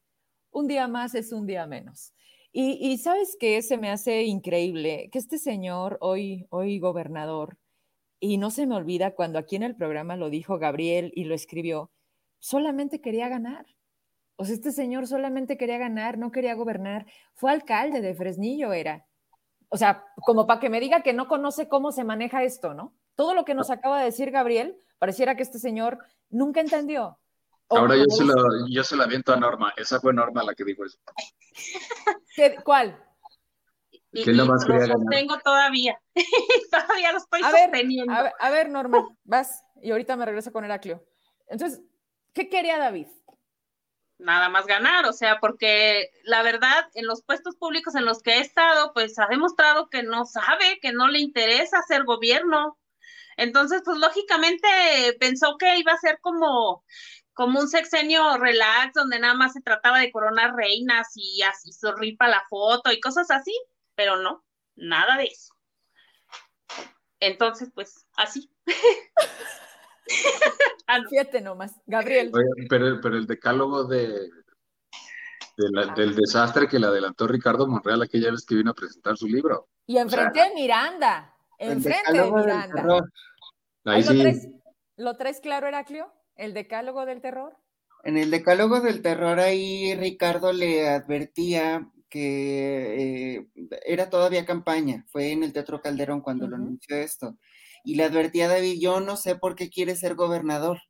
un 0.50 0.66
día 0.68 0.88
más 0.88 1.14
es 1.14 1.32
un 1.32 1.46
día 1.46 1.66
menos. 1.66 2.12
Y, 2.52 2.78
y 2.80 2.98
sabes 2.98 3.36
que 3.38 3.62
se 3.62 3.78
me 3.78 3.90
hace 3.90 4.24
increíble 4.24 5.08
que 5.12 5.18
este 5.18 5.38
señor, 5.38 5.98
hoy, 6.00 6.46
hoy 6.50 6.78
gobernador, 6.80 7.58
Y 8.20 8.38
no 8.38 8.50
se 8.50 8.66
me 8.66 8.74
olvida 8.76 9.14
cuando 9.14 9.38
aquí 9.38 9.56
en 9.56 9.62
el 9.62 9.76
programa 9.76 10.16
lo 10.16 10.30
dijo 10.30 10.58
Gabriel 10.58 11.12
y 11.14 11.24
lo 11.24 11.34
escribió, 11.34 11.90
solamente 12.38 13.00
quería 13.00 13.28
ganar. 13.28 13.66
O 14.36 14.44
sea, 14.44 14.54
este 14.54 14.72
señor 14.72 15.06
solamente 15.06 15.56
quería 15.56 15.78
ganar, 15.78 16.18
no 16.18 16.30
quería 16.32 16.54
gobernar. 16.54 17.06
Fue 17.34 17.50
alcalde 17.52 18.00
de 18.00 18.14
Fresnillo, 18.14 18.72
era. 18.72 19.06
O 19.70 19.76
sea, 19.76 20.04
como 20.16 20.46
para 20.46 20.60
que 20.60 20.68
me 20.68 20.80
diga 20.80 21.02
que 21.02 21.12
no 21.12 21.28
conoce 21.28 21.68
cómo 21.68 21.92
se 21.92 22.04
maneja 22.04 22.42
esto, 22.42 22.74
¿no? 22.74 22.92
Todo 23.14 23.34
lo 23.34 23.44
que 23.44 23.54
nos 23.54 23.70
acaba 23.70 23.98
de 23.98 24.06
decir 24.06 24.30
Gabriel, 24.30 24.76
pareciera 24.98 25.36
que 25.36 25.42
este 25.42 25.58
señor 25.58 25.98
nunca 26.28 26.60
entendió. 26.60 27.18
Ahora 27.68 27.96
yo 27.96 28.04
se, 28.08 28.24
lo, 28.24 28.34
yo 28.68 28.82
se 28.82 28.96
la 28.96 29.04
aviento 29.04 29.32
a 29.32 29.36
Norma. 29.36 29.72
Esa 29.76 30.00
fue 30.00 30.12
Norma 30.12 30.42
la 30.42 30.54
que 30.54 30.64
dijo 30.64 30.84
eso. 30.84 30.98
¿Cuál? 32.64 33.00
Y, 34.12 34.24
lo 34.32 34.44
sostengo 34.44 35.38
todavía. 35.44 35.96
todavía 36.70 37.12
lo 37.12 37.18
estoy 37.18 37.42
a 37.44 37.50
sosteniendo. 37.50 38.12
Ver, 38.12 38.32
a, 38.40 38.50
ver, 38.50 38.70
Norma, 38.70 39.06
vas 39.22 39.64
y 39.80 39.92
ahorita 39.92 40.16
me 40.16 40.26
regreso 40.26 40.50
con 40.50 40.64
Heraclio. 40.64 41.04
Entonces, 41.46 41.80
¿qué 42.32 42.48
quería 42.48 42.76
David? 42.76 43.06
Nada 44.20 44.50
más 44.50 44.66
ganar, 44.66 45.06
o 45.06 45.12
sea, 45.12 45.40
porque 45.40 46.10
la 46.24 46.42
verdad, 46.42 46.88
en 46.94 47.06
los 47.06 47.22
puestos 47.22 47.56
públicos 47.56 47.94
en 47.94 48.04
los 48.04 48.22
que 48.22 48.32
he 48.32 48.40
estado, 48.40 48.92
pues 48.92 49.18
ha 49.18 49.26
demostrado 49.26 49.88
que 49.88 50.02
no 50.02 50.26
sabe, 50.26 50.78
que 50.80 50.92
no 50.92 51.08
le 51.08 51.20
interesa 51.20 51.78
hacer 51.78 52.04
gobierno. 52.04 52.78
Entonces, 53.38 53.80
pues 53.84 53.96
lógicamente 53.96 54.68
pensó 55.18 55.56
que 55.58 55.78
iba 55.78 55.92
a 55.92 55.98
ser 55.98 56.18
como 56.20 56.84
como 57.32 57.60
un 57.60 57.68
sexenio 57.68 58.36
relax 58.36 58.92
donde 58.92 59.18
nada 59.18 59.32
más 59.32 59.54
se 59.54 59.62
trataba 59.62 59.98
de 59.98 60.12
coronar 60.12 60.54
reinas 60.54 61.08
y 61.14 61.40
así 61.40 61.72
sorripa 61.72 62.28
la 62.28 62.44
foto 62.50 62.92
y 62.92 63.00
cosas 63.00 63.30
así, 63.30 63.58
pero 63.94 64.16
no, 64.16 64.44
nada 64.76 65.16
de 65.16 65.24
eso. 65.24 65.54
Entonces, 67.18 67.70
pues, 67.74 68.06
así. 68.14 68.50
ah, 70.86 70.98
Fíjate 71.08 71.40
nomás, 71.40 71.80
Gabriel. 71.86 72.30
pero, 72.68 73.00
pero 73.00 73.16
el 73.16 73.26
decálogo 73.26 73.84
de, 73.84 74.28
ah. 75.76 75.94
del 75.96 76.14
desastre 76.14 76.68
que 76.68 76.78
le 76.78 76.86
adelantó 76.86 77.26
Ricardo 77.26 77.66
Monreal 77.66 78.02
aquella 78.02 78.30
vez 78.30 78.44
que 78.44 78.56
vino 78.56 78.70
a 78.70 78.74
presentar 78.74 79.16
su 79.16 79.26
libro. 79.26 79.68
Y 79.86 79.98
enfrente 79.98 80.40
de 80.40 80.54
Miranda, 80.54 81.34
enfrente 81.58 82.12
de 82.12 82.30
Miranda. 82.30 83.00
Ahí 83.84 84.02
sí. 84.02 84.14
¿Lo 84.14 84.20
traes, 84.22 84.48
¿Lo 84.96 85.16
traes 85.16 85.40
claro, 85.40 85.66
Heraclio? 85.66 86.12
¿El 86.36 86.54
decálogo 86.54 87.06
del 87.06 87.20
terror? 87.20 87.56
En 88.02 88.16
el 88.16 88.30
decálogo 88.30 88.80
del 88.80 89.02
terror 89.02 89.40
ahí 89.40 89.94
Ricardo 89.94 90.52
le 90.52 90.88
advertía 90.88 91.90
que 92.08 93.36
eh, 93.36 93.46
era 93.86 94.10
todavía 94.10 94.44
campaña, 94.44 95.04
fue 95.08 95.32
en 95.32 95.44
el 95.44 95.52
Teatro 95.52 95.80
Calderón 95.80 96.20
cuando 96.20 96.48
lo 96.48 96.56
anunció 96.56 96.96
esto, 96.96 97.38
y 97.84 97.94
le 97.96 98.04
advertía 98.04 98.46
a 98.46 98.48
David, 98.48 98.80
yo 98.80 99.00
no 99.00 99.16
sé 99.16 99.36
por 99.36 99.54
qué 99.56 99.70
quiere 99.70 99.96
ser 99.96 100.14
gobernador. 100.14 100.80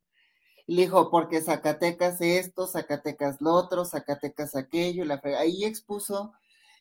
le 0.66 0.82
dijo, 0.82 1.10
porque 1.10 1.40
Zacatecas 1.42 2.20
esto, 2.20 2.66
Zacatecas 2.66 3.40
lo 3.40 3.52
otro, 3.54 3.84
Zacatecas 3.84 4.56
aquello, 4.56 5.04
la 5.04 5.20
ahí 5.38 5.64
expuso 5.64 6.32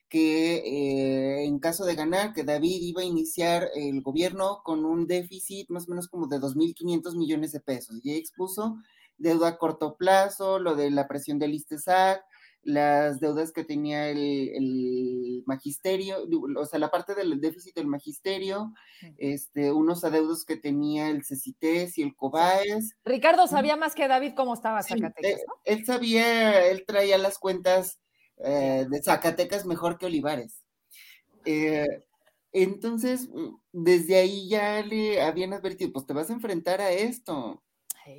que 0.10 0.58
eh, 0.58 1.46
en 1.46 1.60
caso 1.60 1.86
de 1.86 1.96
ganar, 1.96 2.34
que 2.34 2.44
David 2.44 2.82
iba 2.82 3.02
a 3.02 3.06
iniciar 3.06 3.70
el 3.76 4.02
gobierno 4.02 4.62
con 4.64 4.86
un 4.86 5.08
déficit 5.08 5.70
más 5.70 5.88
o 5.88 5.92
menos 5.92 6.08
como 6.08 6.28
de 6.28 6.40
2.500 6.40 7.16
millones 7.16 7.52
de 7.52 7.60
pesos. 7.60 8.00
Y 8.04 8.14
expuso 8.16 8.78
deuda 9.20 9.50
a 9.50 9.58
corto 9.58 9.96
plazo, 9.96 10.60
lo 10.60 10.76
de 10.76 10.90
la 10.90 11.08
presión 11.08 11.38
del 11.40 11.54
ISTESAC, 11.54 12.24
las 12.64 13.20
deudas 13.20 13.52
que 13.52 13.64
tenía 13.64 14.10
el, 14.10 15.44
magisterio, 15.46 16.18
o 16.58 16.66
sea, 16.66 16.80
la 16.80 16.92
parte 16.92 17.16
del 17.16 17.40
déficit 17.40 17.76
del 17.76 17.88
magisterio, 17.88 18.74
este, 19.18 19.72
unos 19.72 20.04
adeudos 20.04 20.46
que 20.46 20.58
tenía 20.58 21.10
el 21.10 21.24
CECITES 21.24 21.98
y 21.98 22.04
el 22.04 22.16
COBAES. 22.16 22.96
Ricardo 23.04 23.48
sabía 23.48 23.76
más 23.76 23.96
que 23.96 24.08
David 24.08 24.34
cómo 24.36 24.54
estaba 24.54 24.84
Zacatecas, 24.84 25.42
¿no? 25.48 25.54
él 25.66 25.86
sabía, 25.86 26.68
él 26.68 26.84
traía 26.86 27.18
las 27.18 27.40
cuentas 27.40 28.00
eh, 28.38 28.86
de 28.90 29.02
Zacatecas 29.02 29.66
mejor 29.66 29.98
que 29.98 30.06
Olivares. 30.06 30.64
Eh, 31.46 31.88
entonces, 32.52 33.30
desde 33.72 34.18
ahí 34.18 34.50
ya 34.50 34.84
le 34.84 35.22
habían 35.22 35.54
advertido, 35.54 35.92
pues 35.92 36.06
te 36.06 36.14
vas 36.14 36.30
a 36.30 36.34
enfrentar 36.34 36.82
a 36.82 36.92
esto. 36.92 37.64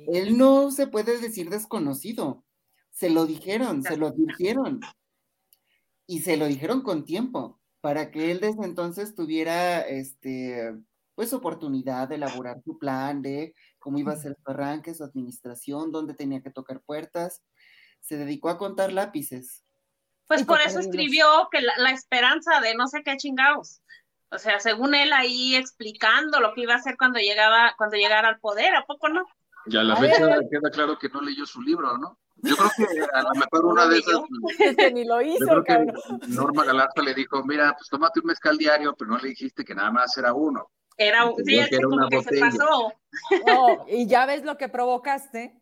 Él 0.07 0.37
no 0.37 0.71
se 0.71 0.87
puede 0.87 1.19
decir 1.19 1.49
desconocido. 1.49 2.43
Se 3.01 3.09
lo 3.09 3.25
dijeron, 3.25 3.81
se 3.81 3.97
lo 3.97 4.11
dijeron. 4.11 4.79
Y 6.05 6.19
se 6.19 6.37
lo 6.37 6.45
dijeron 6.45 6.83
con 6.83 7.03
tiempo, 7.03 7.59
para 7.81 8.11
que 8.11 8.29
él 8.29 8.39
desde 8.39 8.63
entonces 8.63 9.15
tuviera 9.15 9.81
este 9.81 10.71
pues 11.15 11.33
oportunidad 11.33 12.09
de 12.09 12.15
elaborar 12.15 12.61
su 12.63 12.77
plan 12.77 13.23
de 13.23 13.55
cómo 13.79 13.97
iba 13.97 14.13
a 14.13 14.17
ser 14.17 14.35
su 14.35 14.51
arranque, 14.51 14.93
su 14.93 15.03
administración, 15.03 15.91
dónde 15.91 16.13
tenía 16.13 16.43
que 16.43 16.51
tocar 16.51 16.79
puertas. 16.81 17.41
Se 18.01 18.17
dedicó 18.17 18.49
a 18.49 18.59
contar 18.59 18.93
lápices. 18.93 19.65
Pues 20.27 20.45
por 20.45 20.61
eso 20.61 20.79
escribió 20.79 21.25
que 21.51 21.61
la, 21.61 21.89
esperanza 21.89 22.61
de 22.61 22.75
no 22.75 22.87
sé 22.87 23.01
qué 23.01 23.17
chingados. 23.17 23.81
O 24.29 24.37
sea, 24.37 24.59
según 24.59 24.93
él 24.93 25.11
ahí 25.11 25.55
explicando 25.55 26.39
lo 26.39 26.53
que 26.53 26.61
iba 26.61 26.75
a 26.75 26.77
hacer 26.77 26.97
cuando 26.97 27.17
llegaba, 27.17 27.73
cuando 27.79 27.97
llegara 27.97 28.29
al 28.29 28.39
poder, 28.39 28.75
¿a 28.75 28.85
poco 28.85 29.09
no? 29.09 29.25
Ya 29.67 29.81
a 29.81 29.83
la 29.83 29.95
fecha 29.95 30.39
queda 30.49 30.69
claro 30.71 30.97
que 30.97 31.09
no 31.09 31.21
leyó 31.21 31.45
su 31.45 31.61
libro, 31.61 31.97
¿no? 31.97 32.17
Yo 32.37 32.55
creo 32.55 32.69
que 32.77 33.01
a 33.13 33.21
lo 33.21 33.33
mejor 33.35 33.65
una 33.65 33.87
de 33.87 33.99
esas. 33.99 34.21
que 34.77 34.91
ni 34.91 35.05
lo 35.05 35.21
hizo, 35.21 35.63
cabrón. 35.63 35.95
Norma 36.27 36.65
Galarza 36.65 37.01
le 37.01 37.13
dijo: 37.13 37.43
Mira, 37.43 37.73
pues 37.77 37.89
tómate 37.89 38.19
un 38.19 38.27
mezcal 38.27 38.57
diario, 38.57 38.95
pero 38.97 39.11
no 39.11 39.17
le 39.17 39.29
dijiste 39.29 39.63
que 39.63 39.75
nada 39.75 39.91
más 39.91 40.17
era 40.17 40.33
uno. 40.33 40.71
Era, 40.97 41.31
sí, 41.45 41.57
es 41.57 41.69
que 41.69 41.79
como 41.81 42.07
que 42.09 42.21
se 42.21 42.39
pasó. 42.39 42.93
No, 43.47 43.85
y 43.87 44.07
ya 44.07 44.25
ves 44.25 44.43
lo 44.43 44.57
que 44.57 44.69
provocaste. 44.69 45.61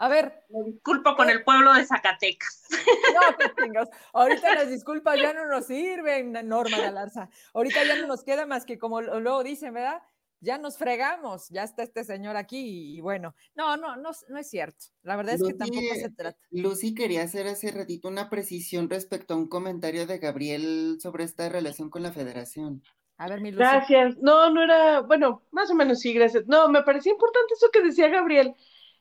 A 0.00 0.08
ver. 0.08 0.44
Me 0.48 0.64
disculpo 0.64 1.14
con 1.14 1.28
el 1.28 1.44
pueblo 1.44 1.74
de 1.74 1.84
Zacatecas. 1.84 2.68
No, 3.14 3.36
que 3.36 3.48
tengas. 3.50 3.88
Ahorita 4.12 4.54
las 4.54 4.70
disculpas 4.70 5.18
ya 5.20 5.34
no 5.34 5.46
nos 5.46 5.66
sirven, 5.66 6.32
Norma 6.48 6.78
Galarza. 6.78 7.28
Ahorita 7.52 7.84
ya 7.84 7.96
no 7.96 8.06
nos 8.06 8.22
queda 8.22 8.46
más 8.46 8.64
que 8.64 8.78
como 8.78 9.02
luego 9.02 9.42
dicen, 9.42 9.74
¿verdad? 9.74 10.00
Ya 10.40 10.58
nos 10.58 10.78
fregamos, 10.78 11.48
ya 11.50 11.64
está 11.64 11.82
este 11.82 12.02
señor 12.04 12.36
aquí 12.36 12.96
y 12.96 13.00
bueno, 13.00 13.34
no, 13.54 13.76
no, 13.76 13.96
no, 13.96 14.10
no 14.28 14.38
es 14.38 14.48
cierto. 14.48 14.86
La 15.02 15.16
verdad 15.16 15.34
es 15.34 15.42
que 15.42 15.54
tampoco 15.54 15.94
se 15.94 16.10
trata. 16.10 16.38
Lucy 16.50 16.94
quería 16.94 17.22
hacer 17.22 17.46
hace 17.46 17.70
ratito 17.70 18.08
una 18.08 18.30
precisión 18.30 18.88
respecto 18.88 19.34
a 19.34 19.36
un 19.36 19.48
comentario 19.48 20.06
de 20.06 20.18
Gabriel 20.18 20.98
sobre 21.00 21.24
esta 21.24 21.48
relación 21.48 21.90
con 21.90 22.02
la 22.02 22.12
federación. 22.12 22.82
A 23.18 23.28
ver, 23.28 23.40
mi 23.42 23.50
Lucy. 23.50 23.62
Gracias. 23.62 24.16
No, 24.18 24.48
no 24.50 24.62
era, 24.62 25.00
bueno, 25.02 25.42
más 25.50 25.70
o 25.70 25.74
menos 25.74 26.00
sí, 26.00 26.14
gracias. 26.14 26.46
No, 26.46 26.68
me 26.68 26.82
parecía 26.82 27.12
importante 27.12 27.54
eso 27.54 27.68
que 27.70 27.82
decía 27.82 28.08
Gabriel 28.08 28.54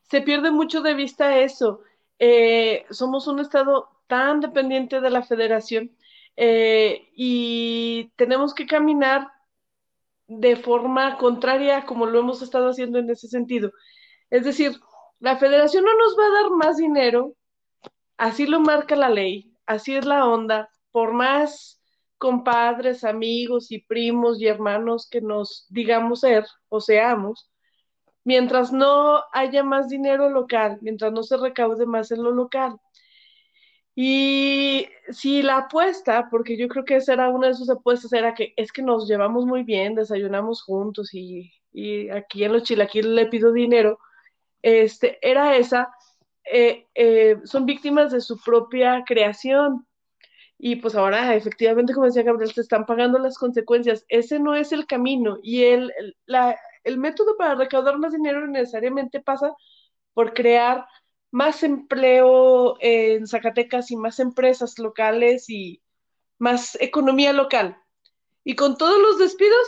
se 0.09 0.21
pierde 0.21 0.51
mucho 0.51 0.81
de 0.81 0.93
vista 0.93 1.39
eso. 1.39 1.81
Eh, 2.17 2.85
somos 2.89 3.27
un 3.27 3.39
Estado 3.39 3.89
tan 4.07 4.41
dependiente 4.41 5.01
de 5.01 5.09
la 5.09 5.23
federación 5.23 5.95
eh, 6.35 7.09
y 7.15 8.11
tenemos 8.15 8.53
que 8.53 8.65
caminar 8.65 9.27
de 10.29 10.55
forma 10.55 11.17
contraria 11.17 11.85
como 11.85 12.05
lo 12.05 12.19
hemos 12.19 12.41
estado 12.41 12.69
haciendo 12.69 12.99
en 12.99 13.09
ese 13.09 13.27
sentido. 13.27 13.71
Es 14.29 14.45
decir, 14.45 14.79
la 15.19 15.37
federación 15.37 15.83
no 15.83 15.95
nos 15.97 16.17
va 16.17 16.25
a 16.27 16.43
dar 16.43 16.51
más 16.51 16.77
dinero, 16.77 17.35
así 18.17 18.45
lo 18.45 18.59
marca 18.59 18.95
la 18.95 19.09
ley, 19.09 19.53
así 19.65 19.95
es 19.95 20.05
la 20.05 20.25
onda, 20.27 20.69
por 20.91 21.13
más 21.13 21.81
compadres, 22.17 23.03
amigos 23.03 23.71
y 23.71 23.81
primos 23.81 24.39
y 24.39 24.47
hermanos 24.47 25.07
que 25.09 25.21
nos 25.21 25.65
digamos 25.69 26.19
ser 26.21 26.45
o 26.69 26.79
seamos, 26.79 27.49
mientras 28.23 28.71
no 28.71 29.23
haya 29.33 29.63
más 29.63 29.89
dinero 29.89 30.29
local, 30.29 30.77
mientras 30.81 31.11
no 31.11 31.23
se 31.23 31.37
recaude 31.37 31.85
más 31.87 32.11
en 32.11 32.23
lo 32.23 32.31
local. 32.31 32.77
Y 34.01 34.87
si 35.09 35.41
la 35.41 35.57
apuesta, 35.57 36.29
porque 36.31 36.55
yo 36.55 36.69
creo 36.69 36.85
que 36.85 36.95
esa 36.95 37.11
era 37.11 37.27
una 37.27 37.47
de 37.47 37.53
sus 37.53 37.69
apuestas, 37.69 38.13
era 38.13 38.33
que 38.33 38.53
es 38.55 38.71
que 38.71 38.81
nos 38.81 39.09
llevamos 39.09 39.45
muy 39.45 39.63
bien, 39.63 39.93
desayunamos 39.93 40.63
juntos 40.63 41.13
y, 41.13 41.51
aquí 42.09 42.45
en 42.45 42.53
los 42.53 42.63
chilaquiles 42.63 43.11
le 43.11 43.25
pido 43.25 43.51
dinero, 43.51 43.99
este, 44.61 45.19
era 45.21 45.57
esa, 45.57 45.89
eh, 46.45 46.87
eh, 46.95 47.39
son 47.43 47.65
víctimas 47.65 48.13
de 48.13 48.21
su 48.21 48.39
propia 48.39 49.03
creación. 49.05 49.85
Y 50.57 50.77
pues 50.77 50.95
ahora, 50.95 51.35
efectivamente, 51.35 51.93
como 51.93 52.05
decía 52.05 52.23
Gabriel, 52.23 52.53
se 52.53 52.61
están 52.61 52.85
pagando 52.85 53.19
las 53.19 53.37
consecuencias. 53.37 54.05
Ese 54.07 54.39
no 54.39 54.55
es 54.55 54.71
el 54.71 54.87
camino. 54.87 55.39
Y 55.43 55.63
el, 55.65 55.91
la, 56.25 56.57
el 56.85 56.97
método 56.99 57.35
para 57.37 57.55
recaudar 57.55 57.97
más 57.97 58.13
dinero 58.13 58.47
necesariamente 58.47 59.19
pasa 59.21 59.53
por 60.13 60.33
crear 60.33 60.85
más 61.31 61.63
empleo 61.63 62.77
en 62.79 63.27
Zacatecas 63.27 63.91
y 63.91 63.95
más 63.95 64.19
empresas 64.19 64.79
locales 64.79 65.49
y 65.49 65.81
más 66.37 66.77
economía 66.81 67.33
local. 67.33 67.77
Y 68.43 68.55
con 68.55 68.77
todos 68.77 68.99
los 68.99 69.19
despidos, 69.19 69.67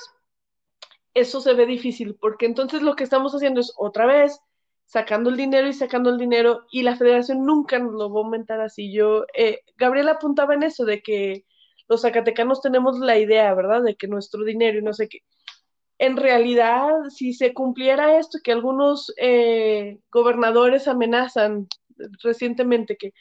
eso 1.13 1.41
se 1.41 1.53
ve 1.53 1.65
difícil, 1.65 2.15
porque 2.15 2.45
entonces 2.45 2.81
lo 2.81 2.95
que 2.95 3.03
estamos 3.03 3.33
haciendo 3.33 3.61
es 3.61 3.73
otra 3.77 4.05
vez 4.05 4.39
sacando 4.85 5.29
el 5.29 5.37
dinero 5.37 5.67
y 5.67 5.73
sacando 5.73 6.09
el 6.09 6.17
dinero 6.17 6.65
y 6.69 6.83
la 6.83 6.97
federación 6.97 7.45
nunca 7.45 7.79
nos 7.79 7.93
lo 7.93 8.11
va 8.11 8.21
a 8.21 8.23
aumentar 8.23 8.59
así. 8.59 8.91
Yo, 8.91 9.25
eh, 9.33 9.61
Gabriel 9.77 10.09
apuntaba 10.09 10.53
en 10.53 10.63
eso, 10.63 10.83
de 10.85 11.01
que 11.01 11.45
los 11.87 12.01
zacatecanos 12.01 12.61
tenemos 12.61 12.99
la 12.99 13.17
idea, 13.17 13.53
¿verdad? 13.53 13.83
De 13.83 13.95
que 13.95 14.07
nuestro 14.07 14.43
dinero 14.43 14.79
y 14.79 14.81
no 14.81 14.93
sé 14.93 15.07
qué 15.07 15.19
en 16.01 16.17
realidad, 16.17 16.89
si 17.09 17.31
se 17.31 17.53
cumpliera 17.53 18.17
esto, 18.17 18.39
que 18.43 18.51
algunos 18.51 19.13
eh, 19.17 19.99
gobernadores 20.11 20.87
amenazan 20.87 21.67
recientemente, 22.23 22.97
que 22.97 23.13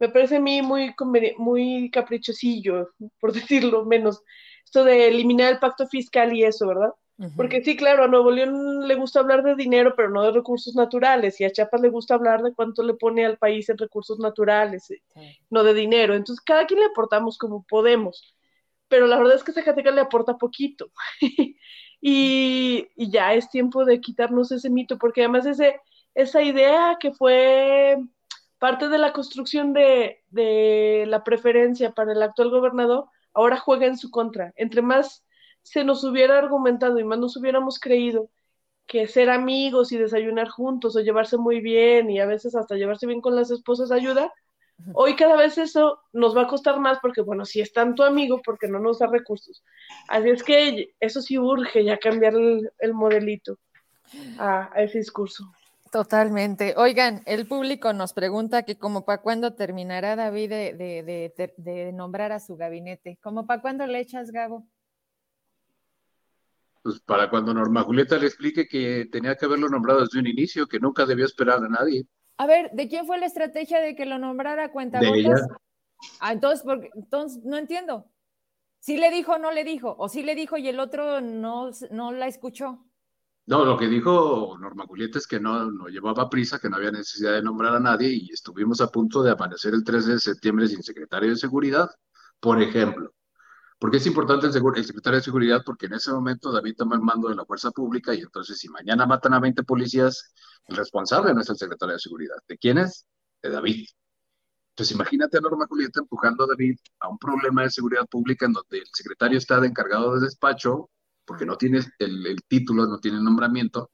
me 0.00 0.08
parece 0.08 0.36
a 0.36 0.40
mí 0.40 0.60
muy, 0.60 0.92
muy 1.38 1.90
caprichosillo, 1.92 2.90
por 3.20 3.32
decirlo 3.62 3.84
menos, 3.84 4.20
esto 4.64 4.82
de 4.82 5.06
eliminar 5.06 5.52
el 5.52 5.60
pacto 5.60 5.86
fiscal 5.86 6.34
y 6.34 6.42
eso, 6.42 6.66
¿verdad? 6.66 6.90
Porque 7.36 7.62
sí, 7.62 7.76
claro, 7.76 8.02
a 8.02 8.08
Nuevo 8.08 8.32
León 8.32 8.88
le 8.88 8.96
gusta 8.96 9.20
hablar 9.20 9.44
de 9.44 9.54
dinero, 9.54 9.94
pero 9.96 10.10
no 10.10 10.24
de 10.24 10.32
recursos 10.32 10.74
naturales, 10.74 11.40
y 11.40 11.44
a 11.44 11.52
Chiapas 11.52 11.80
le 11.82 11.88
gusta 11.88 12.14
hablar 12.14 12.42
de 12.42 12.52
cuánto 12.52 12.82
le 12.82 12.94
pone 12.94 13.24
al 13.24 13.38
país 13.38 13.68
en 13.68 13.78
recursos 13.78 14.18
naturales, 14.18 14.90
eh, 14.90 15.00
no 15.50 15.62
de 15.62 15.72
dinero. 15.72 16.16
Entonces, 16.16 16.44
cada 16.44 16.66
quien 16.66 16.80
le 16.80 16.86
aportamos 16.86 17.38
como 17.38 17.64
podemos, 17.68 18.34
pero 18.88 19.06
la 19.06 19.18
verdad 19.18 19.36
es 19.36 19.44
que 19.44 19.52
Zacatecas 19.52 19.94
le 19.94 20.00
aporta 20.00 20.36
poquito. 20.36 20.90
y, 22.06 22.90
ya 22.98 23.32
es 23.32 23.48
tiempo 23.48 23.86
de 23.86 24.00
quitarnos 24.00 24.52
ese 24.52 24.68
mito, 24.68 24.98
porque 24.98 25.22
además 25.22 25.46
ese, 25.46 25.80
esa 26.14 26.42
idea 26.42 26.98
que 27.00 27.12
fue 27.12 27.96
parte 28.58 28.90
de 28.90 28.98
la 28.98 29.14
construcción 29.14 29.72
de, 29.72 30.22
de 30.28 31.06
la 31.08 31.24
preferencia 31.24 31.92
para 31.92 32.12
el 32.12 32.22
actual 32.22 32.50
gobernador, 32.50 33.06
ahora 33.32 33.58
juega 33.58 33.86
en 33.86 33.96
su 33.96 34.10
contra. 34.10 34.52
Entre 34.56 34.82
más 34.82 35.24
se 35.62 35.82
nos 35.84 36.04
hubiera 36.04 36.36
argumentado 36.38 36.98
y 36.98 37.04
más 37.04 37.18
nos 37.18 37.38
hubiéramos 37.38 37.78
creído 37.80 38.30
que 38.86 39.06
ser 39.08 39.30
amigos 39.30 39.90
y 39.92 39.96
desayunar 39.96 40.48
juntos 40.50 40.96
o 40.96 41.00
llevarse 41.00 41.38
muy 41.38 41.60
bien 41.60 42.10
y 42.10 42.20
a 42.20 42.26
veces 42.26 42.54
hasta 42.54 42.76
llevarse 42.76 43.06
bien 43.06 43.22
con 43.22 43.34
las 43.34 43.50
esposas 43.50 43.90
ayuda, 43.90 44.30
hoy 44.92 45.16
cada 45.16 45.36
vez 45.36 45.58
eso 45.58 46.00
nos 46.12 46.36
va 46.36 46.42
a 46.42 46.46
costar 46.46 46.78
más 46.80 46.98
porque, 47.00 47.20
bueno, 47.20 47.44
si 47.44 47.60
es 47.60 47.72
tanto 47.72 48.04
amigo, 48.04 48.40
porque 48.44 48.68
no 48.68 48.78
nos 48.78 48.98
da 48.98 49.06
recursos. 49.06 49.64
Así 50.08 50.30
es 50.30 50.42
que 50.42 50.94
eso 51.00 51.22
sí 51.22 51.38
urge 51.38 51.84
ya 51.84 51.98
cambiar 51.98 52.34
el, 52.34 52.94
modelito 52.94 53.58
a, 54.38 54.70
ese 54.76 54.98
discurso. 54.98 55.44
Totalmente. 55.90 56.74
Oigan, 56.76 57.22
el 57.26 57.46
público 57.46 57.92
nos 57.92 58.12
pregunta 58.12 58.64
que 58.64 58.76
como 58.76 59.04
para 59.04 59.22
cuándo 59.22 59.54
terminará 59.54 60.16
David 60.16 60.50
de, 60.50 60.74
de, 60.74 61.54
de 61.56 61.92
nombrar 61.92 62.32
a 62.32 62.40
su 62.40 62.56
gabinete. 62.56 63.18
¿Como 63.22 63.46
para 63.46 63.62
cuándo 63.62 63.86
le 63.86 64.00
echas, 64.00 64.32
Gabo? 64.32 64.66
pues 66.84 67.00
para 67.00 67.30
cuando 67.30 67.54
Norma 67.54 67.82
Julieta 67.82 68.18
le 68.18 68.26
explique 68.26 68.68
que 68.68 69.08
tenía 69.10 69.36
que 69.36 69.46
haberlo 69.46 69.70
nombrado 69.70 70.00
desde 70.00 70.18
un 70.18 70.26
inicio, 70.26 70.66
que 70.66 70.78
nunca 70.78 71.06
debió 71.06 71.24
esperar 71.24 71.64
a 71.64 71.68
nadie. 71.68 72.06
A 72.36 72.46
ver, 72.46 72.70
¿de 72.72 72.88
quién 72.88 73.06
fue 73.06 73.18
la 73.18 73.26
estrategia 73.26 73.80
de 73.80 73.94
que 73.94 74.06
lo 74.06 74.18
nombrara 74.18 74.72
cuenta 74.72 74.98
De 74.98 75.08
ella. 75.08 75.34
Ah, 76.20 76.32
entonces, 76.32 76.62
porque, 76.64 76.90
entonces 76.94 77.42
no 77.44 77.56
entiendo. 77.56 78.10
¿Sí 78.80 78.98
le 78.98 79.10
dijo 79.10 79.32
o 79.32 79.38
no 79.38 79.50
le 79.50 79.64
dijo? 79.64 79.94
¿O 79.98 80.08
sí 80.08 80.22
le 80.22 80.34
dijo 80.34 80.58
y 80.58 80.68
el 80.68 80.78
otro 80.78 81.20
no, 81.20 81.70
no 81.90 82.12
la 82.12 82.26
escuchó? 82.26 82.84
No, 83.46 83.64
lo 83.64 83.76
que 83.76 83.86
dijo 83.86 84.56
Norma 84.58 84.86
Julieta 84.86 85.18
es 85.18 85.26
que 85.26 85.38
no, 85.38 85.70
no 85.70 85.88
llevaba 85.88 86.28
prisa, 86.30 86.58
que 86.58 86.68
no 86.68 86.76
había 86.76 86.90
necesidad 86.90 87.32
de 87.32 87.42
nombrar 87.42 87.74
a 87.74 87.80
nadie 87.80 88.08
y 88.10 88.30
estuvimos 88.30 88.80
a 88.80 88.88
punto 88.90 89.22
de 89.22 89.30
amanecer 89.30 89.74
el 89.74 89.84
13 89.84 90.12
de 90.12 90.18
septiembre 90.18 90.68
sin 90.68 90.82
secretario 90.82 91.30
de 91.30 91.36
Seguridad, 91.36 91.90
por 92.40 92.62
ejemplo. 92.62 93.12
Porque 93.84 93.98
es 93.98 94.06
importante 94.06 94.46
el, 94.46 94.52
secretario 94.54 95.18
de 95.18 95.22
Seguridad? 95.22 95.62
Porque 95.62 95.84
en 95.84 95.92
ese 95.92 96.10
momento 96.10 96.50
David 96.50 96.74
toma 96.74 96.96
el 96.96 97.02
mando 97.02 97.28
de 97.28 97.34
la 97.34 97.44
fuerza 97.44 97.70
pública 97.70 98.14
y 98.14 98.20
entonces 98.20 98.56
si 98.56 98.66
mañana 98.70 99.04
matan 99.04 99.34
a 99.34 99.40
20 99.40 99.62
policías, 99.62 100.32
el 100.68 100.76
responsable 100.76 101.34
no 101.34 101.42
es 101.42 101.50
el 101.50 101.58
secretario 101.58 101.92
de 101.92 101.98
Seguridad. 101.98 102.36
¿De 102.48 102.56
quién 102.56 102.78
es? 102.78 103.06
De 103.42 103.50
David. 103.50 103.86
Entonces 104.70 104.94
imagínate 104.94 105.36
a 105.36 105.42
Norma 105.42 105.66
Julieta 105.66 106.00
empujando 106.00 106.44
a 106.44 106.46
David 106.46 106.78
a 106.98 107.10
un 107.10 107.18
problema 107.18 107.60
de 107.60 107.68
seguridad 107.68 108.06
pública 108.06 108.46
en 108.46 108.54
donde 108.54 108.78
el 108.78 108.86
secretario 108.90 109.36
está 109.36 109.60
de 109.60 109.66
encargado 109.66 110.14
de 110.14 110.20
despacho 110.22 110.88
porque 111.26 111.44
no 111.44 111.58
tiene 111.58 111.80
el, 111.98 112.26
el 112.26 112.42
título, 112.48 112.86
no 112.86 112.98
tiene 113.00 113.18
el 113.18 113.24
nombramiento. 113.24 113.90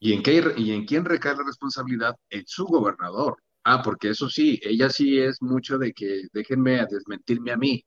¿Y 0.00 0.12
en, 0.12 0.24
qué, 0.24 0.54
¿Y 0.56 0.72
en 0.72 0.86
quién 0.86 1.04
recae 1.04 1.36
la 1.36 1.44
responsabilidad? 1.44 2.16
En 2.28 2.44
su 2.48 2.64
gobernador. 2.64 3.36
Ah, 3.62 3.80
porque 3.80 4.08
eso 4.08 4.28
sí, 4.28 4.58
ella 4.64 4.90
sí 4.90 5.20
es 5.20 5.40
mucho 5.40 5.78
de 5.78 5.92
que 5.92 6.22
déjenme 6.32 6.84
desmentirme 6.90 7.52
a 7.52 7.56
mí. 7.56 7.84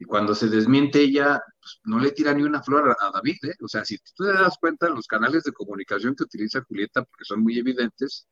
Y 0.00 0.06
cuando 0.06 0.34
se 0.34 0.48
desmiente 0.48 0.98
ella, 1.02 1.42
pues, 1.60 1.78
no 1.84 1.98
le 1.98 2.12
tira 2.12 2.32
ni 2.32 2.42
una 2.42 2.62
flor 2.62 2.96
a, 2.98 3.10
David, 3.12 3.36
¿eh? 3.42 3.54
O 3.62 3.68
sea, 3.68 3.84
si 3.84 3.98
tú 3.98 4.24
te 4.24 4.32
das 4.32 4.56
cuenta, 4.58 4.88
los 4.88 5.06
canales 5.06 5.44
de 5.44 5.52
comunicación 5.52 6.16
que 6.16 6.24
utiliza 6.24 6.64
Julieta, 6.64 7.04
porque 7.04 7.26
son 7.26 7.42
muy 7.42 7.58
evidentes, 7.58 8.26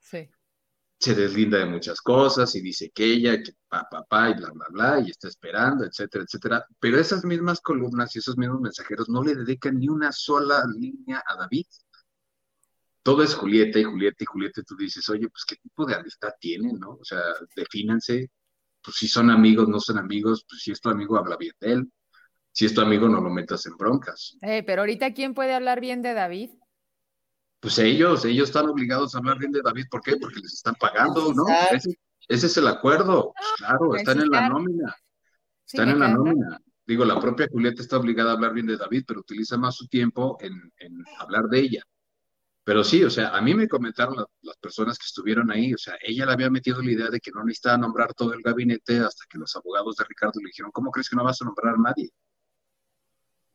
se 0.99 1.15
deslinda 1.15 1.59
de 1.59 1.67
muchas 1.67 2.01
cosas 2.01 2.55
y 2.55 2.63
dice 2.63 2.91
que 2.91 3.05
ella, 3.05 3.43
que 3.43 3.53
pa, 3.69 3.87
pa, 3.91 4.03
pa, 4.03 4.31
y 4.31 4.35
bla, 4.35 4.51
bla, 4.51 4.67
bla, 4.71 5.01
y 5.01 5.11
está 5.11 5.29
esperando, 5.29 5.85
etcétera, 5.85 6.25
etcétera. 6.25 6.67
Pero 6.81 6.99
esas 6.99 7.23
mismas 7.25 7.61
columnas 7.61 8.17
y 8.17 8.21
esos 8.21 8.39
mismos 8.39 8.63
mensajeros 8.63 9.11
no 9.11 9.23
le 9.23 9.35
dedican 9.35 9.79
ni 9.79 9.91
una 9.91 10.11
sola 10.11 10.65
línea 10.75 11.23
a 11.27 11.37
David. 11.37 11.67
Todo 13.03 13.23
es 13.23 13.35
Julieta 13.35 13.79
y 13.79 13.85
Julieta 13.85 14.25
y 14.25 14.27
Julieta, 14.27 14.63
y 14.63 14.65
tú 14.65 14.75
dices, 14.75 15.07
oye, 15.11 15.29
pues 15.29 15.45
qué 15.47 15.57
tipo 15.57 15.85
de 15.85 15.97
amistad 15.97 16.31
tienen, 16.41 16.79
¿no? 16.79 16.93
O 16.93 17.05
sea, 17.05 17.21
defínanse, 17.55 18.31
pues 18.89 18.97
si 18.97 19.07
son 19.07 19.29
amigos, 19.29 19.69
no 19.69 19.81
son 19.81 19.99
amigos, 19.99 20.47
pues 20.49 20.63
si 20.63 20.73
es 20.73 20.81
tu 20.81 20.89
amigo, 20.89 21.19
habla 21.19 21.37
bien 21.37 21.53
de 21.61 21.73
él. 21.73 21.93
Si 22.53 22.65
es 22.65 22.73
tu 22.73 22.81
amigo, 22.81 23.07
no 23.07 23.21
lo 23.21 23.29
metas 23.29 23.67
en 23.67 23.77
broncas. 23.77 24.39
Eh, 24.41 24.63
pero 24.63 24.81
ahorita, 24.81 25.13
¿quién 25.13 25.35
puede 25.35 25.53
hablar 25.53 25.79
bien 25.83 26.01
de 26.01 26.15
David? 26.15 26.53
Pues 27.61 27.79
ellos, 27.81 28.25
ellos 28.25 28.49
están 28.49 28.67
obligados 28.67 29.15
a 29.15 29.19
hablar 29.19 29.37
bien 29.37 29.53
de 29.53 29.61
David. 29.61 29.89
¿Por 29.91 30.01
qué? 30.01 30.17
Porque 30.17 30.41
les 30.41 30.55
están 30.55 30.75
pagando, 30.77 31.35
¿no? 31.35 31.45
Ese, 31.71 32.47
es 32.47 32.57
el 32.57 32.67
acuerdo. 32.67 33.35
Pues 33.37 33.53
claro, 33.59 33.95
están 33.95 34.21
en 34.23 34.31
la 34.31 34.49
nómina. 34.49 34.97
Están 35.67 35.91
en 35.91 35.99
la 35.99 36.09
nómina. 36.09 36.59
Digo, 36.87 37.05
la 37.05 37.21
propia 37.21 37.47
Julieta 37.53 37.83
está 37.83 37.99
obligada 37.99 38.31
a 38.31 38.35
hablar 38.37 38.55
bien 38.55 38.69
de 38.69 38.79
David, 38.79 39.05
pero 39.07 39.21
utiliza 39.21 39.59
más 39.59 39.75
su 39.75 39.87
tiempo 39.87 40.39
en, 40.41 40.73
en 40.79 41.05
hablar 41.19 41.45
de 41.51 41.61
ella. 41.61 41.83
Pero 42.69 42.85
sí, 42.85 43.03
o 43.03 43.09
sea, 43.09 43.31
a 43.31 43.41
mí 43.41 43.55
me 43.55 43.67
comentaron 43.67 44.15
las 44.43 44.57
personas 44.59 44.99
que 44.99 45.07
estuvieron 45.07 45.51
ahí, 45.51 45.73
o 45.73 45.79
sea, 45.79 45.97
ella 46.03 46.27
le 46.27 46.33
había 46.33 46.51
metido 46.51 46.83
la 46.83 46.91
idea 46.91 47.09
de 47.09 47.19
que 47.19 47.31
no 47.31 47.43
necesitaba 47.43 47.79
nombrar 47.79 48.13
todo 48.13 48.35
el 48.35 48.43
gabinete 48.43 48.99
hasta 48.99 49.25
que 49.27 49.39
los 49.39 49.57
abogados 49.57 49.97
de 49.97 50.05
Ricardo 50.05 50.39
le 50.39 50.49
dijeron, 50.49 50.71
¿cómo 50.71 50.91
crees 50.91 51.09
que 51.09 51.17
no 51.17 51.25
vas 51.25 51.41
a 51.41 51.47
nombrar 51.47 51.77
a 51.77 51.79
nadie? 51.79 52.11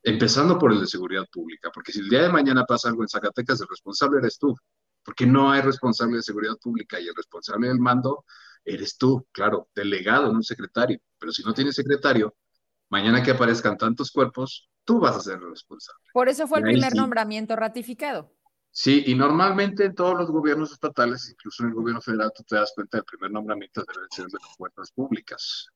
Empezando 0.02 0.58
por 0.58 0.72
el 0.72 0.80
de 0.80 0.88
seguridad 0.88 1.28
pública, 1.32 1.70
porque 1.72 1.92
si 1.92 2.00
el 2.00 2.10
día 2.10 2.24
de 2.24 2.30
mañana 2.30 2.66
pasa 2.66 2.90
algo 2.90 3.04
en 3.04 3.08
Zacatecas, 3.08 3.62
el 3.62 3.68
responsable 3.68 4.18
eres 4.18 4.40
tú, 4.40 4.56
porque 5.04 5.28
no 5.28 5.52
hay 5.52 5.62
responsable 5.62 6.16
de 6.16 6.24
seguridad 6.24 6.58
pública 6.60 7.00
y 7.00 7.08
el 7.08 7.16
responsable 7.16 7.68
del 7.68 7.78
mando 7.78 8.26
eres 8.66 8.98
tú, 8.98 9.28
claro, 9.32 9.70
delegado, 9.76 10.32
no 10.32 10.38
un 10.38 10.44
secretario, 10.44 11.00
pero 11.20 11.32
si 11.32 11.44
no 11.44 11.54
tienes 11.54 11.76
secretario, 11.76 12.36
mañana 12.90 13.22
que 13.22 13.30
aparezcan 13.30 13.78
tantos 13.78 14.10
cuerpos, 14.10 14.72
tú 14.84 15.00
vas 15.00 15.16
a 15.18 15.20
ser 15.20 15.36
el 15.36 15.52
responsable. 15.52 16.02
Por 16.14 16.30
eso 16.30 16.48
fue 16.48 16.58
el 16.58 16.64
primer 16.64 16.96
nombramiento 16.96 17.56
ratificado. 17.56 18.32
Sí, 18.76 19.04
y 19.06 19.14
normalmente 19.14 19.86
en 19.86 19.94
todos 19.94 20.18
los 20.18 20.32
gobiernos 20.32 20.72
estatales, 20.72 21.30
incluso 21.30 21.62
en 21.62 21.70
el 21.70 21.76
gobierno 21.76 22.02
federal, 22.02 22.32
tú 22.36 22.44
te 22.44 22.56
das 22.56 22.74
cuenta 22.74 22.98
del 22.98 23.06
primer 23.06 23.30
nombramiento 23.30 23.84
debe 23.86 24.08
ser 24.10 24.26
de 24.26 24.40
las 24.42 24.58
fuerzas 24.58 24.92
públicas. 24.92 25.68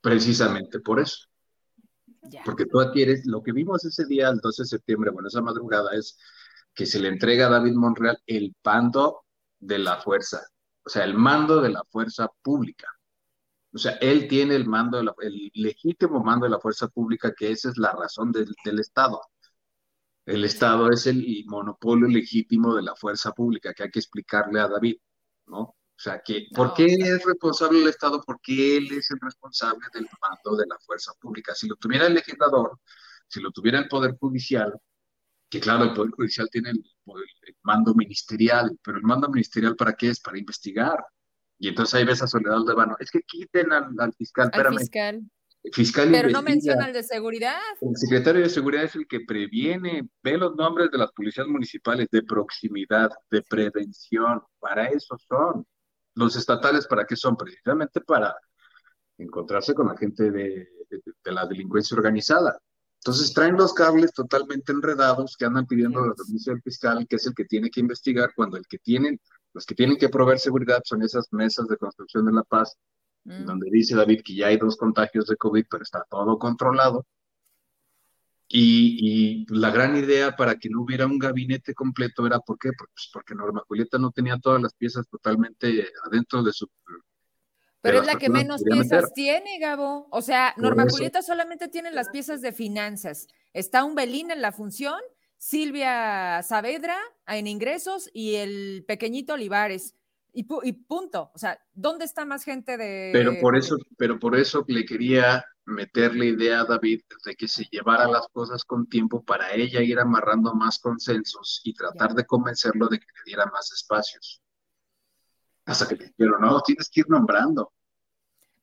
Precisamente 0.00 0.80
por 0.80 0.98
eso. 0.98 1.28
Porque 2.44 2.66
tú 2.66 2.80
adquieres, 2.80 3.24
lo 3.26 3.40
que 3.40 3.52
vimos 3.52 3.84
ese 3.84 4.04
día, 4.04 4.30
el 4.30 4.38
12 4.38 4.62
de 4.62 4.66
septiembre, 4.66 5.12
bueno, 5.12 5.28
esa 5.28 5.42
madrugada, 5.42 5.94
es 5.94 6.18
que 6.74 6.86
se 6.86 6.98
le 6.98 7.06
entrega 7.06 7.46
a 7.46 7.50
David 7.50 7.74
Monreal 7.74 8.18
el 8.26 8.52
mando 8.64 9.22
de 9.60 9.78
la 9.78 10.00
fuerza, 10.00 10.44
o 10.84 10.88
sea, 10.90 11.04
el 11.04 11.14
mando 11.14 11.60
de 11.60 11.68
la 11.68 11.84
fuerza 11.84 12.28
pública. 12.42 12.88
O 13.72 13.78
sea, 13.78 13.92
él 14.00 14.26
tiene 14.26 14.56
el 14.56 14.66
mando, 14.66 15.00
de 15.00 15.08
el 15.20 15.50
legítimo 15.54 16.18
mando 16.18 16.46
de 16.46 16.50
la 16.50 16.58
fuerza 16.58 16.88
pública, 16.88 17.32
que 17.32 17.52
esa 17.52 17.68
es 17.68 17.78
la 17.78 17.92
razón 17.92 18.32
del, 18.32 18.52
del 18.64 18.80
Estado. 18.80 19.20
El 20.26 20.44
Estado 20.44 20.90
es 20.90 21.06
el 21.06 21.44
monopolio 21.46 22.08
legítimo 22.08 22.74
de 22.74 22.82
la 22.82 22.94
fuerza 22.96 23.32
pública, 23.32 23.74
que 23.74 23.84
hay 23.84 23.90
que 23.90 23.98
explicarle 23.98 24.60
a 24.60 24.68
David, 24.68 24.96
¿no? 25.46 25.76
O 25.96 26.00
sea, 26.00 26.22
que, 26.24 26.48
¿por 26.52 26.74
qué 26.74 26.86
es 26.86 27.24
responsable 27.24 27.82
el 27.82 27.88
Estado? 27.88 28.22
Porque 28.26 28.78
él 28.78 28.90
es 28.92 29.10
el 29.10 29.20
responsable 29.20 29.86
del 29.92 30.08
mando 30.20 30.56
de 30.56 30.66
la 30.66 30.76
fuerza 30.80 31.12
pública. 31.20 31.54
Si 31.54 31.68
lo 31.68 31.76
tuviera 31.76 32.06
el 32.06 32.14
legislador, 32.14 32.80
si 33.28 33.40
lo 33.40 33.52
tuviera 33.52 33.78
el 33.78 33.88
Poder 33.88 34.16
Judicial, 34.18 34.72
que 35.48 35.60
claro, 35.60 35.84
el 35.84 35.92
Poder 35.92 36.10
Judicial 36.10 36.48
tiene 36.50 36.70
el, 36.70 36.84
mando 37.62 37.94
ministerial, 37.94 38.76
pero 38.82 38.98
el 38.98 39.04
mando 39.04 39.28
ministerial 39.28 39.76
¿para 39.76 39.92
qué 39.92 40.08
es? 40.08 40.20
Para 40.20 40.38
investigar. 40.38 41.04
Y 41.58 41.68
entonces 41.68 41.94
ahí 41.94 42.04
ves 42.04 42.22
a 42.22 42.26
Soledad 42.26 42.56
Aldebano, 42.56 42.96
es 42.98 43.10
que 43.10 43.20
quiten 43.20 43.72
al, 43.72 44.12
fiscal, 44.14 44.50
al 44.52 44.78
fiscal. 44.78 45.22
Fiscal 45.72 46.10
Pero 46.10 46.28
no 46.28 46.42
menciona 46.42 46.86
el 46.86 46.92
de 46.92 47.02
seguridad. 47.02 47.58
El 47.80 47.96
secretario 47.96 48.42
de 48.42 48.50
seguridad 48.50 48.84
es 48.84 48.94
el 48.96 49.06
que 49.06 49.20
previene, 49.20 50.08
ve 50.22 50.36
los 50.36 50.54
nombres 50.56 50.90
de 50.90 50.98
las 50.98 51.10
policías 51.12 51.46
municipales 51.46 52.08
de 52.10 52.22
proximidad, 52.22 53.10
de 53.30 53.42
prevención. 53.42 54.42
Para 54.58 54.88
eso 54.88 55.16
son. 55.26 55.66
Los 56.16 56.36
estatales, 56.36 56.86
¿para 56.86 57.06
qué 57.06 57.16
son? 57.16 57.36
Precisamente 57.36 58.00
para 58.00 58.36
encontrarse 59.18 59.74
con 59.74 59.88
la 59.88 59.96
gente 59.96 60.30
de, 60.30 60.68
la 61.24 61.46
delincuencia 61.46 61.96
organizada. 61.96 62.58
Entonces 63.00 63.32
traen 63.32 63.56
los 63.56 63.72
cables 63.74 64.12
totalmente 64.12 64.72
enredados 64.72 65.36
que 65.36 65.44
andan 65.44 65.66
pidiendo 65.66 66.04
la 66.04 66.14
permiso 66.14 66.50
del 66.50 66.62
fiscal, 66.62 67.06
que 67.08 67.16
es 67.16 67.26
el 67.26 67.34
que 67.34 67.44
tiene 67.44 67.70
que 67.70 67.80
investigar, 67.80 68.32
cuando 68.34 68.56
el 68.56 68.66
que 68.66 68.78
tienen, 68.78 69.20
los 69.52 69.66
que 69.66 69.74
tienen 69.74 69.96
que 69.96 70.08
proveer 70.08 70.38
seguridad 70.38 70.82
son 70.84 71.02
esas 71.02 71.32
mesas 71.32 71.66
de 71.68 71.76
construcción 71.76 72.26
de 72.26 72.32
la 72.32 72.44
paz 72.44 72.76
Mm. 73.24 73.46
donde 73.46 73.70
dice 73.70 73.96
David 73.96 74.20
que 74.22 74.34
ya 74.34 74.48
hay 74.48 74.58
dos 74.58 74.76
contagios 74.76 75.26
de 75.26 75.36
COVID, 75.36 75.64
pero 75.70 75.82
está 75.82 76.04
todo 76.08 76.38
controlado. 76.38 77.06
Y, 78.46 79.46
la 79.48 79.70
gran 79.70 79.96
idea 79.96 80.36
para 80.36 80.56
que 80.56 80.68
no 80.68 80.82
hubiera 80.82 81.06
un 81.06 81.18
gabinete 81.18 81.74
completo 81.74 82.26
era 82.26 82.38
¿por 82.38 82.58
qué? 82.58 82.70
Pues 82.76 83.10
porque 83.12 83.34
Norma 83.34 83.62
Julieta 83.66 83.98
no 83.98 84.12
tenía 84.12 84.38
todas 84.38 84.62
las 84.62 84.74
piezas 84.74 85.08
totalmente 85.08 85.88
adentro 86.06 86.42
de 86.42 86.52
su... 86.52 86.68
Pero 87.80 88.00
es 88.00 88.06
la 88.06 88.16
que 88.16 88.28
menos 88.28 88.62
piezas 88.62 89.12
tiene, 89.12 89.58
Gabo. 89.58 90.06
O 90.10 90.22
sea, 90.22 90.54
Norma 90.56 90.86
Julieta 90.88 91.20
solamente 91.20 91.68
tiene 91.68 91.90
las 91.90 92.08
piezas 92.10 92.40
de 92.42 92.52
finanzas. 92.52 93.26
Está 93.52 93.84
un 93.84 93.94
Belín 93.94 94.30
en 94.30 94.40
la 94.40 94.52
función, 94.52 95.00
Silvia 95.36 96.42
Saavedra 96.42 96.96
en 97.26 97.46
ingresos 97.46 98.08
y 98.14 98.36
el 98.36 98.84
pequeñito 98.86 99.34
Olivares. 99.34 99.94
Y, 100.34 100.46
y, 100.64 100.72
punto. 100.72 101.30
O 101.32 101.38
sea, 101.38 101.58
¿dónde 101.72 102.04
está 102.04 102.24
más 102.24 102.44
gente 102.44 102.76
de...? 102.76 103.10
Pero 103.12 103.38
por 103.40 103.56
eso, 103.56 103.76
pero 103.96 104.18
por 104.18 104.36
eso 104.36 104.64
le 104.66 104.84
quería 104.84 105.44
meterle 105.66 106.26
idea 106.26 106.60
a 106.60 106.64
David 106.64 107.02
de 107.24 107.34
que 107.34 107.48
se 107.48 107.64
llevara 107.70 108.06
las 108.06 108.26
cosas 108.28 108.64
con 108.64 108.86
tiempo 108.86 109.22
para 109.22 109.52
ella 109.52 109.80
ir 109.80 109.98
amarrando 109.98 110.54
más 110.54 110.78
consensos 110.78 111.60
y 111.64 111.72
tratar 111.72 112.14
de 112.14 112.26
convencerlo 112.26 112.88
de 112.88 112.98
que 112.98 113.06
le 113.06 113.22
diera 113.24 113.46
más 113.46 113.72
espacios. 113.72 114.42
Hasta 115.64 115.88
que 115.88 115.96
le 115.96 116.06
dijeron, 116.06 116.40
no, 116.40 116.60
tienes 116.60 116.90
que 116.90 117.00
ir 117.00 117.08
nombrando. 117.08 117.72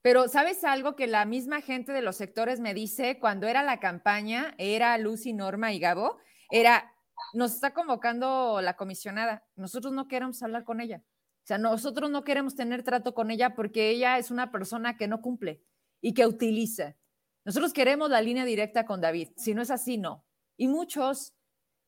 Pero 0.02 0.28
¿sabes 0.28 0.64
algo 0.64 0.96
que 0.96 1.08
la 1.08 1.26
misma 1.26 1.62
gente 1.62 1.92
de 1.92 2.02
los 2.02 2.16
sectores 2.16 2.60
me 2.60 2.74
dice 2.74 3.20
cuando 3.20 3.48
era 3.48 3.64
la 3.64 3.80
campaña, 3.80 4.56
era 4.58 4.98
Lucy, 4.98 5.34
Norma 5.34 5.74
y 5.74 5.80
Gabo? 5.80 6.20
Era, 6.50 6.94
nos 7.34 7.54
está 7.54 7.74
convocando 7.74 8.62
la 8.62 8.76
comisionada, 8.76 9.44
nosotros 9.56 9.94
no 9.94 10.08
queremos 10.08 10.42
hablar 10.44 10.64
con 10.64 10.82
ella. 10.82 11.02
O 11.44 11.48
sea, 11.48 11.58
nosotros 11.58 12.12
no 12.12 12.24
queremos 12.24 12.56
tener 12.56 12.84
trato 12.84 13.14
con 13.14 13.32
ella 13.32 13.56
porque 13.56 13.90
ella 13.90 14.18
es 14.18 14.32
una 14.32 14.52
persona 14.52 14.98
que 14.98 15.08
no 15.08 15.22
cumple 15.22 15.64
y 16.00 16.14
que 16.14 16.28
utiliza. 16.28 16.96
Nosotros 17.44 17.74
queremos 17.74 18.10
la 18.10 18.22
línea 18.22 18.46
directa 18.46 18.86
con 18.86 19.02
David, 19.02 19.30
si 19.38 19.54
no 19.54 19.62
es 19.62 19.72
así, 19.72 19.98
no. 19.98 20.26
Y 20.58 20.68
muchos, 20.68 21.34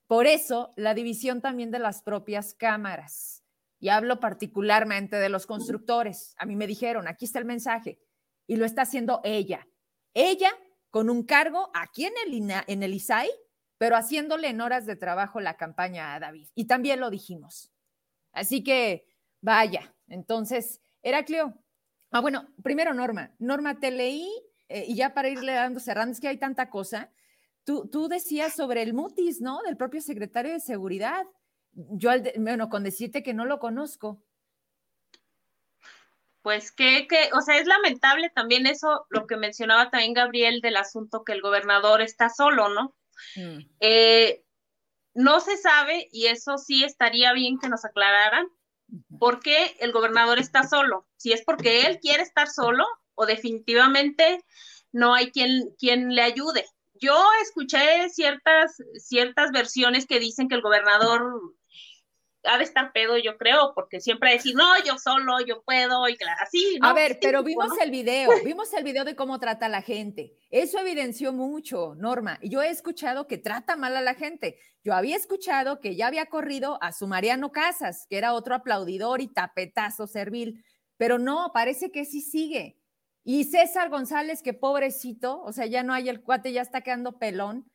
por 0.07 0.25
eso, 0.25 0.73
la 0.75 0.95
división 0.95 1.41
también 1.41 1.69
de 1.69 1.79
las 1.79 2.01
propias 2.01 2.55
cámaras. 2.55 3.43
Y 3.79 3.89
hablo 3.89 4.19
particularmente 4.19 5.17
de 5.17 5.29
los 5.29 5.45
constructores. 5.45 6.33
A 6.37 6.45
mí 6.45 6.55
me 6.55 6.67
dijeron, 6.67 7.07
aquí 7.07 7.25
está 7.25 7.39
el 7.39 7.45
mensaje, 7.45 7.99
y 8.47 8.55
lo 8.55 8.65
está 8.65 8.83
haciendo 8.83 9.21
ella. 9.23 9.67
Ella 10.13 10.51
con 10.89 11.09
un 11.09 11.23
cargo 11.23 11.69
aquí 11.73 12.05
en 12.05 12.13
el, 12.25 12.51
en 12.67 12.83
el 12.83 12.93
ISAI, 12.93 13.29
pero 13.77 13.95
haciéndole 13.95 14.47
en 14.47 14.61
horas 14.61 14.85
de 14.85 14.95
trabajo 14.95 15.39
la 15.39 15.57
campaña 15.57 16.13
a 16.13 16.19
David. 16.19 16.47
Y 16.55 16.65
también 16.65 16.99
lo 16.99 17.09
dijimos. 17.09 17.71
Así 18.31 18.63
que, 18.63 19.05
vaya, 19.43 19.93
entonces, 20.07 20.81
Heraclio, 21.03 21.53
Ah, 22.13 22.21
bueno, 22.21 22.47
primero 22.61 22.93
Norma. 22.93 23.31
Norma, 23.39 23.79
te 23.79 23.89
leí 23.89 24.29
eh, 24.69 24.85
y 24.87 24.95
ya 24.95 25.15
para 25.15 25.29
irle 25.29 25.53
dando 25.53 25.79
cerrando, 25.79 26.13
es 26.13 26.21
que 26.21 26.27
hay 26.27 26.37
tanta 26.37 26.69
cosa. 26.69 27.11
Tú, 27.63 27.89
tú 27.91 28.07
decías 28.07 28.53
sobre 28.53 28.83
el 28.83 28.93
mutis, 28.93 29.41
¿no? 29.41 29.63
Del 29.63 29.77
propio 29.77 29.99
secretario 29.99 30.53
de 30.53 30.59
Seguridad. 30.59 31.25
Yo, 31.71 32.11
bueno, 32.37 32.69
con 32.69 32.83
decirte 32.83 33.23
que 33.23 33.33
no 33.33 33.45
lo 33.45 33.57
conozco. 33.57 34.21
Pues 36.43 36.71
que, 36.71 37.07
que, 37.07 37.31
o 37.33 37.41
sea, 37.41 37.57
es 37.57 37.65
lamentable 37.65 38.29
también 38.29 38.67
eso, 38.67 39.07
lo 39.09 39.25
que 39.25 39.35
mencionaba 39.35 39.89
también 39.89 40.13
Gabriel 40.13 40.61
del 40.61 40.77
asunto 40.77 41.23
que 41.23 41.31
el 41.31 41.41
gobernador 41.41 42.01
está 42.01 42.29
solo, 42.29 42.69
¿no? 42.69 42.95
Mm. 43.35 43.59
Eh, 43.79 44.43
no 45.15 45.39
se 45.39 45.57
sabe, 45.57 46.09
y 46.11 46.27
eso 46.27 46.59
sí 46.59 46.83
estaría 46.83 47.33
bien 47.33 47.57
que 47.57 47.69
nos 47.69 47.85
aclararan, 47.85 48.47
¿Por 49.19 49.39
qué 49.39 49.75
el 49.79 49.91
gobernador 49.91 50.39
está 50.39 50.67
solo? 50.67 51.07
Si 51.17 51.31
es 51.31 51.43
porque 51.43 51.87
él 51.87 51.99
quiere 51.99 52.23
estar 52.23 52.49
solo 52.49 52.85
o 53.15 53.25
definitivamente 53.25 54.43
no 54.91 55.13
hay 55.13 55.31
quien, 55.31 55.73
quien 55.77 56.13
le 56.13 56.21
ayude. 56.21 56.65
Yo 56.93 57.15
escuché 57.41 58.09
ciertas, 58.09 58.77
ciertas 58.97 59.51
versiones 59.51 60.05
que 60.05 60.19
dicen 60.19 60.47
que 60.47 60.55
el 60.55 60.61
gobernador 60.61 61.55
ha 62.45 62.57
de 62.57 62.63
estar 62.63 62.91
pedo, 62.91 63.17
yo 63.17 63.37
creo, 63.37 63.73
porque 63.73 64.01
siempre 64.01 64.33
decir, 64.33 64.55
no, 64.55 64.65
yo 64.83 64.97
solo, 64.97 65.39
yo 65.45 65.63
puedo, 65.63 66.07
y 66.09 66.17
así. 66.41 66.77
¿no? 66.81 66.87
A 66.87 66.93
ver, 66.93 67.19
pero 67.21 67.43
vimos 67.43 67.71
el 67.81 67.91
video, 67.91 68.29
vimos 68.45 68.73
el 68.73 68.83
video 68.83 69.05
de 69.05 69.15
cómo 69.15 69.39
trata 69.39 69.67
a 69.67 69.69
la 69.69 69.81
gente. 69.81 70.33
Eso 70.49 70.79
evidenció 70.79 71.33
mucho, 71.33 71.95
Norma. 71.95 72.37
Y 72.41 72.49
yo 72.49 72.61
he 72.61 72.69
escuchado 72.69 73.27
que 73.27 73.37
trata 73.37 73.75
mal 73.75 73.95
a 73.95 74.01
la 74.01 74.15
gente. 74.15 74.57
Yo 74.83 74.93
había 74.93 75.15
escuchado 75.15 75.79
que 75.79 75.95
ya 75.95 76.07
había 76.07 76.25
corrido 76.25 76.77
a 76.81 76.91
su 76.91 77.07
Mariano 77.07 77.51
Casas, 77.51 78.05
que 78.09 78.17
era 78.17 78.33
otro 78.33 78.55
aplaudidor 78.55 79.21
y 79.21 79.27
tapetazo 79.27 80.07
servil, 80.07 80.63
pero 80.97 81.19
no, 81.19 81.51
parece 81.53 81.91
que 81.91 82.05
sí 82.05 82.21
sigue. 82.21 82.77
Y 83.23 83.45
César 83.45 83.89
González, 83.89 84.41
que 84.41 84.53
pobrecito, 84.53 85.41
o 85.41 85.53
sea, 85.53 85.65
ya 85.65 85.83
no 85.83 85.93
hay 85.93 86.09
el 86.09 86.21
cuate, 86.21 86.51
ya 86.51 86.61
está 86.61 86.81
quedando 86.81 87.17
pelón. 87.17 87.65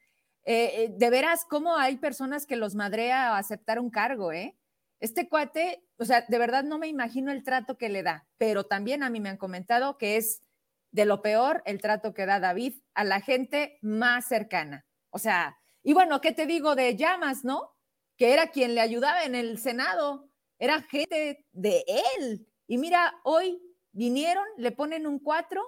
Eh, 0.44 0.84
eh, 0.84 0.94
de 0.96 1.10
veras, 1.10 1.44
cómo 1.48 1.76
hay 1.76 1.96
personas 1.96 2.46
que 2.46 2.56
los 2.56 2.74
madrea 2.74 3.34
a 3.34 3.38
aceptar 3.38 3.78
un 3.78 3.90
cargo, 3.90 4.32
¿eh? 4.32 4.57
Este 5.00 5.28
cuate, 5.28 5.84
o 5.96 6.04
sea, 6.04 6.24
de 6.28 6.38
verdad 6.38 6.64
no 6.64 6.78
me 6.78 6.88
imagino 6.88 7.30
el 7.30 7.44
trato 7.44 7.78
que 7.78 7.88
le 7.88 8.02
da, 8.02 8.26
pero 8.36 8.64
también 8.64 9.02
a 9.02 9.10
mí 9.10 9.20
me 9.20 9.28
han 9.28 9.36
comentado 9.36 9.96
que 9.96 10.16
es 10.16 10.42
de 10.90 11.04
lo 11.04 11.22
peor 11.22 11.62
el 11.66 11.80
trato 11.80 12.14
que 12.14 12.26
da 12.26 12.40
David 12.40 12.80
a 12.94 13.04
la 13.04 13.20
gente 13.20 13.78
más 13.82 14.26
cercana. 14.26 14.86
O 15.10 15.18
sea, 15.18 15.58
y 15.82 15.92
bueno, 15.92 16.20
¿qué 16.20 16.32
te 16.32 16.46
digo 16.46 16.74
de 16.74 16.96
Llamas, 16.96 17.44
no? 17.44 17.70
Que 18.16 18.32
era 18.32 18.48
quien 18.48 18.74
le 18.74 18.80
ayudaba 18.80 19.24
en 19.24 19.34
el 19.34 19.58
Senado, 19.58 20.30
era 20.58 20.82
gente 20.82 21.46
de 21.52 21.84
él. 22.18 22.48
Y 22.66 22.78
mira, 22.78 23.14
hoy 23.22 23.62
vinieron, 23.92 24.44
le 24.56 24.72
ponen 24.72 25.06
un 25.06 25.18
cuatro. 25.20 25.62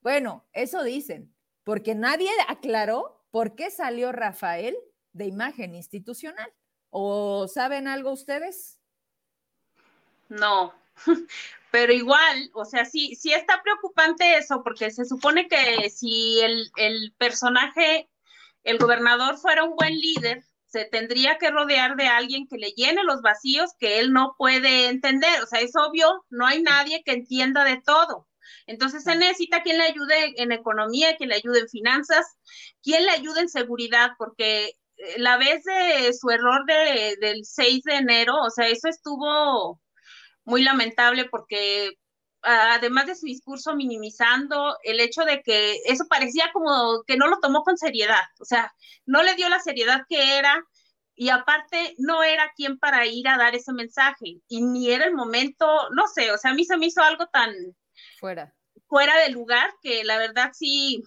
Bueno, 0.00 0.46
eso 0.52 0.84
dicen, 0.84 1.34
porque 1.64 1.94
nadie 1.94 2.30
aclaró 2.46 3.26
por 3.30 3.56
qué 3.56 3.70
salió 3.70 4.12
Rafael 4.12 4.76
de 5.12 5.26
imagen 5.26 5.74
institucional. 5.74 6.50
¿O 6.90 7.46
saben 7.48 7.88
algo 7.88 8.12
ustedes? 8.12 8.78
No, 10.28 10.74
pero 11.70 11.92
igual, 11.92 12.50
o 12.54 12.64
sea, 12.64 12.84
sí, 12.84 13.14
sí 13.14 13.32
está 13.32 13.62
preocupante 13.62 14.36
eso, 14.36 14.62
porque 14.62 14.90
se 14.90 15.04
supone 15.04 15.48
que 15.48 15.90
si 15.90 16.40
el, 16.40 16.70
el 16.76 17.14
personaje, 17.18 18.08
el 18.64 18.78
gobernador 18.78 19.38
fuera 19.38 19.64
un 19.64 19.74
buen 19.74 19.94
líder, 19.98 20.44
se 20.66 20.84
tendría 20.84 21.38
que 21.38 21.50
rodear 21.50 21.96
de 21.96 22.08
alguien 22.08 22.46
que 22.46 22.58
le 22.58 22.72
llene 22.72 23.02
los 23.02 23.22
vacíos 23.22 23.70
que 23.78 24.00
él 24.00 24.12
no 24.12 24.34
puede 24.36 24.88
entender. 24.88 25.42
O 25.42 25.46
sea, 25.46 25.60
es 25.60 25.74
obvio, 25.74 26.24
no 26.28 26.46
hay 26.46 26.62
nadie 26.62 27.02
que 27.04 27.12
entienda 27.12 27.64
de 27.64 27.80
todo. 27.80 28.28
Entonces 28.66 29.02
se 29.02 29.16
necesita 29.16 29.62
quien 29.62 29.78
le 29.78 29.84
ayude 29.84 30.34
en 30.36 30.52
economía, 30.52 31.16
quien 31.16 31.30
le 31.30 31.36
ayude 31.36 31.60
en 31.60 31.68
finanzas, 31.68 32.36
quien 32.82 33.04
le 33.06 33.12
ayude 33.12 33.40
en 33.40 33.48
seguridad, 33.48 34.10
porque 34.18 34.74
la 35.16 35.36
vez 35.36 35.62
de 35.64 36.12
su 36.12 36.30
error 36.30 36.64
de, 36.66 37.16
del 37.20 37.44
6 37.44 37.84
de 37.84 37.96
enero, 37.96 38.42
o 38.42 38.50
sea, 38.50 38.68
eso 38.68 38.88
estuvo 38.88 39.80
muy 40.44 40.62
lamentable 40.62 41.26
porque 41.26 41.92
además 42.42 43.06
de 43.06 43.16
su 43.16 43.26
discurso 43.26 43.74
minimizando 43.74 44.76
el 44.82 45.00
hecho 45.00 45.24
de 45.24 45.42
que 45.42 45.80
eso 45.86 46.06
parecía 46.08 46.50
como 46.52 47.02
que 47.06 47.16
no 47.16 47.28
lo 47.28 47.40
tomó 47.40 47.62
con 47.62 47.76
seriedad, 47.76 48.22
o 48.40 48.44
sea, 48.44 48.72
no 49.06 49.22
le 49.22 49.34
dio 49.34 49.48
la 49.48 49.60
seriedad 49.60 50.02
que 50.08 50.38
era 50.38 50.62
y 51.14 51.30
aparte 51.30 51.94
no 51.98 52.22
era 52.22 52.52
quien 52.54 52.78
para 52.78 53.04
ir 53.06 53.28
a 53.28 53.36
dar 53.36 53.54
ese 53.54 53.72
mensaje 53.72 54.40
y 54.46 54.62
ni 54.62 54.90
era 54.90 55.04
el 55.04 55.14
momento, 55.14 55.66
no 55.90 56.06
sé, 56.06 56.30
o 56.32 56.38
sea, 56.38 56.52
a 56.52 56.54
mí 56.54 56.64
se 56.64 56.76
me 56.76 56.86
hizo 56.86 57.02
algo 57.02 57.26
tan 57.26 57.52
fuera. 58.20 58.54
fuera 58.86 59.18
de 59.18 59.30
lugar 59.30 59.70
que 59.82 60.04
la 60.04 60.18
verdad 60.18 60.50
sí 60.54 61.02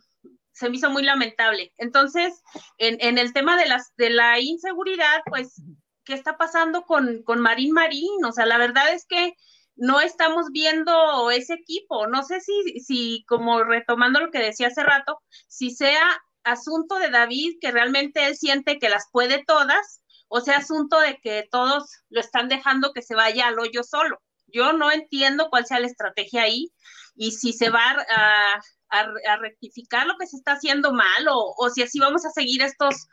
se 0.53 0.69
me 0.69 0.77
hizo 0.77 0.89
muy 0.89 1.03
lamentable. 1.03 1.73
Entonces, 1.77 2.41
en, 2.77 3.17
el 3.17 3.33
tema 3.33 3.57
de, 3.57 3.67
las, 3.67 3.93
de 3.97 4.09
la 4.09 4.39
inseguridad, 4.39 5.21
pues, 5.25 5.61
¿qué 6.03 6.13
está 6.13 6.37
pasando 6.37 6.83
con, 6.83 7.23
con 7.23 7.39
Marín 7.39 7.73
Marín? 7.73 8.23
O 8.25 8.31
sea, 8.31 8.45
la 8.45 8.57
verdad 8.57 8.93
es 8.93 9.05
que 9.05 9.33
no 9.75 10.01
estamos 10.01 10.47
viendo 10.51 11.31
ese 11.31 11.55
equipo. 11.55 12.07
No 12.07 12.23
sé 12.23 12.41
si, 12.41 12.79
si, 12.81 13.25
como 13.27 13.63
retomando 13.63 14.19
lo 14.19 14.31
que 14.31 14.39
decía 14.39 14.67
hace 14.67 14.83
rato, 14.83 15.19
si 15.47 15.71
sea 15.71 16.21
asunto 16.43 16.99
de 16.99 17.09
David, 17.09 17.57
que 17.61 17.71
realmente 17.71 18.25
él 18.25 18.35
siente 18.35 18.79
que 18.79 18.89
las 18.89 19.05
puede 19.11 19.43
todas, 19.45 20.03
o 20.27 20.41
sea 20.41 20.57
asunto 20.57 20.99
de 20.99 21.17
que 21.17 21.47
todos 21.51 21.89
lo 22.09 22.19
están 22.19 22.47
dejando 22.49 22.93
que 22.93 23.01
se 23.01 23.15
vaya 23.15 23.47
al 23.47 23.59
hoyo 23.59 23.83
solo. 23.83 24.21
Yo 24.47 24.73
no 24.73 24.91
entiendo 24.91 25.49
cuál 25.49 25.65
sea 25.65 25.79
la 25.79 25.87
estrategia 25.87 26.43
ahí 26.43 26.71
y 27.15 27.31
si 27.31 27.53
se 27.53 27.69
va 27.69 27.97
a, 28.09 28.61
a, 28.89 29.37
rectificar 29.37 30.07
lo 30.07 30.17
que 30.17 30.27
se 30.27 30.37
está 30.37 30.53
haciendo 30.53 30.93
mal 30.93 31.27
o, 31.29 31.53
o 31.57 31.69
si 31.69 31.83
así 31.83 31.99
vamos 31.99 32.25
a 32.25 32.31
seguir 32.31 32.61
estos 32.61 33.07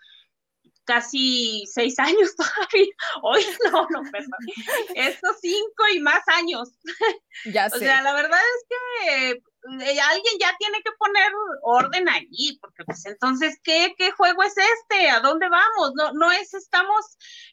casi 0.89 1.65
seis 1.67 1.99
años 1.99 2.35
todavía. 2.35 2.95
Hoy 3.23 3.45
no, 3.71 3.87
no, 3.91 4.11
perdón. 4.11 4.41
Estos 4.97 5.37
cinco 5.41 5.85
y 5.95 6.01
más 6.01 6.23
años. 6.29 6.71
Ya 7.45 7.69
sé. 7.69 7.77
O 7.77 7.79
sea, 7.79 8.03
la 8.03 8.15
verdad 8.15 8.41
es 8.41 8.67
que 8.69 9.43
alguien 9.71 10.35
ya 10.41 10.55
tiene 10.59 10.79
que 10.85 10.93
poner 10.99 11.33
orden 11.63 12.09
allí, 12.09 12.59
porque 12.61 12.85
pues 12.85 13.05
entonces, 13.07 13.59
¿qué, 13.63 13.95
¿qué 13.97 14.11
juego 14.13 14.43
es 14.43 14.55
este? 14.57 15.11
¿A 15.11 15.21
dónde 15.21 15.49
vamos? 15.49 15.93
No, 15.95 16.13
no 16.13 16.33
es, 16.33 16.55
estamos, 16.55 17.05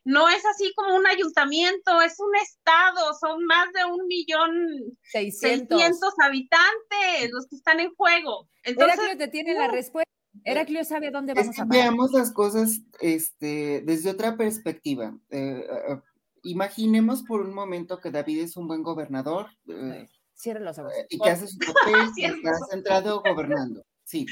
no 0.03 0.29
es 0.29 0.45
así 0.45 0.73
como 0.75 0.95
un 0.95 1.07
ayuntamiento, 1.07 2.01
es 2.01 2.19
un 2.19 2.35
estado, 2.35 3.13
son 3.19 3.45
más 3.45 3.71
de 3.73 3.85
un 3.85 4.07
millón 4.07 4.97
seiscientos 5.03 6.13
habitantes 6.23 7.31
los 7.31 7.47
que 7.47 7.55
están 7.55 7.79
en 7.79 7.93
juego. 7.95 8.49
Entonces, 8.63 8.99
que 9.09 9.15
te 9.15 9.27
tiene 9.27 9.53
la 9.53 9.67
respuesta 9.67 10.05
Heraclio 10.43 10.83
sabe 10.83 11.11
dónde 11.11 11.33
vamos 11.33 11.57
a 11.59 11.65
parar. 11.65 11.83
Veamos 11.83 12.11
las 12.11 12.31
cosas 12.31 12.81
este, 12.99 13.81
desde 13.85 14.11
otra 14.11 14.35
perspectiva. 14.37 15.17
Eh, 15.29 15.65
eh, 15.67 15.99
imaginemos 16.43 17.23
por 17.23 17.41
un 17.41 17.53
momento 17.53 17.99
que 17.99 18.11
David 18.11 18.41
es 18.41 18.57
un 18.57 18.67
buen 18.67 18.83
gobernador. 18.83 19.47
Eh, 19.67 20.07
Cierra 20.35 20.59
los 20.59 20.77
ojos. 20.77 20.93
Y 21.09 21.17
que 21.17 21.29
hace 21.29 21.47
su 21.47 21.57
papel 21.57 21.95
y 22.17 22.25
está 22.25 22.51
centrado 22.69 23.21
gobernando. 23.21 23.83
Sí. 24.03 24.27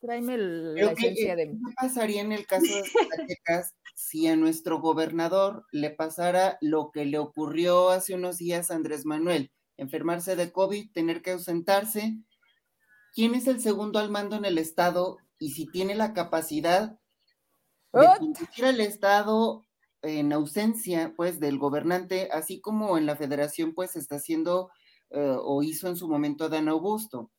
Tráeme 0.00 0.36
la 0.36 0.92
esencia 0.92 1.34
de... 1.34 1.46
¿Qué 1.46 1.74
pasaría 1.80 2.20
en 2.20 2.32
el 2.32 2.46
caso 2.46 2.66
de 2.66 2.82
Zacatecas 3.10 3.74
si 3.94 4.26
a 4.26 4.36
nuestro 4.36 4.80
gobernador 4.80 5.64
le 5.72 5.90
pasara 5.90 6.58
lo 6.60 6.90
que 6.90 7.06
le 7.06 7.18
ocurrió 7.18 7.88
hace 7.88 8.14
unos 8.14 8.36
días 8.36 8.70
a 8.70 8.74
Andrés 8.74 9.06
Manuel? 9.06 9.50
Enfermarse 9.76 10.36
de 10.36 10.52
COVID, 10.52 10.92
tener 10.92 11.22
que 11.22 11.30
ausentarse. 11.32 12.18
¿Quién 13.14 13.34
es 13.34 13.46
el 13.46 13.60
segundo 13.60 13.98
al 13.98 14.10
mando 14.10 14.36
en 14.36 14.44
el 14.44 14.58
Estado 14.58 15.18
y 15.38 15.52
si 15.52 15.66
tiene 15.66 15.94
la 15.94 16.12
capacidad 16.12 16.98
de 17.92 18.06
conducir 18.18 18.64
al 18.66 18.80
Estado 18.80 19.64
en 20.02 20.32
ausencia, 20.32 21.14
pues, 21.16 21.40
del 21.40 21.58
gobernante, 21.58 22.28
así 22.32 22.60
como 22.60 22.98
en 22.98 23.06
la 23.06 23.16
federación, 23.16 23.72
pues, 23.72 23.96
está 23.96 24.16
haciendo 24.16 24.70
eh, 25.10 25.36
o 25.38 25.62
hizo 25.62 25.88
en 25.88 25.96
su 25.96 26.08
momento 26.08 26.48
Dan 26.48 26.68
Augusto. 26.68 27.30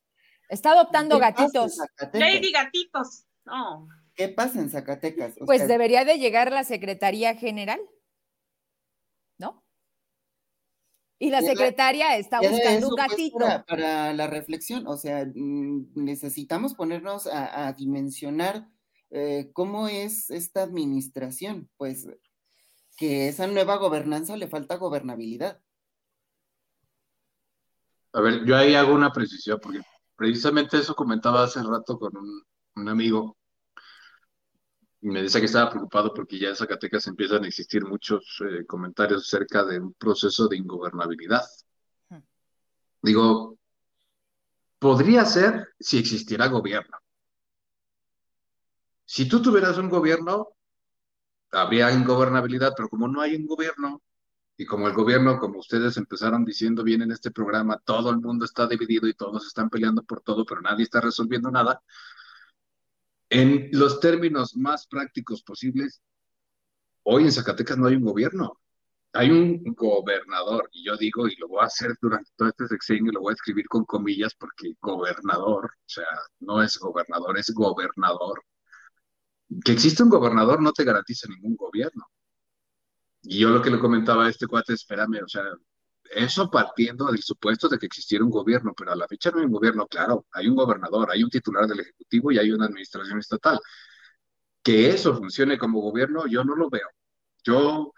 Está 0.50 0.72
adoptando 0.72 1.18
gatitos. 1.18 1.78
Lady 2.14 2.52
Gatitos. 2.52 3.26
No. 3.46 3.88
¿Qué 4.16 4.30
pasa 4.30 4.60
en 4.60 4.70
Zacatecas? 4.70 5.36
pues 5.46 5.68
debería 5.68 6.06
de 6.06 6.18
llegar 6.18 6.52
la 6.52 6.64
Secretaría 6.64 7.36
General, 7.36 7.80
¿no? 9.38 9.64
Y 11.20 11.30
la 11.30 11.42
secretaria 11.42 12.18
está 12.18 12.40
buscando 12.40 12.90
un 12.90 12.96
pues, 12.96 13.10
gatito. 13.10 13.40
para, 13.68 14.14
la 14.14 14.28
reflexión, 14.28 14.88
o 14.88 14.98
sea, 14.98 15.26
mm, 15.26 15.94
necesitamos 15.96 16.74
ponernos 16.74 17.28
a, 17.28 17.72
dimensionar 17.74 18.68
eh, 19.12 19.50
cómo 19.54 19.88
es 19.88 20.30
esta 20.30 20.64
administración, 20.64 21.70
pues 21.78 22.08
que 22.98 23.28
esa 23.28 23.48
nueva 23.48 23.78
gobernanza 23.78 24.38
le 24.38 24.48
falta 24.48 24.76
gobernabilidad. 24.76 25.62
A 28.16 28.22
ver, 28.22 28.46
yo 28.46 28.56
ahí 28.56 28.76
hago 28.76 28.94
una 28.94 29.12
precisión, 29.12 29.60
porque 29.62 29.82
precisamente 30.16 30.78
eso 30.78 30.96
comentaba 30.96 31.44
hace 31.44 31.62
rato 31.62 32.00
con 32.00 32.14
un, 32.16 32.88
amigo. 32.88 33.36
Y 35.02 35.10
me 35.10 35.22
dice 35.22 35.42
que 35.42 35.48
estaba 35.48 35.70
preocupado 35.70 36.14
porque 36.14 36.40
ya 36.40 36.48
en 36.50 36.56
Zacatecas 36.56 37.08
empiezan 37.08 37.44
a 37.44 37.48
existir 37.48 37.84
muchos 37.86 38.42
eh, 38.50 38.66
comentarios 38.66 39.24
acerca 39.24 39.66
de 39.66 39.82
un 39.82 39.94
proceso 39.96 40.48
de 40.48 40.56
ingobernabilidad. 40.56 41.42
Digo, 43.02 43.58
podría 44.80 45.26
ser 45.26 45.74
si 45.78 45.98
existiera 45.98 46.48
gobierno. 46.48 46.98
Si 49.04 49.28
tú 49.28 49.42
tuvieras 49.42 49.78
un 49.78 49.90
gobierno, 49.90 50.54
habría 51.52 51.92
ingobernabilidad, 51.92 52.74
pero 52.78 52.88
como 52.88 53.10
no 53.10 53.20
hay 53.20 53.36
un 53.36 53.46
gobierno, 53.46 54.02
y 54.58 54.66
como 54.66 54.88
el 54.88 54.94
gobierno, 54.94 55.38
como 55.38 55.60
ustedes 55.60 55.98
empezaron 55.98 56.46
diciendo 56.46 56.84
bien 56.84 57.02
en 57.02 57.12
este 57.12 57.32
programa, 57.32 57.82
todo 57.84 58.10
el 58.10 58.18
mundo 58.18 58.46
está 58.46 58.68
dividido 58.68 59.08
y 59.08 59.14
todos 59.14 59.46
están 59.48 59.70
peleando 59.70 60.04
por 60.04 60.22
todo, 60.22 60.46
pero 60.46 60.62
nadie 60.62 60.84
está 60.84 61.02
resolviendo 61.02 61.52
nada. 61.52 61.82
En 63.30 63.70
los 63.74 64.00
términos 64.00 64.56
más 64.56 64.88
prácticos 64.88 65.44
posibles, 65.44 66.02
hoy 67.04 67.24
en 67.24 67.32
Zacatecas 67.32 67.78
no 67.78 67.88
hay 67.88 67.96
un 67.96 68.06
gobierno, 68.06 68.60
hay 69.14 69.32
un 69.32 69.64
gobernador, 69.76 70.70
y 70.72 70.86
yo 70.86 70.96
digo, 70.98 71.28
y 71.28 71.36
lo 71.38 71.48
voy 71.48 71.62
a 71.62 71.66
hacer 71.66 71.96
durante 72.02 72.32
todo 72.36 72.50
este 72.50 72.68
sexenio, 72.68 73.12
lo 73.12 73.22
voy 73.22 73.32
a 73.32 73.36
escribir 73.36 73.68
con 73.68 73.86
comillas 73.86 74.34
porque 74.36 74.74
gobernador, 74.82 75.66
o 75.66 75.84
sea, 75.86 76.08
no 76.40 76.62
es 76.62 76.78
gobernador, 76.78 77.38
es 77.38 77.52
gobernador. 77.54 78.42
Que 79.64 79.74
existe 79.74 80.04
un 80.04 80.10
gobernador 80.10 80.62
no 80.62 80.72
te 80.74 80.84
garantiza 80.84 81.28
ningún 81.30 81.56
gobierno. 81.56 82.06
Y 83.26 83.40
yo 83.40 83.50
lo 83.50 83.62
que 83.62 83.70
le 83.72 83.80
comentaba 83.80 84.26
a 84.26 84.30
este 84.30 84.48
cuate, 84.48 84.74
espérame, 84.74 85.24
o 85.24 85.28
sea, 85.28 85.44
eso 86.12 86.50
partiendo 86.50 87.06
del 87.08 87.22
supuesto 87.22 87.68
de 87.68 87.78
que 87.80 87.88
existiera 87.88 88.24
un 88.24 88.30
gobierno, 88.32 88.74
pero 88.76 88.92
a 88.92 88.96
la 88.96 89.08
fecha 89.08 89.32
no 89.32 89.40
hay 89.40 89.46
un 89.46 89.52
gobierno, 89.52 89.88
claro, 89.88 90.26
hay 90.32 90.48
un 90.48 90.56
gobernador, 90.56 91.10
hay 91.12 91.24
un 91.24 91.30
titular 91.30 91.68
del 91.68 91.82
Ejecutivo 91.82 92.32
y 92.32 92.38
hay 92.40 92.52
una 92.52 92.66
administración 92.66 93.20
estatal. 93.20 93.60
Que 94.64 94.90
eso 94.90 95.16
funcione 95.16 95.58
como 95.58 95.82
gobierno, 95.82 96.26
yo 96.28 96.44
no 96.44 96.56
lo 96.56 96.70
veo. 96.70 96.88
Yo, 97.44 97.94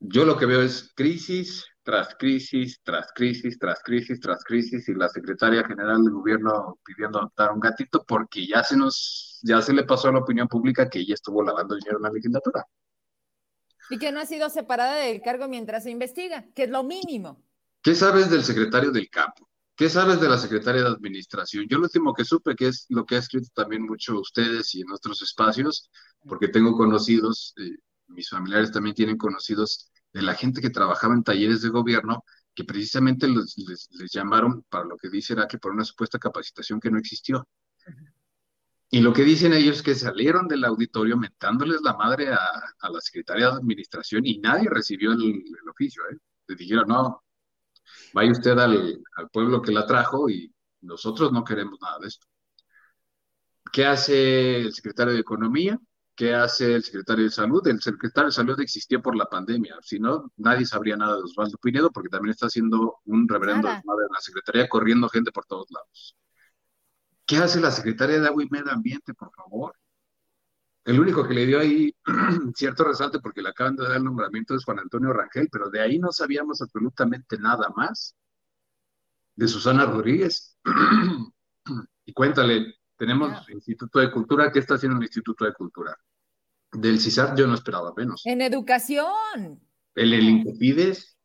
yo 0.00 0.24
lo 0.24 0.36
que 0.38 0.46
veo 0.46 0.62
es 0.62 0.92
crisis 0.94 1.66
tras 1.82 2.14
crisis, 2.16 2.80
tras 2.82 3.12
crisis, 3.14 3.58
tras 3.58 3.82
crisis, 3.82 4.20
tras 4.20 4.44
crisis, 4.44 4.88
y 4.88 4.94
la 4.94 5.08
secretaria 5.08 5.64
general 5.66 6.02
del 6.04 6.12
gobierno 6.12 6.78
pidiendo 6.84 7.18
adoptar 7.18 7.52
un 7.52 7.60
gatito 7.60 8.04
porque 8.06 8.46
ya 8.46 8.62
se 8.64 8.76
nos, 8.76 9.40
ya 9.42 9.62
se 9.62 9.72
le 9.72 9.84
pasó 9.84 10.08
a 10.08 10.12
la 10.12 10.20
opinión 10.20 10.48
pública 10.48 10.88
que 10.88 11.00
ella 11.00 11.14
estuvo 11.14 11.42
lavando 11.42 11.74
dinero 11.76 11.98
en 11.98 12.02
la 12.04 12.10
legislatura. 12.10 12.64
Y 13.90 13.98
que 13.98 14.12
no 14.12 14.20
ha 14.20 14.26
sido 14.26 14.48
separada 14.48 14.96
del 14.96 15.20
cargo 15.20 15.48
mientras 15.48 15.84
se 15.84 15.90
investiga, 15.90 16.46
que 16.54 16.64
es 16.64 16.70
lo 16.70 16.84
mínimo. 16.84 17.42
¿Qué 17.82 17.94
sabes 17.94 18.30
del 18.30 18.44
secretario 18.44 18.90
del 18.90 19.08
campo? 19.10 19.48
¿Qué 19.74 19.88
sabes 19.88 20.20
de 20.20 20.28
la 20.28 20.36
secretaria 20.36 20.82
de 20.82 20.88
administración? 20.88 21.66
Yo 21.68 21.78
lo 21.78 21.84
último 21.84 22.12
que 22.12 22.24
supe, 22.24 22.54
que 22.54 22.68
es 22.68 22.84
lo 22.90 23.06
que 23.06 23.14
ha 23.14 23.18
escrito 23.18 23.48
también 23.54 23.82
mucho 23.82 24.20
ustedes 24.20 24.74
y 24.74 24.82
en 24.82 24.92
otros 24.92 25.22
espacios, 25.22 25.90
porque 26.28 26.48
tengo 26.48 26.76
conocidos, 26.76 27.54
eh, 27.56 27.78
mis 28.08 28.28
familiares 28.28 28.72
también 28.72 28.94
tienen 28.94 29.16
conocidos 29.16 29.90
de 30.12 30.20
la 30.20 30.34
gente 30.34 30.60
que 30.60 30.68
trabajaba 30.68 31.14
en 31.14 31.22
talleres 31.22 31.62
de 31.62 31.70
gobierno, 31.70 32.24
que 32.54 32.64
precisamente 32.64 33.26
les, 33.26 33.56
les 33.90 34.12
llamaron 34.12 34.64
para 34.68 34.84
lo 34.84 34.98
que 34.98 35.08
dice 35.08 35.32
era 35.32 35.48
que 35.48 35.56
por 35.56 35.72
una 35.72 35.84
supuesta 35.84 36.18
capacitación 36.18 36.78
que 36.78 36.90
no 36.90 36.98
existió. 36.98 37.48
Y 38.92 39.00
lo 39.00 39.12
que 39.12 39.22
dicen 39.22 39.52
ellos 39.52 39.76
es 39.76 39.82
que 39.82 39.94
salieron 39.94 40.48
del 40.48 40.64
auditorio 40.64 41.16
mentándoles 41.16 41.80
la 41.82 41.94
madre 41.94 42.32
a, 42.32 42.90
la 42.90 43.00
secretaria 43.00 43.46
de 43.46 43.52
administración 43.58 44.26
y 44.26 44.38
nadie 44.38 44.68
recibió 44.68 45.12
el, 45.12 45.44
oficio. 45.70 46.02
¿eh? 46.10 46.18
Les 46.48 46.58
dijeron, 46.58 46.88
no, 46.88 47.22
vaya 48.12 48.32
usted 48.32 48.58
al, 48.58 49.00
pueblo 49.32 49.62
que 49.62 49.70
la 49.70 49.86
trajo 49.86 50.28
y 50.28 50.52
nosotros 50.80 51.30
no 51.30 51.44
queremos 51.44 51.78
nada 51.80 52.00
de 52.00 52.08
esto. 52.08 52.26
¿Qué 53.72 53.86
hace 53.86 54.56
el 54.62 54.72
secretario 54.72 55.12
de 55.14 55.20
Economía? 55.20 55.78
¿Qué 56.16 56.34
hace 56.34 56.74
el 56.74 56.82
secretario 56.82 57.24
de 57.24 57.30
Salud? 57.30 57.64
El 57.68 57.80
secretario 57.80 58.26
de 58.26 58.32
Salud 58.32 58.60
existió 58.60 59.00
por 59.00 59.14
la 59.16 59.26
pandemia. 59.26 59.76
Si 59.82 60.00
no, 60.00 60.32
nadie 60.36 60.66
sabría 60.66 60.96
nada 60.96 61.16
de 61.16 61.22
Osvaldo 61.22 61.56
Pinedo 61.58 61.92
porque 61.92 62.08
también 62.08 62.32
está 62.32 62.46
haciendo 62.46 62.96
un 63.04 63.28
reverendo 63.28 63.68
de 63.68 63.74
la 63.74 64.20
Secretaría 64.20 64.68
corriendo 64.68 65.08
gente 65.08 65.30
por 65.30 65.46
todos 65.46 65.70
lados. 65.70 66.16
¿Qué 67.30 67.36
hace 67.36 67.60
la 67.60 67.70
secretaria 67.70 68.20
de 68.20 68.26
Agua 68.26 68.42
y 68.42 68.48
Medio 68.50 68.72
Ambiente, 68.72 69.14
por 69.14 69.32
favor? 69.32 69.72
El 70.84 70.98
único 70.98 71.28
que 71.28 71.32
le 71.32 71.46
dio 71.46 71.60
ahí 71.60 71.94
cierto 72.56 72.82
resalte 72.82 73.20
porque 73.20 73.40
le 73.40 73.50
acaban 73.50 73.76
de 73.76 73.84
dar 73.84 73.98
el 73.98 74.02
nombramiento 74.02 74.56
es 74.56 74.64
Juan 74.64 74.80
Antonio 74.80 75.12
Rangel, 75.12 75.48
pero 75.48 75.70
de 75.70 75.80
ahí 75.80 76.00
no 76.00 76.10
sabíamos 76.10 76.60
absolutamente 76.60 77.38
nada 77.38 77.68
más. 77.76 78.16
De 79.36 79.46
Susana 79.46 79.86
Rodríguez. 79.86 80.58
y 82.04 82.12
cuéntale, 82.12 82.74
tenemos 82.96 83.48
Instituto 83.48 84.00
de 84.00 84.10
Cultura, 84.10 84.50
¿qué 84.50 84.58
está 84.58 84.74
haciendo 84.74 84.98
el 84.98 85.04
Instituto 85.04 85.44
de 85.44 85.52
Cultura? 85.52 85.96
Del 86.72 86.98
CISAR 86.98 87.36
yo 87.36 87.46
no 87.46 87.54
esperaba 87.54 87.94
menos. 87.96 88.22
En 88.24 88.40
educación. 88.40 89.60
El, 89.94 90.14
el 90.14 90.28
Incopides, 90.28 91.16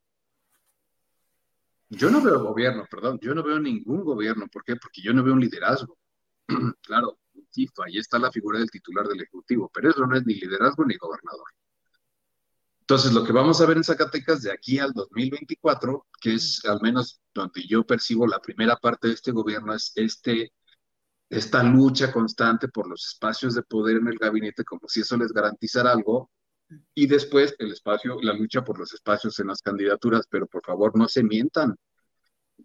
yo 1.98 2.10
no 2.10 2.22
veo 2.22 2.44
gobierno, 2.44 2.86
perdón, 2.90 3.20
yo 3.22 3.34
no 3.34 3.44
veo 3.44 3.60
ningún 3.60 4.04
gobierno. 4.04 4.48
¿Por 4.48 4.64
qué? 4.64 4.76
Porque 4.76 5.02
yo 5.02 5.14
no 5.14 5.24
veo 5.24 5.34
un 5.34 5.42
liderazgo. 5.42 5.98
claro, 6.82 7.20
insisto, 7.34 7.84
ahí 7.84 7.98
está 7.98 8.20
la 8.20 8.32
figura 8.32 8.60
del 8.60 8.70
titular 8.70 9.08
del 9.08 9.22
Ejecutivo, 9.22 9.70
pero 9.74 9.90
eso 9.90 10.06
no 10.06 10.16
es 10.16 10.26
ni 10.26 10.36
liderazgo 10.36 10.86
ni 10.86 10.96
gobernador. 10.98 11.48
Entonces, 12.82 13.14
lo 13.14 13.24
que 13.24 13.32
vamos 13.32 13.60
a 13.62 13.66
ver 13.66 13.78
en 13.78 13.84
Zacatecas 13.84 14.44
de 14.44 14.52
aquí 14.52 14.78
al 14.78 14.94
2024, 14.94 16.06
que 16.22 16.36
es 16.36 16.64
al 16.66 16.80
menos 16.82 17.20
donde 17.34 17.66
yo 17.68 17.84
percibo 17.84 18.28
la 18.28 18.40
primera 18.40 18.76
parte 18.76 19.08
de 19.08 19.16
este 19.16 19.32
gobierno, 19.32 19.74
es 19.74 19.92
este, 19.96 20.54
esta 21.30 21.64
lucha 21.64 22.12
constante 22.12 22.68
por 22.68 22.88
los 22.88 23.08
espacios 23.08 23.56
de 23.56 23.64
poder 23.64 23.98
en 23.98 24.08
el 24.08 24.18
gabinete, 24.20 24.64
como 24.64 24.88
si 24.88 25.02
eso 25.02 25.18
les 25.18 25.32
garantizara 25.32 25.92
algo, 25.92 26.30
y 26.94 27.08
después 27.08 27.56
el 27.60 27.72
espacio, 27.72 28.18
la 28.22 28.34
lucha 28.34 28.64
por 28.64 28.80
los 28.80 28.94
espacios 28.94 29.40
en 29.40 29.48
las 29.48 29.62
candidaturas, 29.62 30.28
pero 30.30 30.48
por 30.48 30.64
favor 30.64 30.98
no 30.98 31.08
se 31.08 31.24
mientan. 31.24 31.76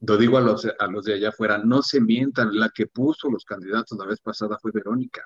Lo 0.00 0.16
digo 0.16 0.38
a 0.38 0.40
los, 0.40 0.66
a 0.78 0.86
los 0.86 1.04
de 1.04 1.14
allá 1.14 1.30
afuera, 1.30 1.58
no 1.58 1.82
se 1.82 2.00
mientan. 2.00 2.58
La 2.58 2.70
que 2.70 2.86
puso 2.86 3.28
los 3.28 3.44
candidatos 3.44 3.98
la 3.98 4.06
vez 4.06 4.20
pasada 4.20 4.58
fue 4.60 4.70
Verónica. 4.72 5.22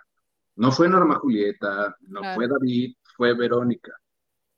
No 0.56 0.72
fue 0.72 0.88
Norma 0.88 1.16
Julieta, 1.16 1.96
no 2.00 2.20
fue 2.34 2.48
David, 2.48 2.94
fue 3.16 3.34
Verónica. 3.34 3.92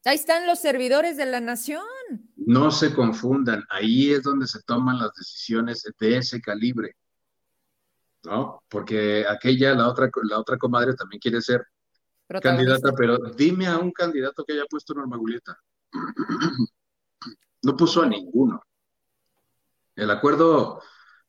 Ahí 0.05 0.15
están 0.15 0.47
los 0.47 0.61
servidores 0.61 1.17
de 1.17 1.27
la 1.27 1.41
nación. 1.41 1.83
No 2.37 2.71
se 2.71 2.95
confundan, 2.95 3.65
ahí 3.71 4.13
es 4.13 4.23
donde 4.23 4.47
se 4.47 4.63
toman 4.63 4.99
las 4.99 5.13
decisiones 5.15 5.85
de 5.99 6.17
ese 6.19 6.41
calibre. 6.41 6.95
¿No? 8.25 8.63
Porque 8.69 9.25
aquella, 9.29 9.75
la 9.75 9.89
otra, 9.89 10.11
la 10.29 10.39
otra 10.39 10.59
comadre 10.59 10.95
también 10.95 11.21
quiere 11.21 11.41
ser 11.41 11.67
Candidata, 12.43 12.93
pero 12.97 13.19
dime 13.37 13.67
a 13.67 13.79
un 13.79 13.93
candidato 13.93 14.45
que 14.45 14.55
haya 14.55 14.67
puesto 14.67 14.95
Norma 14.95 15.17
Julieta. 15.17 15.59
No 17.63 17.77
puso 17.77 18.01
a 18.01 18.07
ninguno. 18.07 18.63
El 19.97 20.09
acuerdo 20.11 20.81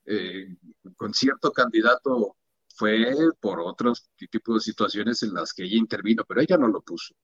eh, 0.06 0.56
con 0.96 1.12
cierto 1.12 1.52
candidato 1.52 2.36
fue 2.76 3.16
por 3.40 3.60
otros 3.60 4.12
tipos 4.30 4.56
de 4.56 4.60
situaciones 4.72 5.24
en 5.24 5.34
las 5.34 5.52
que 5.52 5.64
ella 5.64 5.78
intervino, 5.78 6.24
pero 6.28 6.42
ella 6.42 6.58
no 6.58 6.68
lo 6.68 6.82
puso. 6.82 7.16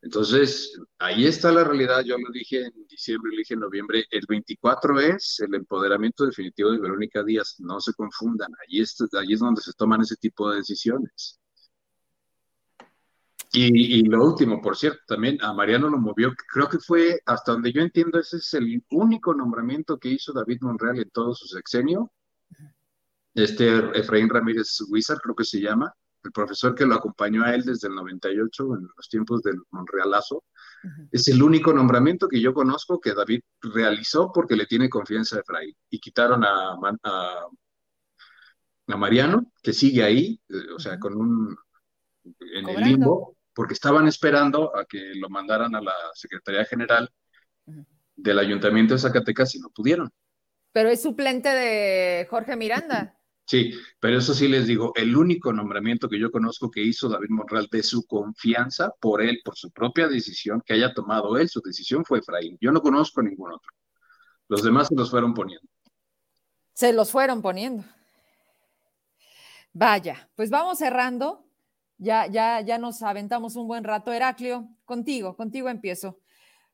Entonces, 0.00 0.78
ahí 0.98 1.26
está 1.26 1.50
la 1.50 1.64
realidad. 1.64 2.04
Yo 2.04 2.16
lo 2.16 2.30
dije 2.30 2.66
en 2.66 2.86
diciembre, 2.86 3.32
lo 3.32 3.38
dije 3.38 3.54
en 3.54 3.60
noviembre. 3.60 4.04
El 4.10 4.24
24 4.28 5.00
es 5.00 5.40
el 5.40 5.52
empoderamiento 5.54 6.24
definitivo 6.24 6.70
de 6.70 6.78
Verónica 6.78 7.24
Díaz. 7.24 7.56
No 7.58 7.80
se 7.80 7.92
confundan. 7.94 8.52
Ahí 8.62 8.80
es, 8.80 8.96
ahí 9.14 9.32
es 9.32 9.40
donde 9.40 9.60
se 9.60 9.72
toman 9.72 10.02
ese 10.02 10.14
tipo 10.14 10.48
de 10.50 10.58
decisiones. 10.58 11.40
Y, 13.52 14.00
y, 14.00 14.02
lo 14.02 14.24
último, 14.24 14.60
por 14.60 14.76
cierto, 14.76 15.00
también 15.06 15.38
a 15.42 15.52
Mariano 15.52 15.88
lo 15.88 15.98
movió, 15.98 16.32
creo 16.52 16.68
que 16.68 16.78
fue, 16.78 17.20
hasta 17.26 17.52
donde 17.52 17.72
yo 17.72 17.80
entiendo, 17.80 18.18
ese 18.18 18.38
es 18.38 18.54
el 18.54 18.82
único 18.90 19.34
nombramiento 19.34 19.98
que 19.98 20.08
hizo 20.08 20.32
David 20.32 20.58
Monreal 20.62 20.98
en 20.98 21.10
todo 21.10 21.34
su 21.34 21.46
sexenio. 21.46 22.12
Este 23.34 23.98
Efraín 23.98 24.28
Ramírez 24.28 24.80
Huizar, 24.88 25.18
creo 25.20 25.34
que 25.34 25.44
se 25.44 25.60
llama, 25.60 25.92
el 26.24 26.32
profesor 26.32 26.74
que 26.74 26.86
lo 26.86 26.94
acompañó 26.94 27.44
a 27.44 27.54
él 27.54 27.62
desde 27.62 27.88
el 27.88 27.94
98, 27.94 28.64
en 28.74 28.88
los 28.96 29.08
tiempos 29.08 29.42
del 29.42 29.56
Monrealazo, 29.70 30.42
es 31.10 31.28
el 31.28 31.42
único 31.42 31.72
nombramiento 31.72 32.28
que 32.28 32.40
yo 32.40 32.52
conozco 32.52 33.00
que 33.00 33.14
David 33.14 33.40
realizó 33.60 34.30
porque 34.32 34.56
le 34.56 34.66
tiene 34.66 34.88
confianza 34.88 35.36
a 35.36 35.40
Efraín. 35.40 35.74
Y 35.90 35.98
quitaron 36.00 36.44
a, 36.44 36.72
a, 37.02 37.46
a 38.88 38.96
Mariano, 38.96 39.52
que 39.62 39.72
sigue 39.72 40.02
ahí, 40.02 40.40
eh, 40.48 40.72
o 40.74 40.78
sea, 40.78 40.98
con 40.98 41.16
un 41.16 41.56
en 42.40 42.68
el 42.68 42.80
limbo, 42.80 43.35
porque 43.56 43.72
estaban 43.72 44.06
esperando 44.06 44.76
a 44.76 44.84
que 44.84 45.14
lo 45.14 45.30
mandaran 45.30 45.74
a 45.74 45.80
la 45.80 45.94
Secretaría 46.12 46.66
General 46.66 47.10
del 48.14 48.38
Ayuntamiento 48.38 48.92
de 48.92 49.00
Zacatecas 49.00 49.54
y 49.54 49.60
no 49.60 49.70
pudieron. 49.70 50.12
Pero 50.72 50.90
es 50.90 51.02
suplente 51.02 51.48
de 51.48 52.26
Jorge 52.28 52.54
Miranda. 52.54 53.18
Sí, 53.46 53.72
pero 53.98 54.18
eso 54.18 54.34
sí 54.34 54.46
les 54.46 54.66
digo, 54.66 54.92
el 54.94 55.16
único 55.16 55.54
nombramiento 55.54 56.06
que 56.06 56.20
yo 56.20 56.30
conozco 56.30 56.70
que 56.70 56.82
hizo 56.82 57.08
David 57.08 57.30
Monreal 57.30 57.66
de 57.70 57.82
su 57.82 58.04
confianza 58.06 58.92
por 59.00 59.22
él, 59.22 59.40
por 59.42 59.56
su 59.56 59.70
propia 59.70 60.06
decisión, 60.06 60.60
que 60.60 60.74
haya 60.74 60.92
tomado 60.92 61.38
él 61.38 61.48
su 61.48 61.62
decisión, 61.62 62.04
fue 62.04 62.18
Efraín. 62.18 62.58
Yo 62.60 62.72
no 62.72 62.82
conozco 62.82 63.22
ningún 63.22 63.54
otro. 63.54 63.70
Los 64.48 64.64
demás 64.64 64.88
se 64.88 64.96
los 64.96 65.10
fueron 65.10 65.32
poniendo. 65.32 65.66
Se 66.74 66.92
los 66.92 67.10
fueron 67.10 67.40
poniendo. 67.40 67.84
Vaya, 69.72 70.28
pues 70.34 70.50
vamos 70.50 70.76
cerrando. 70.76 71.45
Ya, 71.98 72.26
ya, 72.26 72.60
ya 72.60 72.78
nos 72.78 73.02
aventamos 73.02 73.56
un 73.56 73.68
buen 73.68 73.84
rato. 73.84 74.12
Heraclio, 74.12 74.68
contigo, 74.84 75.36
contigo 75.36 75.68
empiezo. 75.68 76.20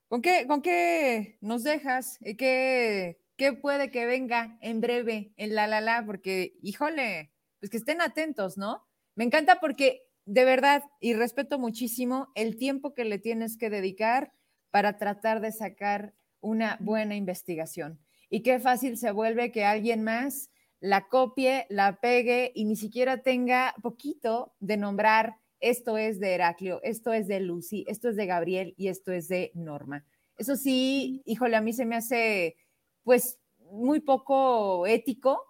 ¿Con 0.09 0.23
qué, 0.23 0.47
con 0.47 0.63
qué 0.63 1.39
nos 1.41 1.63
dejas? 1.63 2.19
¿Qué, 2.39 3.21
¿Qué 3.37 3.53
puede 3.53 3.91
que 3.91 4.07
venga 4.07 4.59
en 4.61 4.81
breve 4.81 5.33
en 5.37 5.55
la 5.55 5.67
la 5.67 5.81
la? 5.81 6.05
Porque, 6.05 6.55
híjole, 6.63 7.33
pues 7.61 7.71
que 7.71 7.79
estén 7.79 8.01
atentos, 8.01 8.59
¿no? 8.59 8.87
Me 9.15 9.25
encanta 9.25 9.61
porque 9.61 10.03
de 10.25 10.45
verdad, 10.45 10.85
y 11.01 11.15
respeto 11.15 11.59
muchísimo 11.59 12.31
el 12.35 12.57
tiempo 12.57 12.95
que 12.95 13.05
le 13.05 13.19
tienes 13.19 13.57
que 13.57 13.71
dedicar 13.71 14.33
para 14.71 14.97
tratar 14.97 15.41
de 15.41 15.53
sacar 15.53 16.15
una 16.41 16.77
buena 16.81 17.17
investigación. 17.17 18.01
Y 18.31 18.43
qué 18.43 18.59
fácil 18.61 18.97
se 18.97 19.11
vuelve 19.11 19.53
que 19.53 19.65
alguien 19.65 20.03
más 20.05 20.51
la 20.83 21.07
copie, 21.07 21.65
la 21.69 22.01
pegue 22.01 22.51
y 22.57 22.65
ni 22.65 22.75
siquiera 22.75 23.23
tenga 23.23 23.73
poquito 23.83 24.53
de 24.59 24.77
nombrar 24.77 25.37
esto 25.61 25.97
es 25.97 26.19
de 26.19 26.35
Heraclio, 26.35 26.81
esto 26.83 27.13
es 27.13 27.29
de 27.29 27.39
Lucy, 27.39 27.85
esto 27.87 28.09
es 28.09 28.17
de 28.17 28.27
Gabriel 28.27 28.75
y 28.77 28.89
esto 28.89 29.13
es 29.13 29.29
de 29.29 29.53
Norma. 29.55 30.05
Eso 30.37 30.57
sí, 30.57 31.23
híjole, 31.25 31.55
a 31.55 31.61
mí 31.61 31.73
se 31.73 31.87
me 31.87 31.95
hace 31.95 32.57
pues 33.05 33.39
muy 33.71 34.01
poco 34.01 34.85
ético, 34.89 35.45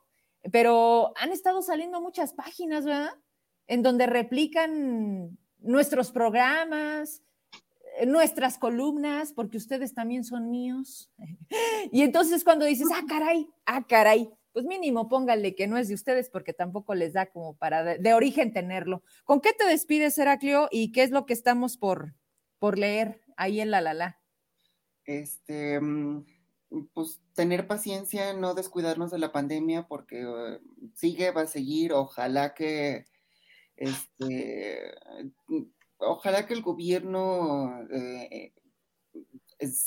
pero 0.52 1.14
han 1.16 1.32
estado 1.32 1.62
saliendo 1.62 2.02
muchas 2.02 2.34
páginas, 2.34 2.84
¿verdad? 2.84 3.14
En 3.66 3.82
donde 3.82 4.04
replican 4.04 5.38
nuestros 5.60 6.12
programas, 6.12 7.22
eh, 7.96 8.04
nuestras 8.04 8.58
columnas, 8.58 9.32
porque 9.32 9.56
ustedes 9.56 9.94
también 9.94 10.24
son 10.24 10.50
míos. 10.50 11.10
Y 11.90 12.02
entonces 12.02 12.44
cuando 12.44 12.66
dices, 12.66 12.88
ah, 12.94 13.02
caray, 13.08 13.48
ah, 13.64 13.86
caray, 13.86 14.30
pues 14.52 14.64
mínimo 14.64 15.08
póngale 15.08 15.54
que 15.54 15.66
no 15.66 15.76
es 15.78 15.88
de 15.88 15.94
ustedes 15.94 16.30
porque 16.30 16.52
tampoco 16.52 16.94
les 16.94 17.12
da 17.12 17.26
como 17.26 17.56
para 17.56 17.82
de, 17.82 18.14
origen 18.14 18.52
tenerlo. 18.52 19.02
¿Con 19.24 19.40
qué 19.40 19.52
te 19.52 19.64
despides, 19.64 20.18
Heraclio? 20.18 20.68
¿Y 20.70 20.92
qué 20.92 21.02
es 21.02 21.10
lo 21.10 21.26
que 21.26 21.32
estamos 21.32 21.76
por, 21.76 22.14
por 22.58 22.78
leer 22.78 23.20
ahí 23.36 23.60
en 23.60 23.70
la 23.70 23.80
la 23.80 23.94
la? 23.94 24.20
Este, 25.04 25.80
mm, 25.80 26.24
pues 26.92 27.20
tener 27.34 27.66
paciencia, 27.66 28.34
no 28.34 28.54
descuidarnos 28.54 29.10
de 29.10 29.18
la 29.18 29.32
pandemia 29.32 29.86
porque 29.88 30.22
eh, 30.22 30.58
sigue, 30.94 31.30
va 31.30 31.42
a 31.42 31.46
seguir, 31.46 31.92
ojalá 31.92 32.54
que 32.54 33.06
este 33.76 34.94
ojalá 35.98 36.46
que 36.46 36.54
el 36.54 36.62
gobierno 36.62 37.86
eh, 37.90 38.52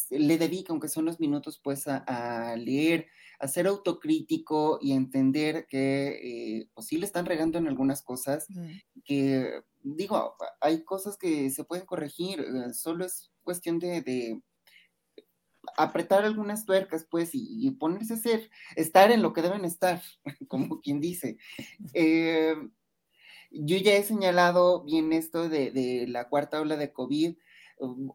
le 0.10 0.38
dedique, 0.38 0.72
aunque 0.72 0.88
son 0.88 1.04
unos 1.04 1.20
minutos, 1.20 1.60
pues 1.62 1.88
a, 1.88 2.56
leer, 2.58 3.08
a 3.40 3.48
ser 3.48 3.68
autocrítico 3.68 4.80
y 4.82 4.94
entender 4.94 5.66
que 5.68 6.60
eh, 6.60 6.70
pues 6.74 6.88
sí 6.88 6.98
le 6.98 7.06
están 7.06 7.26
regando 7.26 7.58
en 7.58 7.68
algunas 7.68 8.02
cosas, 8.02 8.48
que 9.04 9.62
digo, 9.84 10.36
hay 10.62 10.84
cosas 10.84 11.18
que 11.18 11.50
se 11.50 11.64
pueden 11.64 11.86
corregir, 11.86 12.46
solo 12.74 13.06
es 13.06 13.32
cuestión 13.44 13.80
de 13.80 14.42
apretar 15.78 16.24
algunas 16.26 16.66
tuercas, 16.66 17.06
pues, 17.10 17.32
y, 17.34 17.70
ponerse 17.72 18.16
a 18.16 18.18
ser, 18.18 18.50
estar 18.76 19.12
en 19.12 19.22
lo 19.22 19.34
que 19.34 19.42
deben 19.42 19.66
estar, 19.66 20.02
como 20.48 20.82
quien 20.82 21.00
dice. 21.00 21.38
Eh, 21.94 22.56
yo 23.52 23.78
ya 23.78 23.94
he 23.94 24.04
señalado 24.04 24.84
bien 24.84 25.14
esto 25.14 25.50
de, 25.50 26.06
la 26.08 26.30
cuarta 26.30 26.62
ola 26.62 26.78
de 26.78 26.92
COVID. 26.92 27.36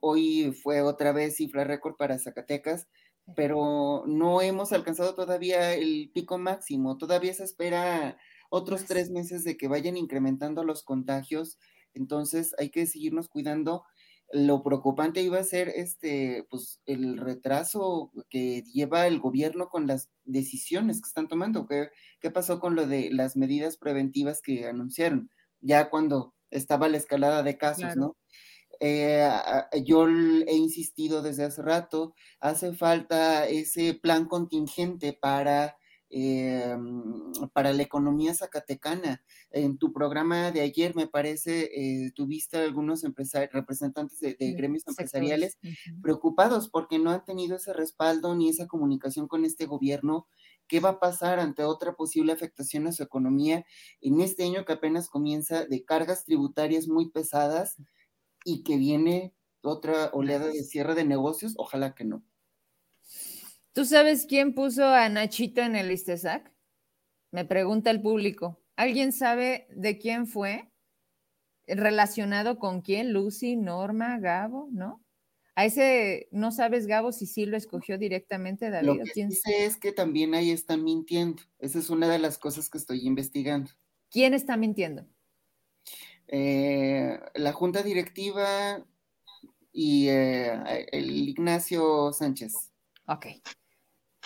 Hoy 0.00 0.52
fue 0.62 0.80
otra 0.82 1.12
vez 1.12 1.36
cifra 1.36 1.64
récord 1.64 1.96
para 1.96 2.18
Zacatecas, 2.18 2.88
pero 3.36 4.04
no 4.06 4.40
hemos 4.42 4.72
alcanzado 4.72 5.14
todavía 5.14 5.74
el 5.74 6.10
pico 6.12 6.38
máximo. 6.38 6.98
Todavía 6.98 7.34
se 7.34 7.44
espera 7.44 8.18
otros 8.50 8.84
tres 8.86 9.10
meses 9.10 9.44
de 9.44 9.56
que 9.56 9.68
vayan 9.68 9.96
incrementando 9.96 10.64
los 10.64 10.82
contagios. 10.82 11.58
Entonces 11.94 12.54
hay 12.58 12.70
que 12.70 12.86
seguirnos 12.86 13.28
cuidando 13.28 13.84
lo 14.32 14.62
preocupante 14.62 15.22
iba 15.22 15.38
a 15.38 15.44
ser 15.44 15.68
este, 15.68 16.46
pues, 16.50 16.80
el 16.86 17.18
retraso 17.18 18.12
que 18.28 18.62
lleva 18.62 19.06
el 19.06 19.18
gobierno 19.18 19.68
con 19.68 19.86
las 19.86 20.08
decisiones 20.24 21.00
que 21.02 21.08
están 21.08 21.28
tomando. 21.28 21.66
¿Qué, 21.66 21.88
qué 22.20 22.30
pasó 22.30 22.60
con 22.60 22.76
lo 22.76 22.86
de 22.86 23.10
las 23.10 23.36
medidas 23.36 23.76
preventivas 23.76 24.40
que 24.40 24.66
anunciaron? 24.68 25.30
Ya 25.60 25.90
cuando 25.90 26.34
estaba 26.50 26.88
la 26.88 26.96
escalada 26.96 27.42
de 27.42 27.58
casos, 27.58 27.96
¿no? 27.96 28.16
Eh, 28.80 29.30
yo 29.84 30.08
he 30.08 30.56
insistido 30.56 31.22
desde 31.22 31.44
hace 31.44 31.62
rato, 31.62 32.14
hace 32.40 32.72
falta 32.72 33.46
ese 33.46 33.94
plan 33.94 34.24
contingente 34.24 35.12
para 35.12 35.76
eh, 36.12 36.76
para 37.52 37.72
la 37.72 37.82
economía 37.82 38.34
zacatecana. 38.34 39.22
En 39.52 39.78
tu 39.78 39.92
programa 39.92 40.50
de 40.50 40.60
ayer, 40.60 40.96
me 40.96 41.06
parece, 41.06 41.70
eh, 41.72 42.10
tuviste 42.16 42.56
algunos 42.56 43.02
representantes 43.52 44.18
de, 44.18 44.34
gremios 44.54 44.86
empresariales 44.88 45.56
preocupados 46.02 46.68
porque 46.68 46.98
no 46.98 47.10
han 47.12 47.24
tenido 47.24 47.56
ese 47.56 47.72
respaldo 47.72 48.34
ni 48.34 48.48
esa 48.48 48.66
comunicación 48.66 49.28
con 49.28 49.44
este 49.44 49.66
gobierno. 49.66 50.26
¿Qué 50.66 50.80
va 50.80 50.90
a 50.90 51.00
pasar 51.00 51.38
ante 51.38 51.62
otra 51.62 51.94
posible 51.94 52.32
afectación 52.32 52.88
a 52.88 52.92
su 52.92 53.04
economía 53.04 53.64
en 54.00 54.20
este 54.20 54.44
año 54.44 54.64
que 54.64 54.72
apenas 54.72 55.08
comienza 55.08 55.64
de 55.64 55.84
cargas 55.84 56.24
tributarias 56.24 56.88
muy 56.88 57.10
pesadas 57.10 57.76
y 58.44 58.62
que 58.62 58.76
viene 58.76 59.34
otra 59.62 60.10
oleada 60.12 60.46
de 60.46 60.62
cierre 60.64 60.94
de 60.94 61.04
negocios? 61.04 61.54
Ojalá 61.56 61.94
que 61.94 62.04
no. 62.04 62.24
¿Tú 63.72 63.84
sabes 63.84 64.26
quién 64.26 64.54
puso 64.54 64.84
a 64.84 65.08
Nachito 65.08 65.60
en 65.60 65.76
el 65.76 65.90
Istesac? 65.90 66.52
Me 67.30 67.44
pregunta 67.44 67.90
el 67.90 68.02
público. 68.02 68.60
¿Alguien 68.76 69.12
sabe 69.12 69.68
de 69.70 69.98
quién 69.98 70.26
fue? 70.26 70.72
¿Relacionado 71.66 72.58
con 72.58 72.80
quién? 72.80 73.12
Lucy, 73.12 73.56
Norma, 73.56 74.18
Gabo, 74.18 74.68
¿no? 74.72 75.04
A 75.54 75.66
ese, 75.66 76.28
¿no 76.32 76.50
sabes, 76.50 76.86
Gabo, 76.86 77.12
si 77.12 77.26
sí 77.26 77.46
lo 77.46 77.56
escogió 77.56 77.98
directamente 77.98 78.70
David? 78.70 78.86
Lo 78.86 79.04
que 79.04 79.10
¿quién? 79.12 79.28
dice 79.28 79.64
es 79.66 79.76
que 79.76 79.92
también 79.92 80.34
ahí 80.34 80.50
están 80.50 80.82
mintiendo. 80.82 81.42
Esa 81.58 81.78
es 81.78 81.90
una 81.90 82.08
de 82.08 82.18
las 82.18 82.38
cosas 82.38 82.70
que 82.70 82.78
estoy 82.78 83.06
investigando. 83.06 83.70
¿Quién 84.10 84.34
está 84.34 84.56
mintiendo? 84.56 85.06
Eh, 86.32 87.18
la 87.34 87.52
junta 87.52 87.82
directiva 87.82 88.80
y 89.72 90.06
eh, 90.08 90.86
el 90.92 91.10
Ignacio 91.10 92.12
Sánchez. 92.12 92.52
Ok. 93.06 93.26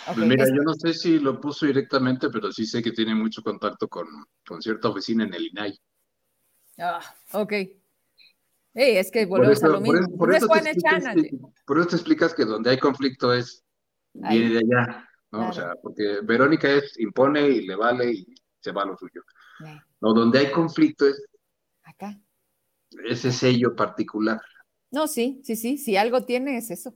Pues 0.04 0.18
mira, 0.18 0.44
yo 0.46 0.62
no 0.62 0.74
sé 0.74 0.92
si 0.92 1.18
lo 1.18 1.40
puso 1.40 1.64
directamente, 1.64 2.28
pero 2.28 2.52
sí 2.52 2.66
sé 2.66 2.82
que 2.82 2.92
tiene 2.92 3.14
mucho 3.14 3.42
contacto 3.42 3.88
con, 3.88 4.06
con 4.46 4.60
cierta 4.60 4.90
oficina 4.90 5.24
en 5.24 5.32
el 5.32 5.46
INAI. 5.46 5.80
Ah, 6.78 7.00
ok. 7.32 7.52
es 8.74 9.10
que 9.10 9.24
volvemos 9.24 9.64
a 9.64 9.68
lo 9.68 9.80
mismo. 9.80 10.18
Por, 10.18 10.34
eso 10.34 10.46
te 10.46 11.96
explicas 11.96 12.34
que 12.34 12.44
donde 12.44 12.68
hay 12.68 12.78
conflicto 12.78 13.32
es, 13.32 13.64
viene 14.12 14.50
de 14.50 14.58
allá, 14.58 15.08
¿no? 15.32 15.48
O 15.48 15.52
sea, 15.54 15.72
porque 15.82 16.18
Verónica 16.22 16.70
es, 16.70 16.98
impone 16.98 17.48
y 17.48 17.66
le 17.66 17.76
vale 17.76 18.10
y 18.10 18.26
se 18.60 18.72
va 18.72 18.82
a 18.82 18.86
lo 18.86 18.96
suyo. 18.98 19.22
O 20.00 20.12
donde 20.12 20.40
hay 20.40 20.50
conflicto 20.50 21.06
es 21.06 21.24
acá. 21.94 22.20
Ese 23.08 23.32
sello 23.32 23.74
particular. 23.74 24.40
No, 24.90 25.08
sí, 25.08 25.40
sí, 25.44 25.56
sí, 25.56 25.78
si 25.78 25.96
algo 25.96 26.24
tiene 26.24 26.56
es 26.56 26.70
eso. 26.70 26.94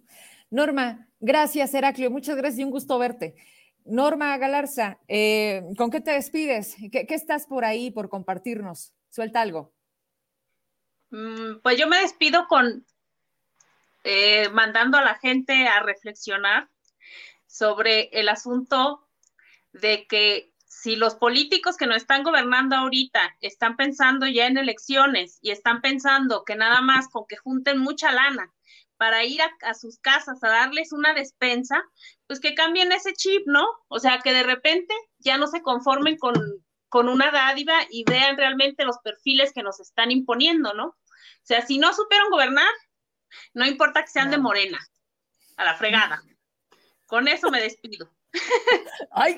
Norma, 0.51 1.09
gracias, 1.20 1.75
Heraclio, 1.75 2.11
muchas 2.11 2.37
gracias 2.37 2.61
y 2.61 2.65
un 2.65 2.70
gusto 2.70 2.99
verte. 2.99 3.35
Norma 3.85 4.37
Galarza, 4.37 4.99
eh, 5.09 5.62
¿con 5.77 5.91
qué 5.91 6.01
te 6.01 6.12
despides? 6.12 6.77
¿Qué, 6.93 7.07
estás 7.09 7.47
por 7.47 7.65
ahí 7.65 7.91
por 7.91 8.09
compartirnos? 8.09 8.93
Suelta 9.11 9.41
algo. 9.41 9.73
Mm, 11.11 11.61
pues 11.62 11.79
yo 11.79 11.89
me 11.89 12.01
despido 12.01 12.47
con 12.49 12.85
eh, 14.05 14.49
mandando 14.51 14.99
a 14.99 15.05
la 15.05 15.15
gente 15.16 15.66
a 15.66 15.81
reflexionar 15.81 16.69
sobre 17.47 18.11
el 18.12 18.29
asunto 18.29 19.09
de 19.73 20.07
que 20.07 20.53
si 20.80 20.94
los 20.94 21.16
políticos 21.16 21.76
que 21.76 21.88
nos 21.88 21.96
están 21.96 22.22
gobernando 22.22 22.76
ahorita 22.76 23.36
están 23.40 23.76
pensando 23.76 24.28
ya 24.28 24.46
en 24.46 24.59
elecciones 24.59 25.38
y 25.42 25.50
están 25.50 25.80
pensando 25.80 26.44
que 26.44 26.55
nada 26.55 26.80
más 26.82 27.09
con 27.09 27.26
que 27.26 27.36
junten 27.36 27.78
mucha 27.78 28.12
lana 28.12 28.55
para 28.96 29.24
ir 29.24 29.40
a, 29.42 29.74
sus 29.74 29.98
casas 29.98 30.42
a 30.42 30.48
darles 30.48 30.92
una 30.92 31.14
despensa, 31.14 31.82
pues 32.28 32.38
que 32.38 32.55
cambien 32.55 32.92
ese 32.92 33.12
chip, 33.12 33.42
¿no? 33.46 33.66
O 33.88 33.98
sea, 33.98 34.20
que 34.20 34.32
de 34.32 34.44
repente 34.44 34.94
ya 35.18 35.36
no 35.36 35.48
se 35.48 35.62
conformen 35.62 36.16
con, 36.16 36.34
con 36.88 37.09
una 37.09 37.32
dádiva 37.32 37.74
y 37.90 38.05
vean 38.05 38.36
realmente 38.36 38.84
los 38.84 38.98
perfiles 38.98 39.52
que 39.52 39.64
nos 39.64 39.80
están 39.80 40.12
imponiendo, 40.12 40.74
¿no? 40.74 40.86
O 40.86 40.96
sea, 41.42 41.66
si 41.66 41.78
no 41.78 41.92
supieron 41.92 42.30
gobernar, 42.30 42.72
no 43.52 43.66
importa 43.66 44.02
que 44.02 44.10
sean 44.10 44.30
de 44.30 44.38
morena, 44.38 44.78
a 45.56 45.64
la 45.64 45.74
fregada. 45.74 46.22
Con 47.06 47.26
eso 47.26 47.50
me 47.50 47.60
despido. 47.60 48.12
Ay, 49.10 49.36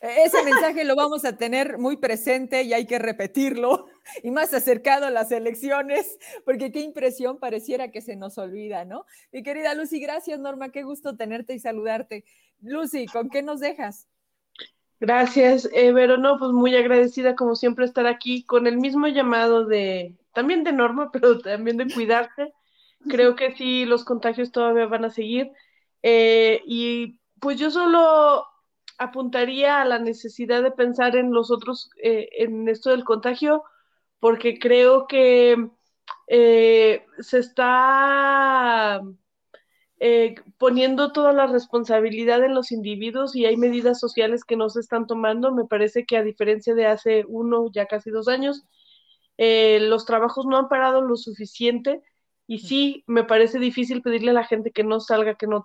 ese 0.00 0.42
mensaje 0.42 0.84
lo 0.84 0.96
vamos 0.96 1.24
a 1.24 1.36
tener 1.36 1.78
muy 1.78 1.96
presente 1.96 2.62
y 2.62 2.72
hay 2.72 2.86
que 2.86 2.98
repetirlo 2.98 3.86
y 4.22 4.30
más 4.30 4.52
acercado 4.54 5.06
a 5.06 5.10
las 5.10 5.30
elecciones, 5.30 6.18
porque 6.44 6.72
qué 6.72 6.80
impresión 6.80 7.38
pareciera 7.38 7.90
que 7.90 8.00
se 8.00 8.16
nos 8.16 8.38
olvida, 8.38 8.84
¿no? 8.84 9.06
Mi 9.32 9.42
querida 9.42 9.74
Lucy, 9.74 10.00
gracias 10.00 10.38
Norma, 10.40 10.70
qué 10.70 10.82
gusto 10.82 11.16
tenerte 11.16 11.54
y 11.54 11.60
saludarte. 11.60 12.24
Lucy, 12.60 13.06
¿con 13.06 13.30
qué 13.30 13.42
nos 13.42 13.60
dejas? 13.60 14.08
Gracias, 15.00 15.68
eh, 15.72 15.92
pero 15.94 16.16
no, 16.16 16.38
pues 16.38 16.50
muy 16.50 16.74
agradecida 16.74 17.36
como 17.36 17.54
siempre 17.54 17.84
estar 17.84 18.06
aquí 18.06 18.42
con 18.44 18.66
el 18.66 18.78
mismo 18.78 19.06
llamado 19.06 19.64
de, 19.64 20.16
también 20.34 20.64
de 20.64 20.72
Norma, 20.72 21.10
pero 21.12 21.38
también 21.38 21.76
de 21.76 21.92
cuidarse. 21.92 22.52
Creo 23.08 23.36
que 23.36 23.54
sí, 23.54 23.84
los 23.84 24.04
contagios 24.04 24.50
todavía 24.50 24.86
van 24.86 25.04
a 25.04 25.10
seguir. 25.10 25.52
Eh, 26.02 26.62
y 26.66 27.20
pues 27.40 27.58
yo 27.58 27.70
solo 27.70 28.44
apuntaría 28.98 29.80
a 29.80 29.84
la 29.84 29.98
necesidad 29.98 30.62
de 30.62 30.72
pensar 30.72 31.16
en 31.16 31.32
los 31.32 31.50
otros, 31.50 31.90
eh, 32.02 32.28
en 32.38 32.68
esto 32.68 32.90
del 32.90 33.04
contagio, 33.04 33.64
porque 34.20 34.58
creo 34.58 35.06
que 35.06 35.70
eh, 36.26 37.06
se 37.20 37.38
está 37.38 39.00
eh, 40.00 40.34
poniendo 40.58 41.12
toda 41.12 41.32
la 41.32 41.46
responsabilidad 41.46 42.44
en 42.44 42.54
los 42.54 42.72
individuos 42.72 43.36
y 43.36 43.46
hay 43.46 43.56
medidas 43.56 44.00
sociales 44.00 44.44
que 44.44 44.56
no 44.56 44.68
se 44.68 44.80
están 44.80 45.06
tomando. 45.06 45.54
Me 45.54 45.64
parece 45.64 46.04
que 46.04 46.16
a 46.16 46.22
diferencia 46.24 46.74
de 46.74 46.86
hace 46.86 47.24
uno, 47.28 47.70
ya 47.72 47.86
casi 47.86 48.10
dos 48.10 48.28
años, 48.28 48.64
los 49.38 50.04
trabajos 50.04 50.46
no 50.46 50.56
han 50.56 50.68
parado 50.68 51.00
lo 51.00 51.16
suficiente 51.16 52.02
y 52.48 52.58
sí, 52.60 53.04
me 53.06 53.22
parece 53.24 53.60
difícil 53.60 54.02
pedirle 54.02 54.30
a 54.30 54.34
la 54.34 54.44
gente 54.44 54.72
que 54.72 54.82
no 54.82 54.98
salga, 55.00 55.36
que 55.36 55.46
no 55.46 55.62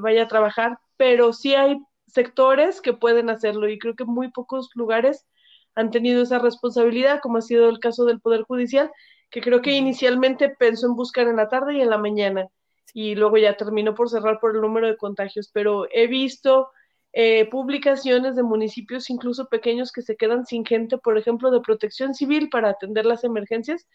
vaya 0.00 0.22
a 0.22 0.28
trabajar, 0.28 0.78
pero 1.00 1.32
sí 1.32 1.54
hay 1.54 1.78
sectores 2.08 2.82
que 2.82 2.92
pueden 2.92 3.30
hacerlo 3.30 3.70
y 3.70 3.78
creo 3.78 3.96
que 3.96 4.04
muy 4.04 4.30
pocos 4.30 4.68
lugares 4.74 5.26
han 5.74 5.90
tenido 5.90 6.22
esa 6.22 6.38
responsabilidad, 6.38 7.20
como 7.22 7.38
ha 7.38 7.40
sido 7.40 7.70
el 7.70 7.80
caso 7.80 8.04
del 8.04 8.20
Poder 8.20 8.42
Judicial, 8.42 8.90
que 9.30 9.40
creo 9.40 9.62
que 9.62 9.72
inicialmente 9.72 10.50
pensó 10.50 10.88
en 10.88 10.96
buscar 10.96 11.26
en 11.26 11.36
la 11.36 11.48
tarde 11.48 11.78
y 11.78 11.80
en 11.80 11.88
la 11.88 11.96
mañana 11.96 12.48
y 12.92 13.14
luego 13.14 13.38
ya 13.38 13.56
terminó 13.56 13.94
por 13.94 14.10
cerrar 14.10 14.40
por 14.40 14.54
el 14.54 14.60
número 14.60 14.88
de 14.88 14.98
contagios, 14.98 15.48
pero 15.50 15.86
he 15.90 16.06
visto 16.06 16.68
eh, 17.14 17.48
publicaciones 17.48 18.36
de 18.36 18.42
municipios 18.42 19.08
incluso 19.08 19.48
pequeños 19.48 19.92
que 19.92 20.02
se 20.02 20.16
quedan 20.16 20.44
sin 20.44 20.66
gente, 20.66 20.98
por 20.98 21.16
ejemplo, 21.16 21.50
de 21.50 21.62
protección 21.62 22.12
civil 22.12 22.50
para 22.50 22.68
atender 22.68 23.06
las 23.06 23.24
emergencias 23.24 23.88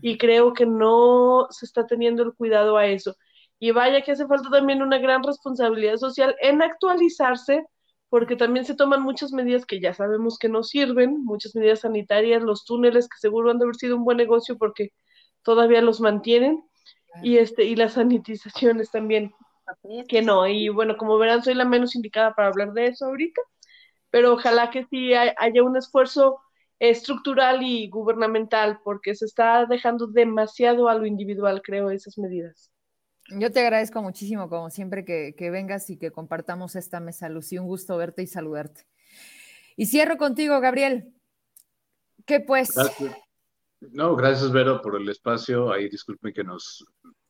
y 0.00 0.16
creo 0.16 0.52
que 0.52 0.66
no 0.66 1.48
se 1.50 1.66
está 1.66 1.88
teniendo 1.88 2.22
el 2.22 2.34
cuidado 2.34 2.76
a 2.76 2.86
eso. 2.86 3.16
Y 3.62 3.70
vaya 3.70 4.00
que 4.02 4.10
hace 4.10 4.26
falta 4.26 4.50
también 4.50 4.82
una 4.82 4.98
gran 4.98 5.22
responsabilidad 5.22 5.96
social 5.96 6.34
en 6.40 6.62
actualizarse, 6.62 7.64
porque 8.08 8.34
también 8.34 8.64
se 8.64 8.74
toman 8.74 9.02
muchas 9.02 9.30
medidas 9.30 9.66
que 9.66 9.78
ya 9.78 9.94
sabemos 9.94 10.36
que 10.36 10.48
no 10.48 10.64
sirven, 10.64 11.24
muchas 11.24 11.54
medidas 11.54 11.78
sanitarias, 11.78 12.42
los 12.42 12.64
túneles 12.64 13.08
que 13.08 13.18
seguro 13.20 13.52
han 13.52 13.60
de 13.60 13.66
haber 13.66 13.76
sido 13.76 13.94
un 13.94 14.04
buen 14.04 14.16
negocio 14.16 14.58
porque 14.58 14.90
todavía 15.44 15.80
los 15.80 16.00
mantienen, 16.00 16.60
y 17.22 17.36
este, 17.36 17.62
y 17.62 17.76
las 17.76 17.92
sanitizaciones 17.92 18.90
también, 18.90 19.32
que 20.08 20.22
no. 20.22 20.48
Y 20.48 20.68
bueno, 20.68 20.96
como 20.96 21.16
verán, 21.16 21.44
soy 21.44 21.54
la 21.54 21.64
menos 21.64 21.94
indicada 21.94 22.34
para 22.34 22.48
hablar 22.48 22.72
de 22.72 22.88
eso 22.88 23.06
ahorita, 23.06 23.40
pero 24.10 24.32
ojalá 24.32 24.70
que 24.70 24.86
sí 24.86 25.14
haya 25.14 25.62
un 25.62 25.76
esfuerzo 25.76 26.40
estructural 26.80 27.62
y 27.62 27.88
gubernamental, 27.88 28.80
porque 28.82 29.14
se 29.14 29.26
está 29.26 29.66
dejando 29.66 30.08
demasiado 30.08 30.88
a 30.88 30.96
lo 30.96 31.06
individual, 31.06 31.62
creo, 31.62 31.90
esas 31.90 32.18
medidas. 32.18 32.71
Yo 33.38 33.52
te 33.52 33.60
agradezco 33.60 34.02
muchísimo, 34.02 34.48
como 34.48 34.70
siempre, 34.70 35.04
que, 35.04 35.50
vengas 35.50 35.90
y 35.90 35.96
que 35.96 36.10
compartamos 36.10 36.76
esta 36.76 37.00
mesa, 37.00 37.28
Lucy. 37.28 37.58
Un 37.58 37.66
gusto 37.66 37.96
verte 37.96 38.22
y 38.22 38.26
saludarte. 38.26 38.86
Y 39.76 39.86
cierro 39.86 40.16
contigo, 40.16 40.60
Gabriel. 40.60 41.12
¿Qué 42.26 42.40
pues? 42.40 42.74
No, 43.80 44.14
gracias, 44.14 44.52
Vero, 44.52 44.80
por 44.80 45.00
el 45.00 45.08
espacio. 45.08 45.72
Ahí 45.72 45.88
disculpen 45.88 46.32
que 46.32 46.44
nos 46.44 46.84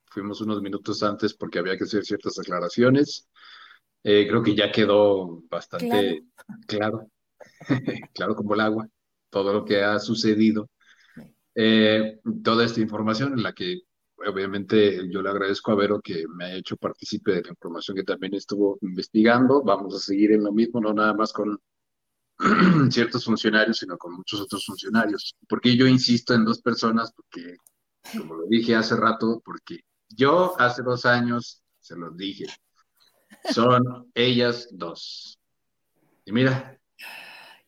fuimos 0.06 0.40
unos 0.40 0.60
minutos 0.60 1.02
antes 1.02 1.34
porque 1.34 1.58
había 1.58 1.76
que 1.76 1.84
hacer 1.84 2.04
ciertas 2.04 2.38
aclaraciones. 2.38 3.28
Eh, 4.04 4.26
creo 4.28 4.42
que 4.42 4.54
ya 4.54 4.70
quedó 4.70 5.42
bastante 5.48 6.24
claro, 6.66 7.08
claro, 8.12 8.34
como 8.36 8.54
el 8.54 8.60
agua, 8.60 8.88
todo 9.30 9.52
lo 9.52 9.64
que 9.64 9.82
ha 9.82 9.98
sucedido. 10.00 10.68
Eh, 11.54 12.18
toda 12.42 12.64
esta 12.64 12.80
información 12.80 13.34
en 13.34 13.42
la 13.42 13.52
que 13.52 13.82
obviamente 14.28 15.08
yo 15.08 15.22
le 15.22 15.30
agradezco 15.30 15.72
a 15.72 15.74
Vero 15.74 16.00
que 16.00 16.26
me 16.28 16.44
ha 16.44 16.54
hecho 16.54 16.76
partícipe 16.76 17.32
de 17.32 17.42
la 17.42 17.50
información 17.50 17.96
que 17.96 18.04
también 18.04 18.34
estuvo 18.34 18.78
investigando. 18.82 19.62
Vamos 19.62 19.94
a 19.94 19.98
seguir 19.98 20.32
en 20.32 20.44
lo 20.44 20.52
mismo, 20.52 20.80
no 20.80 20.92
nada 20.92 21.14
más 21.14 21.32
con 21.32 21.58
ciertos 22.90 23.24
funcionarios, 23.24 23.78
sino 23.78 23.96
con 23.98 24.14
muchos 24.14 24.40
otros 24.40 24.64
funcionarios. 24.64 25.36
Porque 25.48 25.76
yo 25.76 25.86
insisto 25.86 26.34
en 26.34 26.44
dos 26.44 26.60
personas, 26.60 27.12
porque, 27.12 27.56
como 28.16 28.34
lo 28.34 28.46
dije 28.46 28.74
hace 28.74 28.96
rato, 28.96 29.42
porque 29.44 29.80
yo 30.08 30.58
hace 30.60 30.82
dos 30.82 31.06
años 31.06 31.62
se 31.80 31.96
los 31.96 32.16
dije, 32.16 32.46
son 33.50 34.10
ellas 34.14 34.68
dos. 34.72 35.38
Y 36.24 36.32
mira. 36.32 36.78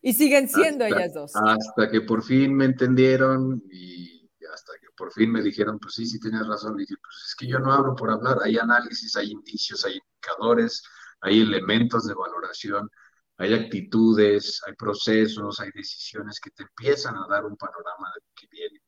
Y 0.00 0.12
siguen 0.12 0.48
siendo 0.48 0.84
ellas 0.84 1.14
dos. 1.14 1.32
Hasta 1.34 1.90
que 1.90 2.02
por 2.02 2.22
fin 2.22 2.54
me 2.54 2.66
entendieron 2.66 3.62
y 3.70 4.30
hasta 4.52 4.72
que 4.80 4.83
por 4.96 5.12
fin 5.12 5.30
me 5.30 5.42
dijeron, 5.42 5.78
pues 5.78 5.94
sí, 5.94 6.06
sí 6.06 6.18
tienes 6.20 6.46
razón. 6.46 6.76
dije, 6.76 6.94
pues 7.00 7.16
es 7.28 7.34
que 7.34 7.46
yo 7.46 7.58
no 7.58 7.72
hablo 7.72 7.94
por 7.94 8.10
hablar, 8.10 8.38
hay 8.42 8.58
análisis, 8.58 9.16
hay 9.16 9.32
indicios, 9.32 9.84
hay 9.84 9.98
indicadores, 9.98 10.82
hay 11.20 11.40
elementos 11.40 12.06
de 12.06 12.14
valoración, 12.14 12.88
hay 13.36 13.54
actitudes, 13.54 14.60
hay 14.66 14.74
procesos, 14.74 15.60
hay 15.60 15.70
decisiones 15.74 16.38
que 16.40 16.50
te 16.50 16.62
empiezan 16.62 17.16
a 17.16 17.26
dar 17.28 17.44
un 17.44 17.56
panorama 17.56 18.12
de 18.14 18.20
lo 18.20 18.32
que 18.34 18.46
viene. 18.50 18.80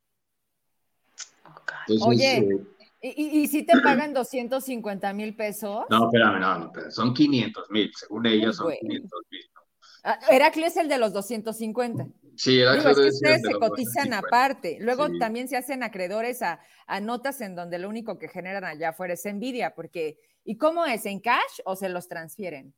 Oye, 2.05 2.67
eh, 3.01 3.15
¿y, 3.17 3.47
si 3.49 3.65
te 3.65 3.81
pagan 3.81 4.13
250 4.13 5.13
mil 5.13 5.37
pesos? 5.37 5.85
No, 5.91 6.07
espérame, 6.07 6.41
no, 6.41 6.59
no, 6.59 6.91
son 6.91 7.15
500 7.15 7.71
mil, 7.71 7.93
según 7.95 8.27
ellas 8.27 8.57
son 8.57 8.73
500 8.73 9.21
mil. 9.31 9.51
Ah, 10.05 10.19
Heracles 10.31 10.73
es 10.73 10.77
el 10.77 10.89
de 10.89 10.99
los 10.99 11.13
250. 11.13 12.07
Sí, 12.37 12.59
Digo, 12.59 12.71
es 12.73 12.83
que 12.83 13.09
ustedes 13.09 13.43
se 13.43 13.53
cotizan 13.55 14.13
aparte. 14.13 14.77
Luego 14.81 15.09
también 15.19 15.49
se 15.49 15.57
hacen 15.57 15.83
acreedores 15.83 16.43
a, 16.43 16.61
notas 17.01 17.41
en 17.41 17.57
donde 17.57 17.79
lo 17.79 17.89
único 17.89 18.19
que 18.19 18.29
generan 18.29 18.65
allá 18.65 18.91
afuera 18.91 19.15
es 19.15 19.25
envidia, 19.27 19.75
porque 19.75 20.19
¿y 20.45 20.57
cómo 20.59 20.85
es? 20.85 21.07
¿En 21.07 21.21
cash 21.21 21.61
o 21.65 21.77
se 21.77 21.89
los 21.89 22.09
transfieren? 22.09 22.75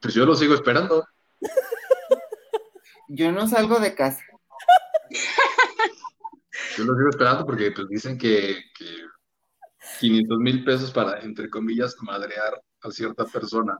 Pues 0.00 0.12
yo 0.12 0.26
lo 0.26 0.34
sigo 0.34 0.54
esperando. 0.54 1.06
yo 3.08 3.32
no 3.32 3.46
salgo 3.46 3.78
de 3.78 3.94
casa. 3.94 4.22
Yo 6.76 6.84
lo 6.84 6.96
sigo 6.96 7.10
esperando 7.10 7.46
porque 7.46 7.70
pues 7.70 7.88
dicen 7.88 8.18
que, 8.18 8.56
que 8.76 8.84
500 10.00 10.38
mil 10.38 10.64
pesos 10.64 10.90
para, 10.90 11.20
entre 11.20 11.48
comillas, 11.48 11.94
madrear 12.00 12.60
a 12.80 12.90
cierta 12.90 13.24
persona. 13.24 13.78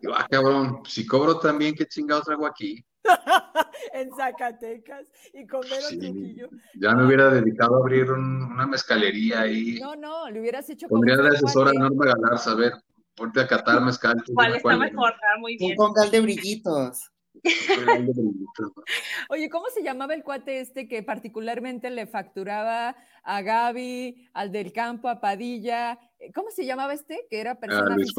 Digo, 0.00 0.14
ah, 0.16 0.26
cabrón, 0.30 0.82
si 0.86 1.06
cobro 1.06 1.38
también, 1.38 1.74
¿qué 1.74 1.86
chingados 1.86 2.28
hago 2.28 2.46
aquí? 2.46 2.84
en 3.92 4.10
Zacatecas 4.14 5.06
y 5.32 5.46
comer 5.46 5.80
sí, 5.88 6.36
Ya 6.74 6.94
me 6.94 7.06
hubiera 7.06 7.30
dedicado 7.30 7.76
a 7.76 7.78
abrir 7.78 8.10
una 8.10 8.66
mezcalería 8.66 9.42
ahí. 9.42 9.78
No, 9.80 9.96
no, 9.96 10.30
le 10.30 10.40
hubieras 10.40 10.68
hecho 10.70 10.88
como. 10.88 11.00
Pondría 11.00 11.22
de 11.22 11.36
asesora 11.36 11.70
a 11.70 11.74
Norma 11.74 12.06
Galar, 12.06 12.38
saber, 12.38 12.72
ponte 13.14 13.40
a 13.40 13.46
catar 13.46 13.80
mezcal. 13.82 14.22
¿Cuál 14.34 14.56
está 14.56 14.76
mejor? 14.76 15.14
Muy 15.40 15.56
bien. 15.56 15.72
Un 15.72 15.76
congal 15.76 16.10
de 16.10 16.20
brillitos. 16.20 17.10
Oye, 19.28 19.50
¿cómo 19.50 19.66
se 19.68 19.82
llamaba 19.82 20.14
el 20.14 20.24
cuate 20.24 20.60
este 20.60 20.88
que 20.88 21.02
particularmente 21.02 21.90
le 21.90 22.06
facturaba 22.06 22.96
a 23.22 23.42
Gaby, 23.42 24.28
al 24.32 24.52
del 24.52 24.72
campo, 24.72 25.08
a 25.08 25.20
Padilla? 25.20 25.98
¿Cómo 26.34 26.50
se 26.50 26.64
llamaba 26.64 26.94
este? 26.94 27.26
Que 27.28 27.40
era 27.40 27.60
persona. 27.60 27.94
A 27.94 27.96
Luis 27.96 28.14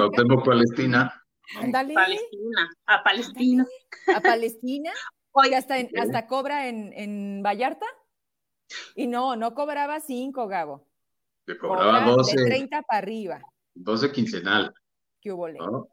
Palestina. 0.45 1.26
Ándale. 1.56 1.94
Palestina, 1.94 2.69
a 2.86 3.03
Palestina. 3.03 3.65
A 4.15 4.22
Palestina. 4.22 4.91
Oye, 5.32 5.56
hasta, 5.56 5.76
hasta 5.99 6.28
cobra 6.28 6.68
en, 6.68 6.91
en 6.94 7.44
Vallarta. 7.44 7.86
Y 8.95 9.07
no, 9.07 9.36
no 9.36 9.53
cobraba 9.53 9.99
cinco, 9.99 10.48
Gabo. 10.48 10.88
Que 11.45 11.57
cobraba 11.57 12.02
12. 12.02 12.38
De 12.38 12.45
30 12.45 12.82
para 12.82 12.98
arriba. 12.98 13.41
12 13.76 14.11
quincenal. 14.11 14.74
¿Qué 15.22 15.32
hubo? 15.32 15.48
¿No? 15.49 15.88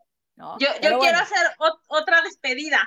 yo 0.58 0.66
yo 0.82 0.98
quiero 0.98 1.18
hacer 1.18 1.46
otra 1.86 2.22
despedida. 2.22 2.82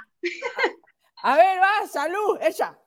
A 1.23 1.35
ver, 1.37 1.59
va, 1.59 1.87
salud, 1.87 2.37
ella. 2.41 2.77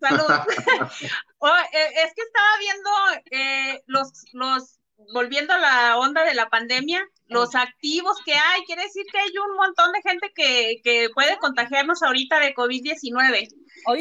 Salud. 0.00 0.24
oh, 1.38 1.56
eh, 1.72 1.90
es 2.04 2.14
que 2.14 2.22
estaba 2.22 2.58
viendo 2.58 2.90
eh, 3.30 3.82
los, 3.86 4.24
los, 4.32 4.78
volviendo 5.12 5.52
a 5.52 5.58
la 5.58 5.98
onda 5.98 6.24
de 6.24 6.34
la 6.34 6.48
pandemia, 6.48 7.06
los 7.26 7.54
activos 7.54 8.18
que 8.24 8.34
hay, 8.34 8.62
quiere 8.64 8.82
decir 8.82 9.04
que 9.10 9.18
hay 9.18 9.30
un 9.38 9.56
montón 9.56 9.92
de 9.92 10.02
gente 10.02 10.32
que, 10.34 10.80
que 10.82 11.08
puede 11.14 11.36
contagiarnos 11.38 12.02
ahorita 12.02 12.40
de 12.40 12.54
COVID-19. 12.54 13.48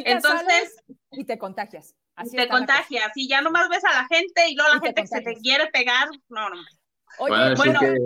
Entonces, 0.06 0.76
y 1.12 1.26
te 1.26 1.38
contagias. 1.38 1.96
Así 2.16 2.38
te 2.38 2.48
contagias 2.48 3.12
y 3.16 3.28
ya 3.28 3.42
nomás 3.42 3.68
ves 3.68 3.84
a 3.84 3.92
la 3.92 4.08
gente 4.08 4.50
y 4.50 4.56
luego 4.56 4.74
la 4.74 4.80
gente 4.80 5.02
que 5.02 5.08
se 5.08 5.22
te 5.22 5.36
quiere 5.36 5.68
pegar, 5.68 6.08
no, 6.30 6.50
no. 6.50 6.62
Oye, 7.18 7.32
van, 7.32 7.42
a 7.42 7.50
decir 7.50 7.66
bueno, 7.66 7.80
que, 7.80 7.98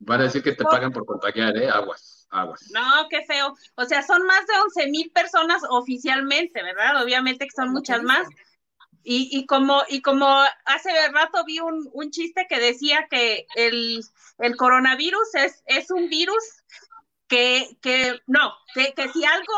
van 0.00 0.20
a 0.20 0.24
decir 0.24 0.42
que 0.42 0.52
te 0.52 0.64
pagan 0.64 0.92
por 0.92 1.04
contagiar, 1.04 1.56
¿eh? 1.56 1.68
Aguas, 1.68 2.26
aguas. 2.30 2.70
No, 2.72 3.08
qué 3.08 3.22
feo. 3.24 3.54
O 3.74 3.84
sea, 3.84 4.02
son 4.02 4.22
más 4.26 4.46
de 4.46 4.54
11 4.82 4.90
mil 4.90 5.10
personas 5.12 5.62
oficialmente, 5.68 6.62
¿verdad? 6.62 7.02
Obviamente 7.02 7.46
que 7.46 7.54
son 7.54 7.70
muchas 7.70 8.02
más. 8.02 8.26
Y, 9.02 9.30
y, 9.32 9.46
como, 9.46 9.82
y 9.88 10.02
como 10.02 10.26
hace 10.66 10.90
rato 11.12 11.44
vi 11.44 11.60
un, 11.60 11.88
un 11.92 12.10
chiste 12.10 12.46
que 12.48 12.58
decía 12.58 13.06
que 13.10 13.46
el, 13.54 14.02
el 14.38 14.56
coronavirus 14.56 15.34
es, 15.36 15.62
es 15.66 15.90
un 15.90 16.08
virus 16.08 16.42
que, 17.28 17.76
que 17.80 18.18
no, 18.26 18.52
que, 18.74 18.92
que 18.92 19.08
si 19.10 19.24
algo 19.24 19.54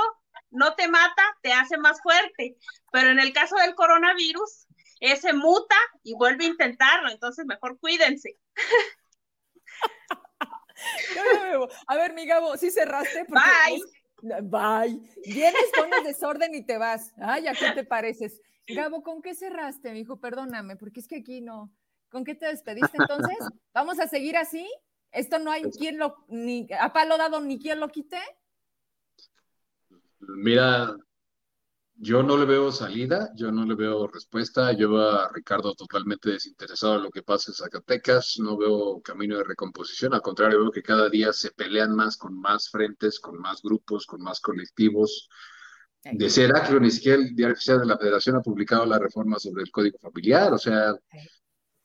no 0.51 0.74
te 0.74 0.89
mata, 0.89 1.23
te 1.43 1.52
hace 1.52 1.78
más 1.78 2.01
fuerte. 2.02 2.56
Pero 2.93 3.10
en 3.10 3.19
el 3.19 3.32
caso 3.32 3.56
del 3.56 3.74
coronavirus, 3.74 4.66
ese 5.01 5.32
muta 5.32 5.77
y 6.05 6.14
vuelve 6.14 6.44
a 6.44 6.48
intentarlo, 6.48 7.10
entonces 7.10 7.47
mejor 7.47 7.78
cuídense. 7.81 8.39
A 11.86 11.97
ver, 11.97 12.14
mi 12.14 12.27
Gabo, 12.27 12.56
¿sí 12.56 12.70
cerraste? 12.70 13.24
Bye. 13.28 13.82
Bye. 14.43 15.01
Vienes, 15.27 15.64
pones 15.77 16.05
desorden 16.05 16.55
y 16.55 16.64
te 16.64 16.78
vas. 16.78 17.12
Ay, 17.20 17.47
¿a 17.47 17.52
qué 17.52 17.73
te 17.73 17.85
pareces? 17.85 18.40
Gabo, 18.68 19.02
¿con 19.02 19.22
qué 19.22 19.34
cerraste, 19.34 19.93
mi 19.93 20.01
hijo? 20.01 20.20
Perdóname, 20.20 20.76
porque 20.76 21.01
es 21.01 21.09
que 21.09 21.16
aquí 21.16 21.40
no. 21.40 21.72
¿Con 22.10 22.24
qué 22.24 22.34
te 22.34 22.47
despediste 22.47 22.98
entonces? 22.98 23.36
¿Vamos 23.74 23.98
a 23.98 24.09
seguir 24.09 24.36
así? 24.36 24.68
¿Esto 25.10 25.39
no 25.39 25.51
hay 25.51 25.62
quien 25.64 25.98
lo, 25.98 26.24
ni 26.28 26.66
a 26.78 26.93
palo 26.93 27.18
dado 27.18 27.40
ni 27.40 27.59
quien 27.59 27.80
lo 27.80 27.89
quite? 27.89 28.18
Mira, 30.20 30.97
yo 31.97 32.22
no 32.22 32.36
le 32.36 32.47
veo 32.47 32.72
salida, 32.72 33.30
yo 33.36 33.52
no 33.52 33.64
le 33.64 33.74
veo 33.74 34.06
respuesta. 34.06 34.72
Yo 34.72 34.90
veo 34.90 35.10
a 35.10 35.30
Ricardo 35.32 35.74
totalmente 35.74 36.30
desinteresado 36.30 36.97
en 36.97 37.05
lo 37.05 37.10
que 37.10 37.22
pasa 37.22 37.51
en 37.51 37.55
Zacatecas. 37.55 38.39
No 38.39 38.56
veo 38.56 39.01
camino 39.02 39.36
de 39.39 39.44
recomposición. 39.44 40.14
Al 40.14 40.22
contrario, 40.22 40.60
veo 40.60 40.70
que 40.70 40.82
cada 40.82 41.09
día 41.09 41.32
se 41.32 41.51
pelean 41.52 41.94
más 41.94 42.16
con 42.16 42.39
más 42.40 42.70
frentes, 42.70 43.20
con 43.20 43.39
más 43.39 43.62
grupos, 43.62 44.06
con 44.06 44.20
más 44.22 44.40
colectivos. 44.40 45.28
De 46.04 46.28
ser 46.28 46.50
siquiera 46.90 47.22
el 47.22 47.34
diario 47.34 47.54
oficial 47.54 47.80
de 47.80 47.86
la 47.86 47.96
Federación 47.96 48.36
ha 48.36 48.40
publicado 48.40 48.84
la 48.84 48.98
reforma 48.98 49.38
sobre 49.38 49.62
el 49.62 49.70
código 49.70 49.98
familiar. 49.98 50.52
O 50.52 50.58
sea, 50.58 50.94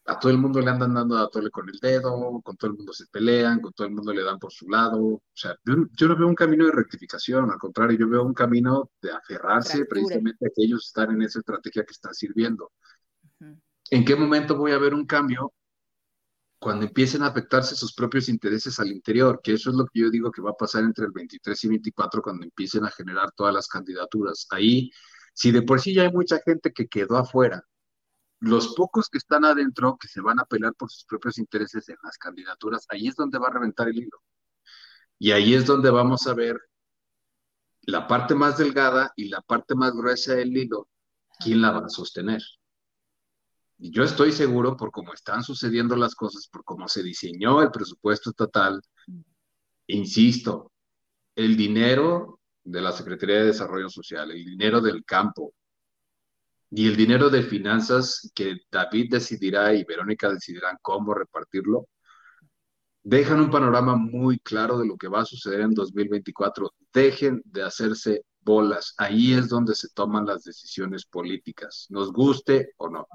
a 0.08 0.20
todo 0.20 0.32
el 0.32 0.38
mundo 0.38 0.60
le 0.62 0.72
andan 0.72 0.94
dando 0.94 1.18
a 1.18 1.30
tole 1.30 1.52
con 1.52 1.70
el 1.70 1.78
dedo, 1.80 2.42
con 2.42 2.56
todo 2.56 2.72
el 2.72 2.78
mundo 2.78 2.94
se 2.94 3.06
pelean, 3.08 3.60
con 3.60 3.74
todo 3.74 3.86
el 3.88 3.94
mundo 3.94 4.14
le 4.14 4.24
dan 4.24 4.40
por 4.40 4.52
su 4.52 4.68
lado. 4.70 5.04
O 5.06 5.22
sea, 5.34 5.56
yo, 5.66 6.08
no 6.08 6.18
veo 6.18 6.28
un 6.28 6.36
camino 6.36 6.66
de 6.66 6.72
rectificación, 6.72 7.52
al 7.52 7.60
contrario, 7.60 7.98
yo 7.98 8.10
veo 8.10 8.24
un 8.24 8.34
camino 8.34 8.90
de 9.02 9.12
aferrarse 9.12 9.86
precisamente 9.86 10.48
a 10.48 10.50
que 10.50 10.64
ellos 10.64 10.88
están 10.88 11.12
en 11.12 11.22
esa 11.22 11.40
estrategia 11.40 11.84
que 11.84 11.92
está 11.92 12.14
sirviendo. 12.14 12.72
¿En 13.92 14.04
qué 14.04 14.16
momento 14.16 14.56
voy 14.56 14.72
a 14.72 14.78
ver 14.78 14.94
un 14.94 15.06
cambio? 15.06 15.54
Cuando 16.60 16.86
empiecen 16.86 17.22
a 17.22 17.28
afectarse 17.28 17.76
sus 17.76 17.94
propios 17.94 18.30
intereses 18.30 18.80
al 18.80 18.92
interior, 18.92 19.40
que 19.44 19.54
eso 19.54 19.70
es 19.70 19.76
lo 19.76 19.86
que 19.86 20.00
yo 20.00 20.10
digo 20.10 20.32
que 20.32 20.42
va 20.42 20.52
a 20.52 20.58
pasar 20.58 20.84
entre 20.84 21.06
el 21.06 21.12
23 21.12 21.64
y 21.64 21.68
24 21.68 22.22
cuando 22.22 22.44
empiecen 22.44 22.84
a 22.86 22.90
generar 22.90 23.32
todas 23.34 23.54
las 23.54 23.68
candidaturas. 23.68 24.48
Ahí, 24.50 24.90
si 25.34 25.52
de 25.52 25.62
por 25.62 25.80
sí 25.80 25.94
ya 25.94 26.04
hay 26.04 26.12
mucha 26.12 26.40
gente 26.44 26.74
que 26.74 26.88
quedó 26.88 27.18
afuera, 27.18 27.64
los 28.40 28.76
pocos 28.76 29.10
que 29.10 29.18
están 29.18 29.46
adentro, 29.46 29.98
que 30.00 30.08
se 30.08 30.22
van 30.22 30.40
a 30.40 30.46
pelear 30.46 30.74
por 30.76 30.92
sus 30.92 31.06
propios 31.06 31.38
intereses 31.38 31.90
en 31.90 31.98
las 32.04 32.18
candidaturas, 32.18 32.86
ahí 32.90 33.08
es 33.08 33.16
donde 33.16 33.40
va 33.40 33.48
a 33.48 33.54
reventar 33.54 33.88
el 33.88 33.98
hilo. 33.98 34.22
Y 35.20 35.32
ahí 35.32 35.54
es 35.56 35.66
donde 35.66 35.90
vamos 35.90 36.28
a 36.28 36.34
ver 36.34 36.60
la 37.82 38.08
parte 38.08 38.36
más 38.36 38.58
delgada 38.58 39.14
y 39.16 39.30
la 39.30 39.42
parte 39.42 39.74
más 39.74 39.94
gruesa 39.94 40.34
del 40.34 40.56
hilo, 40.56 40.90
quién 41.40 41.62
la 41.62 41.72
va 41.72 41.86
a 41.86 41.90
sostener. 41.90 42.42
Yo 43.80 44.04
estoy 44.04 44.32
seguro, 44.32 44.76
por 44.76 44.92
cómo 44.92 45.14
están 45.14 45.44
sucediendo 45.44 45.96
las 45.96 46.16
cosas, 46.16 46.48
por 46.48 46.64
cómo 46.64 46.88
se 46.88 47.04
diseñó 47.04 47.62
el 47.62 47.72
presupuesto 47.72 48.32
estatal, 48.32 48.82
insisto, 49.88 50.72
el 51.36 51.56
dinero 51.56 52.40
de 52.64 52.82
la 52.82 52.92
Secretaría 52.92 53.38
de 53.38 53.46
Desarrollo 53.46 53.90
Social, 53.90 54.32
el 54.32 54.44
dinero 54.44 54.82
del 54.82 55.06
campo, 55.06 55.54
y 56.70 56.88
el 56.88 56.98
dinero 56.98 57.30
de 57.30 57.44
finanzas 57.44 58.30
que 58.36 58.58
David 58.70 59.12
decidirá 59.12 59.74
y 59.74 59.86
Verónica 59.86 60.30
decidirán 60.30 60.78
cómo 60.82 61.14
repartirlo, 61.14 61.88
dejan 63.04 63.40
un 63.40 63.50
panorama 63.50 63.96
muy 63.96 64.40
claro 64.40 64.78
de 64.78 64.88
lo 64.88 64.98
que 64.98 65.08
va 65.08 65.22
a 65.22 65.26
suceder 65.26 65.62
en 65.62 65.74
2024. 65.74 66.74
Dejen 66.92 67.42
de 67.46 67.64
hacerse 67.64 68.26
bolas. 68.42 68.94
Ahí 68.98 69.34
es 69.34 69.48
donde 69.48 69.76
se 69.76 69.90
toman 69.90 70.26
las 70.26 70.44
decisiones 70.44 71.06
políticas, 71.06 71.88
nos 71.90 72.12
guste 72.12 72.74
o 72.78 72.90
no. 72.90 73.08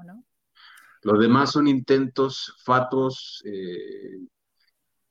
Lo 1.03 1.17
demás 1.17 1.51
son 1.51 1.67
intentos 1.67 2.55
fatuos, 2.63 3.41
eh, 3.45 4.19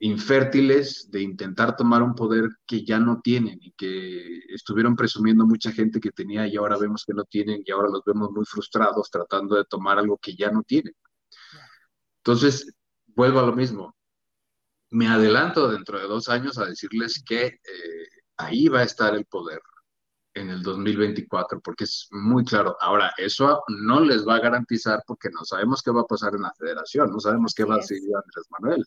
infértiles 0.00 1.10
de 1.10 1.22
intentar 1.22 1.76
tomar 1.76 2.02
un 2.02 2.14
poder 2.14 2.48
que 2.66 2.84
ya 2.84 2.98
no 2.98 3.20
tienen 3.22 3.58
y 3.62 3.72
que 3.72 4.40
estuvieron 4.48 4.96
presumiendo 4.96 5.46
mucha 5.46 5.70
gente 5.70 6.00
que 6.00 6.10
tenía 6.10 6.46
y 6.46 6.56
ahora 6.56 6.76
vemos 6.76 7.04
que 7.04 7.14
no 7.14 7.24
tienen 7.24 7.62
y 7.64 7.70
ahora 7.70 7.88
los 7.88 8.02
vemos 8.04 8.30
muy 8.32 8.44
frustrados 8.44 9.10
tratando 9.10 9.54
de 9.54 9.64
tomar 9.64 9.98
algo 9.98 10.18
que 10.18 10.34
ya 10.34 10.50
no 10.50 10.62
tienen. 10.62 10.94
Entonces, 12.18 12.74
vuelvo 13.06 13.40
a 13.40 13.46
lo 13.46 13.52
mismo. 13.54 13.94
Me 14.90 15.08
adelanto 15.08 15.70
dentro 15.70 15.98
de 15.98 16.06
dos 16.06 16.28
años 16.28 16.58
a 16.58 16.66
decirles 16.66 17.22
que 17.24 17.46
eh, 17.46 18.08
ahí 18.36 18.68
va 18.68 18.80
a 18.80 18.84
estar 18.84 19.14
el 19.14 19.24
poder 19.26 19.60
en 20.34 20.50
el 20.50 20.62
2024, 20.62 21.60
porque 21.60 21.84
es 21.84 22.08
muy 22.10 22.44
claro. 22.44 22.76
Ahora, 22.80 23.12
eso 23.16 23.62
no 23.68 24.00
les 24.00 24.26
va 24.26 24.36
a 24.36 24.40
garantizar 24.40 25.02
porque 25.06 25.30
no 25.30 25.44
sabemos 25.44 25.82
qué 25.82 25.90
va 25.90 26.02
a 26.02 26.06
pasar 26.06 26.34
en 26.34 26.42
la 26.42 26.52
federación, 26.58 27.10
no 27.10 27.20
sabemos 27.20 27.54
qué 27.54 27.64
va 27.64 27.74
a 27.74 27.78
decir 27.78 28.00
Andrés 28.14 28.46
Manuel. 28.50 28.84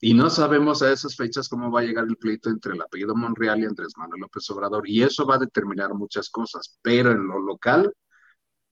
Y 0.00 0.12
no 0.12 0.28
sabemos 0.28 0.82
a 0.82 0.92
esas 0.92 1.16
fechas 1.16 1.48
cómo 1.48 1.70
va 1.70 1.80
a 1.80 1.84
llegar 1.84 2.04
el 2.04 2.16
pleito 2.16 2.50
entre 2.50 2.74
el 2.74 2.82
apellido 2.82 3.14
Monreal 3.14 3.60
y 3.60 3.64
Andrés 3.64 3.94
Manuel 3.96 4.20
López 4.20 4.48
Obrador. 4.50 4.88
Y 4.88 5.02
eso 5.02 5.24
va 5.26 5.36
a 5.36 5.38
determinar 5.38 5.94
muchas 5.94 6.28
cosas. 6.28 6.78
Pero 6.82 7.12
en 7.12 7.26
lo 7.26 7.38
local, 7.38 7.94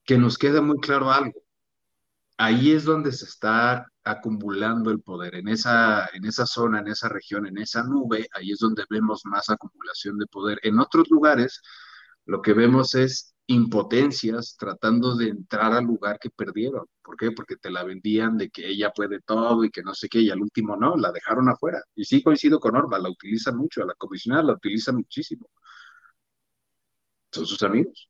que 0.05 0.19
nos 0.19 0.37
quede 0.37 0.61
muy 0.61 0.79
claro 0.81 1.11
algo. 1.11 1.42
Ahí 2.39 2.73
es 2.73 2.85
donde 2.85 3.13
se 3.13 3.25
está 3.27 3.87
acumulando 4.05 4.91
el 4.91 5.01
poder. 5.01 5.35
En 5.37 5.49
esa, 5.49 6.09
en 6.13 6.25
esa 6.25 6.47
zona, 6.47 6.81
en 6.81 6.89
esa 6.89 7.09
región, 7.09 7.47
en 7.47 7.59
esa 7.59 7.85
nube, 7.85 8.27
ahí 8.35 8.53
es 8.53 8.59
donde 8.59 8.85
vemos 8.91 9.23
más 9.25 9.51
acumulación 9.51 10.19
de 10.19 10.27
poder. 10.27 10.59
En 10.63 10.81
otros 10.81 11.09
lugares, 11.11 11.61
lo 12.27 12.43
que 12.43 12.53
vemos 12.55 12.95
es 12.95 13.35
impotencias 13.47 14.57
tratando 14.57 15.17
de 15.17 15.29
entrar 15.29 15.73
al 15.73 15.85
lugar 15.85 16.19
que 16.19 16.31
perdieron. 16.31 16.87
¿Por 17.03 17.17
qué? 17.17 17.33
Porque 17.33 17.57
te 17.57 17.71
la 17.71 17.85
vendían 17.85 18.39
de 18.39 18.51
que 18.51 18.69
ella 18.69 18.91
puede 18.95 19.21
todo 19.21 19.65
y 19.65 19.71
que 19.71 19.83
no 19.83 19.95
sé 19.95 20.09
qué, 20.09 20.21
y 20.21 20.31
al 20.31 20.41
último 20.41 20.77
no, 20.77 20.97
la 20.97 21.13
dejaron 21.13 21.49
afuera. 21.49 21.83
Y 21.95 22.05
sí 22.05 22.23
coincido 22.23 22.61
con 22.61 22.77
Orba, 22.77 22.99
la 22.99 23.11
utiliza 23.11 23.53
mucho, 23.53 23.83
a 23.83 23.87
la 23.87 23.95
comisionada 23.95 24.45
la 24.45 24.55
utiliza 24.55 24.93
muchísimo. 24.93 25.49
Son 27.33 27.47
sus 27.47 27.63
amigos. 27.63 28.09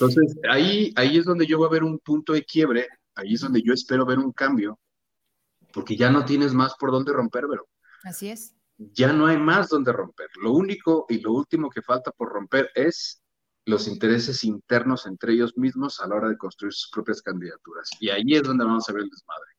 Entonces, 0.00 0.36
ahí, 0.48 0.92
ahí 0.94 1.18
es 1.18 1.24
donde 1.24 1.44
yo 1.44 1.58
voy 1.58 1.66
a 1.66 1.70
ver 1.70 1.82
un 1.82 1.98
punto 1.98 2.32
de 2.32 2.44
quiebre, 2.44 2.86
ahí 3.16 3.34
es 3.34 3.40
donde 3.40 3.60
yo 3.62 3.72
espero 3.72 4.06
ver 4.06 4.20
un 4.20 4.30
cambio, 4.30 4.78
porque 5.72 5.96
ya 5.96 6.08
no 6.08 6.24
tienes 6.24 6.54
más 6.54 6.74
por 6.78 6.92
dónde 6.92 7.12
romper, 7.12 7.46
pero. 7.50 7.66
Así 8.04 8.28
es. 8.28 8.54
Ya 8.76 9.12
no 9.12 9.26
hay 9.26 9.38
más 9.38 9.70
donde 9.70 9.92
romper. 9.92 10.28
Lo 10.40 10.52
único 10.52 11.06
y 11.08 11.18
lo 11.18 11.32
último 11.32 11.68
que 11.68 11.82
falta 11.82 12.12
por 12.12 12.28
romper 12.28 12.70
es 12.76 13.20
los 13.64 13.88
intereses 13.88 14.44
internos 14.44 15.04
entre 15.06 15.32
ellos 15.32 15.58
mismos 15.58 16.00
a 16.00 16.06
la 16.06 16.14
hora 16.14 16.28
de 16.28 16.38
construir 16.38 16.72
sus 16.72 16.90
propias 16.92 17.20
candidaturas. 17.20 17.90
Y 17.98 18.10
ahí 18.10 18.22
es 18.28 18.44
donde 18.44 18.64
vamos 18.64 18.88
a 18.88 18.92
ver 18.92 19.02
el 19.02 19.10
desmadre. 19.10 19.50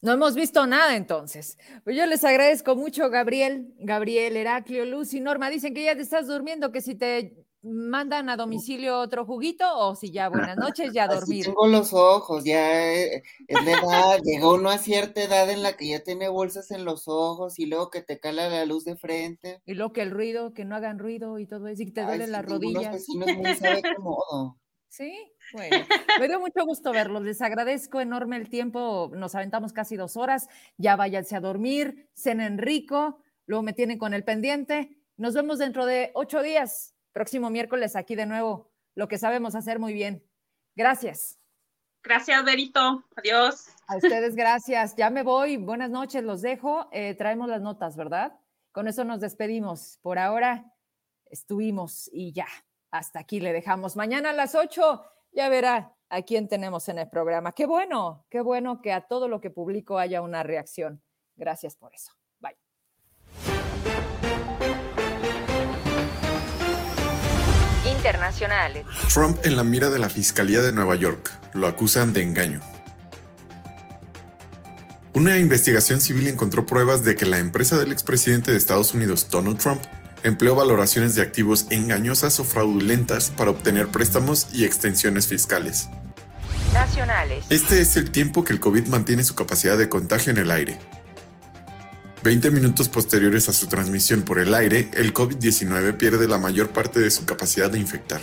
No 0.00 0.12
hemos 0.12 0.34
visto 0.34 0.66
nada 0.66 0.96
entonces. 0.96 1.58
Pues 1.84 1.96
yo 1.96 2.06
les 2.06 2.24
agradezco 2.24 2.76
mucho, 2.76 3.10
Gabriel, 3.10 3.74
Gabriel, 3.78 4.38
Heraclio, 4.38 4.86
Luz 4.86 5.12
y 5.12 5.20
Norma. 5.20 5.50
Dicen 5.50 5.74
que 5.74 5.84
ya 5.84 5.94
te 5.94 6.00
estás 6.00 6.26
durmiendo, 6.26 6.72
que 6.72 6.80
si 6.80 6.94
te 6.94 7.46
mandan 7.62 8.30
a 8.30 8.36
domicilio 8.36 8.98
otro 8.98 9.24
juguito 9.24 9.64
o 9.76 9.94
si 9.94 10.10
ya 10.10 10.28
buenas 10.28 10.56
noches, 10.74 10.92
ya 10.92 11.06
dormir. 11.06 11.44
tengo 11.44 11.66
los 11.66 11.92
ojos, 11.92 12.44
ya 12.44 12.92
eh, 12.92 13.22
es 13.46 13.64
la 13.64 13.72
edad, 13.72 14.20
llegó 14.24 14.54
uno 14.54 14.70
a 14.70 14.78
cierta 14.78 15.22
edad 15.22 15.50
en 15.50 15.62
la 15.62 15.76
que 15.76 15.88
ya 15.88 16.02
tiene 16.02 16.28
bolsas 16.28 16.70
en 16.70 16.84
los 16.84 17.06
ojos 17.06 17.58
y 17.58 17.66
luego 17.66 17.90
que 17.90 18.02
te 18.02 18.18
cala 18.18 18.48
la 18.48 18.64
luz 18.64 18.84
de 18.84 18.96
frente. 18.96 19.62
Y 19.66 19.74
luego 19.74 19.92
que 19.92 20.02
el 20.02 20.10
ruido, 20.10 20.54
que 20.54 20.64
no 20.64 20.76
hagan 20.76 20.98
ruido 20.98 21.38
y 21.38 21.46
todo 21.46 21.68
eso, 21.68 21.82
y 21.82 21.86
que 21.86 21.92
te 21.92 22.04
duelen 22.04 22.32
las 22.32 22.44
rodillas. 22.44 23.06
Sí, 24.92 25.16
bueno, 25.52 25.86
me 26.18 26.26
dio 26.26 26.40
mucho 26.40 26.66
gusto 26.66 26.90
verlos. 26.90 27.22
Les 27.22 27.40
agradezco 27.42 28.00
enorme 28.00 28.36
el 28.36 28.48
tiempo. 28.48 29.08
Nos 29.14 29.36
aventamos 29.36 29.72
casi 29.72 29.94
dos 29.94 30.16
horas. 30.16 30.48
Ya 30.78 30.96
váyanse 30.96 31.36
a 31.36 31.40
dormir, 31.40 32.08
cenen 32.12 32.58
rico. 32.58 33.22
Luego 33.46 33.62
me 33.62 33.72
tienen 33.72 33.98
con 33.98 34.14
el 34.14 34.24
pendiente. 34.24 34.90
Nos 35.16 35.34
vemos 35.34 35.60
dentro 35.60 35.86
de 35.86 36.10
ocho 36.14 36.42
días. 36.42 36.92
Próximo 37.12 37.50
miércoles 37.50 37.96
aquí 37.96 38.14
de 38.14 38.26
nuevo. 38.26 38.70
Lo 38.94 39.08
que 39.08 39.18
sabemos 39.18 39.54
hacer 39.54 39.78
muy 39.78 39.92
bien. 39.92 40.24
Gracias. 40.74 41.38
Gracias, 42.02 42.44
Berito. 42.44 43.04
Adiós. 43.16 43.68
A 43.86 43.96
ustedes, 43.96 44.34
gracias. 44.34 44.96
Ya 44.96 45.10
me 45.10 45.22
voy. 45.22 45.56
Buenas 45.56 45.90
noches, 45.90 46.22
los 46.22 46.40
dejo. 46.40 46.88
Eh, 46.92 47.14
traemos 47.14 47.48
las 47.48 47.60
notas, 47.60 47.96
¿verdad? 47.96 48.38
Con 48.72 48.88
eso 48.88 49.04
nos 49.04 49.20
despedimos. 49.20 49.98
Por 50.00 50.18
ahora 50.18 50.72
estuvimos 51.26 52.08
y 52.12 52.32
ya. 52.32 52.46
Hasta 52.90 53.20
aquí 53.20 53.40
le 53.40 53.52
dejamos. 53.52 53.96
Mañana 53.96 54.30
a 54.30 54.32
las 54.32 54.54
ocho 54.54 55.04
ya 55.32 55.48
verá 55.48 55.94
a 56.08 56.22
quién 56.22 56.48
tenemos 56.48 56.88
en 56.88 56.98
el 56.98 57.08
programa. 57.08 57.52
Qué 57.52 57.66
bueno, 57.66 58.26
qué 58.30 58.40
bueno 58.40 58.80
que 58.80 58.92
a 58.92 59.02
todo 59.02 59.28
lo 59.28 59.40
que 59.40 59.50
publico 59.50 59.98
haya 59.98 60.22
una 60.22 60.42
reacción. 60.42 61.02
Gracias 61.36 61.76
por 61.76 61.94
eso. 61.94 62.12
Bye. 62.40 62.56
Internacionales. 68.00 68.86
Trump 69.12 69.38
en 69.44 69.56
la 69.56 69.62
mira 69.62 69.90
de 69.90 69.98
la 69.98 70.08
Fiscalía 70.08 70.62
de 70.62 70.72
Nueva 70.72 70.94
York. 70.94 71.30
Lo 71.52 71.66
acusan 71.66 72.14
de 72.14 72.22
engaño. 72.22 72.62
Una 75.12 75.36
investigación 75.36 76.00
civil 76.00 76.26
encontró 76.26 76.64
pruebas 76.64 77.04
de 77.04 77.14
que 77.14 77.26
la 77.26 77.38
empresa 77.38 77.78
del 77.78 77.92
expresidente 77.92 78.52
de 78.52 78.56
Estados 78.56 78.94
Unidos, 78.94 79.26
Donald 79.30 79.58
Trump, 79.58 79.82
empleó 80.22 80.54
valoraciones 80.54 81.14
de 81.14 81.20
activos 81.20 81.66
engañosas 81.68 82.40
o 82.40 82.44
fraudulentas 82.44 83.28
para 83.36 83.50
obtener 83.50 83.88
préstamos 83.88 84.46
y 84.54 84.64
extensiones 84.64 85.26
fiscales. 85.26 85.90
Nacionales. 86.72 87.44
Este 87.50 87.82
es 87.82 87.96
el 87.96 88.10
tiempo 88.10 88.44
que 88.44 88.54
el 88.54 88.60
COVID 88.60 88.86
mantiene 88.86 89.24
su 89.24 89.34
capacidad 89.34 89.76
de 89.76 89.90
contagio 89.90 90.32
en 90.32 90.38
el 90.38 90.50
aire. 90.50 90.78
20 92.22 92.50
minutos 92.50 92.88
posteriores 92.88 93.48
a 93.48 93.52
su 93.52 93.66
transmisión 93.66 94.22
por 94.22 94.38
el 94.38 94.54
aire, 94.54 94.90
el 94.94 95.14
COVID-19 95.14 95.96
pierde 95.96 96.28
la 96.28 96.38
mayor 96.38 96.70
parte 96.70 97.00
de 97.00 97.10
su 97.10 97.24
capacidad 97.24 97.70
de 97.70 97.78
infectar. 97.78 98.20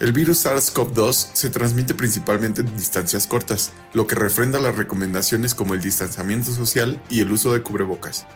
El 0.00 0.12
virus 0.12 0.46
SARS-CoV-2 0.46 1.30
se 1.34 1.50
transmite 1.50 1.94
principalmente 1.94 2.62
en 2.62 2.76
distancias 2.76 3.26
cortas, 3.26 3.72
lo 3.92 4.06
que 4.06 4.14
refrenda 4.14 4.58
las 4.58 4.76
recomendaciones 4.76 5.54
como 5.54 5.74
el 5.74 5.80
distanciamiento 5.80 6.52
social 6.52 7.00
y 7.10 7.20
el 7.20 7.30
uso 7.30 7.52
de 7.52 7.62
cubrebocas 7.62 8.26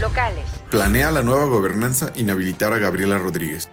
locales. 0.00 0.44
Planea 0.70 1.10
la 1.10 1.22
nueva 1.22 1.44
gobernanza 1.46 2.12
inhabilitar 2.16 2.72
a 2.72 2.78
Gabriela 2.78 3.18
Rodríguez. 3.18 3.68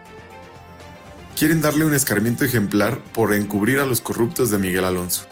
Quieren 1.38 1.62
darle 1.62 1.86
un 1.86 1.94
escarmiento 1.94 2.46
ejemplar 2.46 3.00
por 3.14 3.34
encubrir 3.34 3.80
a 3.80 3.86
los 3.86 4.02
corruptos 4.02 4.50
de 4.50 4.60
Miguel 4.60 4.86
Alonso. 4.86 5.26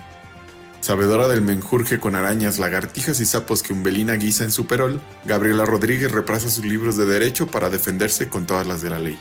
Sabedora 0.81 1.27
del 1.27 1.43
menjurje 1.43 1.99
con 1.99 2.15
arañas, 2.15 2.57
lagartijas 2.57 3.19
y 3.19 3.25
sapos 3.25 3.61
que 3.61 3.71
Umbelina 3.71 4.15
guisa 4.15 4.43
en 4.43 4.51
su 4.51 4.65
perol, 4.65 4.99
Gabriela 5.25 5.63
Rodríguez 5.63 6.11
reprasa 6.11 6.49
sus 6.49 6.65
libros 6.65 6.97
de 6.97 7.05
derecho 7.05 7.45
para 7.45 7.69
defenderse 7.69 8.29
con 8.29 8.47
todas 8.47 8.65
las 8.65 8.81
de 8.81 8.89
la 8.89 8.97
ley. 8.97 9.19